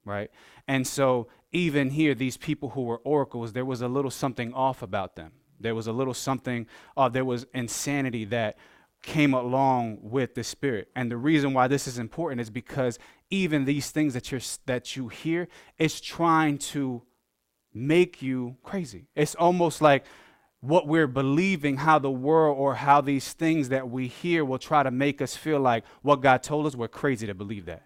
right? 0.05 0.31
And 0.69 0.87
so, 0.87 1.29
even 1.53 1.91
here, 1.91 2.15
these 2.15 2.37
people 2.37 2.71
who 2.71 2.83
were 2.83 2.99
oracles, 2.99 3.53
there 3.53 3.65
was 3.65 3.81
a 3.81 3.89
little 3.89 4.11
something 4.11 4.53
off 4.53 4.83
about 4.83 5.17
them. 5.17 5.33
There 5.61 5.75
was 5.75 5.87
a 5.87 5.93
little 5.93 6.15
something, 6.15 6.67
uh, 6.97 7.09
there 7.09 7.25
was 7.25 7.47
insanity 7.55 8.25
that 8.27 8.59
came 9.03 9.35
along 9.35 9.99
with 10.03 10.35
the 10.35 10.45
spirit. 10.45 10.89
And 10.97 11.11
the 11.11 11.17
reason 11.17 11.55
why 11.55 11.69
this 11.69 11.87
is 11.87 11.99
important 11.99 12.41
is 12.41 12.51
because 12.51 12.99
even 13.31 13.65
these 13.65 13.91
things 13.91 14.15
that 14.15 14.31
you're 14.31 14.41
that 14.67 14.97
you 14.97 15.09
hear, 15.09 15.49
it's 15.79 16.01
trying 16.01 16.59
to 16.59 17.03
make 17.75 18.23
you 18.23 18.57
crazy. 18.63 19.07
It's 19.15 19.35
almost 19.35 19.81
like 19.81 20.05
what 20.63 20.87
we're 20.87 21.09
believing, 21.09 21.77
how 21.77 21.99
the 21.99 22.11
world 22.11 22.57
or 22.57 22.77
how 22.77 23.01
these 23.01 23.33
things 23.33 23.69
that 23.71 23.91
we 23.91 24.07
hear 24.07 24.45
will 24.45 24.61
try 24.61 24.85
to 24.85 24.93
make 24.93 25.21
us 25.21 25.35
feel 25.35 25.59
like 25.59 25.85
what 26.03 26.21
God 26.21 26.45
told 26.45 26.67
us, 26.67 26.77
we're 26.77 26.87
crazy 26.87 27.27
to 27.27 27.35
believe 27.35 27.67
that. 27.67 27.83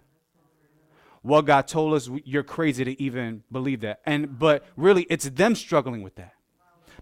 What 1.23 1.47
God 1.47 1.67
told 1.67 1.95
us, 1.95 2.11
you're 2.25 2.43
crazy 2.43 2.85
to 2.85 3.03
even 3.03 3.43
believe 3.51 3.81
that. 3.81 4.01
And 4.05 4.39
but 4.39 4.63
really 4.77 5.07
it's 5.09 5.25
them 5.31 5.55
struggling 5.55 6.03
with 6.03 6.17
that. 6.17 6.35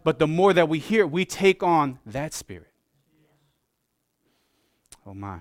But 0.04 0.20
the 0.20 0.28
more 0.28 0.52
that 0.52 0.68
we 0.68 0.78
hear, 0.78 1.08
we 1.08 1.24
take 1.24 1.62
on 1.64 1.98
that 2.06 2.32
spirit. 2.32 2.70
Oh 5.04 5.12
my. 5.12 5.40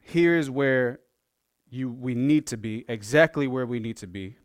Here 0.00 0.38
is 0.38 0.48
where 0.48 1.00
you 1.68 1.90
we 1.90 2.14
need 2.14 2.46
to 2.46 2.56
be, 2.56 2.86
exactly 2.88 3.46
where 3.46 3.66
we 3.66 3.78
need 3.78 3.98
to 3.98 4.06
be 4.06 4.38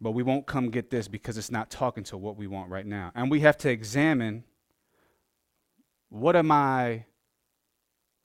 but 0.00 0.10
we 0.10 0.22
won't 0.22 0.46
come 0.46 0.70
get 0.70 0.90
this 0.90 1.08
because 1.08 1.38
it's 1.38 1.50
not 1.50 1.70
talking 1.70 2.04
to 2.04 2.16
what 2.16 2.36
we 2.36 2.46
want 2.46 2.70
right 2.70 2.86
now. 2.86 3.12
And 3.14 3.30
we 3.30 3.40
have 3.40 3.56
to 3.58 3.70
examine 3.70 4.44
what 6.10 6.36
am 6.36 6.50
I 6.50 7.06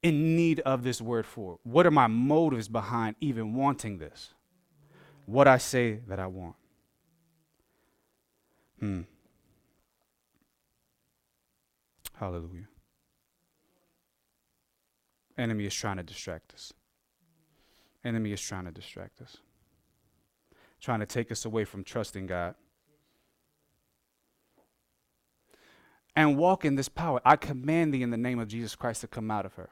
in 0.03 0.35
need 0.35 0.59
of 0.61 0.83
this 0.83 1.01
word 1.01 1.25
for? 1.25 1.59
What 1.63 1.85
are 1.85 1.91
my 1.91 2.07
motives 2.07 2.67
behind 2.67 3.15
even 3.21 3.53
wanting 3.55 3.99
this? 3.99 4.33
What 5.25 5.47
I 5.47 5.57
say 5.57 5.99
that 6.07 6.19
I 6.19 6.27
want. 6.27 6.55
Hmm. 8.79 9.01
Hallelujah. 12.15 12.67
Enemy 15.37 15.65
is 15.65 15.73
trying 15.73 15.97
to 15.97 16.03
distract 16.03 16.53
us. 16.53 16.73
Enemy 18.03 18.33
is 18.33 18.41
trying 18.41 18.65
to 18.65 18.71
distract 18.71 19.21
us 19.21 19.37
trying 20.81 20.99
to 20.99 21.05
take 21.05 21.31
us 21.31 21.45
away 21.45 21.63
from 21.63 21.83
trusting 21.83 22.27
God. 22.27 22.55
And 26.15 26.37
walk 26.37 26.65
in 26.65 26.75
this 26.75 26.89
power. 26.89 27.21
I 27.23 27.37
command 27.37 27.93
thee 27.93 28.03
in 28.03 28.09
the 28.09 28.17
name 28.17 28.39
of 28.39 28.49
Jesus 28.49 28.75
Christ 28.75 29.01
to 29.01 29.07
come 29.07 29.31
out 29.31 29.45
of 29.45 29.53
her 29.53 29.69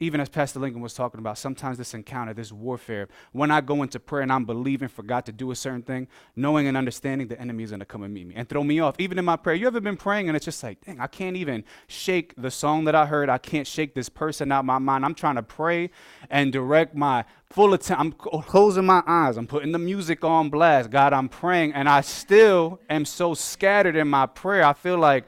even 0.00 0.20
as 0.20 0.28
Pastor 0.28 0.60
Lincoln 0.60 0.80
was 0.80 0.94
talking 0.94 1.18
about, 1.18 1.38
sometimes 1.38 1.76
this 1.76 1.92
encounter, 1.92 2.32
this 2.32 2.52
warfare, 2.52 3.08
when 3.32 3.50
I 3.50 3.60
go 3.60 3.82
into 3.82 3.98
prayer 3.98 4.22
and 4.22 4.32
I'm 4.32 4.44
believing 4.44 4.86
for 4.86 5.02
God 5.02 5.26
to 5.26 5.32
do 5.32 5.50
a 5.50 5.56
certain 5.56 5.82
thing, 5.82 6.06
knowing 6.36 6.68
and 6.68 6.76
understanding 6.76 7.26
the 7.26 7.40
enemy 7.40 7.64
is 7.64 7.70
going 7.70 7.80
to 7.80 7.86
come 7.86 8.04
and 8.04 8.14
meet 8.14 8.28
me 8.28 8.34
and 8.36 8.48
throw 8.48 8.62
me 8.62 8.78
off. 8.78 8.94
Even 9.00 9.18
in 9.18 9.24
my 9.24 9.34
prayer, 9.34 9.56
you 9.56 9.66
ever 9.66 9.80
been 9.80 9.96
praying 9.96 10.28
and 10.28 10.36
it's 10.36 10.44
just 10.44 10.62
like, 10.62 10.80
dang, 10.84 11.00
I 11.00 11.08
can't 11.08 11.36
even 11.36 11.64
shake 11.88 12.32
the 12.36 12.50
song 12.50 12.84
that 12.84 12.94
I 12.94 13.06
heard. 13.06 13.28
I 13.28 13.38
can't 13.38 13.66
shake 13.66 13.94
this 13.94 14.08
person 14.08 14.52
out 14.52 14.64
my 14.64 14.78
mind. 14.78 15.04
I'm 15.04 15.16
trying 15.16 15.34
to 15.34 15.42
pray 15.42 15.90
and 16.30 16.52
direct 16.52 16.94
my 16.94 17.24
full 17.50 17.74
attention. 17.74 18.00
I'm 18.00 18.14
oh, 18.32 18.40
closing 18.40 18.86
my 18.86 19.02
eyes. 19.04 19.36
I'm 19.36 19.48
putting 19.48 19.72
the 19.72 19.80
music 19.80 20.22
on 20.22 20.48
blast. 20.48 20.90
God, 20.90 21.12
I'm 21.12 21.28
praying 21.28 21.72
and 21.72 21.88
I 21.88 22.02
still 22.02 22.78
am 22.88 23.04
so 23.04 23.34
scattered 23.34 23.96
in 23.96 24.06
my 24.06 24.26
prayer. 24.26 24.62
I 24.62 24.74
feel 24.74 24.98
like 24.98 25.24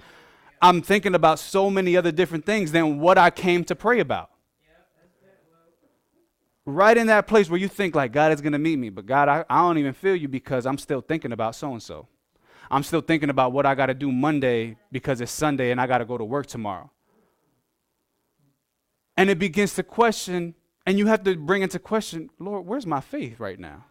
I'm 0.62 0.80
thinking 0.80 1.16
about 1.16 1.40
so 1.40 1.70
many 1.70 1.96
other 1.96 2.12
different 2.12 2.46
things 2.46 2.70
than 2.70 3.00
what 3.00 3.18
I 3.18 3.30
came 3.30 3.64
to 3.64 3.74
pray 3.74 3.98
about 3.98 4.29
right 6.70 6.96
in 6.96 7.06
that 7.08 7.26
place 7.26 7.50
where 7.50 7.60
you 7.60 7.68
think 7.68 7.94
like 7.94 8.12
God 8.12 8.32
is 8.32 8.40
going 8.40 8.52
to 8.52 8.58
meet 8.58 8.76
me, 8.76 8.88
but 8.88 9.06
God, 9.06 9.28
I, 9.28 9.44
I 9.48 9.60
don't 9.60 9.78
even 9.78 9.92
feel 9.92 10.16
you 10.16 10.28
because 10.28 10.66
I'm 10.66 10.78
still 10.78 11.00
thinking 11.00 11.32
about 11.32 11.54
so 11.54 11.72
and 11.72 11.82
so. 11.82 12.08
I'm 12.70 12.82
still 12.82 13.00
thinking 13.00 13.30
about 13.30 13.52
what 13.52 13.66
I 13.66 13.74
got 13.74 13.86
to 13.86 13.94
do 13.94 14.12
Monday 14.12 14.76
because 14.92 15.20
it's 15.20 15.32
Sunday 15.32 15.70
and 15.70 15.80
I 15.80 15.86
got 15.86 15.98
to 15.98 16.04
go 16.04 16.16
to 16.16 16.24
work 16.24 16.46
tomorrow. 16.46 16.90
And 19.16 19.28
it 19.28 19.38
begins 19.38 19.74
to 19.74 19.82
question, 19.82 20.54
and 20.86 20.98
you 20.98 21.06
have 21.06 21.24
to 21.24 21.36
bring 21.36 21.62
into 21.62 21.78
question, 21.78 22.30
Lord, 22.38 22.66
where's 22.66 22.86
my 22.86 23.00
faith 23.00 23.40
right 23.40 23.58
now? 23.58 23.84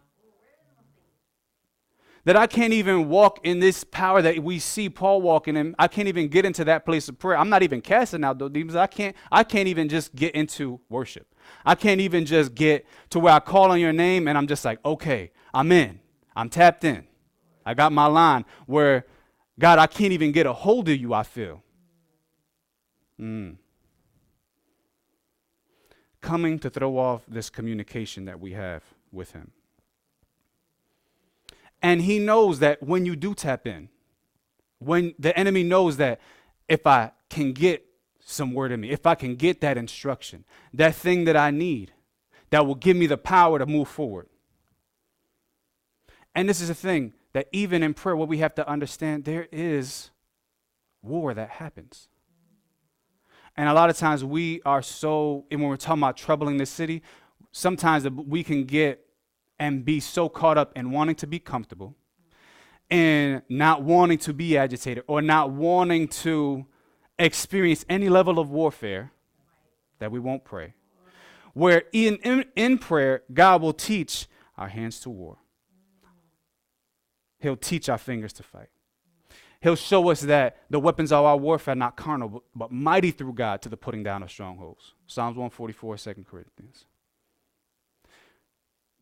That 2.25 2.35
I 2.35 2.47
can't 2.47 2.73
even 2.73 3.07
walk 3.07 3.39
in 3.43 3.59
this 3.59 3.83
power 3.83 4.21
that 4.21 4.43
we 4.43 4.59
see 4.59 4.89
Paul 4.89 5.21
walking 5.21 5.55
in. 5.55 5.73
I 5.79 5.87
can't 5.87 6.07
even 6.07 6.27
get 6.27 6.45
into 6.45 6.65
that 6.65 6.85
place 6.85 7.07
of 7.07 7.17
prayer. 7.17 7.37
I'm 7.37 7.49
not 7.49 7.63
even 7.63 7.81
casting 7.81 8.23
out 8.23 8.37
those 8.37 8.51
demons. 8.51 8.75
I 8.75 8.87
can't, 8.87 9.15
I 9.31 9.43
can't 9.43 9.67
even 9.67 9.87
just 9.87 10.13
get 10.15 10.35
into 10.35 10.81
worship. 10.89 11.33
I 11.65 11.75
can't 11.75 12.01
even 12.01 12.25
just 12.25 12.53
get 12.55 12.85
to 13.11 13.19
where 13.19 13.33
I 13.33 13.39
call 13.39 13.71
on 13.71 13.79
your 13.79 13.93
name 13.93 14.27
and 14.27 14.37
I'm 14.37 14.47
just 14.47 14.65
like, 14.65 14.83
okay, 14.85 15.31
I'm 15.53 15.71
in. 15.71 15.99
I'm 16.35 16.49
tapped 16.49 16.83
in. 16.83 17.07
I 17.65 17.73
got 17.73 17.91
my 17.91 18.05
line 18.05 18.45
where, 18.65 19.05
God, 19.57 19.79
I 19.79 19.87
can't 19.87 20.13
even 20.13 20.31
get 20.31 20.45
a 20.45 20.53
hold 20.53 20.89
of 20.89 20.99
you, 20.99 21.13
I 21.13 21.23
feel. 21.23 21.63
Mm. 23.19 23.57
Coming 26.21 26.59
to 26.59 26.69
throw 26.69 26.97
off 26.97 27.23
this 27.27 27.49
communication 27.49 28.25
that 28.25 28.39
we 28.39 28.53
have 28.53 28.83
with 29.11 29.31
Him. 29.31 29.51
And 31.81 32.01
He 32.01 32.19
knows 32.19 32.59
that 32.59 32.83
when 32.83 33.05
you 33.05 33.15
do 33.15 33.33
tap 33.33 33.67
in, 33.67 33.89
when 34.79 35.13
the 35.19 35.37
enemy 35.37 35.63
knows 35.63 35.97
that 35.97 36.19
if 36.67 36.85
I 36.87 37.11
can 37.29 37.53
get 37.53 37.85
some 38.23 38.53
word 38.53 38.71
in 38.71 38.81
me, 38.81 38.91
if 38.91 39.05
I 39.05 39.15
can 39.15 39.35
get 39.35 39.61
that 39.61 39.77
instruction, 39.77 40.45
that 40.73 40.95
thing 40.95 41.25
that 41.25 41.35
I 41.35 41.51
need 41.51 41.93
that 42.51 42.65
will 42.65 42.75
give 42.75 42.95
me 42.95 43.07
the 43.07 43.17
power 43.17 43.59
to 43.59 43.65
move 43.65 43.87
forward. 43.87 44.27
And 46.35 46.47
this 46.47 46.61
is 46.61 46.69
a 46.69 46.75
thing 46.75 47.13
that 47.33 47.47
even 47.51 47.83
in 47.83 47.93
prayer, 47.93 48.15
what 48.15 48.27
we 48.27 48.37
have 48.39 48.55
to 48.55 48.67
understand, 48.67 49.25
there 49.25 49.47
is 49.51 50.11
war 51.01 51.33
that 51.33 51.49
happens. 51.49 52.07
And 53.57 53.67
a 53.67 53.73
lot 53.73 53.89
of 53.89 53.97
times 53.97 54.23
we 54.23 54.61
are 54.63 54.81
so, 54.81 55.45
and 55.51 55.59
when 55.59 55.69
we're 55.69 55.77
talking 55.77 56.01
about 56.01 56.17
troubling 56.17 56.57
the 56.57 56.65
city, 56.65 57.01
sometimes 57.51 58.07
we 58.09 58.43
can 58.43 58.63
get 58.63 59.05
and 59.59 59.83
be 59.83 59.99
so 59.99 60.29
caught 60.29 60.57
up 60.57 60.71
in 60.75 60.91
wanting 60.91 61.15
to 61.15 61.27
be 61.27 61.39
comfortable 61.39 61.95
and 62.89 63.41
not 63.49 63.83
wanting 63.83 64.17
to 64.17 64.33
be 64.33 64.57
agitated 64.57 65.03
or 65.07 65.21
not 65.21 65.51
wanting 65.51 66.07
to 66.07 66.65
experience 67.17 67.85
any 67.89 68.09
level 68.09 68.39
of 68.39 68.49
warfare 68.49 69.11
that 69.99 70.11
we 70.11 70.19
won't 70.19 70.43
pray. 70.43 70.73
Where 71.53 71.83
in, 71.91 72.15
in, 72.17 72.45
in 72.55 72.77
prayer, 72.77 73.23
God 73.31 73.61
will 73.61 73.73
teach 73.73 74.27
our 74.57 74.69
hands 74.69 74.99
to 75.01 75.09
war. 75.09 75.37
He'll 77.39 77.57
teach 77.57 77.89
our 77.89 77.97
fingers 77.97 78.33
to 78.33 78.43
fight. 78.43 78.69
He'll 79.61 79.75
show 79.75 80.09
us 80.09 80.21
that 80.21 80.57
the 80.69 80.79
weapons 80.79 81.11
of 81.11 81.25
our 81.25 81.35
warfare 81.35 81.73
are 81.73 81.75
not 81.75 81.97
carnal, 81.97 82.29
but, 82.29 82.43
but 82.55 82.71
mighty 82.71 83.11
through 83.11 83.33
God 83.33 83.61
to 83.63 83.69
the 83.69 83.75
putting 83.75 84.03
down 84.03 84.23
of 84.23 84.31
strongholds. 84.31 84.93
Psalms 85.05 85.35
144, 85.35 85.97
2 85.97 86.25
Corinthians. 86.29 86.85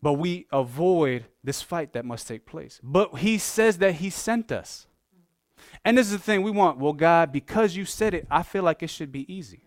But 0.02 0.14
we 0.14 0.48
avoid 0.52 1.26
this 1.43 1.62
fight 1.62 1.93
that 1.93 2.06
must 2.06 2.28
take 2.28 2.45
place. 2.45 2.80
But 2.84 3.18
he 3.18 3.38
says 3.38 3.80
that 3.80 3.95
he 3.95 4.10
sent 4.10 4.52
us. 4.52 4.88
And 5.84 5.98
this 5.98 6.08
is 6.08 6.14
the 6.14 6.20
thing 6.20 6.43
we 6.43 6.52
want. 6.52 6.78
Well, 6.78 6.93
God, 6.93 7.32
because 7.32 7.76
you 7.76 7.86
said 7.86 8.14
it, 8.14 8.28
I 8.30 8.43
feel 8.43 8.64
like 8.64 8.84
it 8.84 8.89
should 8.89 9.12
be 9.12 9.32
easy. 9.34 9.64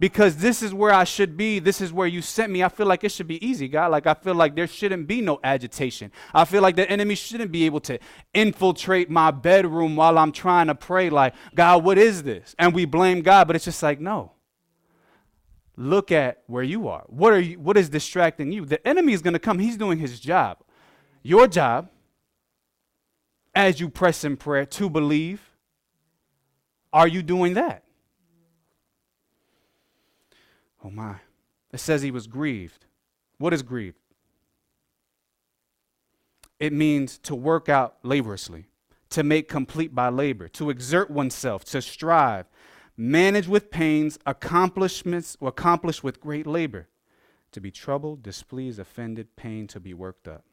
Because 0.00 0.36
this 0.36 0.60
is 0.60 0.74
where 0.74 0.92
I 0.92 1.04
should 1.04 1.36
be. 1.36 1.60
This 1.60 1.80
is 1.80 1.92
where 1.92 2.08
you 2.08 2.20
sent 2.20 2.50
me. 2.50 2.64
I 2.64 2.68
feel 2.68 2.86
like 2.86 3.04
it 3.04 3.12
should 3.12 3.28
be 3.28 3.44
easy, 3.46 3.68
God. 3.68 3.92
Like 3.92 4.08
I 4.08 4.14
feel 4.14 4.34
like 4.34 4.56
there 4.56 4.66
shouldn't 4.66 5.06
be 5.06 5.20
no 5.20 5.38
agitation. 5.44 6.10
I 6.34 6.44
feel 6.44 6.62
like 6.62 6.74
the 6.74 6.90
enemy 6.90 7.14
shouldn't 7.14 7.52
be 7.52 7.64
able 7.64 7.80
to 7.82 8.00
infiltrate 8.34 9.08
my 9.08 9.30
bedroom 9.30 9.94
while 9.94 10.18
I'm 10.18 10.32
trying 10.32 10.66
to 10.66 10.74
pray. 10.74 11.10
Like, 11.10 11.34
God, 11.54 11.84
what 11.84 11.96
is 11.96 12.24
this? 12.24 12.56
And 12.58 12.74
we 12.74 12.86
blame 12.86 13.22
God, 13.22 13.46
but 13.46 13.54
it's 13.54 13.66
just 13.66 13.82
like, 13.84 14.00
no. 14.00 14.32
Look 15.76 16.12
at 16.12 16.42
where 16.46 16.62
you 16.62 16.88
are. 16.88 17.04
What 17.08 17.32
are 17.32 17.40
you 17.40 17.58
what 17.58 17.76
is 17.76 17.88
distracting 17.88 18.52
you? 18.52 18.64
The 18.64 18.86
enemy 18.86 19.12
is 19.12 19.22
going 19.22 19.32
to 19.32 19.40
come. 19.40 19.58
He's 19.58 19.76
doing 19.76 19.98
his 19.98 20.20
job. 20.20 20.58
Your 21.22 21.46
job 21.48 21.88
as 23.54 23.80
you 23.80 23.88
press 23.88 24.24
in 24.24 24.36
prayer 24.36 24.66
to 24.66 24.90
believe? 24.90 25.50
Are 26.92 27.08
you 27.08 27.22
doing 27.22 27.54
that? 27.54 27.84
Oh 30.84 30.90
my. 30.90 31.16
It 31.72 31.78
says 31.78 32.02
he 32.02 32.10
was 32.10 32.26
grieved. 32.26 32.86
What 33.38 33.52
is 33.52 33.62
grieved? 33.62 33.98
It 36.60 36.72
means 36.72 37.18
to 37.18 37.34
work 37.34 37.68
out 37.68 37.96
laboriously, 38.02 38.66
to 39.10 39.22
make 39.22 39.48
complete 39.48 39.94
by 39.94 40.08
labor, 40.08 40.48
to 40.48 40.70
exert 40.70 41.10
oneself, 41.10 41.64
to 41.66 41.82
strive, 41.82 42.46
manage 42.96 43.48
with 43.48 43.70
pains, 43.70 44.18
accomplishments, 44.26 45.36
or 45.40 45.48
accomplish 45.48 46.02
with 46.02 46.20
great 46.20 46.46
labor, 46.46 46.88
to 47.52 47.60
be 47.60 47.70
troubled, 47.70 48.22
displeased, 48.22 48.78
offended, 48.78 49.36
pain 49.36 49.66
to 49.68 49.80
be 49.80 49.94
worked 49.94 50.28
up. 50.28 50.44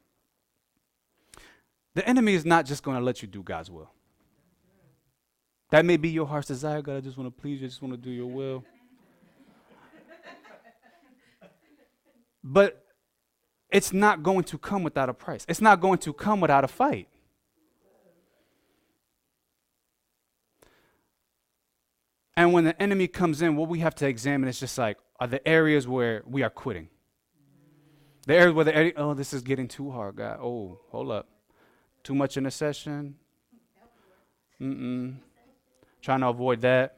The 1.94 2.08
enemy 2.08 2.34
is 2.34 2.46
not 2.46 2.66
just 2.66 2.84
going 2.84 2.98
to 2.98 3.04
let 3.04 3.22
you 3.22 3.28
do 3.28 3.44
God's 3.44 3.70
will. 3.70 3.92
That 5.72 5.86
may 5.86 5.98
be 5.98 6.10
your 6.10 6.28
heart's 6.28 6.48
desire, 6.48 6.82
God. 6.82 6.98
I 6.98 7.02
just 7.02 7.18
want 7.18 7.36
to 7.36 7.42
please 7.42 7.62
you. 7.62 7.68
I 7.68 7.70
just 7.70 7.82
want 7.82 7.94
to 7.94 7.98
do 7.98 8.12
your 8.12 8.28
will. 8.28 8.64
but 12.44 12.86
it's 13.70 13.94
not 13.94 14.22
going 14.22 14.44
to 14.46 14.58
come 14.58 14.84
without 14.84 15.10
a 15.10 15.14
price. 15.14 15.46
It's 15.48 15.62
not 15.62 15.80
going 15.80 15.98
to 16.00 16.14
come 16.14 16.42
without 16.42 16.64
a 16.64 16.68
fight. 16.68 17.08
And 22.42 22.54
when 22.54 22.64
the 22.64 22.82
enemy 22.82 23.08
comes 23.08 23.44
in, 23.44 23.56
what 23.56 23.70
we 23.70 23.82
have 23.82 23.94
to 23.94 24.08
examine 24.08 24.50
is 24.50 24.60
just 24.60 24.76
like, 24.76 24.98
are 25.20 25.28
the 25.28 25.48
areas 25.48 25.88
where 25.88 26.24
we 26.26 26.42
are 26.42 26.50
quitting? 26.50 26.90
The 28.26 28.34
areas 28.34 28.56
where 28.56 28.66
the, 28.66 28.94
oh, 28.96 29.14
this 29.14 29.32
is 29.32 29.44
getting 29.44 29.68
too 29.68 29.92
hard, 29.92 30.16
God. 30.16 30.40
Oh, 30.42 30.80
hold 30.90 31.12
up. 31.12 31.30
Too 32.02 32.16
much 32.16 32.38
intercession. 32.38 33.14
Mm-mm. 34.60 35.18
Trying 36.02 36.22
to 36.22 36.30
avoid 36.30 36.62
that. 36.62 36.98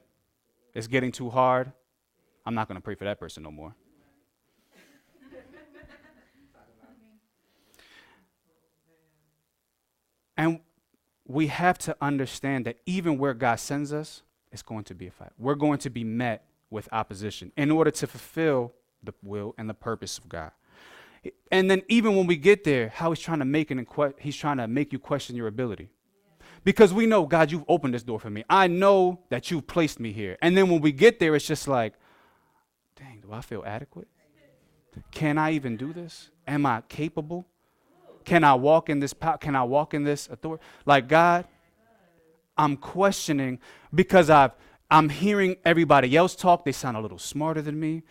It's 0.74 0.88
getting 0.88 1.12
too 1.12 1.30
hard. 1.30 1.74
I'm 2.46 2.56
not 2.56 2.70
going 2.70 2.78
to 2.78 2.82
pray 2.82 2.96
for 2.96 3.04
that 3.04 3.20
person 3.20 3.44
no 3.44 3.52
more. 3.52 3.76
and 10.38 10.62
we 11.28 11.48
have 11.48 11.78
to 11.80 11.98
understand 12.00 12.64
that 12.64 12.78
even 12.86 13.18
where 13.18 13.34
God 13.34 13.58
sends 13.58 13.92
us, 13.92 14.22
it's 14.54 14.62
going 14.62 14.86
to 14.86 14.96
be 14.96 15.08
a 15.08 15.12
fight. 15.12 15.32
We're 15.38 15.56
going 15.56 15.80
to 15.80 15.90
be 15.90 16.04
met 16.04 16.46
with 16.70 16.88
opposition 16.92 17.52
in 17.58 17.72
order 17.72 17.92
to 17.92 18.08
fulfill 18.08 18.72
the 19.04 19.14
will 19.22 19.54
and 19.58 19.70
the 19.70 19.74
purpose 19.74 20.18
of 20.18 20.30
God. 20.30 20.52
And 21.52 21.70
then 21.70 21.82
even 21.88 22.16
when 22.16 22.28
we 22.28 22.38
get 22.38 22.64
there, 22.64 22.90
how 22.90 23.12
he's 23.12 23.20
trying 23.20 23.40
to 23.40 23.46
make 23.46 23.72
it, 23.72 23.88
he's 24.20 24.36
trying 24.36 24.58
to 24.58 24.68
make 24.68 24.94
you 24.94 25.00
question 25.00 25.36
your 25.36 25.48
ability. 25.48 25.90
Because 26.64 26.94
we 26.94 27.06
know, 27.06 27.26
God, 27.26 27.52
you've 27.52 27.66
opened 27.68 27.94
this 27.94 28.04
door 28.04 28.20
for 28.20 28.30
me. 28.30 28.46
I 28.50 28.68
know 28.68 29.20
that 29.30 29.52
you've 29.52 29.68
placed 29.68 30.00
me 30.00 30.14
here. 30.14 30.38
And 30.42 30.56
then 30.56 30.70
when 30.70 30.82
we 30.82 30.92
get 30.92 31.20
there, 31.20 31.36
it's 31.36 31.46
just 31.46 31.68
like, 31.68 31.94
dang, 32.96 33.22
do 33.22 33.34
I 33.34 33.42
feel 33.42 33.64
adequate? 33.66 34.08
Can 35.12 35.38
I 35.38 35.52
even 35.52 35.76
do 35.76 35.92
this? 35.92 36.30
Am 36.48 36.66
I 36.66 36.82
capable? 36.88 37.46
Can 38.24 38.44
I 38.44 38.54
walk 38.54 38.90
in 38.90 39.00
this 39.00 39.14
power? 39.14 39.38
Can 39.38 39.56
I 39.56 39.64
walk 39.64 39.94
in 39.94 40.04
this 40.04 40.30
authority? 40.30 40.64
Like 40.86 41.08
God, 41.08 41.46
I'm 42.58 42.78
questioning 42.78 43.60
because 43.94 44.30
I've 44.30 44.52
I'm 44.92 45.10
hearing 45.10 45.56
everybody 45.66 46.16
else 46.16 46.36
talk. 46.36 46.66
They 46.66 46.72
sound 46.72 46.98
a 46.98 47.00
little 47.00 47.18
smarter 47.18 47.62
than 47.62 47.80
me. 47.80 48.04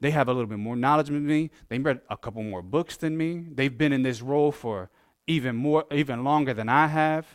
They 0.00 0.10
have 0.10 0.28
a 0.28 0.32
little 0.32 0.48
bit 0.48 0.58
more 0.58 0.76
knowledge 0.76 1.06
than 1.06 1.26
me. 1.26 1.50
They 1.68 1.78
read 1.78 2.00
a 2.10 2.16
couple 2.16 2.42
more 2.42 2.60
books 2.60 2.96
than 2.96 3.16
me. 3.16 3.46
They've 3.54 3.76
been 3.76 3.92
in 3.92 4.02
this 4.02 4.20
role 4.20 4.52
for 4.52 4.90
even 5.26 5.56
more, 5.56 5.84
even 5.90 6.24
longer 6.24 6.52
than 6.52 6.68
I 6.68 6.88
have. 6.88 7.26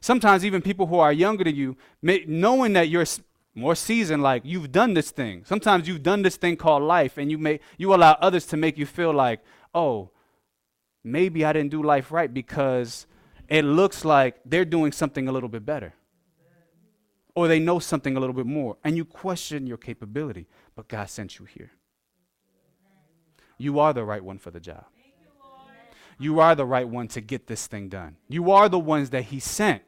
Sometimes 0.00 0.44
even 0.44 0.62
people 0.62 0.86
who 0.86 1.00
are 1.00 1.12
younger 1.12 1.44
than 1.44 1.56
you, 1.56 1.76
may, 2.00 2.24
knowing 2.26 2.72
that 2.74 2.88
you're 2.88 3.04
more 3.54 3.74
seasoned, 3.74 4.22
like 4.22 4.42
you've 4.44 4.70
done 4.70 4.94
this 4.94 5.10
thing. 5.10 5.44
Sometimes 5.44 5.88
you've 5.88 6.04
done 6.04 6.22
this 6.22 6.36
thing 6.36 6.56
called 6.56 6.84
life, 6.84 7.18
and 7.18 7.30
you 7.30 7.36
may 7.36 7.60
you 7.76 7.92
allow 7.94 8.12
others 8.20 8.46
to 8.46 8.56
make 8.56 8.78
you 8.78 8.86
feel 8.86 9.12
like, 9.12 9.40
oh, 9.74 10.10
maybe 11.02 11.44
I 11.44 11.52
didn't 11.52 11.72
do 11.72 11.82
life 11.82 12.12
right 12.12 12.32
because 12.32 13.06
it 13.48 13.64
looks 13.64 14.04
like 14.04 14.40
they're 14.44 14.64
doing 14.64 14.92
something 14.92 15.28
a 15.28 15.32
little 15.32 15.48
bit 15.48 15.64
better 15.64 15.94
or 17.38 17.46
they 17.46 17.60
know 17.60 17.78
something 17.78 18.16
a 18.16 18.20
little 18.20 18.34
bit 18.34 18.46
more, 18.46 18.76
and 18.82 18.96
you 18.96 19.04
question 19.04 19.64
your 19.64 19.76
capability, 19.76 20.48
but 20.74 20.88
God 20.88 21.08
sent 21.08 21.38
you 21.38 21.44
here. 21.44 21.70
You 23.58 23.78
are 23.78 23.92
the 23.92 24.04
right 24.04 24.24
one 24.24 24.38
for 24.38 24.50
the 24.50 24.58
job. 24.58 24.84
You 26.18 26.40
are 26.40 26.56
the 26.56 26.66
right 26.66 26.88
one 26.88 27.06
to 27.08 27.20
get 27.20 27.46
this 27.46 27.68
thing 27.68 27.88
done. 27.88 28.16
You 28.28 28.50
are 28.50 28.68
the 28.68 28.78
ones 28.80 29.10
that 29.10 29.22
He 29.22 29.38
sent. 29.38 29.82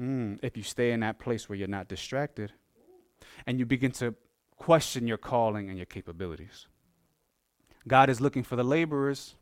Mm, 0.00 0.38
if 0.40 0.56
you 0.56 0.62
stay 0.62 0.92
in 0.92 1.00
that 1.00 1.18
place 1.18 1.48
where 1.48 1.56
you're 1.56 1.66
not 1.66 1.88
distracted 1.88 2.52
and 3.44 3.58
you 3.58 3.66
begin 3.66 3.90
to 3.92 4.14
question 4.56 5.08
your 5.08 5.18
calling 5.18 5.68
and 5.68 5.76
your 5.76 5.86
capabilities. 5.86 6.68
God 7.88 8.08
is 8.08 8.20
looking 8.20 8.44
for 8.44 8.54
the 8.54 8.62
laborers. 8.62 9.34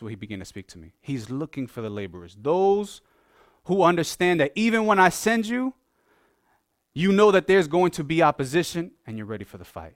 What 0.00 0.08
he 0.08 0.16
began 0.16 0.38
to 0.38 0.44
speak 0.44 0.66
to 0.68 0.78
me. 0.78 0.94
He's 1.00 1.30
looking 1.30 1.66
for 1.66 1.82
the 1.82 1.90
laborers, 1.90 2.36
those 2.40 3.02
who 3.64 3.82
understand 3.82 4.40
that 4.40 4.50
even 4.54 4.86
when 4.86 4.98
I 4.98 5.10
send 5.10 5.46
you, 5.46 5.74
you 6.94 7.12
know 7.12 7.30
that 7.30 7.46
there's 7.46 7.68
going 7.68 7.92
to 7.92 8.04
be 8.04 8.22
opposition 8.22 8.92
and 9.06 9.16
you're 9.16 9.26
ready 9.26 9.44
for 9.44 9.58
the 9.58 9.64
fight. 9.64 9.94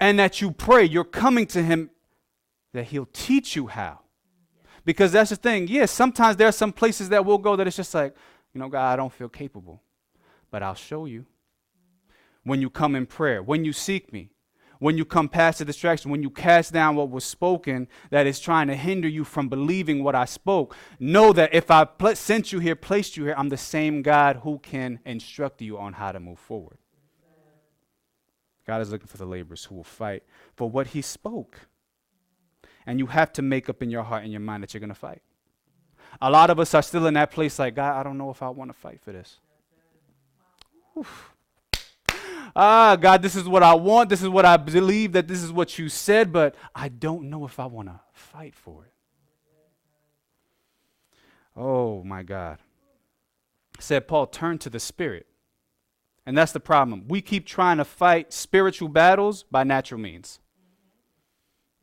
And 0.00 0.18
that 0.18 0.40
you 0.40 0.50
pray, 0.50 0.84
you're 0.84 1.04
coming 1.04 1.46
to 1.48 1.62
Him, 1.62 1.90
that 2.72 2.84
He'll 2.84 3.08
teach 3.12 3.54
you 3.54 3.68
how. 3.68 4.00
Because 4.84 5.12
that's 5.12 5.30
the 5.30 5.36
thing. 5.36 5.68
Yes, 5.68 5.92
sometimes 5.92 6.36
there 6.36 6.48
are 6.48 6.52
some 6.52 6.72
places 6.72 7.10
that 7.10 7.24
we'll 7.24 7.38
go 7.38 7.54
that 7.54 7.66
it's 7.68 7.76
just 7.76 7.94
like, 7.94 8.16
you 8.52 8.60
know, 8.60 8.68
God, 8.68 8.92
I 8.92 8.96
don't 8.96 9.12
feel 9.12 9.28
capable. 9.28 9.80
But 10.50 10.62
I'll 10.62 10.74
show 10.74 11.04
you. 11.04 11.26
When 12.42 12.60
you 12.60 12.70
come 12.70 12.96
in 12.96 13.06
prayer, 13.06 13.40
when 13.40 13.64
you 13.64 13.72
seek 13.72 14.12
me, 14.12 14.31
when 14.82 14.98
you 14.98 15.04
come 15.04 15.28
past 15.28 15.60
the 15.60 15.64
distraction, 15.64 16.10
when 16.10 16.24
you 16.24 16.28
cast 16.28 16.72
down 16.72 16.96
what 16.96 17.08
was 17.08 17.24
spoken 17.24 17.86
that 18.10 18.26
is 18.26 18.40
trying 18.40 18.66
to 18.66 18.74
hinder 18.74 19.06
you 19.06 19.22
from 19.22 19.48
believing 19.48 20.02
what 20.02 20.16
I 20.16 20.24
spoke, 20.24 20.74
know 20.98 21.32
that 21.34 21.54
if 21.54 21.70
I 21.70 21.84
pl- 21.84 22.16
sent 22.16 22.52
you 22.52 22.58
here, 22.58 22.74
placed 22.74 23.16
you 23.16 23.26
here, 23.26 23.36
I'm 23.38 23.48
the 23.48 23.56
same 23.56 24.02
God 24.02 24.40
who 24.42 24.58
can 24.58 24.98
instruct 25.04 25.62
you 25.62 25.78
on 25.78 25.92
how 25.92 26.10
to 26.10 26.18
move 26.18 26.40
forward. 26.40 26.78
God 28.66 28.80
is 28.80 28.90
looking 28.90 29.06
for 29.06 29.18
the 29.18 29.24
laborers 29.24 29.66
who 29.66 29.76
will 29.76 29.84
fight 29.84 30.24
for 30.56 30.68
what 30.68 30.88
He 30.88 31.00
spoke. 31.00 31.68
And 32.84 32.98
you 32.98 33.06
have 33.06 33.32
to 33.34 33.42
make 33.42 33.68
up 33.68 33.84
in 33.84 33.90
your 33.90 34.02
heart 34.02 34.24
and 34.24 34.32
your 34.32 34.40
mind 34.40 34.64
that 34.64 34.74
you're 34.74 34.80
going 34.80 34.88
to 34.88 34.96
fight. 34.96 35.22
A 36.20 36.28
lot 36.28 36.50
of 36.50 36.58
us 36.58 36.74
are 36.74 36.82
still 36.82 37.06
in 37.06 37.14
that 37.14 37.30
place 37.30 37.60
like, 37.60 37.76
God, 37.76 38.00
I 38.00 38.02
don't 38.02 38.18
know 38.18 38.30
if 38.30 38.42
I 38.42 38.48
want 38.48 38.70
to 38.70 38.76
fight 38.76 39.00
for 39.00 39.12
this. 39.12 39.38
Oof 40.98 41.31
ah, 42.54 42.96
God, 42.96 43.22
this 43.22 43.36
is 43.36 43.48
what 43.48 43.62
I 43.62 43.74
want. 43.74 44.08
This 44.08 44.22
is 44.22 44.28
what 44.28 44.44
I 44.44 44.56
believe 44.56 45.12
that 45.12 45.28
this 45.28 45.42
is 45.42 45.52
what 45.52 45.78
you 45.78 45.88
said, 45.88 46.32
but 46.32 46.54
I 46.74 46.88
don't 46.88 47.30
know 47.30 47.44
if 47.44 47.58
I 47.58 47.66
want 47.66 47.88
to 47.88 48.00
fight 48.12 48.54
for 48.54 48.84
it. 48.84 48.92
Oh, 51.56 52.02
my 52.04 52.22
God. 52.22 52.58
Said 53.78 54.08
Paul, 54.08 54.26
turn 54.26 54.58
to 54.58 54.70
the 54.70 54.80
Spirit. 54.80 55.26
And 56.24 56.38
that's 56.38 56.52
the 56.52 56.60
problem. 56.60 57.04
We 57.08 57.20
keep 57.20 57.46
trying 57.46 57.78
to 57.78 57.84
fight 57.84 58.32
spiritual 58.32 58.88
battles 58.88 59.42
by 59.50 59.64
natural 59.64 60.00
means. 60.00 60.38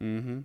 Mm-hmm. 0.01 0.39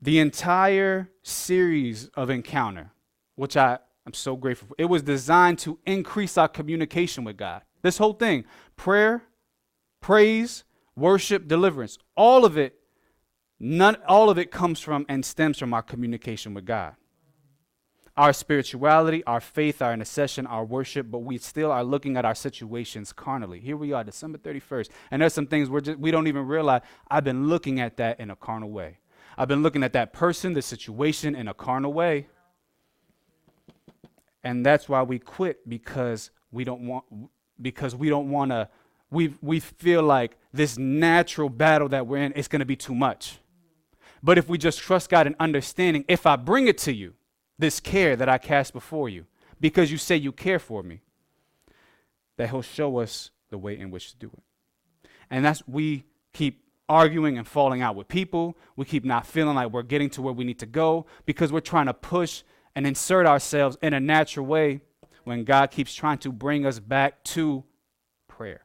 The 0.00 0.18
entire 0.20 1.10
series 1.22 2.08
of 2.14 2.30
Encounter, 2.30 2.92
which 3.34 3.56
I 3.56 3.78
am 4.06 4.12
so 4.12 4.36
grateful 4.36 4.68
for, 4.68 4.74
it 4.78 4.84
was 4.84 5.02
designed 5.02 5.58
to 5.60 5.78
increase 5.84 6.38
our 6.38 6.46
communication 6.46 7.24
with 7.24 7.36
God. 7.36 7.62
This 7.84 7.98
whole 7.98 8.14
thing 8.14 8.46
prayer, 8.76 9.22
praise, 10.00 10.64
worship, 10.96 11.46
deliverance 11.46 11.98
all 12.16 12.46
of 12.46 12.56
it, 12.56 12.76
none, 13.60 13.96
all 14.08 14.30
of 14.30 14.38
it 14.38 14.50
comes 14.50 14.80
from 14.80 15.04
and 15.08 15.22
stems 15.22 15.58
from 15.58 15.74
our 15.74 15.82
communication 15.82 16.54
with 16.54 16.64
God. 16.64 16.94
Our 18.16 18.32
spirituality, 18.32 19.22
our 19.24 19.40
faith, 19.40 19.82
our 19.82 19.92
intercession, 19.92 20.46
our 20.46 20.64
worship, 20.64 21.10
but 21.10 21.18
we 21.18 21.36
still 21.36 21.70
are 21.70 21.84
looking 21.84 22.16
at 22.16 22.24
our 22.24 22.34
situations 22.34 23.12
carnally. 23.12 23.60
Here 23.60 23.76
we 23.76 23.92
are, 23.92 24.02
December 24.02 24.38
31st, 24.38 24.88
and 25.10 25.20
there's 25.20 25.34
some 25.34 25.46
things 25.46 25.68
we're 25.68 25.82
just, 25.82 25.98
we 25.98 26.10
don't 26.10 26.26
even 26.26 26.46
realize. 26.46 26.80
I've 27.10 27.24
been 27.24 27.48
looking 27.48 27.80
at 27.80 27.98
that 27.98 28.18
in 28.18 28.30
a 28.30 28.36
carnal 28.36 28.70
way. 28.70 28.98
I've 29.36 29.48
been 29.48 29.62
looking 29.62 29.82
at 29.82 29.92
that 29.92 30.14
person, 30.14 30.54
the 30.54 30.62
situation 30.62 31.34
in 31.34 31.48
a 31.48 31.54
carnal 31.54 31.92
way. 31.92 32.28
And 34.42 34.64
that's 34.64 34.88
why 34.88 35.02
we 35.02 35.18
quit 35.18 35.68
because 35.68 36.30
we 36.50 36.64
don't 36.64 36.86
want 36.86 37.04
because 37.60 37.94
we 37.94 38.08
don't 38.08 38.30
want 38.30 38.50
to 38.50 38.68
we 39.10 39.34
we 39.40 39.60
feel 39.60 40.02
like 40.02 40.36
this 40.52 40.76
natural 40.76 41.48
battle 41.48 41.88
that 41.88 42.06
we're 42.06 42.18
in 42.18 42.32
is 42.32 42.48
going 42.48 42.60
to 42.60 42.66
be 42.66 42.76
too 42.76 42.94
much. 42.94 43.38
But 44.22 44.38
if 44.38 44.48
we 44.48 44.58
just 44.58 44.78
trust 44.78 45.10
God 45.10 45.26
and 45.26 45.36
understanding, 45.38 46.04
if 46.08 46.26
I 46.26 46.36
bring 46.36 46.66
it 46.66 46.78
to 46.78 46.92
you, 46.92 47.14
this 47.58 47.78
care 47.78 48.16
that 48.16 48.28
I 48.28 48.38
cast 48.38 48.72
before 48.72 49.08
you, 49.08 49.26
because 49.60 49.92
you 49.92 49.98
say 49.98 50.16
you 50.16 50.32
care 50.32 50.58
for 50.58 50.82
me, 50.82 51.02
that 52.36 52.50
He'll 52.50 52.62
show 52.62 52.98
us 52.98 53.30
the 53.50 53.58
way 53.58 53.78
in 53.78 53.90
which 53.90 54.12
to 54.12 54.16
do 54.16 54.30
it. 54.32 55.08
And 55.30 55.44
that's 55.44 55.66
we 55.68 56.04
keep 56.32 56.64
arguing 56.88 57.38
and 57.38 57.46
falling 57.46 57.82
out 57.82 57.96
with 57.96 58.08
people. 58.08 58.56
We 58.76 58.84
keep 58.84 59.04
not 59.04 59.26
feeling 59.26 59.54
like 59.54 59.70
we're 59.70 59.82
getting 59.82 60.10
to 60.10 60.22
where 60.22 60.32
we 60.32 60.44
need 60.44 60.58
to 60.60 60.66
go 60.66 61.06
because 61.26 61.52
we're 61.52 61.60
trying 61.60 61.86
to 61.86 61.94
push 61.94 62.42
and 62.74 62.86
insert 62.86 63.26
ourselves 63.26 63.76
in 63.82 63.94
a 63.94 64.00
natural 64.00 64.46
way 64.46 64.80
when 65.24 65.44
God 65.44 65.70
keeps 65.70 65.94
trying 65.94 66.18
to 66.18 66.32
bring 66.32 66.64
us 66.64 66.78
back 66.78 67.22
to 67.24 67.64
prayer. 68.28 68.64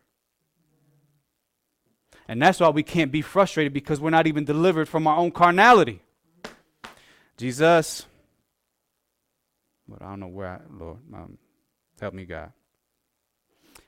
And 2.27 2.41
that's 2.41 2.59
why 2.59 2.69
we 2.69 2.83
can't 2.83 3.11
be 3.11 3.21
frustrated 3.21 3.73
because 3.73 3.99
we're 3.99 4.11
not 4.11 4.27
even 4.27 4.45
delivered 4.45 4.87
from 4.87 5.07
our 5.07 5.17
own 5.17 5.31
carnality. 5.31 6.01
Jesus, 7.37 8.05
but 9.87 10.01
I 10.01 10.09
don't 10.09 10.19
know 10.19 10.27
where 10.27 10.47
I, 10.47 10.59
Lord, 10.71 10.97
um, 11.13 11.37
help 11.99 12.13
me, 12.13 12.25
God. 12.25 12.51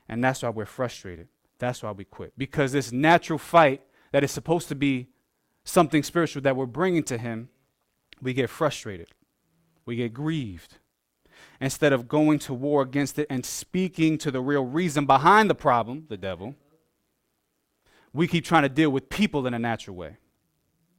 And 0.08 0.24
that's 0.24 0.42
why 0.42 0.48
we're 0.48 0.66
frustrated. 0.66 1.28
That's 1.58 1.82
why 1.82 1.92
we 1.92 2.04
quit. 2.04 2.32
Because 2.36 2.72
this 2.72 2.90
natural 2.90 3.38
fight 3.38 3.82
that 4.10 4.24
is 4.24 4.32
supposed 4.32 4.68
to 4.68 4.74
be 4.74 5.08
something 5.64 6.02
spiritual 6.02 6.42
that 6.42 6.56
we're 6.56 6.66
bringing 6.66 7.04
to 7.04 7.18
Him, 7.18 7.48
we 8.20 8.32
get 8.32 8.50
frustrated. 8.50 9.08
We 9.86 9.96
get 9.96 10.12
grieved. 10.12 10.78
Instead 11.62 11.92
of 11.92 12.08
going 12.08 12.40
to 12.40 12.52
war 12.52 12.82
against 12.82 13.20
it 13.20 13.26
and 13.30 13.46
speaking 13.46 14.18
to 14.18 14.32
the 14.32 14.40
real 14.40 14.64
reason 14.64 15.06
behind 15.06 15.48
the 15.48 15.54
problem, 15.54 16.04
the 16.08 16.16
devil, 16.16 16.56
we 18.12 18.26
keep 18.26 18.44
trying 18.44 18.64
to 18.64 18.68
deal 18.68 18.90
with 18.90 19.08
people 19.08 19.46
in 19.46 19.54
a 19.54 19.60
natural 19.60 19.94
way. 19.94 20.16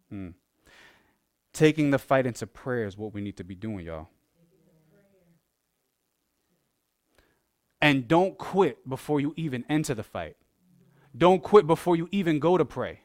Hmm. 0.10 0.30
Taking 1.52 1.92
the 1.92 2.00
fight 2.00 2.26
into 2.26 2.48
prayer 2.48 2.86
is 2.86 2.98
what 2.98 3.14
we 3.14 3.20
need 3.20 3.36
to 3.38 3.44
be 3.44 3.56
doing, 3.56 3.86
y'all. 3.86 4.08
And 7.82 8.08
don't 8.08 8.38
quit 8.38 8.88
before 8.88 9.20
you 9.20 9.34
even 9.36 9.66
enter 9.68 9.94
the 9.94 10.02
fight. 10.02 10.38
Don't 11.16 11.44
quit 11.44 11.68
before 11.68 11.98
you 11.98 12.08
even 12.14 12.40
go 12.40 12.58
to 12.58 12.64
pray. 12.64 13.02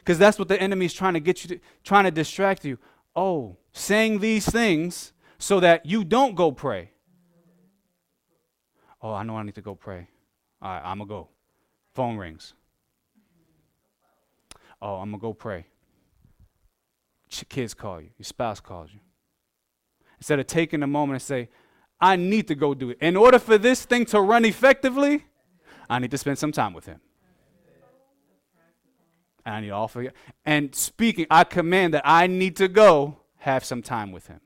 Because 0.00 0.18
that's 0.18 0.38
what 0.38 0.48
the 0.48 0.60
enemy 0.60 0.84
is 0.84 0.92
trying 0.92 1.14
to 1.14 1.20
get 1.20 1.42
you 1.42 1.56
to, 1.56 1.60
trying 1.82 2.04
to 2.04 2.10
distract 2.10 2.66
you. 2.66 2.76
Oh, 3.16 3.56
saying 3.72 4.18
these 4.18 4.44
things 4.44 5.14
so 5.38 5.58
that 5.60 5.86
you 5.86 6.04
don't 6.04 6.34
go 6.34 6.52
pray. 6.52 6.90
Oh, 9.00 9.12
I 9.12 9.22
know 9.22 9.36
I 9.36 9.42
need 9.42 9.54
to 9.54 9.62
go 9.62 9.74
pray. 9.74 10.08
All 10.60 10.70
right, 10.70 10.82
I'm 10.84 10.98
going 10.98 11.08
to 11.08 11.14
go. 11.14 11.28
Phone 11.94 12.16
rings. 12.16 12.54
Oh, 14.80 14.96
I'm 14.96 15.10
going 15.10 15.20
to 15.20 15.22
go 15.22 15.32
pray. 15.32 15.66
Kids 17.48 17.74
call 17.74 18.00
you, 18.00 18.10
your 18.16 18.24
spouse 18.24 18.58
calls 18.58 18.90
you. 18.92 19.00
Instead 20.18 20.40
of 20.40 20.46
taking 20.46 20.82
a 20.82 20.86
moment 20.86 21.14
and 21.14 21.22
say, 21.22 21.48
I 22.00 22.16
need 22.16 22.48
to 22.48 22.54
go 22.54 22.74
do 22.74 22.90
it. 22.90 22.98
In 23.00 23.16
order 23.16 23.38
for 23.38 23.58
this 23.58 23.84
thing 23.84 24.04
to 24.06 24.20
run 24.20 24.44
effectively, 24.44 25.24
I 25.88 25.98
need 25.98 26.10
to 26.10 26.18
spend 26.18 26.38
some 26.38 26.52
time 26.52 26.72
with 26.72 26.86
him. 26.86 27.00
And 29.44 29.54
I 29.54 29.60
need 29.60 29.70
all 29.70 29.88
for 29.88 30.02
you. 30.02 30.10
And 30.44 30.74
speaking, 30.74 31.26
I 31.30 31.44
command 31.44 31.94
that 31.94 32.02
I 32.04 32.26
need 32.26 32.56
to 32.56 32.68
go 32.68 33.18
have 33.36 33.64
some 33.64 33.82
time 33.82 34.10
with 34.12 34.26
him. 34.26 34.40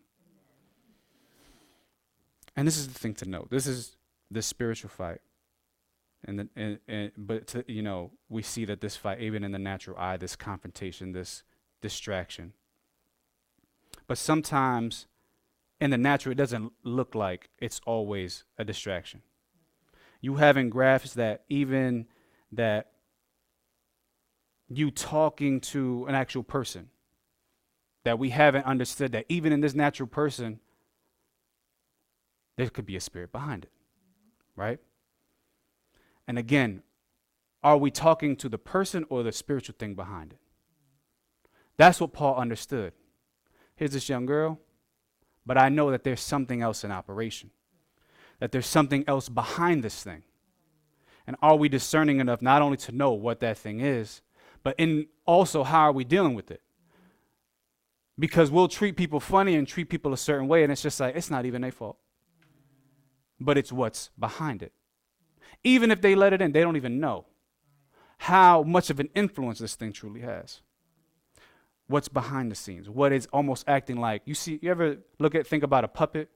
And 2.55 2.67
this 2.67 2.77
is 2.77 2.89
the 2.89 2.99
thing 2.99 3.15
to 3.15 3.29
know. 3.29 3.47
This 3.51 3.67
is 3.67 3.97
the 4.33 4.43
spiritual 4.43 4.91
fight. 4.91 5.21
And, 6.25 6.49
and, 6.55 6.79
and 6.87 7.11
but 7.17 7.49
to, 7.49 7.65
you 7.67 7.83
know 7.83 8.13
we 8.29 8.43
see 8.43 8.65
that 8.67 8.81
this 8.81 8.97
fight, 8.97 9.21
even 9.21 9.43
in 9.43 9.53
the 9.53 9.59
natural 9.59 9.99
eye, 9.99 10.17
this 10.17 10.37
confrontation, 10.37 11.13
this 11.13 11.43
distraction. 11.81 12.53
But 14.07 14.19
sometimes 14.19 15.07
in 15.81 15.91
the 15.91 15.99
natural, 15.99 16.33
it 16.33 16.37
doesn't 16.37 16.73
look 16.85 17.15
like 17.15 17.51
it's 17.59 17.81
always 17.85 18.45
a 18.57 18.65
distraction. 18.65 19.23
You 20.21 20.37
having 20.37 20.71
graphs 20.71 21.15
that 21.15 21.43
even 21.49 22.07
that 22.53 22.93
you 24.69 24.91
talking 24.91 25.61
to 25.61 26.07
an 26.09 26.15
actual 26.15 26.45
person 26.45 26.91
that 28.05 28.19
we 28.19 28.31
haven't 28.31 28.65
understood 28.65 29.13
that 29.13 29.27
even 29.29 29.53
in 29.53 29.61
this 29.61 29.75
natural 29.75 30.07
person 30.07 30.61
there 32.57 32.69
could 32.69 32.87
be 32.87 32.97
a 32.97 33.01
spirit 33.01 33.33
behind 33.33 33.65
it 33.65 33.73
right 34.57 34.81
and 36.27 36.39
again 36.39 36.83
are 37.63 37.77
we 37.77 37.91
talking 37.91 38.35
to 38.37 38.49
the 38.49 38.59
person 38.59 39.05
or 39.09 39.23
the 39.23 39.33
spiritual 39.33 39.75
thing 39.79 39.95
behind 39.95 40.33
it 40.33 40.41
that's 41.77 42.01
what 42.01 42.13
paul 42.13 42.37
understood 42.37 42.93
here's 43.77 43.93
this 43.93 44.09
young 44.09 44.27
girl 44.27 44.59
but 45.45 45.59
I 45.59 45.69
know 45.69 45.91
that 45.91 46.05
there's 46.05 46.21
something 46.21 46.63
else 46.63 46.85
in 46.85 46.91
operation, 46.91 47.51
that 48.39 48.53
there's 48.53 48.67
something 48.67 49.05
else 49.07 49.29
behind 49.29 49.83
this 49.83 50.03
thing. 50.03 50.23
And 51.27 51.37
are 51.43 51.57
we 51.57 51.69
discerning 51.69 52.21
enough 52.21 52.43
not 52.43 52.63
only 52.63 52.77
to 52.79 52.93
know 52.93 53.13
what 53.13 53.41
that 53.41 53.59
thing 53.59 53.81
is, 53.81 54.23
but 54.63 54.75
in 54.79 55.07
also 55.27 55.65
how 55.65 55.83
are 55.83 55.93
we 55.93 56.05
dealing 56.05 56.35
with 56.35 56.51
it? 56.51 56.63
Because 58.19 58.51
we'll 58.51 58.69
treat 58.69 58.97
people 58.97 59.21
funny 59.21 59.55
and 59.55 59.67
treat 59.67 59.89
people 59.89 60.13
a 60.13 60.17
certain 60.17 60.47
way, 60.47 60.63
and 60.63 60.71
it's 60.71 60.83
just 60.83 61.01
like, 61.01 61.17
it's 61.17 61.31
not 61.31 61.47
even 61.47 61.63
their 61.63 61.73
fault. 61.73 61.97
But 63.45 63.59
it's 63.59 63.73
what's 63.73 64.11
behind 64.19 64.63
it. 64.63 64.73
Even 65.65 65.91
if 65.91 66.01
they 66.01 66.15
let 66.15 66.33
it 66.33 66.43
in, 66.43 66.53
they 66.53 66.61
don't 66.61 66.77
even 66.77 67.01
know 67.01 67.27
how 68.19 68.63
much 68.63 68.91
of 68.91 69.01
an 69.01 69.09
influence 69.15 69.59
this 69.59 69.75
thing 69.75 69.93
truly 69.93 70.21
has 70.21 70.63
what's 71.93 72.09
behind 72.09 72.51
the 72.51 72.55
scenes, 72.55 72.89
what 72.89 73.13
is 73.13 73.29
almost 73.33 73.65
acting 73.69 73.97
like. 73.97 74.23
You 74.25 74.35
see, 74.35 74.59
you 74.63 74.71
ever 74.71 74.97
look 75.19 75.35
at, 75.35 75.47
think 75.47 75.63
about 75.63 75.85
a 75.85 75.89
puppet? 75.89 76.31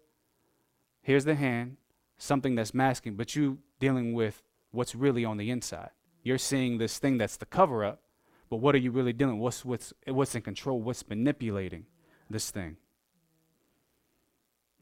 Here's 1.02 1.24
the 1.24 1.34
hand, 1.34 1.78
something 2.18 2.54
that's 2.54 2.74
masking, 2.74 3.16
but 3.16 3.34
you 3.34 3.58
dealing 3.80 4.12
with 4.12 4.42
what's 4.70 4.94
really 4.94 5.24
on 5.24 5.38
the 5.38 5.50
inside. 5.50 5.90
You're 6.22 6.38
seeing 6.38 6.78
this 6.78 6.98
thing 6.98 7.18
that's 7.18 7.36
the 7.36 7.46
cover 7.46 7.84
up, 7.84 8.02
but 8.50 8.56
what 8.56 8.74
are 8.74 8.78
you 8.78 8.90
really 8.90 9.12
dealing? 9.12 9.38
What's 9.38 9.64
what's 9.64 9.92
what's 10.06 10.34
in 10.34 10.42
control? 10.42 10.82
What's 10.82 11.08
manipulating 11.08 11.86
this 12.28 12.50
thing? 12.50 12.76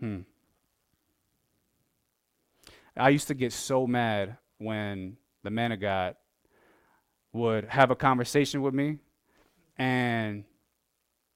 Hmm. 0.00 0.20
I 2.96 3.08
used 3.08 3.28
to 3.28 3.34
get 3.34 3.52
so 3.52 3.86
mad 3.86 4.36
when 4.58 5.16
the 5.42 5.50
man 5.50 5.72
of 5.72 5.80
God 5.80 6.16
would 7.32 7.64
have 7.66 7.90
a 7.90 7.96
conversation 7.96 8.62
with 8.62 8.74
me 8.74 8.98
and 9.76 10.44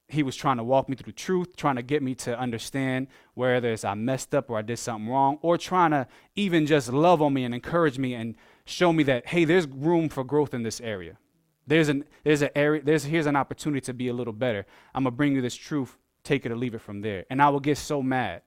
he 0.08 0.22
was 0.22 0.34
trying 0.34 0.56
to 0.56 0.64
walk 0.64 0.88
me 0.88 0.96
through 0.96 1.12
the 1.12 1.18
truth, 1.18 1.54
trying 1.56 1.76
to 1.76 1.82
get 1.82 2.02
me 2.02 2.14
to 2.14 2.38
understand 2.38 3.08
whether 3.34 3.72
it's 3.72 3.84
I 3.84 3.94
messed 3.94 4.34
up 4.34 4.48
or 4.48 4.58
I 4.58 4.62
did 4.62 4.78
something 4.78 5.08
wrong, 5.08 5.38
or 5.42 5.58
trying 5.58 5.90
to 5.90 6.06
even 6.34 6.64
just 6.64 6.90
love 6.90 7.20
on 7.20 7.34
me 7.34 7.44
and 7.44 7.54
encourage 7.54 7.98
me 7.98 8.14
and 8.14 8.34
show 8.64 8.92
me 8.92 9.02
that 9.04 9.26
hey, 9.26 9.44
there's 9.44 9.66
room 9.66 10.08
for 10.08 10.24
growth 10.24 10.54
in 10.54 10.62
this 10.62 10.80
area. 10.80 11.18
There's 11.66 11.90
an 11.90 12.04
there's 12.24 12.40
an 12.40 12.50
area 12.54 12.82
there's 12.82 13.04
here's 13.04 13.26
an 13.26 13.36
opportunity 13.36 13.82
to 13.82 13.92
be 13.92 14.08
a 14.08 14.14
little 14.14 14.32
better. 14.32 14.64
I'm 14.94 15.04
gonna 15.04 15.14
bring 15.14 15.34
you 15.34 15.42
this 15.42 15.54
truth, 15.54 15.98
take 16.24 16.46
it 16.46 16.52
or 16.52 16.56
leave 16.56 16.74
it 16.74 16.80
from 16.80 17.02
there. 17.02 17.26
And 17.28 17.42
I 17.42 17.50
would 17.50 17.62
get 17.62 17.76
so 17.76 18.02
mad, 18.02 18.42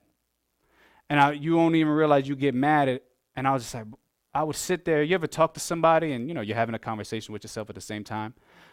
and 1.12 1.20
I, 1.20 1.32
you 1.32 1.56
won't 1.56 1.74
even 1.74 1.92
realize 1.92 2.26
you 2.26 2.34
get 2.34 2.54
mad 2.54 2.88
at. 2.88 3.02
And 3.36 3.46
I 3.46 3.52
was 3.52 3.64
just 3.64 3.74
like, 3.74 3.84
I 4.32 4.42
would 4.42 4.56
sit 4.56 4.86
there. 4.86 5.02
You 5.02 5.14
ever 5.14 5.26
talk 5.26 5.52
to 5.52 5.60
somebody 5.60 6.12
and 6.12 6.26
you 6.26 6.32
know 6.32 6.40
you're 6.40 6.56
having 6.56 6.74
a 6.74 6.78
conversation 6.78 7.34
with 7.34 7.44
yourself 7.44 7.68
at 7.68 7.74
the 7.74 7.82
same 7.82 8.02
time, 8.02 8.32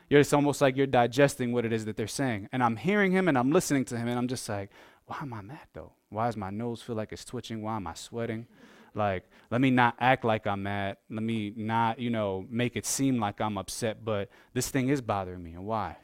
you're, 0.09 0.21
it's 0.21 0.31
almost 0.31 0.61
like 0.61 0.77
you're 0.77 0.87
digesting 0.87 1.51
what 1.51 1.65
it 1.65 1.73
is 1.73 1.83
that 1.83 1.97
they're 1.97 2.07
saying. 2.07 2.47
And 2.53 2.63
I'm 2.63 2.77
hearing 2.77 3.11
him 3.11 3.27
and 3.27 3.37
I'm 3.37 3.51
listening 3.51 3.83
to 3.85 3.97
him 3.97 4.07
and 4.07 4.17
I'm 4.17 4.29
just 4.29 4.47
like, 4.47 4.69
why 5.07 5.17
am 5.21 5.33
I 5.33 5.41
mad 5.41 5.67
though? 5.73 5.91
Why 6.07 6.27
does 6.27 6.37
my 6.37 6.49
nose 6.49 6.81
feel 6.81 6.95
like 6.95 7.11
it's 7.11 7.25
twitching? 7.25 7.61
Why 7.61 7.75
am 7.75 7.87
I 7.87 7.93
sweating? 7.93 8.47
Like, 8.95 9.25
let 9.51 9.59
me 9.59 9.69
not 9.69 9.95
act 9.99 10.23
like 10.23 10.47
I'm 10.47 10.63
mad. 10.63 10.95
Let 11.09 11.23
me 11.23 11.51
not, 11.57 11.99
you 11.99 12.09
know, 12.09 12.45
make 12.49 12.77
it 12.77 12.85
seem 12.85 13.19
like 13.19 13.41
I'm 13.41 13.57
upset, 13.57 14.05
but 14.05 14.29
this 14.53 14.69
thing 14.69 14.87
is 14.87 15.01
bothering 15.01 15.43
me. 15.43 15.55
And 15.55 15.65
why? 15.65 15.97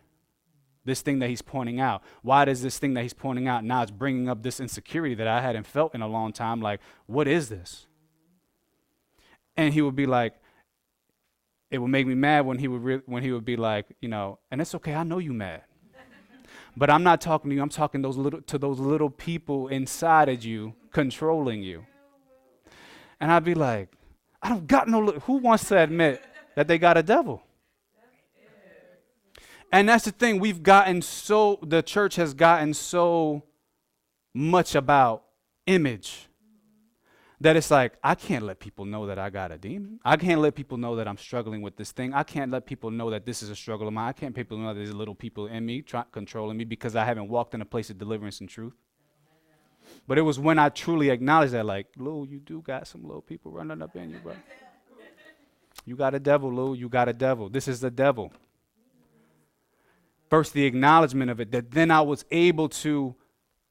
This 0.85 1.01
thing 1.01 1.19
that 1.19 1.29
he's 1.29 1.41
pointing 1.41 1.79
out. 1.79 2.03
Why 2.21 2.45
does 2.45 2.61
this 2.61 2.77
thing 2.77 2.93
that 2.93 3.01
he's 3.01 3.13
pointing 3.13 3.47
out 3.47 3.63
now 3.63 3.81
it's 3.81 3.91
bringing 3.91 4.29
up 4.29 4.43
this 4.43 4.59
insecurity 4.59 5.15
that 5.15 5.27
I 5.27 5.41
hadn't 5.41 5.65
felt 5.65 5.95
in 5.95 6.01
a 6.01 6.07
long 6.07 6.31
time? 6.31 6.61
Like, 6.61 6.79
what 7.07 7.27
is 7.27 7.49
this? 7.49 7.87
And 9.57 9.73
he 9.73 9.81
would 9.81 9.95
be 9.95 10.05
like, 10.05 10.35
it 11.71 11.79
would 11.79 11.89
make 11.89 12.05
me 12.05 12.13
mad 12.13 12.45
when 12.45 12.59
he 12.59 12.67
would 12.67 12.83
re- 12.83 13.01
when 13.05 13.23
he 13.23 13.31
would 13.31 13.45
be 13.45 13.55
like, 13.55 13.87
you 13.99 14.07
know, 14.07 14.39
and 14.51 14.61
it's 14.61 14.75
okay, 14.75 14.93
I 14.93 15.03
know 15.03 15.17
you 15.17 15.33
mad. 15.33 15.63
but 16.77 16.89
I'm 16.89 17.03
not 17.03 17.19
talking 17.19 17.49
to 17.49 17.55
you. 17.55 17.61
I'm 17.61 17.69
talking 17.69 18.01
those 18.01 18.17
little 18.17 18.41
to 18.41 18.57
those 18.57 18.79
little 18.79 19.09
people 19.09 19.67
inside 19.69 20.29
of 20.29 20.45
you 20.45 20.73
controlling 20.91 21.63
you. 21.63 21.85
And 23.19 23.31
I'd 23.31 23.43
be 23.43 23.55
like, 23.55 23.89
I 24.41 24.49
don't 24.49 24.67
got 24.67 24.87
no 24.87 24.99
li- 24.99 25.19
who 25.23 25.37
wants 25.37 25.67
to 25.69 25.77
admit 25.81 26.23
that 26.55 26.67
they 26.67 26.77
got 26.77 26.97
a 26.97 27.03
devil? 27.03 27.41
And 29.71 29.89
that's 29.89 30.05
the 30.05 30.11
thing, 30.11 30.39
we've 30.39 30.63
gotten 30.63 31.01
so 31.01 31.59
the 31.61 31.81
church 31.81 32.15
has 32.15 32.33
gotten 32.33 32.73
so 32.73 33.43
much 34.33 34.75
about 34.75 35.23
image 35.65 36.27
that 37.41 37.55
it's 37.55 37.69
like 37.69 37.93
I 38.03 38.15
can't 38.15 38.45
let 38.45 38.59
people 38.59 38.85
know 38.85 39.07
that 39.07 39.19
I 39.19 39.29
got 39.29 39.51
a 39.51 39.57
demon. 39.57 39.99
I 40.05 40.15
can't 40.15 40.39
let 40.39 40.55
people 40.55 40.77
know 40.77 40.95
that 40.95 41.07
I'm 41.07 41.17
struggling 41.17 41.61
with 41.61 41.75
this 41.75 41.91
thing. 41.91 42.13
I 42.13 42.23
can't 42.23 42.51
let 42.51 42.65
people 42.65 42.89
know 42.91 43.09
that 43.09 43.25
this 43.25 43.43
is 43.43 43.49
a 43.49 43.55
struggle 43.55 43.87
of 43.87 43.93
mine. 43.93 44.09
I 44.09 44.13
can't 44.13 44.35
let 44.35 44.47
people 44.47 44.57
know 44.57 44.69
that 44.69 44.75
there's 44.75 44.93
little 44.93 45.15
people 45.15 45.47
in 45.47 45.65
me 45.65 45.81
try, 45.81 46.03
controlling 46.11 46.57
me 46.57 46.63
because 46.63 46.95
I 46.95 47.03
haven't 47.03 47.27
walked 47.27 47.53
in 47.53 47.61
a 47.61 47.65
place 47.65 47.89
of 47.89 47.97
deliverance 47.97 48.39
and 48.39 48.49
truth. 48.49 48.73
But 50.07 50.17
it 50.17 50.21
was 50.21 50.39
when 50.39 50.57
I 50.57 50.69
truly 50.69 51.09
acknowledged 51.09 51.53
that, 51.53 51.65
like, 51.65 51.87
Lou, 51.97 52.25
you 52.25 52.39
do 52.39 52.61
got 52.61 52.87
some 52.87 53.03
little 53.03 53.21
people 53.21 53.51
running 53.51 53.81
up 53.81 53.95
in 53.95 54.09
you, 54.09 54.17
bro. 54.19 54.33
You 55.85 55.95
got 55.95 56.15
a 56.15 56.19
devil, 56.19 56.51
Lou. 56.51 56.73
You 56.73 56.89
got 56.89 57.07
a 57.07 57.13
devil. 57.13 57.49
This 57.49 57.67
is 57.67 57.79
the 57.79 57.91
devil. 57.91 58.31
First, 60.35 60.51
the 60.51 60.65
acknowledgement 60.65 61.31
of 61.31 61.39
it, 61.39 61.51
that 61.51 61.71
then 61.71 61.89
I 61.89 62.01
was 62.01 62.25
able 62.29 62.67
to, 62.67 63.15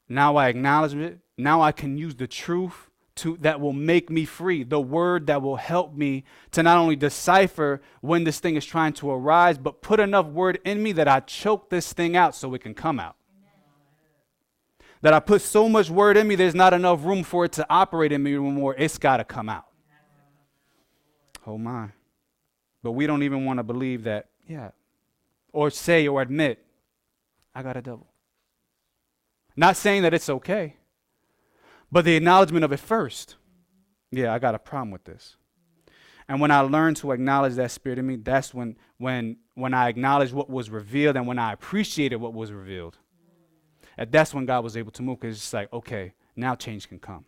now 0.08 0.36
I 0.36 0.48
acknowledge 0.48 0.94
it. 0.94 1.18
Now 1.36 1.60
I 1.60 1.72
can 1.72 1.98
use 1.98 2.14
the 2.14 2.26
truth 2.26 2.88
to, 3.16 3.36
that 3.42 3.60
will 3.60 3.74
make 3.74 4.08
me 4.08 4.24
free, 4.24 4.62
the 4.62 4.80
word 4.80 5.26
that 5.26 5.42
will 5.42 5.56
help 5.56 5.94
me 5.94 6.24
to 6.52 6.62
not 6.62 6.78
only 6.78 6.96
decipher 6.96 7.82
when 8.00 8.24
this 8.24 8.40
thing 8.40 8.56
is 8.56 8.64
trying 8.64 8.94
to 8.94 9.10
arise, 9.10 9.58
but 9.58 9.82
put 9.82 10.00
enough 10.00 10.24
word 10.24 10.58
in 10.64 10.82
me 10.82 10.92
that 10.92 11.06
I 11.06 11.20
choke 11.20 11.68
this 11.68 11.92
thing 11.92 12.16
out 12.16 12.34
so 12.34 12.54
it 12.54 12.62
can 12.62 12.72
come 12.72 12.98
out. 12.98 13.16
That 15.02 15.12
I 15.12 15.20
put 15.20 15.42
so 15.42 15.68
much 15.68 15.90
word 15.90 16.16
in 16.16 16.26
me, 16.26 16.34
there's 16.34 16.54
not 16.54 16.72
enough 16.72 17.04
room 17.04 17.24
for 17.24 17.44
it 17.44 17.52
to 17.52 17.66
operate 17.68 18.10
in 18.10 18.22
me 18.22 18.36
anymore. 18.36 18.74
It's 18.78 18.96
got 18.96 19.18
to 19.18 19.24
come 19.24 19.50
out. 19.50 19.66
Oh 21.46 21.58
my. 21.58 21.88
But 22.82 22.92
we 22.92 23.06
don't 23.06 23.22
even 23.22 23.44
want 23.44 23.58
to 23.58 23.62
believe 23.62 24.04
that, 24.04 24.30
yeah, 24.48 24.70
or 25.54 25.70
say 25.70 26.06
or 26.08 26.20
admit, 26.20 26.62
I 27.54 27.62
got 27.62 27.76
a 27.76 27.82
devil. 27.82 28.08
Not 29.56 29.76
saying 29.76 30.02
that 30.02 30.12
it's 30.12 30.28
okay, 30.28 30.76
but 31.90 32.04
the 32.04 32.16
acknowledgement 32.16 32.64
of 32.64 32.72
it 32.72 32.80
first. 32.80 33.36
Yeah, 34.10 34.34
I 34.34 34.40
got 34.40 34.56
a 34.56 34.58
problem 34.58 34.90
with 34.90 35.04
this. 35.04 35.36
And 36.28 36.40
when 36.40 36.50
I 36.50 36.60
learned 36.60 36.96
to 36.98 37.12
acknowledge 37.12 37.54
that 37.54 37.70
spirit 37.70 37.98
in 37.98 38.06
me, 38.06 38.16
that's 38.16 38.52
when 38.52 38.76
when 38.98 39.36
when 39.54 39.74
I 39.74 39.88
acknowledged 39.88 40.32
what 40.32 40.50
was 40.50 40.70
revealed 40.70 41.16
and 41.16 41.26
when 41.26 41.38
I 41.38 41.52
appreciated 41.52 42.16
what 42.16 42.34
was 42.34 42.50
revealed. 42.50 42.98
And 43.96 44.10
that's 44.10 44.34
when 44.34 44.46
God 44.46 44.64
was 44.64 44.76
able 44.76 44.90
to 44.92 45.02
move 45.02 45.20
because 45.20 45.36
it's 45.36 45.52
like, 45.52 45.72
okay, 45.72 46.14
now 46.34 46.56
change 46.56 46.88
can 46.88 46.98
come. 46.98 47.26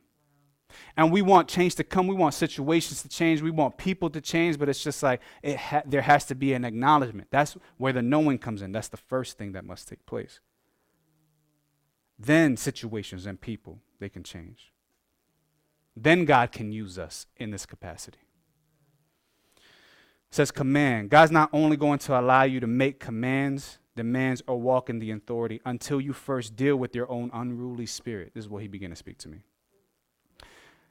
And 0.97 1.13
we 1.13 1.23
want 1.23 1.49
change 1.49 1.75
to 1.77 1.85
come. 1.85 2.07
We 2.07 2.15
want 2.15 2.35
situations 2.35 3.03
to 3.03 3.09
change. 3.09 3.41
We 3.41 3.51
want 3.51 3.77
people 3.77 4.11
to 4.11 4.21
change, 4.21 4.59
but 4.59 4.69
it's 4.69 4.83
just 4.83 5.03
like 5.03 5.21
it 5.43 5.57
ha- 5.57 5.83
there 5.87 6.03
has 6.03 6.25
to 6.27 6.35
be 6.35 6.53
an 6.55 6.65
acknowledgement. 6.65 7.29
That's 7.31 7.57
where 7.77 7.93
the 7.93 8.03
knowing 8.03 8.39
comes 8.39 8.63
in. 8.63 8.73
That's 8.73 8.89
the 8.89 8.97
first 8.97 9.39
thing 9.39 9.53
that 9.53 9.65
must 9.65 9.89
take 9.89 10.05
place. 10.07 10.41
Then 12.19 12.57
situations 12.57 13.27
and 13.27 13.41
people, 13.41 13.79
they 14.01 14.09
can 14.09 14.23
change. 14.23 14.73
Then 15.95 16.25
God 16.25 16.53
can 16.53 16.73
use 16.73 16.99
us 16.99 17.27
in 17.37 17.51
this 17.51 17.67
capacity. 17.67 18.19
It 19.57 20.35
says 20.35 20.51
command. 20.51 21.11
God's 21.11 21.33
not 21.33 21.51
only 21.53 21.77
going 21.77 21.99
to 22.01 22.19
allow 22.19 22.43
you 22.43 22.61
to 22.61 22.67
make 22.67 23.01
commands, 23.01 23.79
demands, 23.95 24.43
or 24.47 24.61
walk 24.61 24.91
in 24.91 24.99
the 24.99 25.11
authority 25.11 25.61
until 25.65 26.01
you 26.01 26.13
first 26.13 26.57
deal 26.57 26.77
with 26.77 26.95
your 26.95 27.11
own 27.11 27.31
unruly 27.33 27.87
spirit. 27.87 28.33
This 28.35 28.45
is 28.45 28.51
what 28.51 28.63
he 28.63 28.69
began 28.69 28.91
to 28.91 28.97
speak 28.97 29.19
to 29.19 29.29
me. 29.29 29.43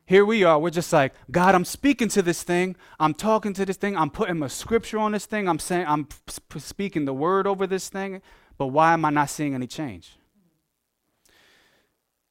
Here 0.07 0.23
we 0.23 0.43
are, 0.43 0.59
we're 0.59 0.69
just 0.69 0.93
like, 0.93 1.13
God, 1.31 1.55
I'm 1.55 1.65
speaking 1.65 2.09
to 2.09 2.21
this 2.21 2.43
thing. 2.43 2.75
I'm 2.99 3.15
talking 3.15 3.53
to 3.53 3.65
this 3.65 3.77
thing. 3.77 3.97
I'm 3.97 4.11
putting 4.11 4.41
a 4.43 4.49
scripture 4.49 4.99
on 4.99 5.13
this 5.13 5.25
thing. 5.25 5.49
I'm 5.49 5.57
saying, 5.57 5.85
I'm 5.87 6.05
p- 6.05 6.59
speaking 6.59 7.05
the 7.05 7.13
word 7.13 7.47
over 7.47 7.65
this 7.65 7.89
thing. 7.89 8.21
But 8.57 8.67
why 8.67 8.93
am 8.93 9.03
I 9.03 9.09
not 9.09 9.31
seeing 9.31 9.55
any 9.55 9.65
change? 9.65 10.17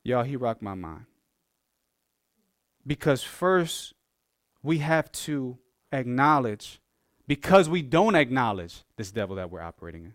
Y'all, 0.05 0.23
he 0.23 0.37
rocked 0.37 0.63
my 0.63 0.75
mind. 0.75 1.07
Because 2.87 3.25
first, 3.25 3.95
we 4.63 4.79
have 4.79 5.11
to 5.13 5.59
acknowledge, 5.91 6.81
because 7.27 7.69
we 7.69 7.83
don't 7.83 8.15
acknowledge 8.15 8.85
this 8.97 9.11
devil 9.11 9.35
that 9.37 9.51
we're 9.51 9.63
operating 9.63 10.05
in, 10.05 10.15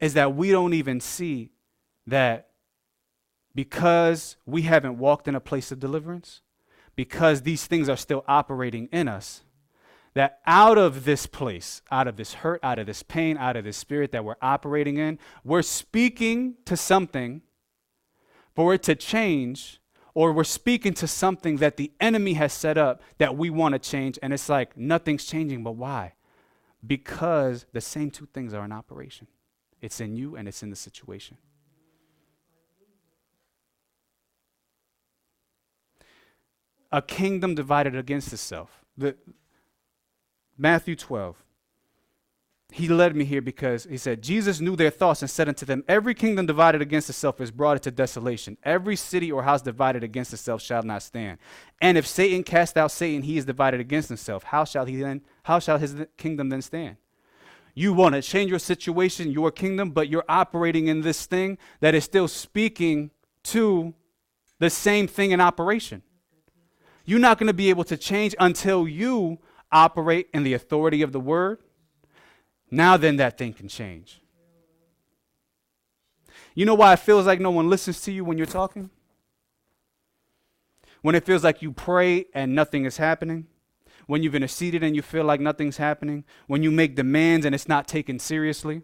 is 0.00 0.14
that 0.14 0.34
we 0.34 0.50
don't 0.50 0.74
even 0.74 1.00
see 1.00 1.50
that 2.06 2.47
because 3.58 4.36
we 4.46 4.62
haven't 4.62 4.96
walked 4.98 5.26
in 5.26 5.34
a 5.34 5.40
place 5.40 5.72
of 5.72 5.80
deliverance, 5.80 6.42
because 6.94 7.42
these 7.42 7.66
things 7.66 7.88
are 7.88 7.96
still 7.96 8.24
operating 8.28 8.88
in 8.92 9.08
us, 9.08 9.42
that 10.14 10.38
out 10.46 10.78
of 10.78 11.04
this 11.04 11.26
place, 11.26 11.82
out 11.90 12.06
of 12.06 12.16
this 12.16 12.34
hurt, 12.34 12.60
out 12.62 12.78
of 12.78 12.86
this 12.86 13.02
pain, 13.02 13.36
out 13.36 13.56
of 13.56 13.64
this 13.64 13.76
spirit 13.76 14.12
that 14.12 14.24
we're 14.24 14.36
operating 14.40 14.96
in, 14.96 15.18
we're 15.42 15.62
speaking 15.62 16.54
to 16.66 16.76
something 16.76 17.42
for 18.54 18.74
it 18.74 18.84
to 18.84 18.94
change, 18.94 19.80
or 20.14 20.32
we're 20.32 20.44
speaking 20.44 20.94
to 20.94 21.08
something 21.08 21.56
that 21.56 21.76
the 21.76 21.90
enemy 21.98 22.34
has 22.34 22.52
set 22.52 22.78
up 22.78 23.02
that 23.18 23.36
we 23.36 23.50
want 23.50 23.72
to 23.72 23.80
change, 23.80 24.20
and 24.22 24.32
it's 24.32 24.48
like 24.48 24.76
nothing's 24.76 25.24
changing. 25.24 25.64
But 25.64 25.72
why? 25.72 26.12
Because 26.86 27.66
the 27.72 27.80
same 27.80 28.12
two 28.12 28.28
things 28.32 28.54
are 28.54 28.64
in 28.64 28.70
operation 28.70 29.26
it's 29.80 30.00
in 30.00 30.14
you 30.14 30.36
and 30.36 30.46
it's 30.46 30.62
in 30.62 30.70
the 30.70 30.76
situation. 30.76 31.38
A 36.90 37.02
kingdom 37.02 37.54
divided 37.54 37.94
against 37.94 38.32
itself. 38.32 38.84
The, 38.96 39.16
Matthew 40.56 40.96
12 40.96 41.44
he 42.70 42.86
led 42.88 43.16
me 43.16 43.24
here 43.24 43.40
because 43.40 43.84
he 43.84 43.96
said, 43.96 44.22
Jesus 44.22 44.60
knew 44.60 44.76
their 44.76 44.90
thoughts 44.90 45.22
and 45.22 45.30
said 45.30 45.48
unto 45.48 45.64
them, 45.64 45.82
Every 45.88 46.14
kingdom 46.14 46.44
divided 46.44 46.82
against 46.82 47.08
itself 47.08 47.40
is 47.40 47.50
brought 47.50 47.78
into 47.78 47.90
desolation. 47.90 48.58
Every 48.62 48.94
city 48.94 49.32
or 49.32 49.42
house 49.42 49.62
divided 49.62 50.04
against 50.04 50.34
itself 50.34 50.60
shall 50.60 50.82
not 50.82 51.02
stand. 51.02 51.38
And 51.80 51.96
if 51.96 52.06
Satan 52.06 52.42
cast 52.42 52.76
out 52.76 52.90
Satan, 52.90 53.22
he 53.22 53.38
is 53.38 53.46
divided 53.46 53.80
against 53.80 54.08
himself. 54.08 54.42
How 54.42 54.64
shall 54.64 54.84
he 54.84 54.96
then, 54.96 55.22
how 55.44 55.58
shall 55.60 55.78
his 55.78 55.96
kingdom 56.18 56.50
then 56.50 56.60
stand? 56.60 56.96
You 57.74 57.94
want 57.94 58.16
to 58.16 58.22
change 58.22 58.50
your 58.50 58.58
situation, 58.58 59.32
your 59.32 59.50
kingdom, 59.50 59.90
but 59.90 60.10
you're 60.10 60.24
operating 60.28 60.88
in 60.88 61.00
this 61.00 61.24
thing 61.24 61.56
that 61.80 61.94
is 61.94 62.04
still 62.04 62.28
speaking 62.28 63.10
to 63.44 63.94
the 64.58 64.68
same 64.68 65.06
thing 65.06 65.30
in 65.30 65.40
operation. 65.40 66.02
You're 67.08 67.18
not 67.18 67.38
going 67.38 67.46
to 67.46 67.54
be 67.54 67.70
able 67.70 67.84
to 67.84 67.96
change 67.96 68.34
until 68.38 68.86
you 68.86 69.38
operate 69.72 70.28
in 70.34 70.42
the 70.42 70.54
authority 70.54 71.02
of 71.02 71.12
the 71.12 71.20
word 71.20 71.58
now 72.70 72.96
then, 72.96 73.16
that 73.16 73.38
thing 73.38 73.52
can 73.52 73.68
change. 73.68 74.20
You 76.54 76.66
know 76.66 76.74
why 76.74 76.92
it 76.92 76.98
feels 76.98 77.26
like 77.26 77.40
no 77.40 77.50
one 77.50 77.68
listens 77.68 78.00
to 78.02 78.12
you 78.12 78.24
when 78.24 78.36
you're 78.36 78.46
talking? 78.46 78.90
When 81.02 81.14
it 81.14 81.24
feels 81.24 81.44
like 81.44 81.62
you 81.62 81.72
pray 81.72 82.26
and 82.34 82.54
nothing 82.54 82.84
is 82.84 82.96
happening? 82.96 83.46
When 84.06 84.22
you've 84.22 84.34
interceded 84.34 84.82
and 84.82 84.96
you 84.96 85.02
feel 85.02 85.24
like 85.24 85.40
nothing's 85.40 85.76
happening? 85.76 86.24
When 86.46 86.62
you 86.62 86.70
make 86.70 86.96
demands 86.96 87.46
and 87.46 87.54
it's 87.54 87.68
not 87.68 87.86
taken 87.86 88.18
seriously? 88.18 88.82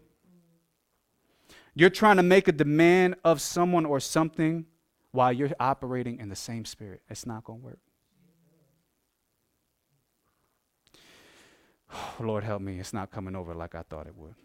You're 1.73 1.89
trying 1.89 2.17
to 2.17 2.23
make 2.23 2.47
a 2.47 2.53
demand 2.53 3.15
of 3.23 3.41
someone 3.41 3.85
or 3.85 3.99
something 3.99 4.65
while 5.11 5.33
you're 5.33 5.51
operating 5.59 6.19
in 6.19 6.29
the 6.29 6.35
same 6.35 6.63
spirit. 6.63 7.01
It's 7.09 7.25
not 7.25 7.43
going 7.43 7.59
to 7.59 7.65
work. 7.65 7.79
Oh, 11.95 12.15
Lord, 12.23 12.43
help 12.43 12.61
me. 12.61 12.79
It's 12.79 12.93
not 12.93 13.11
coming 13.11 13.35
over 13.35 13.53
like 13.53 13.75
I 13.75 13.83
thought 13.83 14.07
it 14.07 14.15
would. 14.15 14.35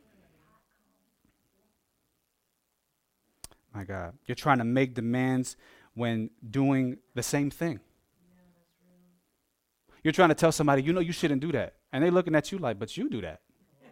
My 3.74 3.84
God. 3.84 4.14
You're 4.26 4.34
trying 4.34 4.58
to 4.58 4.64
make 4.64 4.94
demands 4.94 5.56
when 5.94 6.30
doing 6.48 6.98
the 7.14 7.22
same 7.22 7.50
thing. 7.50 7.80
You're 10.02 10.12
trying 10.12 10.30
to 10.30 10.34
tell 10.34 10.50
somebody, 10.50 10.82
you 10.82 10.92
know, 10.92 11.00
you 11.00 11.12
shouldn't 11.12 11.40
do 11.40 11.52
that. 11.52 11.74
And 11.92 12.02
they're 12.02 12.10
looking 12.10 12.34
at 12.34 12.50
you 12.50 12.58
like, 12.58 12.78
but 12.78 12.96
you 12.96 13.10
do 13.10 13.20
that. 13.20 13.40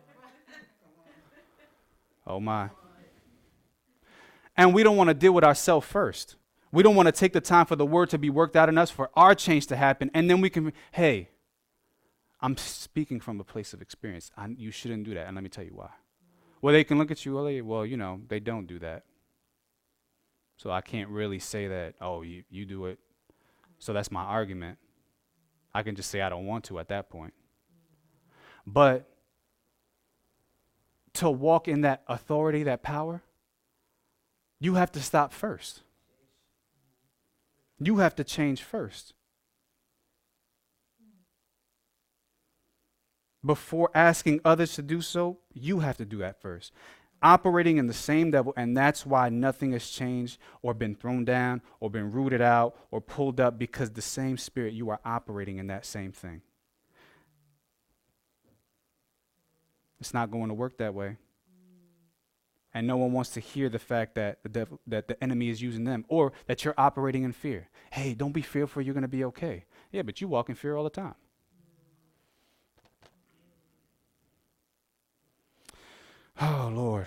oh, 2.26 2.40
my. 2.40 2.70
And 4.56 4.74
we 4.74 4.82
don't 4.82 4.96
want 4.96 5.08
to 5.08 5.14
deal 5.14 5.32
with 5.32 5.44
ourselves 5.44 5.86
first. 5.86 6.36
We 6.72 6.82
don't 6.82 6.96
want 6.96 7.06
to 7.06 7.12
take 7.12 7.32
the 7.32 7.40
time 7.40 7.66
for 7.66 7.76
the 7.76 7.86
word 7.86 8.10
to 8.10 8.18
be 8.18 8.30
worked 8.30 8.56
out 8.56 8.68
in 8.68 8.78
us, 8.78 8.90
for 8.90 9.10
our 9.14 9.34
change 9.34 9.66
to 9.68 9.76
happen. 9.76 10.10
And 10.14 10.28
then 10.28 10.40
we 10.40 10.50
can, 10.50 10.72
hey, 10.92 11.28
I'm 12.40 12.56
speaking 12.56 13.20
from 13.20 13.40
a 13.40 13.44
place 13.44 13.72
of 13.72 13.82
experience. 13.82 14.30
I, 14.36 14.46
you 14.46 14.70
shouldn't 14.70 15.04
do 15.04 15.14
that, 15.14 15.26
and 15.26 15.34
let 15.34 15.42
me 15.42 15.50
tell 15.50 15.64
you 15.64 15.74
why. 15.74 15.90
Well, 16.60 16.72
they 16.72 16.84
can 16.84 16.98
look 16.98 17.10
at 17.10 17.24
you, 17.24 17.34
well, 17.64 17.86
you 17.86 17.96
know, 17.96 18.20
they 18.28 18.40
don't 18.40 18.66
do 18.66 18.78
that. 18.80 19.04
So 20.56 20.70
I 20.70 20.80
can't 20.80 21.08
really 21.08 21.38
say 21.38 21.68
that, 21.68 21.94
oh, 22.00 22.22
you, 22.22 22.42
you 22.50 22.64
do 22.64 22.86
it. 22.86 22.98
So 23.78 23.92
that's 23.92 24.10
my 24.10 24.22
argument. 24.22 24.78
I 25.72 25.82
can 25.82 25.94
just 25.94 26.10
say 26.10 26.20
I 26.20 26.28
don't 26.28 26.46
want 26.46 26.64
to 26.64 26.78
at 26.80 26.88
that 26.88 27.10
point. 27.10 27.32
But 28.66 29.08
to 31.14 31.30
walk 31.30 31.68
in 31.68 31.82
that 31.82 32.02
authority, 32.08 32.64
that 32.64 32.82
power, 32.82 33.22
you 34.58 34.74
have 34.74 34.90
to 34.92 35.00
stop 35.00 35.32
first. 35.32 35.82
You 37.78 37.98
have 37.98 38.16
to 38.16 38.24
change 38.24 38.62
first. 38.62 39.14
Before 43.48 43.90
asking 43.94 44.40
others 44.44 44.74
to 44.74 44.82
do 44.82 45.00
so, 45.00 45.38
you 45.54 45.80
have 45.80 45.96
to 45.96 46.04
do 46.04 46.18
that 46.18 46.40
first. 46.40 46.70
Operating 47.22 47.78
in 47.78 47.86
the 47.86 47.94
same 47.94 48.30
devil, 48.30 48.52
and 48.58 48.76
that's 48.76 49.06
why 49.06 49.30
nothing 49.30 49.72
has 49.72 49.88
changed 49.88 50.38
or 50.62 50.74
been 50.74 50.94
thrown 50.94 51.24
down 51.24 51.62
or 51.80 51.90
been 51.90 52.12
rooted 52.12 52.42
out 52.42 52.76
or 52.90 53.00
pulled 53.00 53.40
up 53.40 53.58
because 53.58 53.90
the 53.90 54.02
same 54.02 54.36
spirit, 54.36 54.74
you 54.74 54.90
are 54.90 55.00
operating 55.02 55.56
in 55.56 55.66
that 55.68 55.86
same 55.86 56.12
thing. 56.12 56.42
It's 59.98 60.12
not 60.12 60.30
going 60.30 60.48
to 60.48 60.54
work 60.54 60.76
that 60.76 60.92
way. 60.92 61.16
And 62.74 62.86
no 62.86 62.98
one 62.98 63.12
wants 63.12 63.30
to 63.30 63.40
hear 63.40 63.70
the 63.70 63.78
fact 63.78 64.14
that 64.16 64.42
the 64.42 64.50
devil, 64.50 64.78
that 64.86 65.08
the 65.08 65.20
enemy 65.24 65.48
is 65.48 65.62
using 65.62 65.84
them 65.84 66.04
or 66.08 66.32
that 66.46 66.64
you're 66.66 66.74
operating 66.76 67.24
in 67.24 67.32
fear. 67.32 67.70
Hey, 67.90 68.12
don't 68.12 68.32
be 68.32 68.42
fearful, 68.42 68.82
you're 68.82 68.94
going 68.94 69.02
to 69.02 69.08
be 69.08 69.24
okay. 69.24 69.64
Yeah, 69.90 70.02
but 70.02 70.20
you 70.20 70.28
walk 70.28 70.50
in 70.50 70.54
fear 70.54 70.76
all 70.76 70.84
the 70.84 70.90
time. 70.90 71.14
Oh, 76.40 76.70
Lord. 76.72 77.06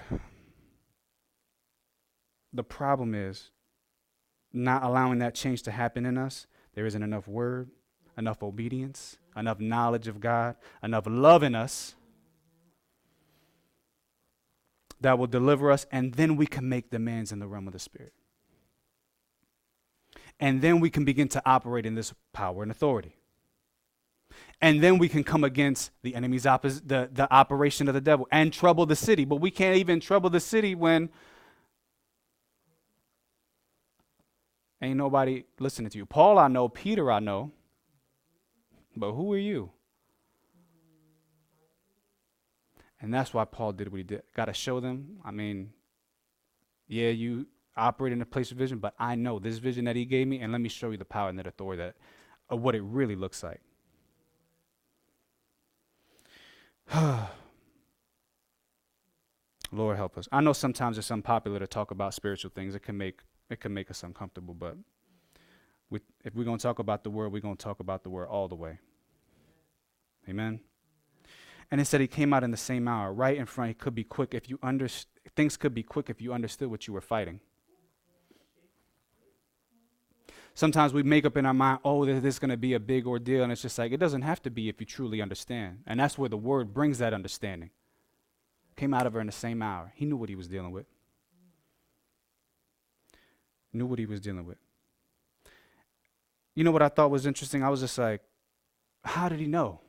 The 2.54 2.64
problem 2.64 3.16
is 3.16 3.50
not 4.52 4.84
allowing 4.84 5.20
that 5.20 5.36
change 5.36 5.64
to 5.64 5.72
happen 5.72 6.06
in 6.06 6.18
us. 6.18 6.48
There 6.74 6.86
isn't 6.86 7.02
enough 7.02 7.28
word, 7.28 7.70
enough 8.18 8.44
obedience, 8.44 9.18
enough 9.36 9.60
knowledge 9.60 10.08
of 10.08 10.20
God, 10.20 10.56
enough 10.84 11.06
love 11.08 11.44
in 11.44 11.56
us 11.56 11.96
that 15.00 15.18
will 15.18 15.28
deliver 15.28 15.72
us, 15.72 15.86
and 15.92 16.14
then 16.14 16.36
we 16.36 16.46
can 16.46 16.68
make 16.68 16.92
demands 16.92 17.32
in 17.32 17.40
the 17.40 17.48
realm 17.48 17.68
of 17.68 17.74
the 17.74 17.80
Spirit. 17.80 18.14
And 20.40 20.62
then 20.62 20.80
we 20.80 20.90
can 20.90 21.06
begin 21.06 21.28
to 21.30 21.42
operate 21.46 21.86
in 21.86 21.96
this 21.96 22.14
power 22.34 22.64
and 22.64 22.72
authority. 22.72 23.16
And 24.62 24.82
then 24.82 24.98
we 24.98 25.10
can 25.10 25.24
come 25.24 25.44
against 25.44 25.92
the 26.02 26.16
enemy's 26.16 26.46
oppos- 26.46 26.82
the, 26.86 27.10
the 27.12 27.32
operation 27.34 27.88
of 27.88 27.94
the 27.94 28.02
devil 28.02 28.28
and 28.32 28.52
trouble 28.52 28.86
the 28.86 28.96
city. 28.96 29.26
But 29.26 29.38
we 29.38 29.52
can't 29.52 29.78
even 29.78 30.00
trouble 30.00 30.30
the 30.30 30.40
city 30.40 30.76
when 30.76 31.10
ain't 34.82 34.98
nobody 34.98 35.44
listening 35.60 35.90
to 35.92 35.98
you. 35.98 36.06
Paul, 36.06 36.40
I 36.40 36.48
know. 36.48 36.68
Peter, 36.68 37.12
I 37.12 37.20
know. 37.20 37.52
But 38.96 39.14
who 39.14 39.32
are 39.34 39.38
you? 39.38 39.72
And 43.00 43.14
that's 43.14 43.34
why 43.34 43.46
Paul 43.46 43.72
did 43.72 43.92
what 43.92 43.98
he 43.98 44.04
did. 44.04 44.24
Got 44.36 44.46
to 44.46 44.54
show 44.54 44.80
them. 44.80 45.18
I 45.26 45.32
mean, 45.32 45.72
yeah, 46.88 47.10
you 47.10 47.48
operate 47.76 48.14
in 48.14 48.22
a 48.22 48.26
place 48.26 48.52
of 48.52 48.58
vision, 48.58 48.78
but 48.78 48.94
I 49.00 49.16
know 49.16 49.40
this 49.40 49.58
vision 49.58 49.86
that 49.86 49.96
he 49.96 50.06
gave 50.06 50.28
me, 50.28 50.40
and 50.40 50.52
let 50.52 50.62
me 50.62 50.70
show 50.70 50.92
you 50.92 50.98
the 50.98 51.06
power 51.06 51.30
and 51.30 51.40
the 51.40 51.48
authority 51.48 51.82
that, 51.82 51.96
of 52.50 52.62
what 52.62 52.76
it 52.76 52.82
really 52.84 53.16
looks 53.16 53.44
like. 53.44 53.62
Lord 59.72 59.98
help 59.98 60.18
us. 60.18 60.28
I 60.32 60.42
know 60.42 60.54
sometimes 60.54 60.98
it's 60.98 61.12
unpopular 61.12 61.60
to 61.60 61.68
talk 61.68 61.92
about 61.92 62.14
spiritual 62.14 62.52
things. 62.54 62.76
It 62.76 62.84
can 62.84 62.98
make 62.98 63.22
it 63.50 63.60
can 63.60 63.74
make 63.74 63.92
us 63.92 64.04
uncomfortable, 64.04 64.54
but 64.54 64.78
we, 65.90 66.00
if 66.24 66.34
we're 66.34 66.46
going 66.46 66.58
to 66.58 66.64
talk 66.64 66.80
about 66.80 67.04
the 67.04 67.10
word, 67.10 67.34
we're 67.34 67.42
going 67.42 67.58
to 67.58 67.64
talk 67.64 67.82
about 67.82 68.04
the 68.04 68.10
word 68.10 68.28
all 68.28 68.48
the 68.48 68.56
way. 68.56 68.80
Amen. 70.30 70.62
And 71.70 71.82
it 71.82 71.86
said 71.86 72.00
he 72.00 72.08
came 72.08 72.34
out 72.34 72.44
in 72.44 72.52
the 72.52 72.58
same 72.58 72.88
hour, 72.88 73.14
right 73.14 73.38
in 73.38 73.46
front. 73.46 73.70
He 73.70 73.74
could 73.74 73.94
be 73.94 74.06
quick 74.06 74.34
if 74.34 74.50
you 74.50 74.58
understand. 74.64 75.08
Things 75.36 75.58
could 75.58 75.74
be 75.74 75.84
quick 75.84 76.10
if 76.10 76.22
you 76.22 76.34
understood 76.34 76.70
what 76.70 76.88
you 76.88 76.94
were 76.94 77.02
fighting. 77.02 77.40
Sometimes 80.54 80.94
we 80.94 81.04
make 81.04 81.26
up 81.26 81.38
in 81.38 81.46
our 81.46 81.54
mind, 81.54 81.80
oh, 81.86 82.06
this 82.06 82.24
is 82.24 82.40
going 82.40 82.50
to 82.50 82.58
be 82.58 82.74
a 82.74 82.80
big 82.80 83.08
ordeal. 83.08 83.44
And 83.44 83.52
it's 83.52 83.62
just 83.62 83.78
like, 83.78 83.92
it 83.92 83.98
doesn't 83.98 84.22
have 84.22 84.42
to 84.44 84.50
be 84.50 84.70
if 84.70 84.80
you 84.80 84.86
truly 84.86 85.22
understand. 85.22 85.80
And 85.88 86.00
that's 86.00 86.18
where 86.18 86.30
the 86.30 86.38
word 86.38 86.74
brings 86.74 86.98
that 87.00 87.14
understanding. 87.14 87.70
Came 88.76 88.94
out 88.94 89.08
of 89.08 89.14
her 89.14 89.22
in 89.22 89.28
the 89.28 89.32
same 89.32 89.62
hour. 89.62 89.92
He 89.96 90.06
knew 90.06 90.18
what 90.18 90.30
he 90.30 90.36
was 90.36 90.48
dealing 90.48 90.72
with. 90.72 90.86
Knew 93.74 93.86
what 93.86 94.00
he 94.00 94.06
was 94.06 94.20
dealing 94.20 94.46
with. 94.46 94.58
You 96.54 96.66
know 96.66 96.72
what 96.72 96.82
I 96.82 96.90
thought 96.90 97.12
was 97.12 97.26
interesting? 97.26 97.64
I 97.64 97.70
was 97.70 97.80
just 97.80 97.98
like, 97.98 98.22
how 99.04 99.30
did 99.30 99.40
he 99.40 99.48
know? 99.48 99.80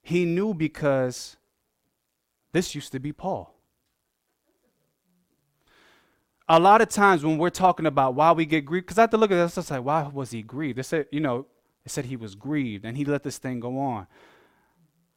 He 0.00 0.24
knew 0.24 0.54
because 0.54 1.36
this 2.52 2.74
used 2.74 2.92
to 2.92 3.00
be 3.00 3.12
Paul. 3.12 3.51
A 6.52 6.60
lot 6.60 6.82
of 6.82 6.90
times 6.90 7.24
when 7.24 7.38
we're 7.38 7.48
talking 7.48 7.86
about 7.86 8.14
why 8.14 8.32
we 8.32 8.44
get 8.44 8.66
grieved, 8.66 8.84
because 8.84 8.98
I 8.98 9.04
have 9.04 9.10
to 9.12 9.16
look 9.16 9.30
at 9.30 9.36
this, 9.36 9.56
it's 9.56 9.70
like, 9.70 9.82
why 9.82 10.02
was 10.02 10.32
he 10.32 10.42
grieved? 10.42 10.76
They 10.76 10.82
said, 10.82 11.06
you 11.10 11.18
know, 11.18 11.46
they 11.82 11.88
said 11.88 12.04
he 12.04 12.16
was 12.16 12.34
grieved 12.34 12.84
and 12.84 12.94
he 12.94 13.06
let 13.06 13.22
this 13.22 13.38
thing 13.38 13.58
go 13.58 13.80
on. 13.80 14.06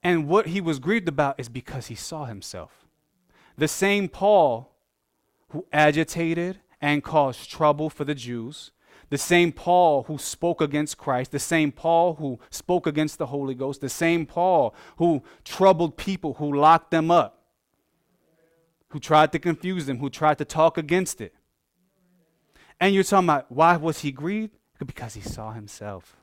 And 0.01 0.29
what 0.29 0.47
he 0.47 0.61
was 0.61 0.79
grieved 0.79 1.09
about 1.09 1.37
is 1.37 1.49
because 1.49 1.87
he 1.87 1.95
saw 1.95 2.23
himself. 2.23 2.85
The 3.57 3.67
same 3.67 4.07
Paul 4.07 4.77
who 5.49 5.67
agitated 5.73 6.61
and 6.79 7.03
caused 7.03 7.51
trouble 7.51 7.89
for 7.89 8.05
the 8.05 8.15
Jews, 8.15 8.71
the 9.09 9.17
same 9.17 9.51
Paul 9.51 10.03
who 10.03 10.17
spoke 10.17 10.61
against 10.61 10.97
Christ, 10.97 11.33
the 11.33 11.39
same 11.39 11.73
Paul 11.73 12.15
who 12.15 12.39
spoke 12.49 12.87
against 12.87 13.17
the 13.17 13.25
Holy 13.25 13.55
Ghost, 13.55 13.81
the 13.81 13.89
same 13.89 14.25
Paul 14.25 14.73
who 14.99 15.21
troubled 15.43 15.97
people, 15.97 16.35
who 16.35 16.55
locked 16.55 16.91
them 16.91 17.11
up, 17.11 17.44
who 18.95 18.99
tried 19.01 19.29
to 19.29 19.37
confuse 19.37 19.87
them, 19.87 19.99
who 19.99 20.09
tried 20.09 20.37
to 20.37 20.45
talk 20.45 20.77
against 20.77 21.19
it. 21.19 21.35
And 22.79 22.95
you're 22.95 23.03
talking 23.03 23.25
about 23.25 23.51
why 23.51 23.75
was 23.75 23.99
he 23.99 24.09
grieved? 24.09 24.55
Because 24.85 25.15
he 25.15 25.19
saw 25.19 25.51
himself. 25.51 26.15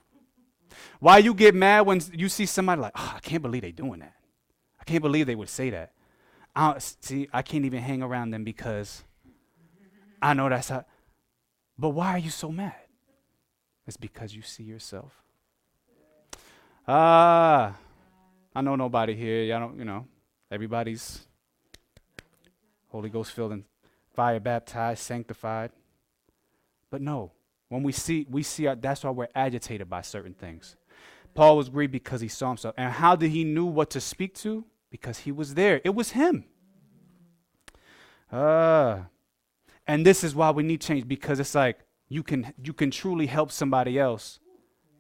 Why 0.98 1.18
you 1.18 1.34
get 1.34 1.54
mad 1.54 1.82
when 1.82 2.00
you 2.14 2.30
see 2.30 2.46
somebody 2.46 2.80
like, 2.80 2.92
oh, 2.94 3.12
I 3.14 3.20
can't 3.20 3.42
believe 3.42 3.60
they're 3.60 3.72
doing 3.72 4.00
that. 4.00 4.14
I 4.80 4.84
can't 4.84 5.02
believe 5.02 5.26
they 5.26 5.34
would 5.34 5.50
say 5.50 5.68
that. 5.68 5.92
I 6.56 6.78
see, 6.78 7.28
I 7.30 7.42
can't 7.42 7.66
even 7.66 7.82
hang 7.82 8.02
around 8.02 8.30
them 8.30 8.42
because 8.42 9.04
I 10.22 10.32
know 10.32 10.48
that's 10.48 10.70
how. 10.70 10.86
But 11.78 11.90
why 11.90 12.12
are 12.12 12.18
you 12.18 12.30
so 12.30 12.50
mad? 12.50 12.72
It's 13.86 13.98
because 13.98 14.34
you 14.34 14.40
see 14.40 14.62
yourself. 14.62 15.12
Ah, 16.88 17.76
I 18.56 18.62
know 18.62 18.76
nobody 18.76 19.14
here. 19.14 19.42
Y'all 19.42 19.60
don't, 19.60 19.78
you 19.78 19.84
know, 19.84 20.06
everybody's 20.50 21.26
Holy 22.92 23.08
Ghost 23.08 23.32
filled 23.32 23.52
and 23.52 23.64
fire 24.14 24.38
baptized, 24.38 25.02
sanctified. 25.02 25.70
But 26.90 27.00
no, 27.00 27.32
when 27.68 27.82
we 27.82 27.90
see, 27.90 28.26
we 28.30 28.42
see, 28.42 28.66
our, 28.66 28.76
that's 28.76 29.02
why 29.02 29.10
we're 29.10 29.28
agitated 29.34 29.88
by 29.88 30.02
certain 30.02 30.34
things. 30.34 30.76
Paul 31.34 31.56
was 31.56 31.70
grieved 31.70 31.92
because 31.92 32.20
he 32.20 32.28
saw 32.28 32.48
himself. 32.48 32.74
And 32.76 32.92
how 32.92 33.16
did 33.16 33.30
he 33.30 33.44
knew 33.44 33.64
what 33.64 33.88
to 33.90 34.00
speak 34.00 34.34
to? 34.36 34.66
Because 34.90 35.20
he 35.20 35.32
was 35.32 35.54
there. 35.54 35.80
It 35.82 35.94
was 35.94 36.10
him. 36.10 36.44
Uh, 38.30 39.00
and 39.86 40.04
this 40.04 40.22
is 40.22 40.34
why 40.34 40.50
we 40.50 40.62
need 40.62 40.82
change 40.82 41.08
because 41.08 41.40
it's 41.40 41.54
like 41.54 41.78
you 42.08 42.22
can 42.22 42.52
you 42.62 42.74
can 42.74 42.90
truly 42.90 43.26
help 43.26 43.50
somebody 43.50 43.98
else 43.98 44.38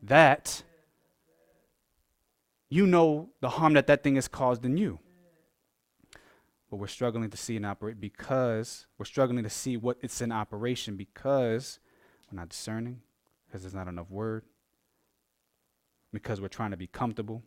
that 0.02 0.62
you 2.70 2.86
know 2.86 3.30
the 3.40 3.50
harm 3.50 3.74
that 3.74 3.86
that 3.86 4.02
thing 4.02 4.14
has 4.14 4.28
caused 4.28 4.64
in 4.64 4.78
you. 4.78 4.98
But 6.72 6.78
we're 6.78 6.86
struggling 6.88 7.28
to 7.28 7.36
see 7.36 7.54
it 7.54 7.64
operate 7.66 8.00
because 8.00 8.86
we're 8.96 9.04
struggling 9.04 9.44
to 9.44 9.50
see 9.50 9.76
what 9.76 9.98
it's 10.00 10.22
in 10.22 10.32
operation 10.32 10.96
because 10.96 11.78
we're 12.30 12.40
not 12.40 12.48
discerning, 12.48 13.02
because 13.46 13.60
there's 13.60 13.74
not 13.74 13.88
enough 13.88 14.10
word, 14.10 14.44
because 16.14 16.40
we're 16.40 16.48
trying 16.48 16.70
to 16.70 16.78
be 16.78 16.86
comfortable. 16.86 17.42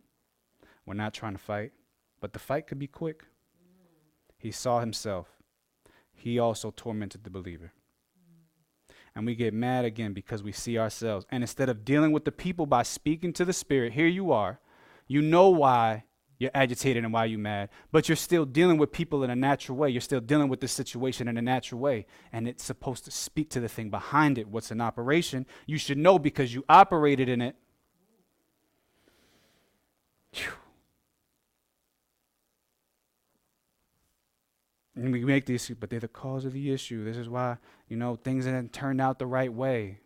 We're 0.85 0.93
not 0.93 1.15
trying 1.15 1.33
to 1.33 1.39
fight. 1.39 1.71
But 2.21 2.33
the 2.33 2.39
fight 2.39 2.67
could 2.67 2.77
be 2.77 2.85
quick. 2.85 3.23
He 4.37 4.51
saw 4.51 4.79
himself 4.79 5.27
he 6.15 6.39
also 6.39 6.71
tormented 6.75 7.23
the 7.23 7.29
believer. 7.29 7.71
And 9.15 9.25
we 9.25 9.35
get 9.35 9.53
mad 9.53 9.85
again 9.85 10.13
because 10.13 10.43
we 10.43 10.51
see 10.51 10.77
ourselves. 10.77 11.25
And 11.29 11.43
instead 11.43 11.69
of 11.69 11.85
dealing 11.85 12.11
with 12.11 12.25
the 12.25 12.31
people 12.31 12.65
by 12.65 12.83
speaking 12.83 13.31
to 13.33 13.45
the 13.45 13.53
Spirit, 13.53 13.93
here 13.93 14.07
you 14.07 14.31
are. 14.31 14.59
You 15.07 15.21
know 15.21 15.49
why 15.49 16.05
you're 16.37 16.51
agitated 16.53 17.03
and 17.03 17.13
why 17.13 17.25
you're 17.25 17.39
mad, 17.39 17.69
but 17.91 18.09
you're 18.09 18.15
still 18.15 18.45
dealing 18.45 18.77
with 18.77 18.91
people 18.91 19.23
in 19.23 19.29
a 19.29 19.35
natural 19.35 19.77
way. 19.77 19.89
You're 19.89 20.01
still 20.01 20.19
dealing 20.19 20.49
with 20.49 20.59
the 20.59 20.67
situation 20.67 21.27
in 21.27 21.37
a 21.37 21.41
natural 21.41 21.79
way. 21.79 22.05
And 22.33 22.47
it's 22.47 22.63
supposed 22.63 23.05
to 23.05 23.11
speak 23.11 23.49
to 23.51 23.59
the 23.59 23.69
thing 23.69 23.89
behind 23.89 24.37
it, 24.37 24.47
what's 24.47 24.71
in 24.71 24.81
operation. 24.81 25.45
You 25.65 25.77
should 25.77 25.97
know 25.97 26.19
because 26.19 26.53
you 26.53 26.65
operated 26.67 27.29
in 27.29 27.41
it. 27.41 27.55
And 34.95 35.11
we 35.11 35.25
make 35.25 35.45
the 35.45 35.55
issue, 35.55 35.75
but 35.77 35.89
they're 35.89 35.99
the 35.99 36.07
cause 36.07 36.45
of 36.45 36.53
the 36.53 36.71
issue. 36.71 37.03
This 37.03 37.17
is 37.17 37.27
why, 37.27 37.57
you 37.89 37.97
know, 37.97 38.15
things 38.15 38.45
didn't 38.45 38.71
turn 38.71 38.99
out 38.99 39.19
the 39.19 39.25
right 39.25 39.51
way. 39.51 39.99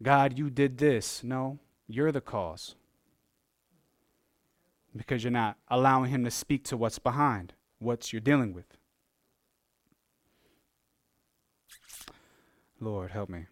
God, 0.00 0.38
you 0.38 0.50
did 0.50 0.78
this. 0.78 1.24
No, 1.24 1.58
you're 1.88 2.12
the 2.12 2.20
cause. 2.20 2.76
Because 4.96 5.22
you're 5.22 5.30
not 5.30 5.56
allowing 5.68 6.10
him 6.10 6.24
to 6.24 6.30
speak 6.30 6.64
to 6.64 6.76
what's 6.76 6.98
behind, 6.98 7.54
what 7.78 8.12
you're 8.12 8.20
dealing 8.20 8.52
with. 8.52 8.76
Lord, 12.80 13.10
help 13.10 13.28
me. 13.28 13.46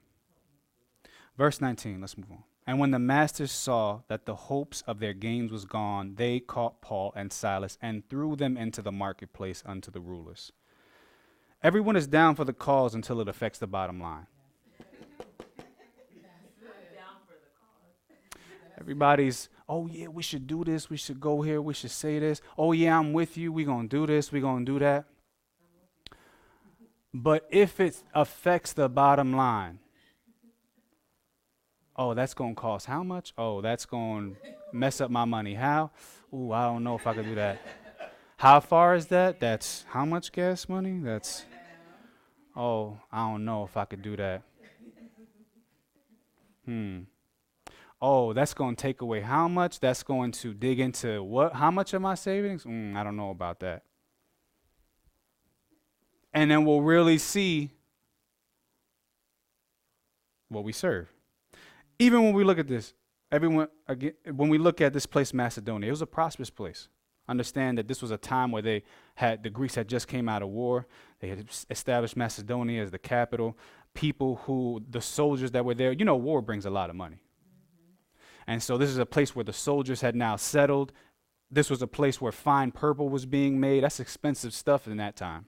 Verse 1.36 1.60
19, 1.60 2.00
let's 2.00 2.16
move 2.16 2.30
on. 2.30 2.44
And 2.66 2.80
when 2.80 2.90
the 2.90 2.98
masters 2.98 3.52
saw 3.52 4.00
that 4.08 4.26
the 4.26 4.34
hopes 4.34 4.82
of 4.82 4.98
their 4.98 5.12
gains 5.12 5.52
was 5.52 5.64
gone, 5.64 6.14
they 6.16 6.40
caught 6.40 6.80
Paul 6.80 7.12
and 7.14 7.32
Silas 7.32 7.78
and 7.80 8.08
threw 8.08 8.34
them 8.34 8.56
into 8.56 8.82
the 8.82 8.90
marketplace 8.90 9.62
unto 9.64 9.90
the 9.90 10.00
rulers. 10.00 10.50
Everyone 11.62 11.96
is 11.96 12.08
down 12.08 12.34
for 12.34 12.44
the 12.44 12.52
cause 12.52 12.94
until 12.94 13.20
it 13.20 13.28
affects 13.28 13.58
the 13.58 13.66
bottom 13.66 14.00
line. 14.00 14.26
Everybody's, 18.78 19.48
oh 19.68 19.86
yeah, 19.86 20.08
we 20.08 20.22
should 20.22 20.46
do 20.46 20.64
this, 20.64 20.90
we 20.90 20.96
should 20.96 21.20
go 21.20 21.42
here, 21.42 21.60
we 21.62 21.74
should 21.74 21.90
say 21.90 22.18
this. 22.18 22.40
Oh 22.58 22.72
yeah, 22.72 22.98
I'm 22.98 23.12
with 23.12 23.36
you, 23.36 23.52
we're 23.52 23.66
going 23.66 23.88
to 23.88 23.96
do 23.96 24.06
this, 24.06 24.30
we're 24.30 24.42
going 24.42 24.66
to 24.66 24.72
do 24.72 24.78
that. 24.80 25.06
But 27.14 27.46
if 27.50 27.80
it 27.80 28.02
affects 28.14 28.72
the 28.74 28.88
bottom 28.88 29.34
line, 29.34 29.78
Oh, 31.98 32.12
that's 32.12 32.34
going 32.34 32.54
to 32.54 32.60
cost 32.60 32.86
how 32.86 33.02
much? 33.02 33.32
Oh, 33.38 33.62
that's 33.62 33.86
going 33.86 34.36
to 34.44 34.76
mess 34.76 35.00
up 35.00 35.10
my 35.10 35.24
money. 35.24 35.54
How? 35.54 35.90
Ooh, 36.32 36.52
I 36.52 36.64
don't 36.64 36.84
know 36.84 36.94
if 36.94 37.06
I 37.06 37.14
could 37.14 37.24
do 37.24 37.34
that. 37.36 37.58
How 38.36 38.60
far 38.60 38.94
is 38.94 39.06
that? 39.06 39.40
That's 39.40 39.86
how 39.88 40.04
much 40.04 40.30
gas 40.30 40.68
money? 40.68 41.00
That's, 41.02 41.46
oh, 42.54 42.98
I 43.10 43.30
don't 43.30 43.46
know 43.46 43.64
if 43.64 43.78
I 43.78 43.86
could 43.86 44.02
do 44.02 44.14
that. 44.16 44.42
Hmm. 46.66 47.00
Oh, 48.00 48.32
that's 48.32 48.54
going 48.54 48.76
to 48.76 48.82
take 48.82 49.00
away 49.00 49.20
how 49.20 49.48
much? 49.48 49.80
That's 49.80 50.02
going 50.02 50.32
to 50.32 50.52
dig 50.52 50.80
into 50.80 51.22
what? 51.22 51.54
How 51.54 51.70
much 51.70 51.94
of 51.94 52.02
my 52.02 52.14
savings? 52.14 52.64
Mm, 52.64 52.94
I 52.96 53.02
don't 53.02 53.16
know 53.16 53.30
about 53.30 53.60
that. 53.60 53.82
And 56.34 56.50
then 56.50 56.64
we'll 56.66 56.82
really 56.82 57.16
see 57.16 57.70
what 60.48 60.62
we 60.62 60.72
serve 60.72 61.08
even 61.98 62.22
when 62.22 62.32
we 62.32 62.44
look 62.44 62.58
at 62.58 62.68
this, 62.68 62.94
everyone 63.32 63.68
again, 63.88 64.12
when 64.34 64.48
we 64.48 64.58
look 64.58 64.80
at 64.80 64.92
this 64.92 65.06
place, 65.06 65.32
Macedonia, 65.32 65.88
it 65.88 65.90
was 65.90 66.02
a 66.02 66.06
prosperous 66.06 66.50
place. 66.50 66.88
Understand 67.28 67.78
that 67.78 67.88
this 67.88 68.02
was 68.02 68.12
a 68.12 68.16
time 68.16 68.52
where 68.52 68.62
they 68.62 68.84
had 69.16 69.42
the 69.42 69.50
Greeks 69.50 69.74
had 69.74 69.88
just 69.88 70.06
came 70.06 70.28
out 70.28 70.42
of 70.42 70.48
war. 70.48 70.86
They 71.20 71.28
had 71.28 71.48
established 71.70 72.16
Macedonia 72.16 72.82
as 72.82 72.90
the 72.92 72.98
capital. 72.98 73.56
People 73.94 74.36
who 74.44 74.82
the 74.88 75.00
soldiers 75.00 75.50
that 75.52 75.64
were 75.64 75.74
there, 75.74 75.92
you 75.92 76.04
know, 76.04 76.16
war 76.16 76.40
brings 76.40 76.66
a 76.66 76.70
lot 76.70 76.88
of 76.88 76.96
money. 76.96 77.16
And 78.46 78.62
so 78.62 78.78
this 78.78 78.90
is 78.90 78.98
a 78.98 79.06
place 79.06 79.34
where 79.34 79.44
the 79.44 79.52
soldiers 79.52 80.00
had 80.00 80.14
now 80.14 80.36
settled. 80.36 80.92
This 81.50 81.70
was 81.70 81.82
a 81.82 81.86
place 81.86 82.20
where 82.20 82.32
fine 82.32 82.70
purple 82.70 83.08
was 83.08 83.26
being 83.26 83.58
made. 83.58 83.82
That's 83.82 84.00
expensive 84.00 84.54
stuff 84.54 84.86
in 84.86 84.96
that 84.98 85.16
time. 85.16 85.46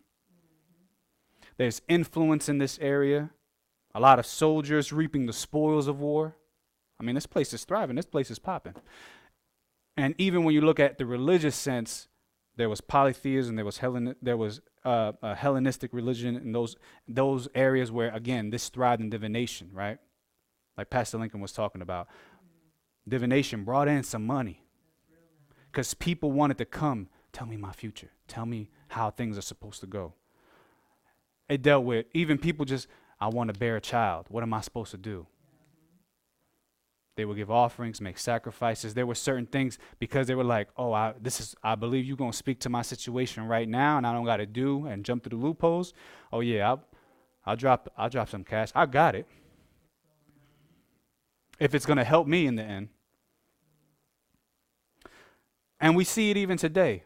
There's 1.57 1.83
influence 1.89 2.49
in 2.49 2.59
this 2.59 2.79
area. 2.81 3.31
A 3.95 4.01
lot 4.01 4.19
of 4.19 4.27
soldiers 4.27 4.93
reaping 4.93 5.27
the 5.27 5.33
spoils 5.33 5.89
of 5.89 6.01
war. 6.01 6.37
I 7.01 7.05
mean, 7.05 7.15
this 7.15 7.27
place 7.27 7.53
is 7.53 7.65
thriving. 7.65 7.97
This 7.97 8.07
place 8.07 8.31
is 8.31 8.39
popping. 8.39 8.75
And 9.97 10.15
even 10.19 10.45
when 10.45 10.55
you 10.55 10.61
look 10.61 10.79
at 10.79 10.99
the 10.99 11.07
religious 11.07 11.57
sense, 11.57 12.09
there 12.57 12.69
was 12.69 12.81
polytheism, 12.81 13.57
there 13.57 13.65
was 13.65 13.79
Hellen, 13.79 14.15
there 14.21 14.37
was 14.37 14.61
uh, 14.85 15.13
a 15.23 15.35
Hellenistic 15.35 15.93
religion 15.93 16.37
in 16.37 16.53
those 16.53 16.77
those 17.07 17.49
areas 17.55 17.91
where 17.91 18.11
again 18.15 18.51
this 18.51 18.69
thrived 18.69 19.01
in 19.01 19.11
divination, 19.11 19.71
right? 19.73 19.99
Like 20.77 20.91
Pastor 20.91 21.19
Lincoln 21.19 21.41
was 21.41 21.53
talking 21.53 21.83
about, 21.83 22.09
divination 23.09 23.65
brought 23.65 23.89
in 23.89 24.03
some 24.03 24.27
money 24.27 24.63
because 25.71 25.95
people 25.95 26.33
wanted 26.33 26.59
to 26.59 26.65
come. 26.65 27.09
Tell 27.33 27.47
me 27.47 27.57
my 27.57 27.73
future. 27.73 28.11
Tell 28.27 28.47
me 28.47 28.71
how 28.89 29.11
things 29.11 29.39
are 29.39 29.43
supposed 29.43 29.81
to 29.81 29.87
go. 29.87 30.15
It 31.49 31.63
dealt 31.63 31.85
with 31.85 32.07
even 32.13 32.39
people 32.39 32.65
just 32.65 32.89
I 33.21 33.29
want 33.29 33.53
to 33.53 33.59
bear 33.59 33.77
a 33.77 33.81
child. 33.81 34.27
What 34.29 34.43
am 34.43 34.55
I 34.55 34.61
supposed 34.61 34.91
to 34.93 34.97
do? 34.97 35.27
They 37.17 37.25
would 37.25 37.37
give 37.37 37.51
offerings, 37.51 38.01
make 38.01 38.17
sacrifices. 38.17 38.95
There 38.95 39.07
were 39.07 39.17
certain 39.17 39.47
things 39.47 39.77
because 39.99 40.29
they 40.29 40.37
were 40.37 40.45
like, 40.45 40.69
"Oh, 40.77 40.93
I, 40.93 41.15
this 41.21 41.41
is 41.41 41.57
I 41.65 41.75
believe 41.75 42.05
you're 42.05 42.17
gonna 42.17 42.33
speak 42.33 42.61
to 42.61 42.69
my 42.69 42.83
situation 42.83 43.49
right 43.49 43.69
now, 43.69 43.97
and 43.99 44.07
I 44.07 44.13
don't 44.13 44.25
got 44.25 44.37
to 44.37 44.47
do 44.47 44.87
and 44.87 45.05
jump 45.05 45.25
through 45.25 45.37
the 45.37 45.45
loopholes." 45.45 45.95
Oh 46.33 46.41
yeah, 46.41 46.69
I'll, 46.69 46.85
I'll 47.45 47.57
drop 47.57 47.93
I'll 47.97 48.09
drop 48.09 48.29
some 48.29 48.45
cash. 48.45 48.71
I 48.73 48.87
got 48.87 49.17
it. 49.17 49.27
If 51.59 51.75
it's 51.75 51.87
gonna 51.87 52.05
help 52.05 52.29
me 52.29 52.47
in 52.47 52.55
the 52.55 52.63
end. 52.63 52.89
And 55.81 55.97
we 55.97 56.05
see 56.05 56.31
it 56.31 56.37
even 56.37 56.59
today. 56.59 57.05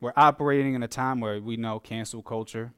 We're 0.00 0.12
operating 0.16 0.74
in 0.74 0.82
a 0.82 0.88
time 0.88 1.20
where 1.20 1.40
we 1.40 1.56
know 1.56 1.78
cancel 1.78 2.22
culture, 2.22 2.72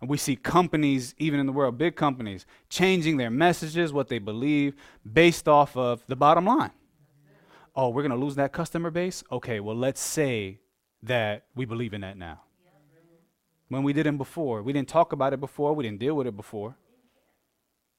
and 0.00 0.08
we 0.08 0.16
see 0.18 0.36
companies, 0.36 1.14
even 1.18 1.40
in 1.40 1.46
the 1.46 1.52
world, 1.52 1.78
big 1.78 1.96
companies, 1.96 2.46
changing 2.68 3.16
their 3.16 3.30
messages, 3.30 3.92
what 3.92 4.08
they 4.08 4.18
believe, 4.18 4.74
based 5.10 5.48
off 5.48 5.76
of 5.76 6.02
the 6.06 6.16
bottom 6.16 6.44
line. 6.44 6.70
Oh, 7.74 7.88
we're 7.88 8.02
going 8.02 8.18
to 8.18 8.24
lose 8.24 8.36
that 8.36 8.52
customer 8.52 8.90
base? 8.90 9.24
Okay, 9.32 9.60
well, 9.60 9.76
let's 9.76 10.00
say 10.00 10.60
that 11.02 11.44
we 11.54 11.64
believe 11.64 11.94
in 11.94 12.02
that 12.02 12.16
now. 12.16 12.42
When 13.68 13.82
we 13.82 13.92
didn't 13.92 14.16
before, 14.16 14.62
we 14.62 14.72
didn't 14.72 14.88
talk 14.88 15.12
about 15.12 15.32
it 15.32 15.40
before, 15.40 15.74
we 15.74 15.84
didn't 15.84 15.98
deal 15.98 16.14
with 16.14 16.26
it 16.26 16.36
before, 16.36 16.76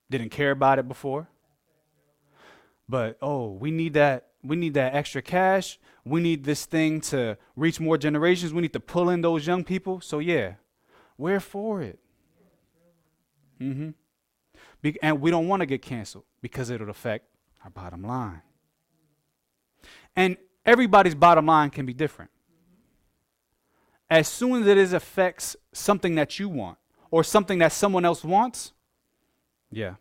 didn't 0.10 0.30
care 0.30 0.52
about 0.52 0.80
it 0.80 0.88
before. 0.88 1.30
But 2.88 3.18
oh, 3.22 3.52
we 3.52 3.72
need 3.72 3.94
that 3.94 4.29
we 4.44 4.56
need 4.56 4.74
that 4.76 4.96
extra 4.96 5.22
cash. 5.22 5.80
We 6.06 6.22
need 6.22 6.44
this 6.44 6.66
thing 6.66 7.02
to 7.02 7.38
reach 7.56 7.80
more 7.80 7.98
generations. 7.98 8.54
We 8.54 8.62
need 8.62 8.74
to 8.74 8.80
pull 8.80 9.10
in 9.10 9.22
those 9.22 9.46
young 9.46 9.64
people. 9.64 10.02
So 10.02 10.20
yeah, 10.20 10.54
we're 11.18 11.40
for 11.40 11.82
it. 11.82 12.00
Mm-hmm. 13.60 13.90
Be- 14.82 15.00
and 15.02 15.20
we 15.20 15.32
don't 15.32 15.48
want 15.48 15.60
to 15.60 15.66
get 15.66 15.82
canceled 15.82 16.24
because 16.42 16.70
it'll 16.70 16.90
affect 16.90 17.26
our 17.64 17.70
bottom 17.70 18.04
line. 18.04 18.42
And 20.16 20.38
everybody's 20.66 21.16
bottom 21.16 21.46
line 21.46 21.70
can 21.70 21.86
be 21.86 21.94
different. 21.94 22.32
As 24.10 24.28
soon 24.28 24.64
as 24.64 24.68
it 24.68 24.94
affects 24.94 25.56
something 25.72 26.16
that 26.16 26.40
you 26.40 26.50
want 26.50 26.78
or 27.12 27.24
something 27.24 27.60
that 27.60 27.72
someone 27.72 28.06
else 28.06 28.24
wants, 28.24 28.72
yeah, 29.70 29.96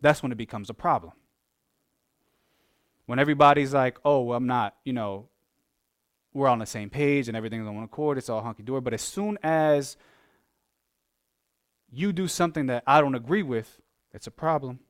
that's 0.00 0.22
when 0.22 0.30
it 0.30 0.38
becomes 0.38 0.70
a 0.70 0.74
problem. 0.74 1.12
When 3.08 3.18
everybody's 3.18 3.72
like, 3.72 3.96
oh, 4.04 4.20
well, 4.20 4.36
I'm 4.36 4.46
not, 4.46 4.76
you 4.84 4.92
know, 4.92 5.30
we're 6.34 6.46
on 6.46 6.58
the 6.58 6.66
same 6.66 6.90
page 6.90 7.26
and 7.26 7.34
everything's 7.34 7.66
on 7.66 7.74
one 7.74 7.84
accord, 7.84 8.18
it's 8.18 8.28
all 8.28 8.42
hunky 8.42 8.62
dory. 8.62 8.82
But 8.82 8.92
as 8.92 9.00
soon 9.00 9.38
as 9.42 9.96
you 11.90 12.12
do 12.12 12.28
something 12.28 12.66
that 12.66 12.82
I 12.86 13.00
don't 13.00 13.14
agree 13.14 13.42
with, 13.42 13.80
it's 14.12 14.26
a 14.26 14.30
problem. 14.30 14.80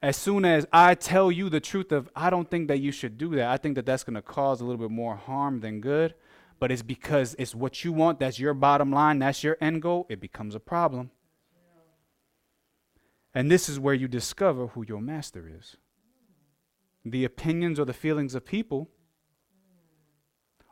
As 0.00 0.16
soon 0.16 0.44
as 0.44 0.64
I 0.72 0.94
tell 0.94 1.32
you 1.32 1.48
the 1.48 1.58
truth 1.58 1.90
of, 1.90 2.08
I 2.14 2.30
don't 2.30 2.48
think 2.48 2.68
that 2.68 2.78
you 2.78 2.92
should 2.92 3.18
do 3.18 3.34
that, 3.34 3.48
I 3.48 3.56
think 3.56 3.74
that 3.74 3.84
that's 3.84 4.04
going 4.04 4.14
to 4.14 4.22
cause 4.22 4.60
a 4.60 4.64
little 4.64 4.78
bit 4.80 4.92
more 4.92 5.16
harm 5.16 5.58
than 5.58 5.80
good, 5.80 6.14
but 6.60 6.70
it's 6.70 6.82
because 6.82 7.34
it's 7.36 7.52
what 7.52 7.84
you 7.84 7.92
want, 7.92 8.20
that's 8.20 8.38
your 8.38 8.54
bottom 8.54 8.92
line, 8.92 9.18
that's 9.18 9.42
your 9.42 9.56
end 9.60 9.82
goal, 9.82 10.06
it 10.08 10.20
becomes 10.20 10.54
a 10.54 10.60
problem. 10.60 11.10
And 13.34 13.50
this 13.50 13.68
is 13.68 13.80
where 13.80 13.92
you 13.92 14.06
discover 14.06 14.68
who 14.68 14.84
your 14.86 15.00
master 15.00 15.50
is. 15.52 15.76
The 17.04 17.24
opinions 17.24 17.80
or 17.80 17.84
the 17.84 17.92
feelings 17.92 18.34
of 18.34 18.44
people, 18.44 18.90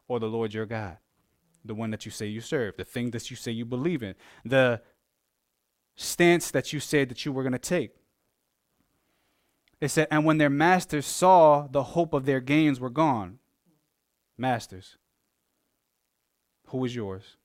or 0.06 0.20
the 0.20 0.26
Lord 0.26 0.54
your 0.54 0.66
God 0.66 0.98
the 1.68 1.74
one 1.74 1.90
that 1.90 2.04
you 2.04 2.10
say 2.10 2.26
you 2.26 2.40
serve, 2.40 2.76
the 2.76 2.84
thing 2.84 3.10
that 3.12 3.30
you 3.30 3.36
say 3.36 3.52
you 3.52 3.64
believe 3.64 4.02
in, 4.02 4.14
the 4.44 4.80
stance 5.94 6.50
that 6.50 6.72
you 6.72 6.80
said 6.80 7.08
that 7.08 7.24
you 7.24 7.32
were 7.32 7.42
going 7.42 7.52
to 7.52 7.58
take. 7.58 7.90
It 9.80 9.88
said, 9.88 10.08
and 10.10 10.24
when 10.24 10.38
their 10.38 10.50
masters 10.50 11.06
saw 11.06 11.68
the 11.68 11.82
hope 11.82 12.12
of 12.12 12.24
their 12.24 12.40
gains 12.40 12.80
were 12.80 12.90
gone, 12.90 13.38
masters, 14.36 14.96
who 16.68 16.84
is 16.84 16.96
yours? 16.96 17.36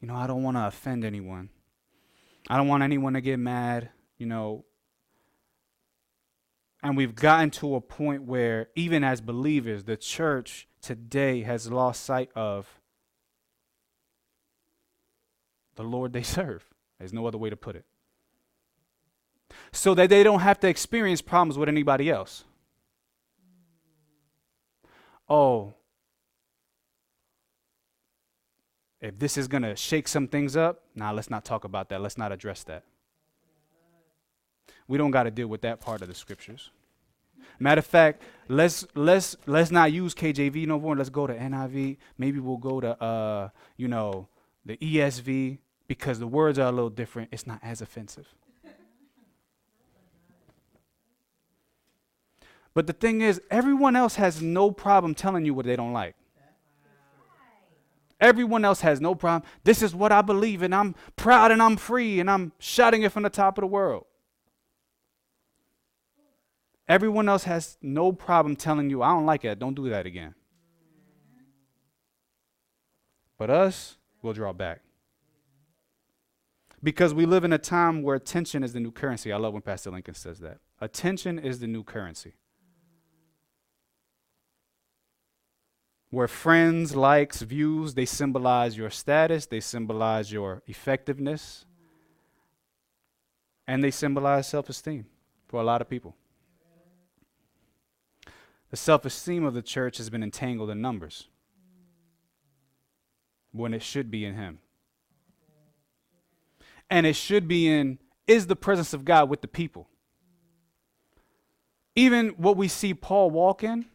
You 0.00 0.08
know, 0.08 0.14
I 0.14 0.26
don't 0.26 0.42
want 0.42 0.56
to 0.56 0.66
offend 0.66 1.04
anyone. 1.04 1.50
I 2.48 2.56
don't 2.56 2.68
want 2.68 2.84
anyone 2.84 3.14
to 3.14 3.20
get 3.20 3.38
mad, 3.38 3.90
you 4.18 4.26
know. 4.26 4.64
And 6.86 6.96
we've 6.96 7.16
gotten 7.16 7.50
to 7.50 7.74
a 7.74 7.80
point 7.80 8.22
where, 8.22 8.68
even 8.76 9.02
as 9.02 9.20
believers, 9.20 9.82
the 9.82 9.96
church 9.96 10.68
today 10.80 11.42
has 11.42 11.68
lost 11.68 12.04
sight 12.04 12.30
of 12.36 12.78
the 15.74 15.82
Lord 15.82 16.12
they 16.12 16.22
serve. 16.22 16.64
There's 17.00 17.12
no 17.12 17.26
other 17.26 17.38
way 17.38 17.50
to 17.50 17.56
put 17.56 17.74
it. 17.74 17.84
So 19.72 19.94
that 19.94 20.10
they 20.10 20.22
don't 20.22 20.38
have 20.38 20.60
to 20.60 20.68
experience 20.68 21.20
problems 21.20 21.58
with 21.58 21.68
anybody 21.68 22.08
else. 22.08 22.44
Oh, 25.28 25.74
if 29.00 29.18
this 29.18 29.36
is 29.36 29.48
going 29.48 29.64
to 29.64 29.74
shake 29.74 30.06
some 30.06 30.28
things 30.28 30.56
up, 30.56 30.84
nah, 30.94 31.10
let's 31.10 31.30
not 31.30 31.44
talk 31.44 31.64
about 31.64 31.88
that. 31.88 32.00
Let's 32.00 32.16
not 32.16 32.30
address 32.30 32.62
that. 32.62 32.84
We 34.86 34.98
don't 34.98 35.10
got 35.10 35.24
to 35.24 35.32
deal 35.32 35.48
with 35.48 35.62
that 35.62 35.80
part 35.80 36.00
of 36.00 36.06
the 36.06 36.14
scriptures. 36.14 36.70
Matter 37.58 37.78
of 37.78 37.86
fact, 37.86 38.22
let's 38.48 38.86
let's 38.94 39.36
let's 39.46 39.70
not 39.70 39.92
use 39.92 40.14
KJV 40.14 40.66
no 40.66 40.78
more. 40.78 40.96
Let's 40.96 41.10
go 41.10 41.26
to 41.26 41.34
NIV. 41.34 41.96
Maybe 42.18 42.38
we'll 42.38 42.58
go 42.58 42.80
to 42.80 43.02
uh, 43.02 43.48
you 43.76 43.88
know, 43.88 44.28
the 44.64 44.76
ESV 44.76 45.58
because 45.88 46.18
the 46.18 46.26
words 46.26 46.58
are 46.58 46.68
a 46.68 46.72
little 46.72 46.90
different. 46.90 47.30
It's 47.32 47.46
not 47.46 47.60
as 47.62 47.80
offensive. 47.80 48.26
But 52.74 52.86
the 52.86 52.92
thing 52.92 53.22
is, 53.22 53.40
everyone 53.50 53.96
else 53.96 54.16
has 54.16 54.42
no 54.42 54.70
problem 54.70 55.14
telling 55.14 55.46
you 55.46 55.54
what 55.54 55.64
they 55.64 55.76
don't 55.76 55.94
like. 55.94 56.14
Everyone 58.20 58.66
else 58.66 58.82
has 58.82 59.00
no 59.00 59.14
problem. 59.14 59.48
This 59.64 59.82
is 59.82 59.94
what 59.94 60.12
I 60.12 60.20
believe, 60.20 60.62
and 60.62 60.74
I'm 60.74 60.94
proud 61.16 61.52
and 61.52 61.62
I'm 61.62 61.78
free, 61.78 62.20
and 62.20 62.30
I'm 62.30 62.52
shouting 62.58 63.02
it 63.02 63.12
from 63.12 63.22
the 63.22 63.30
top 63.30 63.56
of 63.56 63.62
the 63.62 63.66
world. 63.66 64.04
Everyone 66.88 67.28
else 67.28 67.44
has 67.44 67.78
no 67.82 68.12
problem 68.12 68.54
telling 68.54 68.90
you, 68.90 69.02
I 69.02 69.08
don't 69.08 69.26
like 69.26 69.44
it, 69.44 69.58
don't 69.58 69.74
do 69.74 69.88
that 69.90 70.06
again. 70.06 70.34
But 73.38 73.50
us, 73.50 73.96
we'll 74.22 74.32
draw 74.32 74.52
back. 74.52 74.80
Because 76.82 77.12
we 77.12 77.26
live 77.26 77.44
in 77.44 77.52
a 77.52 77.58
time 77.58 78.02
where 78.02 78.14
attention 78.14 78.62
is 78.62 78.72
the 78.72 78.80
new 78.80 78.92
currency. 78.92 79.32
I 79.32 79.36
love 79.36 79.52
when 79.52 79.62
Pastor 79.62 79.90
Lincoln 79.90 80.14
says 80.14 80.38
that. 80.40 80.58
Attention 80.80 81.38
is 81.38 81.58
the 81.58 81.66
new 81.66 81.82
currency. 81.82 82.34
Where 86.10 86.28
friends, 86.28 86.94
likes, 86.94 87.42
views, 87.42 87.94
they 87.94 88.06
symbolize 88.06 88.76
your 88.76 88.90
status, 88.90 89.46
they 89.46 89.60
symbolize 89.60 90.30
your 90.30 90.62
effectiveness, 90.66 91.66
and 93.66 93.82
they 93.82 93.90
symbolize 93.90 94.46
self 94.46 94.68
esteem 94.68 95.06
for 95.48 95.60
a 95.60 95.64
lot 95.64 95.80
of 95.80 95.90
people. 95.90 96.14
The 98.70 98.76
self 98.76 99.04
esteem 99.04 99.44
of 99.44 99.54
the 99.54 99.62
church 99.62 99.98
has 99.98 100.10
been 100.10 100.22
entangled 100.22 100.70
in 100.70 100.80
numbers 100.80 101.28
when 103.52 103.72
it 103.72 103.82
should 103.82 104.10
be 104.10 104.24
in 104.24 104.34
Him. 104.34 104.58
And 106.90 107.06
it 107.06 107.14
should 107.14 107.48
be 107.48 107.68
in 107.68 107.98
is 108.26 108.46
the 108.46 108.56
presence 108.56 108.92
of 108.92 109.04
God 109.04 109.28
with 109.28 109.40
the 109.40 109.48
people. 109.48 109.88
Even 111.94 112.30
what 112.30 112.56
we 112.56 112.68
see 112.68 112.92
Paul 112.92 113.30
walk 113.30 113.62
in, 113.64 113.86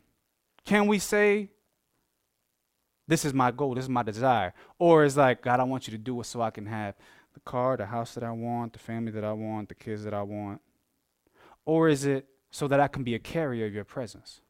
can 0.65 0.87
we 0.87 0.99
say, 0.99 1.49
This 3.07 3.25
is 3.25 3.33
my 3.33 3.51
goal, 3.51 3.75
this 3.75 3.85
is 3.85 3.89
my 3.89 4.03
desire? 4.03 4.53
Or 4.79 5.03
is 5.03 5.17
like, 5.17 5.41
God, 5.41 5.59
I 5.59 5.63
want 5.63 5.87
you 5.87 5.91
to 5.91 5.97
do 5.97 6.19
it 6.21 6.25
so 6.25 6.41
I 6.41 6.49
can 6.49 6.65
have 6.65 6.95
the 7.33 7.39
car, 7.41 7.77
the 7.77 7.85
house 7.85 8.13
that 8.15 8.23
I 8.23 8.31
want, 8.31 8.73
the 8.73 8.79
family 8.79 9.11
that 9.11 9.23
I 9.23 9.33
want, 9.33 9.69
the 9.69 9.75
kids 9.75 10.03
that 10.03 10.13
I 10.13 10.21
want? 10.21 10.61
Or 11.65 11.89
is 11.89 12.05
it 12.05 12.25
so 12.49 12.67
that 12.67 12.79
I 12.79 12.87
can 12.87 13.03
be 13.03 13.15
a 13.15 13.19
carrier 13.19 13.65
of 13.65 13.73
your 13.73 13.83
presence? 13.83 14.41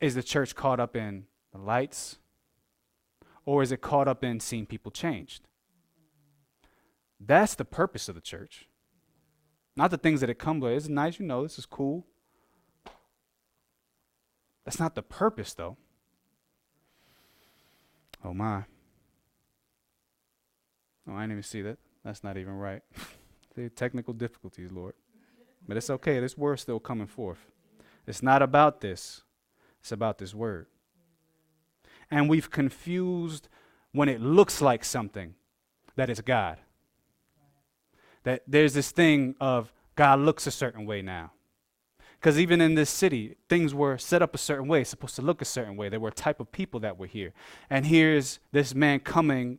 Is 0.00 0.14
the 0.14 0.22
church 0.22 0.54
caught 0.54 0.80
up 0.80 0.96
in 0.96 1.24
the 1.52 1.58
lights? 1.58 2.18
Or 3.46 3.62
is 3.62 3.72
it 3.72 3.80
caught 3.80 4.08
up 4.08 4.24
in 4.24 4.40
seeing 4.40 4.66
people 4.66 4.90
changed? 4.90 5.46
That's 7.20 7.54
the 7.54 7.64
purpose 7.64 8.08
of 8.08 8.14
the 8.14 8.20
church. 8.20 8.68
Not 9.76 9.90
the 9.90 9.98
things 9.98 10.20
that 10.20 10.30
it 10.30 10.38
comes 10.38 10.62
with. 10.62 10.72
It's 10.72 10.88
nice, 10.88 11.18
you 11.18 11.26
know, 11.26 11.42
this 11.42 11.58
is 11.58 11.66
cool. 11.66 12.06
That's 14.64 14.80
not 14.80 14.94
the 14.94 15.02
purpose, 15.02 15.52
though. 15.54 15.76
Oh, 18.24 18.32
my. 18.32 18.64
Oh, 21.08 21.14
I 21.14 21.22
didn't 21.22 21.32
even 21.32 21.42
see 21.42 21.62
that. 21.62 21.78
That's 22.04 22.24
not 22.24 22.36
even 22.36 22.54
right. 22.54 22.82
the 23.54 23.68
technical 23.68 24.14
difficulties, 24.14 24.70
Lord. 24.72 24.94
But 25.66 25.76
it's 25.76 25.90
okay. 25.90 26.20
This 26.20 26.36
word's 26.36 26.62
still 26.62 26.80
coming 26.80 27.06
forth. 27.06 27.50
It's 28.06 28.22
not 28.22 28.42
about 28.42 28.80
this, 28.80 29.22
it's 29.84 29.92
about 29.92 30.16
this 30.16 30.34
word. 30.34 30.66
And 32.10 32.26
we've 32.26 32.50
confused 32.50 33.50
when 33.92 34.08
it 34.08 34.18
looks 34.18 34.62
like 34.62 34.82
something 34.82 35.34
that 35.94 36.08
it's 36.08 36.22
God. 36.22 36.56
That 38.22 38.44
there's 38.46 38.72
this 38.72 38.92
thing 38.92 39.34
of 39.42 39.74
God 39.94 40.20
looks 40.20 40.46
a 40.46 40.50
certain 40.50 40.86
way 40.86 41.02
now. 41.02 41.32
Because 42.18 42.38
even 42.38 42.62
in 42.62 42.76
this 42.76 42.88
city, 42.88 43.36
things 43.50 43.74
were 43.74 43.98
set 43.98 44.22
up 44.22 44.34
a 44.34 44.38
certain 44.38 44.68
way, 44.68 44.84
supposed 44.84 45.16
to 45.16 45.22
look 45.22 45.42
a 45.42 45.44
certain 45.44 45.76
way. 45.76 45.90
There 45.90 46.00
were 46.00 46.08
a 46.08 46.12
type 46.12 46.40
of 46.40 46.50
people 46.50 46.80
that 46.80 46.96
were 46.96 47.06
here. 47.06 47.34
And 47.68 47.84
here's 47.84 48.38
this 48.52 48.74
man 48.74 49.00
coming 49.00 49.58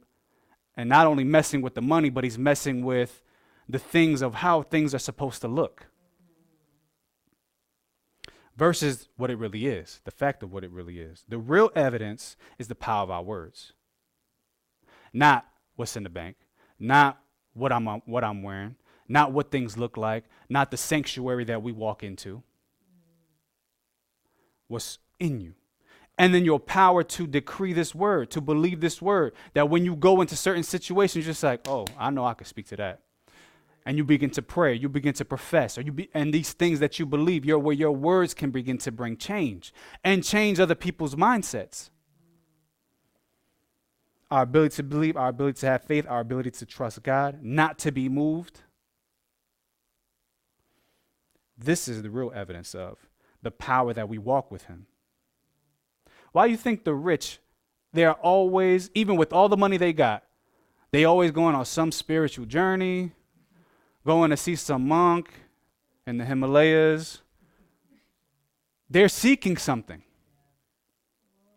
and 0.75 0.89
not 0.89 1.05
only 1.05 1.23
messing 1.23 1.61
with 1.61 1.75
the 1.75 1.83
money, 1.83 2.09
but 2.09 2.23
he's 2.23 2.39
messing 2.39 2.83
with 2.83 3.21
the 3.69 3.77
things 3.77 4.23
of 4.23 4.33
how 4.33 4.63
things 4.63 4.95
are 4.95 4.99
supposed 4.99 5.41
to 5.41 5.47
look 5.47 5.85
versus 8.55 9.09
what 9.17 9.29
it 9.29 9.37
really 9.37 9.67
is, 9.67 10.01
the 10.05 10.11
fact 10.11 10.43
of 10.43 10.51
what 10.51 10.63
it 10.63 10.71
really 10.71 10.99
is. 10.99 11.25
The 11.27 11.37
real 11.37 11.71
evidence 11.75 12.37
is 12.57 12.67
the 12.67 12.75
power 12.75 13.03
of 13.03 13.11
our 13.11 13.23
words, 13.23 13.73
not 15.13 15.45
what's 15.75 15.95
in 15.95 16.03
the 16.03 16.09
bank, 16.09 16.37
not 16.79 17.19
what 17.53 17.71
I'm, 17.71 17.87
uh, 17.87 17.97
what 18.05 18.23
I'm 18.23 18.43
wearing, 18.43 18.75
not 19.07 19.31
what 19.31 19.51
things 19.51 19.77
look 19.77 19.97
like, 19.97 20.25
not 20.49 20.71
the 20.71 20.77
sanctuary 20.77 21.43
that 21.45 21.61
we 21.61 21.71
walk 21.71 22.03
into. 22.03 22.43
What's 24.67 24.97
in 25.19 25.41
you. 25.41 25.53
And 26.17 26.33
then 26.33 26.45
your 26.45 26.59
power 26.59 27.03
to 27.03 27.27
decree 27.27 27.73
this 27.73 27.93
word, 27.93 28.31
to 28.31 28.41
believe 28.41 28.79
this 28.79 29.01
word, 29.01 29.33
that 29.53 29.69
when 29.69 29.83
you 29.83 29.95
go 29.95 30.21
into 30.21 30.35
certain 30.35 30.63
situations, 30.63 31.25
you're 31.25 31.33
just 31.33 31.43
like, 31.43 31.67
oh, 31.67 31.85
I 31.99 32.09
know 32.09 32.25
I 32.25 32.33
can 32.33 32.47
speak 32.47 32.67
to 32.67 32.77
that 32.77 33.01
and 33.85 33.97
you 33.97 34.03
begin 34.03 34.31
to 34.31 34.41
pray, 34.41 34.73
you 34.73 34.89
begin 34.89 35.13
to 35.13 35.25
profess, 35.25 35.77
or 35.77 35.81
you 35.81 35.91
be, 35.91 36.09
and 36.13 36.33
these 36.33 36.53
things 36.53 36.79
that 36.79 36.97
you 36.97 37.05
believe, 37.05 37.45
your 37.45 37.59
where 37.59 37.75
your 37.75 37.91
words 37.91 38.33
can 38.33 38.49
begin 38.49 38.77
to 38.79 38.91
bring 38.91 39.15
change 39.15 39.71
and 40.03 40.23
change 40.23 40.59
other 40.59 40.75
people's 40.75 41.15
mindsets. 41.15 41.91
Our 44.31 44.41
ability 44.41 44.77
to 44.77 44.83
believe, 44.83 45.15
our 45.15 45.29
ability 45.29 45.59
to 45.59 45.67
have 45.67 45.83
faith, 45.83 46.07
our 46.09 46.19
ability 46.19 46.51
to 46.51 46.65
trust 46.65 47.03
God, 47.03 47.43
not 47.43 47.77
to 47.79 47.91
be 47.91 48.09
moved. 48.09 48.61
This 51.55 51.87
is 51.87 52.01
the 52.01 52.09
real 52.09 52.31
evidence 52.33 52.73
of 52.73 52.97
the 53.43 53.51
power 53.51 53.93
that 53.93 54.09
we 54.09 54.17
walk 54.17 54.49
with 54.49 54.63
Him. 54.63 54.87
Why 56.31 56.47
do 56.47 56.51
you 56.51 56.57
think 56.57 56.83
the 56.83 56.95
rich, 56.95 57.39
they're 57.93 58.13
always, 58.13 58.89
even 58.95 59.15
with 59.15 59.31
all 59.31 59.47
the 59.47 59.55
money 59.55 59.77
they 59.77 59.93
got, 59.93 60.23
they 60.91 61.05
always 61.05 61.29
going 61.31 61.55
on 61.55 61.65
some 61.65 61.91
spiritual 61.91 62.45
journey, 62.45 63.11
going 64.05 64.29
to 64.29 64.37
see 64.37 64.55
some 64.55 64.87
monk 64.87 65.29
in 66.05 66.17
the 66.17 66.25
Himalayas. 66.25 67.21
They're 68.89 69.09
seeking 69.09 69.57
something. 69.57 70.03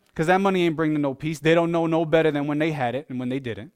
Because 0.08 0.26
that 0.26 0.40
money 0.40 0.64
ain't 0.64 0.74
bringing 0.74 1.00
no 1.00 1.14
peace. 1.14 1.38
They 1.38 1.54
don't 1.54 1.70
know 1.70 1.86
no 1.86 2.04
better 2.04 2.30
than 2.30 2.46
when 2.46 2.58
they 2.58 2.72
had 2.72 2.94
it 2.94 3.06
and 3.08 3.20
when 3.20 3.28
they 3.28 3.38
didn't. 3.38 3.72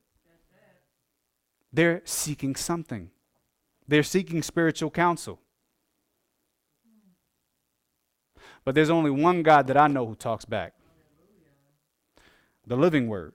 They're 1.73 2.03
seeking 2.05 2.57
something. 2.57 3.11
They're 3.87 4.03
seeking 4.03 4.43
spiritual 4.43 4.91
counsel. 4.91 5.39
But 8.65 8.75
there's 8.75 8.91
only 8.91 9.11
one 9.11 9.43
God 9.43 9.67
that 9.69 9.77
I 9.77 9.87
know 9.89 10.07
who 10.07 10.15
talks 10.15 10.45
back 10.45 10.75
the 12.67 12.77
living 12.77 13.09
word. 13.09 13.33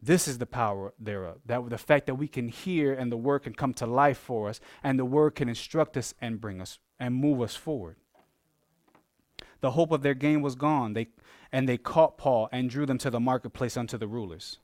This 0.00 0.28
is 0.28 0.38
the 0.38 0.46
power 0.46 0.94
thereof. 0.98 1.38
That 1.46 1.68
the 1.68 1.78
fact 1.78 2.06
that 2.06 2.14
we 2.14 2.28
can 2.28 2.48
hear 2.48 2.92
and 2.92 3.10
the 3.10 3.16
word 3.16 3.40
can 3.40 3.54
come 3.54 3.74
to 3.74 3.86
life 3.86 4.18
for 4.18 4.48
us, 4.48 4.60
and 4.82 4.98
the 4.98 5.04
word 5.04 5.34
can 5.34 5.48
instruct 5.48 5.96
us 5.96 6.14
and 6.20 6.40
bring 6.40 6.60
us 6.60 6.78
and 7.00 7.14
move 7.14 7.40
us 7.40 7.56
forward. 7.56 7.96
The 9.60 9.72
hope 9.72 9.90
of 9.90 10.02
their 10.02 10.14
gain 10.14 10.40
was 10.40 10.54
gone. 10.54 10.92
They 10.92 11.08
and 11.50 11.68
they 11.68 11.78
caught 11.78 12.18
Paul 12.18 12.48
and 12.52 12.70
drew 12.70 12.86
them 12.86 12.98
to 12.98 13.10
the 13.10 13.18
marketplace 13.18 13.76
unto 13.76 13.98
the 13.98 14.06
rulers. 14.06 14.58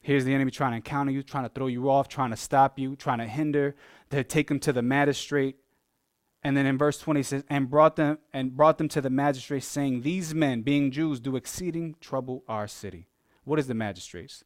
Here's 0.00 0.24
the 0.24 0.32
enemy 0.32 0.50
trying 0.50 0.72
to 0.72 0.76
encounter 0.76 1.12
you, 1.12 1.22
trying 1.22 1.44
to 1.44 1.50
throw 1.50 1.66
you 1.66 1.90
off, 1.90 2.08
trying 2.08 2.30
to 2.30 2.36
stop 2.36 2.78
you, 2.78 2.96
trying 2.96 3.18
to 3.18 3.26
hinder, 3.26 3.76
to 4.08 4.24
take 4.24 4.50
him 4.50 4.58
to 4.60 4.72
the 4.72 4.82
magistrate 4.82 5.56
and 6.42 6.56
then 6.56 6.66
in 6.66 6.78
verse 6.78 6.98
20 6.98 7.22
says, 7.22 7.44
and 7.50 7.68
brought 7.68 7.96
them 7.96 8.18
and 8.32 8.56
brought 8.56 8.78
them 8.78 8.88
to 8.88 9.00
the 9.00 9.10
magistrates, 9.10 9.66
saying, 9.66 10.02
These 10.02 10.34
men, 10.34 10.62
being 10.62 10.90
Jews, 10.90 11.20
do 11.20 11.36
exceeding 11.36 11.96
trouble 12.00 12.44
our 12.48 12.66
city. 12.66 13.06
What 13.44 13.58
is 13.58 13.66
the 13.66 13.74
magistrates? 13.74 14.44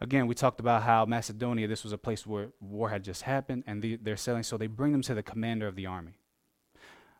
Again, 0.00 0.26
we 0.26 0.34
talked 0.34 0.60
about 0.60 0.82
how 0.82 1.04
Macedonia, 1.06 1.68
this 1.68 1.84
was 1.84 1.92
a 1.92 1.98
place 1.98 2.26
where 2.26 2.48
war 2.60 2.90
had 2.90 3.04
just 3.04 3.22
happened, 3.22 3.64
and 3.66 3.80
the, 3.80 3.96
they're 3.96 4.16
selling, 4.16 4.42
so 4.42 4.56
they 4.56 4.66
bring 4.66 4.92
them 4.92 5.02
to 5.02 5.14
the 5.14 5.22
commander 5.22 5.68
of 5.68 5.76
the 5.76 5.86
army. 5.86 6.18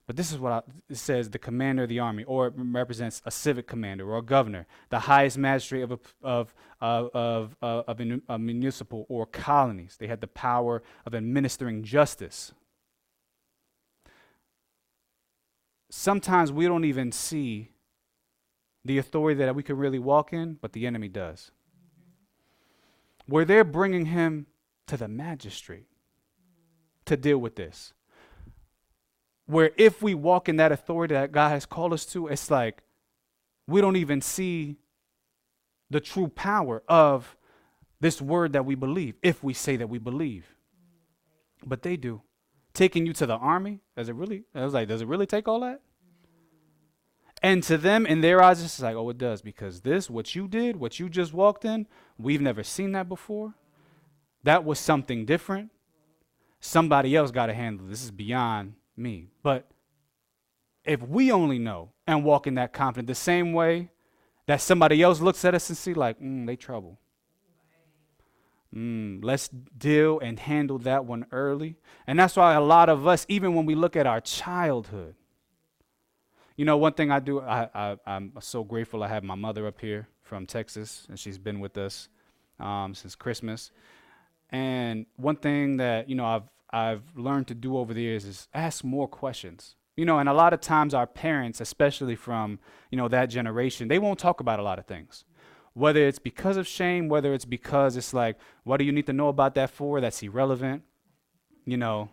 But 0.06 0.16
this 0.16 0.32
is 0.32 0.38
what 0.38 0.52
I, 0.52 0.62
it 0.90 0.96
says 0.96 1.30
the 1.30 1.38
commander 1.38 1.84
of 1.84 1.88
the 1.88 2.00
army, 2.00 2.24
or 2.24 2.48
it 2.48 2.54
represents 2.56 3.22
a 3.24 3.30
civic 3.30 3.68
commander 3.68 4.10
or 4.10 4.18
a 4.18 4.22
governor, 4.22 4.66
the 4.90 4.98
highest 4.98 5.38
magistrate 5.38 5.82
of, 5.82 5.92
a, 5.92 5.98
of, 6.22 6.54
of, 6.80 7.56
of, 7.62 8.00
a, 8.00 8.20
a 8.28 8.38
municipal 8.38 9.06
or 9.08 9.26
colonies. 9.26 9.96
They 9.98 10.08
had 10.08 10.20
the 10.20 10.26
power 10.26 10.82
of 11.06 11.14
administering 11.14 11.84
justice. 11.84 12.52
Sometimes 15.92 16.50
we 16.50 16.64
don't 16.66 16.86
even 16.86 17.12
see 17.12 17.70
the 18.82 18.96
authority 18.96 19.38
that 19.38 19.54
we 19.54 19.62
can 19.62 19.76
really 19.76 19.98
walk 19.98 20.32
in, 20.32 20.54
but 20.54 20.72
the 20.72 20.86
enemy 20.86 21.06
does. 21.06 21.50
Where 23.26 23.44
they're 23.44 23.62
bringing 23.62 24.06
him 24.06 24.46
to 24.86 24.96
the 24.96 25.06
magistrate 25.06 25.86
to 27.04 27.16
deal 27.16 27.36
with 27.36 27.56
this. 27.56 27.92
Where 29.44 29.72
if 29.76 30.00
we 30.00 30.14
walk 30.14 30.48
in 30.48 30.56
that 30.56 30.72
authority 30.72 31.12
that 31.12 31.30
God 31.30 31.50
has 31.50 31.66
called 31.66 31.92
us 31.92 32.06
to, 32.06 32.28
it's 32.28 32.50
like 32.50 32.82
we 33.66 33.82
don't 33.82 33.96
even 33.96 34.22
see 34.22 34.78
the 35.90 36.00
true 36.00 36.28
power 36.28 36.82
of 36.88 37.36
this 38.00 38.22
word 38.22 38.54
that 38.54 38.64
we 38.64 38.74
believe, 38.74 39.16
if 39.22 39.44
we 39.44 39.52
say 39.52 39.76
that 39.76 39.90
we 39.90 39.98
believe. 39.98 40.46
But 41.64 41.82
they 41.82 41.98
do 41.98 42.22
taking 42.74 43.06
you 43.06 43.12
to 43.14 43.26
the 43.26 43.36
army? 43.36 43.80
Does 43.96 44.08
it 44.08 44.14
really? 44.14 44.44
I 44.54 44.64
was 44.64 44.74
like, 44.74 44.88
does 44.88 45.02
it 45.02 45.08
really 45.08 45.26
take 45.26 45.48
all 45.48 45.60
that? 45.60 45.80
And 47.42 47.62
to 47.64 47.76
them, 47.76 48.06
in 48.06 48.20
their 48.20 48.40
eyes, 48.40 48.62
it's 48.62 48.80
like, 48.80 48.94
oh, 48.94 49.10
it 49.10 49.18
does, 49.18 49.42
because 49.42 49.80
this, 49.80 50.08
what 50.08 50.34
you 50.36 50.46
did, 50.46 50.76
what 50.76 51.00
you 51.00 51.08
just 51.08 51.34
walked 51.34 51.64
in, 51.64 51.88
we've 52.16 52.40
never 52.40 52.62
seen 52.62 52.92
that 52.92 53.08
before. 53.08 53.54
That 54.44 54.64
was 54.64 54.78
something 54.78 55.24
different. 55.24 55.70
Somebody 56.60 57.16
else 57.16 57.32
got 57.32 57.46
to 57.46 57.54
handle 57.54 57.86
this. 57.88 58.04
is 58.04 58.12
beyond 58.12 58.74
me. 58.96 59.30
But 59.42 59.68
if 60.84 61.02
we 61.02 61.32
only 61.32 61.58
know 61.58 61.90
and 62.06 62.24
walk 62.24 62.46
in 62.46 62.54
that 62.54 62.72
confidence 62.72 63.08
the 63.08 63.14
same 63.16 63.52
way 63.52 63.90
that 64.46 64.60
somebody 64.60 65.02
else 65.02 65.20
looks 65.20 65.44
at 65.44 65.54
us 65.54 65.68
and 65.68 65.76
see, 65.76 65.94
like, 65.94 66.20
mm, 66.20 66.46
they 66.46 66.54
trouble. 66.54 67.00
Mm, 68.74 69.22
let's 69.22 69.48
deal 69.48 70.18
and 70.20 70.38
handle 70.38 70.78
that 70.78 71.04
one 71.04 71.26
early. 71.30 71.76
And 72.06 72.18
that's 72.18 72.36
why 72.36 72.54
a 72.54 72.60
lot 72.60 72.88
of 72.88 73.06
us, 73.06 73.26
even 73.28 73.54
when 73.54 73.66
we 73.66 73.74
look 73.74 73.96
at 73.96 74.06
our 74.06 74.20
childhood, 74.20 75.14
you 76.56 76.64
know, 76.64 76.76
one 76.76 76.92
thing 76.94 77.10
I 77.10 77.18
do, 77.18 77.40
I, 77.40 77.68
I, 77.74 77.96
am 78.06 78.32
so 78.40 78.64
grateful 78.64 79.02
I 79.02 79.08
have 79.08 79.24
my 79.24 79.34
mother 79.34 79.66
up 79.66 79.80
here 79.80 80.08
from 80.22 80.46
Texas, 80.46 81.06
and 81.08 81.18
she's 81.18 81.38
been 81.38 81.60
with 81.60 81.76
us 81.76 82.08
um, 82.60 82.94
since 82.94 83.14
Christmas. 83.14 83.70
And 84.50 85.06
one 85.16 85.36
thing 85.36 85.78
that, 85.78 86.08
you 86.08 86.14
know, 86.14 86.26
I've, 86.26 86.42
I've 86.70 87.02
learned 87.16 87.48
to 87.48 87.54
do 87.54 87.76
over 87.76 87.92
the 87.92 88.02
years 88.02 88.24
is 88.24 88.48
ask 88.54 88.84
more 88.84 89.08
questions. 89.08 89.76
You 89.96 90.06
know, 90.06 90.18
and 90.18 90.28
a 90.28 90.32
lot 90.32 90.54
of 90.54 90.60
times 90.60 90.94
our 90.94 91.06
parents, 91.06 91.60
especially 91.60 92.16
from, 92.16 92.58
you 92.90 92.96
know, 92.96 93.08
that 93.08 93.26
generation, 93.26 93.88
they 93.88 93.98
won't 93.98 94.18
talk 94.18 94.40
about 94.40 94.58
a 94.58 94.62
lot 94.62 94.78
of 94.78 94.86
things. 94.86 95.24
Whether 95.74 96.06
it's 96.06 96.18
because 96.18 96.56
of 96.56 96.66
shame, 96.66 97.08
whether 97.08 97.32
it's 97.32 97.44
because 97.44 97.96
it's 97.96 98.12
like, 98.12 98.36
what 98.64 98.76
do 98.76 98.84
you 98.84 98.92
need 98.92 99.06
to 99.06 99.12
know 99.12 99.28
about 99.28 99.54
that 99.54 99.70
for? 99.70 100.00
That's 100.00 100.22
irrelevant. 100.22 100.82
You 101.64 101.76
know, 101.76 102.10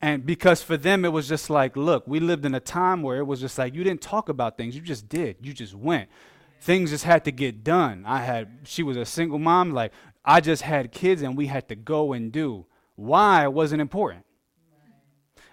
and 0.00 0.26
because 0.26 0.62
for 0.62 0.76
them, 0.76 1.04
it 1.04 1.12
was 1.12 1.28
just 1.28 1.48
like, 1.48 1.76
look, 1.76 2.06
we 2.06 2.20
lived 2.20 2.44
in 2.44 2.54
a 2.54 2.60
time 2.60 3.02
where 3.02 3.18
it 3.18 3.24
was 3.24 3.40
just 3.40 3.56
like, 3.56 3.74
you 3.74 3.82
didn't 3.82 4.02
talk 4.02 4.28
about 4.28 4.56
things, 4.56 4.76
you 4.76 4.82
just 4.82 5.08
did. 5.08 5.36
You 5.40 5.52
just 5.52 5.74
went. 5.74 6.08
Things 6.60 6.90
just 6.90 7.04
had 7.04 7.24
to 7.24 7.32
get 7.32 7.64
done. 7.64 8.04
I 8.06 8.18
had, 8.18 8.48
she 8.64 8.82
was 8.82 8.96
a 8.96 9.04
single 9.04 9.38
mom. 9.38 9.72
Like, 9.72 9.92
I 10.24 10.40
just 10.40 10.62
had 10.62 10.92
kids 10.92 11.22
and 11.22 11.36
we 11.36 11.46
had 11.46 11.68
to 11.68 11.74
go 11.74 12.12
and 12.12 12.30
do. 12.30 12.66
Why 12.94 13.46
wasn't 13.46 13.80
important. 13.80 14.24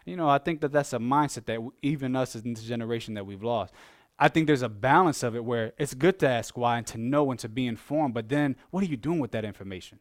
You 0.05 0.18
know, 0.18 0.27
I 0.27 0.38
think 0.38 0.60
that 0.61 0.73
that's 0.73 0.91
a 0.91 0.99
mindset 0.99 1.45
that 1.45 1.60
even 1.81 2.15
us 2.15 2.35
in 2.35 2.53
this 2.53 2.64
generation 2.64 3.14
that 3.14 3.26
we've 3.26 3.43
lost. 3.43 3.73
I 4.19 4.27
think 4.30 4.48
there's 4.48 4.61
a 4.61 4.69
balance 4.69 5.23
of 5.23 5.35
it 5.35 5.44
where 5.44 5.73
it's 5.77 5.94
good 5.94 6.19
to 6.19 6.30
ask 6.30 6.56
why 6.57 6.77
and 6.77 6.88
to 6.88 6.98
know 6.98 7.31
and 7.31 7.40
to 7.40 7.49
be 7.49 7.68
informed, 7.68 8.14
but 8.14 8.30
then 8.30 8.56
what 8.69 8.84
are 8.84 8.88
you 8.88 8.98
doing 8.98 9.19
with 9.19 9.31
that 9.31 9.44
information? 9.44 9.99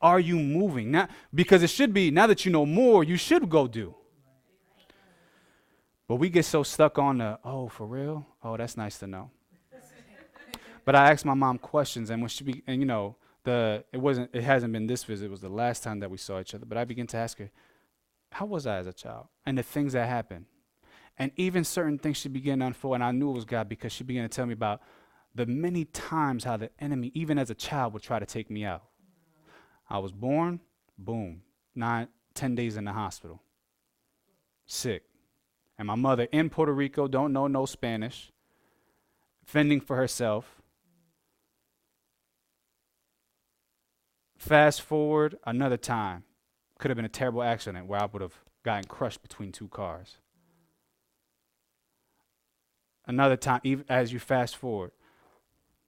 are 0.00 0.20
you 0.20 0.36
moving? 0.36 0.90
Now, 0.90 1.08
because 1.34 1.62
it 1.62 1.70
should 1.70 1.92
be, 1.92 2.10
now 2.10 2.26
that 2.26 2.44
you 2.44 2.52
know 2.52 2.64
more, 2.64 3.04
you 3.04 3.16
should 3.16 3.48
go 3.50 3.66
do. 3.66 3.94
But 6.08 6.16
we 6.16 6.28
get 6.28 6.44
so 6.44 6.62
stuck 6.62 6.98
on 6.98 7.18
the, 7.18 7.38
oh, 7.44 7.68
for 7.68 7.86
real? 7.86 8.26
Oh, 8.42 8.56
that's 8.56 8.76
nice 8.76 8.98
to 8.98 9.06
know. 9.06 9.30
but 10.84 10.96
I 10.96 11.10
asked 11.12 11.24
my 11.24 11.34
mom 11.34 11.58
questions, 11.58 12.10
and 12.10 12.20
when 12.20 12.28
she, 12.28 12.44
be, 12.44 12.62
and 12.66 12.80
you 12.80 12.86
know, 12.86 13.16
the 13.44 13.84
it 13.92 13.98
wasn't, 13.98 14.30
it 14.34 14.42
hasn't 14.42 14.72
been 14.72 14.86
this 14.86 15.04
visit. 15.04 15.26
It 15.26 15.30
was 15.30 15.40
the 15.40 15.48
last 15.48 15.82
time 15.82 16.00
that 16.00 16.10
we 16.10 16.16
saw 16.16 16.40
each 16.40 16.54
other. 16.54 16.66
But 16.66 16.78
I 16.78 16.84
began 16.84 17.06
to 17.08 17.16
ask 17.16 17.38
her, 17.38 17.50
how 18.32 18.46
was 18.46 18.66
I 18.66 18.78
as 18.78 18.86
a 18.86 18.92
child, 18.92 19.26
and 19.46 19.56
the 19.56 19.62
things 19.62 19.92
that 19.92 20.08
happened, 20.08 20.46
and 21.20 21.30
even 21.36 21.64
certain 21.64 21.98
things 21.98 22.16
she 22.16 22.30
began 22.30 22.60
to 22.60 22.66
unfold. 22.66 22.94
And 22.94 23.04
I 23.04 23.12
knew 23.12 23.28
it 23.28 23.34
was 23.34 23.44
God 23.44 23.68
because 23.68 23.92
she 23.92 24.02
began 24.02 24.22
to 24.22 24.28
tell 24.34 24.46
me 24.46 24.54
about 24.54 24.80
the 25.34 25.44
many 25.44 25.84
times 25.84 26.44
how 26.44 26.56
the 26.56 26.70
enemy, 26.80 27.12
even 27.14 27.38
as 27.38 27.50
a 27.50 27.54
child, 27.54 27.92
would 27.92 28.02
try 28.02 28.18
to 28.18 28.24
take 28.24 28.50
me 28.50 28.64
out. 28.64 28.84
I 29.88 29.98
was 29.98 30.12
born, 30.12 30.60
boom, 30.96 31.42
nine, 31.74 32.08
ten 32.32 32.54
days 32.54 32.78
in 32.78 32.84
the 32.86 32.92
hospital, 32.92 33.42
sick. 34.64 35.02
And 35.78 35.86
my 35.86 35.94
mother 35.94 36.26
in 36.32 36.48
Puerto 36.48 36.72
Rico, 36.72 37.06
don't 37.06 37.34
know 37.34 37.46
no 37.46 37.66
Spanish, 37.66 38.32
fending 39.44 39.80
for 39.80 39.96
herself. 39.96 40.62
Fast 44.38 44.80
forward 44.80 45.36
another 45.44 45.76
time, 45.76 46.24
could 46.78 46.90
have 46.90 46.96
been 46.96 47.04
a 47.04 47.10
terrible 47.10 47.42
accident 47.42 47.86
where 47.86 48.00
I 48.00 48.06
would 48.06 48.22
have 48.22 48.34
gotten 48.62 48.84
crushed 48.84 49.20
between 49.20 49.52
two 49.52 49.68
cars. 49.68 50.16
Another 53.10 53.36
time, 53.36 53.60
even 53.64 53.84
as 53.88 54.12
you 54.12 54.20
fast 54.20 54.56
forward, 54.56 54.92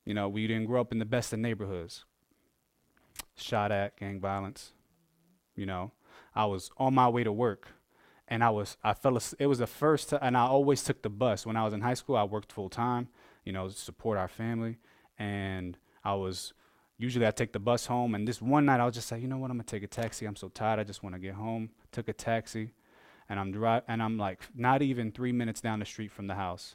you 0.05 0.13
know, 0.13 0.29
we 0.29 0.49
didn't 0.49 0.67
grow 0.67 0.81
up 0.81 0.91
in 0.91 0.99
the 0.99 1.05
best 1.05 1.33
of 1.33 1.39
neighborhoods 1.39 2.05
shot 3.37 3.71
at, 3.71 3.97
gang 3.97 4.19
violence. 4.19 4.73
You 5.55 5.67
know, 5.67 5.93
I 6.35 6.47
was 6.47 6.73
on 6.79 6.95
my 6.95 7.09
way 7.09 7.23
to 7.23 7.31
work 7.31 7.69
and 8.27 8.43
I 8.43 8.51
was, 8.51 8.77
I 8.83 8.95
fell, 8.95 9.17
it 9.39 9.47
was 9.47 9.61
the 9.61 9.69
first 9.69 10.09
time, 10.09 10.19
and 10.21 10.37
I 10.37 10.47
always 10.47 10.83
took 10.83 11.03
the 11.03 11.11
bus. 11.11 11.47
When 11.47 11.57
I 11.57 11.63
was 11.63 11.73
in 11.73 11.81
high 11.81 11.95
school, 11.95 12.17
I 12.17 12.25
worked 12.25 12.51
full 12.51 12.69
time, 12.69 13.07
you 13.45 13.53
know, 13.53 13.69
to 13.69 13.73
support 13.73 14.19
our 14.19 14.27
family. 14.27 14.79
And 15.17 15.79
I 16.03 16.15
was, 16.15 16.55
usually 16.99 17.29
I 17.29 17.31
take 17.31 17.53
the 17.53 17.61
bus 17.61 17.87
home. 17.87 18.17
And 18.17 18.27
this 18.27 18.43
one 18.43 18.65
night 18.65 18.81
I 18.81 18.85
was 18.85 18.97
just 18.97 19.13
like, 19.13 19.23
you 19.23 19.29
know 19.29 19.39
what, 19.39 19.53
I'm 19.53 19.59
gonna 19.59 19.63
take 19.63 19.85
a 19.85 19.87
taxi. 19.87 20.27
I'm 20.27 20.35
so 20.35 20.49
tired. 20.49 20.81
I 20.81 20.85
just 20.85 21.05
wanna 21.05 21.21
get 21.21 21.35
home. 21.35 21.71
Took 21.93 22.09
a 22.09 22.13
taxi 22.13 22.73
and 23.29 23.39
I'm 23.39 23.53
dri- 23.53 23.83
and 23.87 24.03
I'm 24.03 24.19
like 24.19 24.41
not 24.57 24.83
even 24.83 25.13
three 25.13 25.31
minutes 25.31 25.61
down 25.61 25.79
the 25.79 25.85
street 25.85 26.11
from 26.11 26.27
the 26.27 26.35
house. 26.35 26.75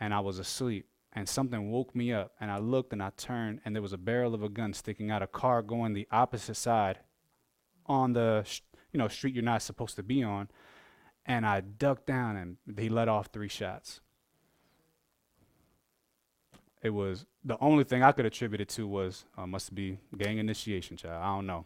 And 0.00 0.14
I 0.14 0.20
was 0.20 0.38
asleep 0.38 0.86
and 1.12 1.28
something 1.28 1.70
woke 1.70 1.94
me 1.94 2.12
up 2.12 2.32
and 2.40 2.50
I 2.50 2.58
looked 2.58 2.92
and 2.92 3.02
I 3.02 3.10
turned 3.16 3.60
and 3.64 3.74
there 3.74 3.82
was 3.82 3.92
a 3.92 3.98
barrel 3.98 4.34
of 4.34 4.42
a 4.42 4.48
gun 4.48 4.72
sticking 4.72 5.10
out 5.10 5.22
of 5.22 5.28
a 5.28 5.32
car 5.32 5.62
going 5.62 5.92
the 5.92 6.06
opposite 6.10 6.54
side 6.54 7.00
on 7.86 8.12
the 8.12 8.44
sh- 8.44 8.60
you 8.92 8.98
know 8.98 9.08
street 9.08 9.34
you're 9.34 9.42
not 9.42 9.62
supposed 9.62 9.96
to 9.96 10.02
be 10.02 10.22
on 10.22 10.48
and 11.26 11.46
I 11.46 11.60
ducked 11.60 12.06
down 12.06 12.36
and 12.36 12.78
he 12.78 12.88
let 12.88 13.08
off 13.08 13.28
three 13.32 13.48
shots. 13.48 14.00
It 16.82 16.90
was 16.90 17.26
the 17.44 17.58
only 17.60 17.84
thing 17.84 18.02
I 18.02 18.12
could 18.12 18.24
attribute 18.24 18.60
it 18.60 18.68
to 18.70 18.86
was 18.86 19.24
uh, 19.36 19.46
must 19.46 19.74
be 19.74 19.98
gang 20.16 20.38
initiation, 20.38 20.96
child. 20.96 21.22
I 21.22 21.34
don't 21.34 21.46
know. 21.46 21.64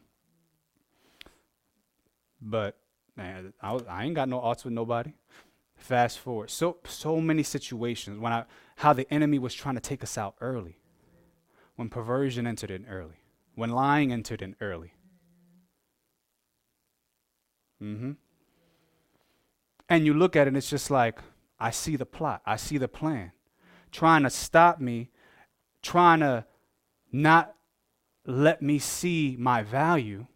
But 2.40 2.76
man, 3.14 3.52
I, 3.60 3.78
I 3.88 4.04
ain't 4.04 4.14
got 4.14 4.28
no 4.28 4.40
odds 4.40 4.64
with 4.64 4.72
nobody. 4.72 5.12
Fast 5.82 6.20
forward, 6.20 6.48
so 6.48 6.76
so 6.84 7.20
many 7.20 7.42
situations 7.42 8.20
when 8.20 8.32
I 8.32 8.44
how 8.76 8.92
the 8.92 9.12
enemy 9.12 9.40
was 9.40 9.52
trying 9.52 9.74
to 9.74 9.80
take 9.80 10.04
us 10.04 10.16
out 10.16 10.36
early, 10.40 10.78
when 11.74 11.88
perversion 11.88 12.46
entered 12.46 12.70
in 12.70 12.86
early, 12.86 13.24
when 13.56 13.70
lying 13.70 14.12
entered 14.12 14.42
in 14.42 14.54
early. 14.60 14.94
Mm-hmm. 17.82 18.12
And 19.88 20.06
you 20.06 20.14
look 20.14 20.36
at 20.36 20.46
it, 20.46 20.48
and 20.48 20.56
it's 20.56 20.70
just 20.70 20.88
like 20.88 21.18
I 21.58 21.72
see 21.72 21.96
the 21.96 22.06
plot, 22.06 22.42
I 22.46 22.54
see 22.54 22.78
the 22.78 22.86
plan, 22.86 23.32
trying 23.90 24.22
to 24.22 24.30
stop 24.30 24.78
me, 24.80 25.10
trying 25.82 26.20
to 26.20 26.44
not 27.10 27.56
let 28.24 28.62
me 28.62 28.78
see 28.78 29.34
my 29.36 29.64
value, 29.64 30.28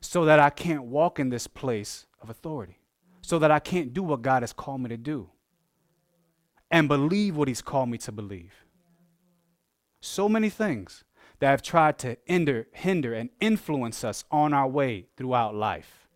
so 0.00 0.24
that 0.24 0.40
I 0.40 0.50
can't 0.50 0.86
walk 0.86 1.20
in 1.20 1.28
this 1.28 1.46
place 1.46 2.06
of 2.20 2.28
authority 2.28 2.80
so 3.24 3.38
that 3.38 3.50
I 3.50 3.58
can't 3.58 3.94
do 3.94 4.02
what 4.02 4.20
God 4.20 4.42
has 4.42 4.52
called 4.52 4.82
me 4.82 4.90
to 4.90 4.98
do 4.98 5.30
and 6.70 6.88
believe 6.88 7.36
what 7.36 7.48
He's 7.48 7.62
called 7.62 7.88
me 7.88 7.96
to 7.98 8.12
believe. 8.12 8.52
So 10.02 10.28
many 10.28 10.50
things 10.50 11.04
that 11.38 11.48
have 11.48 11.62
tried 11.62 11.98
to 12.00 12.18
hinder, 12.26 12.66
hinder 12.72 13.14
and 13.14 13.30
influence 13.40 14.04
us 14.04 14.24
on 14.30 14.52
our 14.52 14.68
way 14.68 15.06
throughout 15.16 15.54
life, 15.54 16.06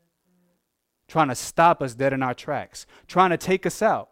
trying 1.06 1.28
to 1.28 1.35
stop 1.35 1.80
us 1.82 1.94
dead 1.94 2.12
in 2.12 2.22
our 2.22 2.35
tracks, 2.35 2.85
trying 3.06 3.30
to 3.30 3.39
take 3.39 3.64
us 3.64 3.80
out. 3.80 4.10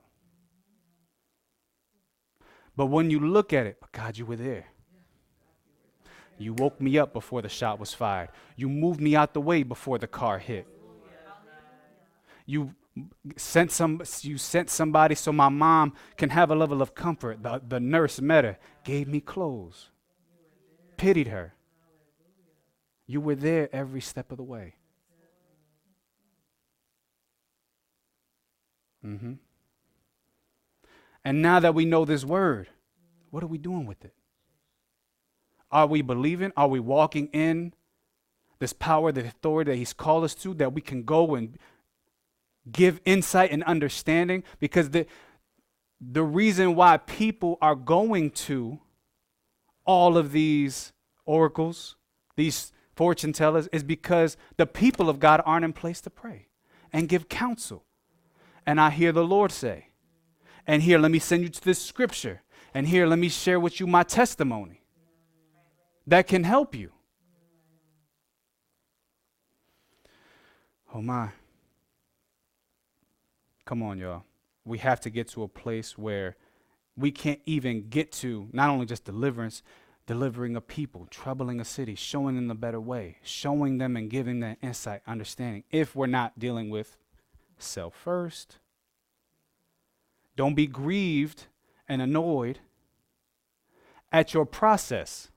But 2.76 2.86
when 2.86 3.10
you 3.10 3.20
look 3.20 3.52
at 3.52 3.66
it, 3.66 3.76
God, 3.92 4.16
you 4.16 4.24
were 4.24 4.36
there. 4.36 4.64
You 6.38 6.54
woke 6.54 6.80
me 6.80 6.96
up 6.96 7.12
before 7.12 7.42
the 7.42 7.50
shot 7.50 7.78
was 7.78 7.92
fired. 7.92 8.30
You 8.56 8.70
moved 8.70 9.02
me 9.02 9.14
out 9.14 9.34
the 9.34 9.40
way 9.42 9.64
before 9.64 9.98
the 9.98 10.06
car 10.06 10.38
hit. 10.38 10.66
You 12.46 12.74
sent 13.36 13.70
some 13.70 14.02
you 14.22 14.38
sent 14.38 14.70
somebody 14.70 15.14
so 15.14 15.32
my 15.32 15.48
mom 15.48 15.92
can 16.16 16.30
have 16.30 16.50
a 16.50 16.54
level 16.54 16.80
of 16.80 16.94
comfort. 16.94 17.42
The, 17.42 17.60
the 17.66 17.80
nurse 17.80 18.20
met 18.20 18.44
her 18.44 18.58
gave 18.84 19.08
me 19.08 19.20
clothes 19.20 19.90
pitied 20.96 21.28
her. 21.28 21.54
You 23.06 23.20
were 23.20 23.34
there 23.34 23.68
every 23.72 24.00
step 24.00 24.30
of 24.30 24.38
the 24.38 24.42
way. 24.42 24.74
Mm-hmm. 29.04 29.34
and 31.24 31.42
now 31.42 31.60
that 31.60 31.72
we 31.72 31.84
know 31.84 32.04
this 32.04 32.24
word 32.24 32.68
what 33.30 33.44
are 33.44 33.46
we 33.46 33.58
doing 33.58 33.86
with 33.86 34.04
it? 34.04 34.14
Are 35.70 35.86
we 35.86 36.02
believing? 36.02 36.50
Are 36.56 36.66
we 36.66 36.80
walking 36.80 37.28
in 37.28 37.72
this 38.58 38.72
power 38.72 39.12
the 39.12 39.26
authority 39.26 39.70
that 39.70 39.76
he's 39.76 39.92
called 39.92 40.24
us 40.24 40.34
to 40.36 40.54
that 40.54 40.72
we 40.72 40.80
can 40.80 41.04
go 41.04 41.36
and 41.36 41.56
give 42.70 43.00
insight 43.04 43.50
and 43.50 43.62
understanding 43.64 44.42
because 44.58 44.90
the, 44.90 45.06
the 46.00 46.22
reason 46.22 46.74
why 46.74 46.96
people 46.96 47.58
are 47.60 47.74
going 47.74 48.30
to 48.30 48.80
all 49.84 50.16
of 50.16 50.32
these 50.32 50.92
oracles, 51.24 51.96
these 52.36 52.72
fortune 52.94 53.32
tellers, 53.32 53.68
is 53.68 53.84
because 53.84 54.36
the 54.56 54.66
people 54.66 55.08
of 55.08 55.20
God 55.20 55.40
aren't 55.46 55.64
in 55.64 55.72
place 55.72 56.00
to 56.02 56.10
pray 56.10 56.48
and 56.92 57.08
give 57.08 57.28
counsel. 57.28 57.84
And 58.66 58.80
I 58.80 58.90
hear 58.90 59.12
the 59.12 59.24
Lord 59.24 59.52
say, 59.52 59.88
and 60.66 60.82
here, 60.82 60.98
let 60.98 61.12
me 61.12 61.20
send 61.20 61.44
you 61.44 61.48
to 61.48 61.64
this 61.64 61.80
scripture, 61.80 62.42
and 62.74 62.88
here, 62.88 63.06
let 63.06 63.20
me 63.20 63.28
share 63.28 63.60
with 63.60 63.78
you 63.78 63.86
my 63.86 64.02
testimony 64.02 64.82
that 66.06 66.26
can 66.26 66.42
help 66.42 66.74
you. 66.74 66.90
Oh 70.92 71.02
my. 71.02 71.30
Come 73.66 73.82
on, 73.82 73.98
y'all. 73.98 74.22
We 74.64 74.78
have 74.78 75.00
to 75.00 75.10
get 75.10 75.28
to 75.30 75.42
a 75.42 75.48
place 75.48 75.98
where 75.98 76.36
we 76.96 77.10
can't 77.10 77.40
even 77.44 77.88
get 77.88 78.12
to 78.12 78.48
not 78.52 78.70
only 78.70 78.86
just 78.86 79.04
deliverance, 79.04 79.62
delivering 80.06 80.54
a 80.54 80.60
people, 80.60 81.06
troubling 81.10 81.60
a 81.60 81.64
city, 81.64 81.96
showing 81.96 82.36
them 82.36 82.46
the 82.46 82.54
better 82.54 82.80
way, 82.80 83.18
showing 83.22 83.78
them 83.78 83.96
and 83.96 84.08
giving 84.08 84.38
them 84.38 84.56
insight, 84.62 85.02
understanding, 85.06 85.64
if 85.72 85.96
we're 85.96 86.06
not 86.06 86.38
dealing 86.38 86.70
with 86.70 86.96
self 87.58 87.94
first. 87.94 88.58
Don't 90.36 90.54
be 90.54 90.68
grieved 90.68 91.46
and 91.88 92.00
annoyed 92.00 92.60
at 94.12 94.32
your 94.32 94.46
process 94.46 95.30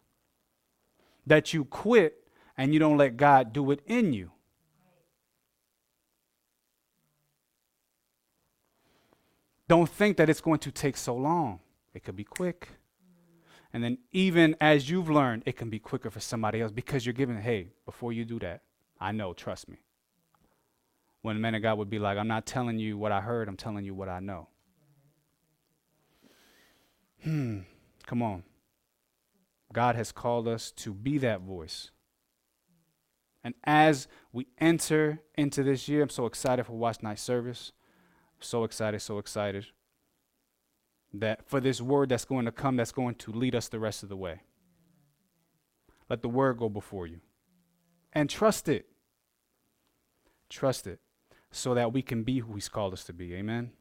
that 1.25 1.51
you 1.53 1.65
quit 1.65 2.27
and 2.55 2.73
you 2.73 2.79
don't 2.79 2.97
let 2.97 3.17
God 3.17 3.53
do 3.53 3.71
it 3.71 3.81
in 3.87 4.13
you. 4.13 4.31
Don't 9.69 9.87
think 9.87 10.17
that 10.17 10.29
it's 10.29 10.41
going 10.41 10.57
to 10.59 10.71
take 10.71 10.97
so 10.97 11.15
long. 11.15 11.59
It 11.93 12.03
could 12.03 12.15
be 12.15 12.23
quick. 12.23 12.69
And 13.71 13.83
then, 13.83 13.99
even 14.11 14.55
as 14.59 14.89
you've 14.89 15.11
learned, 15.11 15.43
it 15.45 15.55
can 15.57 15.69
be 15.69 15.77
quicker 15.77 16.09
for 16.09 16.19
somebody 16.19 16.59
else 16.59 16.71
because 16.71 17.05
you're 17.05 17.13
giving, 17.13 17.39
hey, 17.39 17.67
before 17.85 18.11
you 18.11 18.25
do 18.25 18.39
that, 18.39 18.63
I 18.99 19.11
know, 19.11 19.31
trust 19.31 19.69
me. 19.69 19.77
When 21.21 21.35
the 21.35 21.39
man 21.39 21.53
of 21.53 21.61
God 21.61 21.77
would 21.77 21.89
be 21.89 21.99
like, 21.99 22.17
I'm 22.17 22.27
not 22.27 22.47
telling 22.47 22.79
you 22.79 22.97
what 22.97 23.11
I 23.11 23.21
heard, 23.21 23.47
I'm 23.47 23.57
telling 23.57 23.85
you 23.85 23.93
what 23.93 24.09
I 24.09 24.19
know. 24.19 24.47
Hmm, 27.23 27.59
come 28.07 28.23
on. 28.23 28.41
God 29.71 29.95
has 29.95 30.11
called 30.11 30.47
us 30.47 30.71
to 30.77 30.95
be 30.95 31.19
that 31.19 31.41
voice. 31.41 31.91
And 33.43 33.53
as 33.63 34.07
we 34.33 34.47
enter 34.57 35.19
into 35.37 35.61
this 35.61 35.87
year, 35.87 36.01
I'm 36.01 36.09
so 36.09 36.25
excited 36.25 36.65
for 36.65 36.73
Watch 36.73 37.03
Night 37.03 37.19
service. 37.19 37.71
So 38.39 38.63
excited, 38.63 39.01
so 39.01 39.17
excited 39.17 39.67
that 41.13 41.47
for 41.47 41.59
this 41.59 41.81
word 41.81 42.09
that's 42.09 42.25
going 42.25 42.45
to 42.45 42.51
come, 42.51 42.75
that's 42.75 42.91
going 42.91 43.15
to 43.15 43.31
lead 43.31 43.55
us 43.55 43.67
the 43.67 43.79
rest 43.79 44.03
of 44.03 44.09
the 44.09 44.15
way. 44.15 44.41
Let 46.09 46.21
the 46.21 46.29
word 46.29 46.57
go 46.57 46.69
before 46.69 47.07
you. 47.07 47.19
And 48.13 48.29
trust 48.29 48.67
it. 48.67 48.87
Trust 50.49 50.87
it 50.87 50.99
so 51.51 51.73
that 51.73 51.93
we 51.93 52.01
can 52.01 52.23
be 52.23 52.39
who 52.39 52.53
He's 52.53 52.69
called 52.69 52.93
us 52.93 53.03
to 53.05 53.13
be. 53.13 53.33
Amen. 53.35 53.71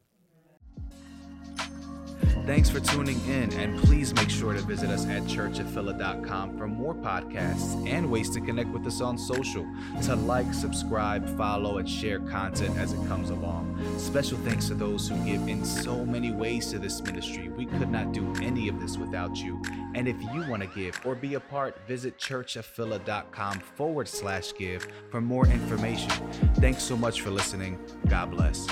Thanks 2.49 2.71
for 2.71 2.81
tuning 2.81 3.21
in, 3.27 3.53
and 3.53 3.79
please 3.79 4.15
make 4.15 4.31
sure 4.31 4.55
to 4.55 4.61
visit 4.63 4.89
us 4.89 5.05
at 5.05 5.23
churchofphila.com 5.25 6.57
for 6.57 6.67
more 6.67 6.95
podcasts 6.95 7.87
and 7.87 8.11
ways 8.11 8.31
to 8.31 8.41
connect 8.41 8.71
with 8.71 8.87
us 8.87 9.03
on 9.03 9.19
social, 9.19 9.67
to 10.05 10.17
like, 10.17 10.55
subscribe, 10.55 11.29
follow, 11.37 11.77
and 11.77 11.87
share 11.87 12.21
content 12.21 12.75
as 12.79 12.95
it 12.95 13.07
comes 13.07 13.29
along. 13.29 13.79
Special 13.99 14.39
thanks 14.39 14.67
to 14.69 14.75
those 14.75 15.07
who 15.11 15.25
give 15.27 15.47
in 15.47 15.63
so 15.63 16.07
many 16.07 16.33
ways 16.33 16.71
to 16.71 16.79
this 16.79 17.03
ministry. 17.03 17.51
We 17.51 17.67
could 17.67 17.91
not 17.91 18.13
do 18.13 18.33
any 18.41 18.69
of 18.69 18.81
this 18.81 18.97
without 18.97 19.37
you. 19.37 19.61
And 19.95 20.09
if 20.09 20.17
you 20.33 20.49
want 20.49 20.63
to 20.63 20.71
give 20.75 20.99
or 21.05 21.15
be 21.15 21.35
a 21.35 21.41
part, 21.41 21.77
visit 21.87 22.19
churchofphila.com 22.19 23.61
forward 23.61 24.09
slash 24.09 24.55
give 24.55 24.89
for 25.11 25.21
more 25.21 25.47
information. 25.49 26.11
Thanks 26.55 26.83
so 26.83 26.97
much 26.97 27.21
for 27.21 27.29
listening. 27.29 27.79
God 28.09 28.31
bless. 28.31 28.67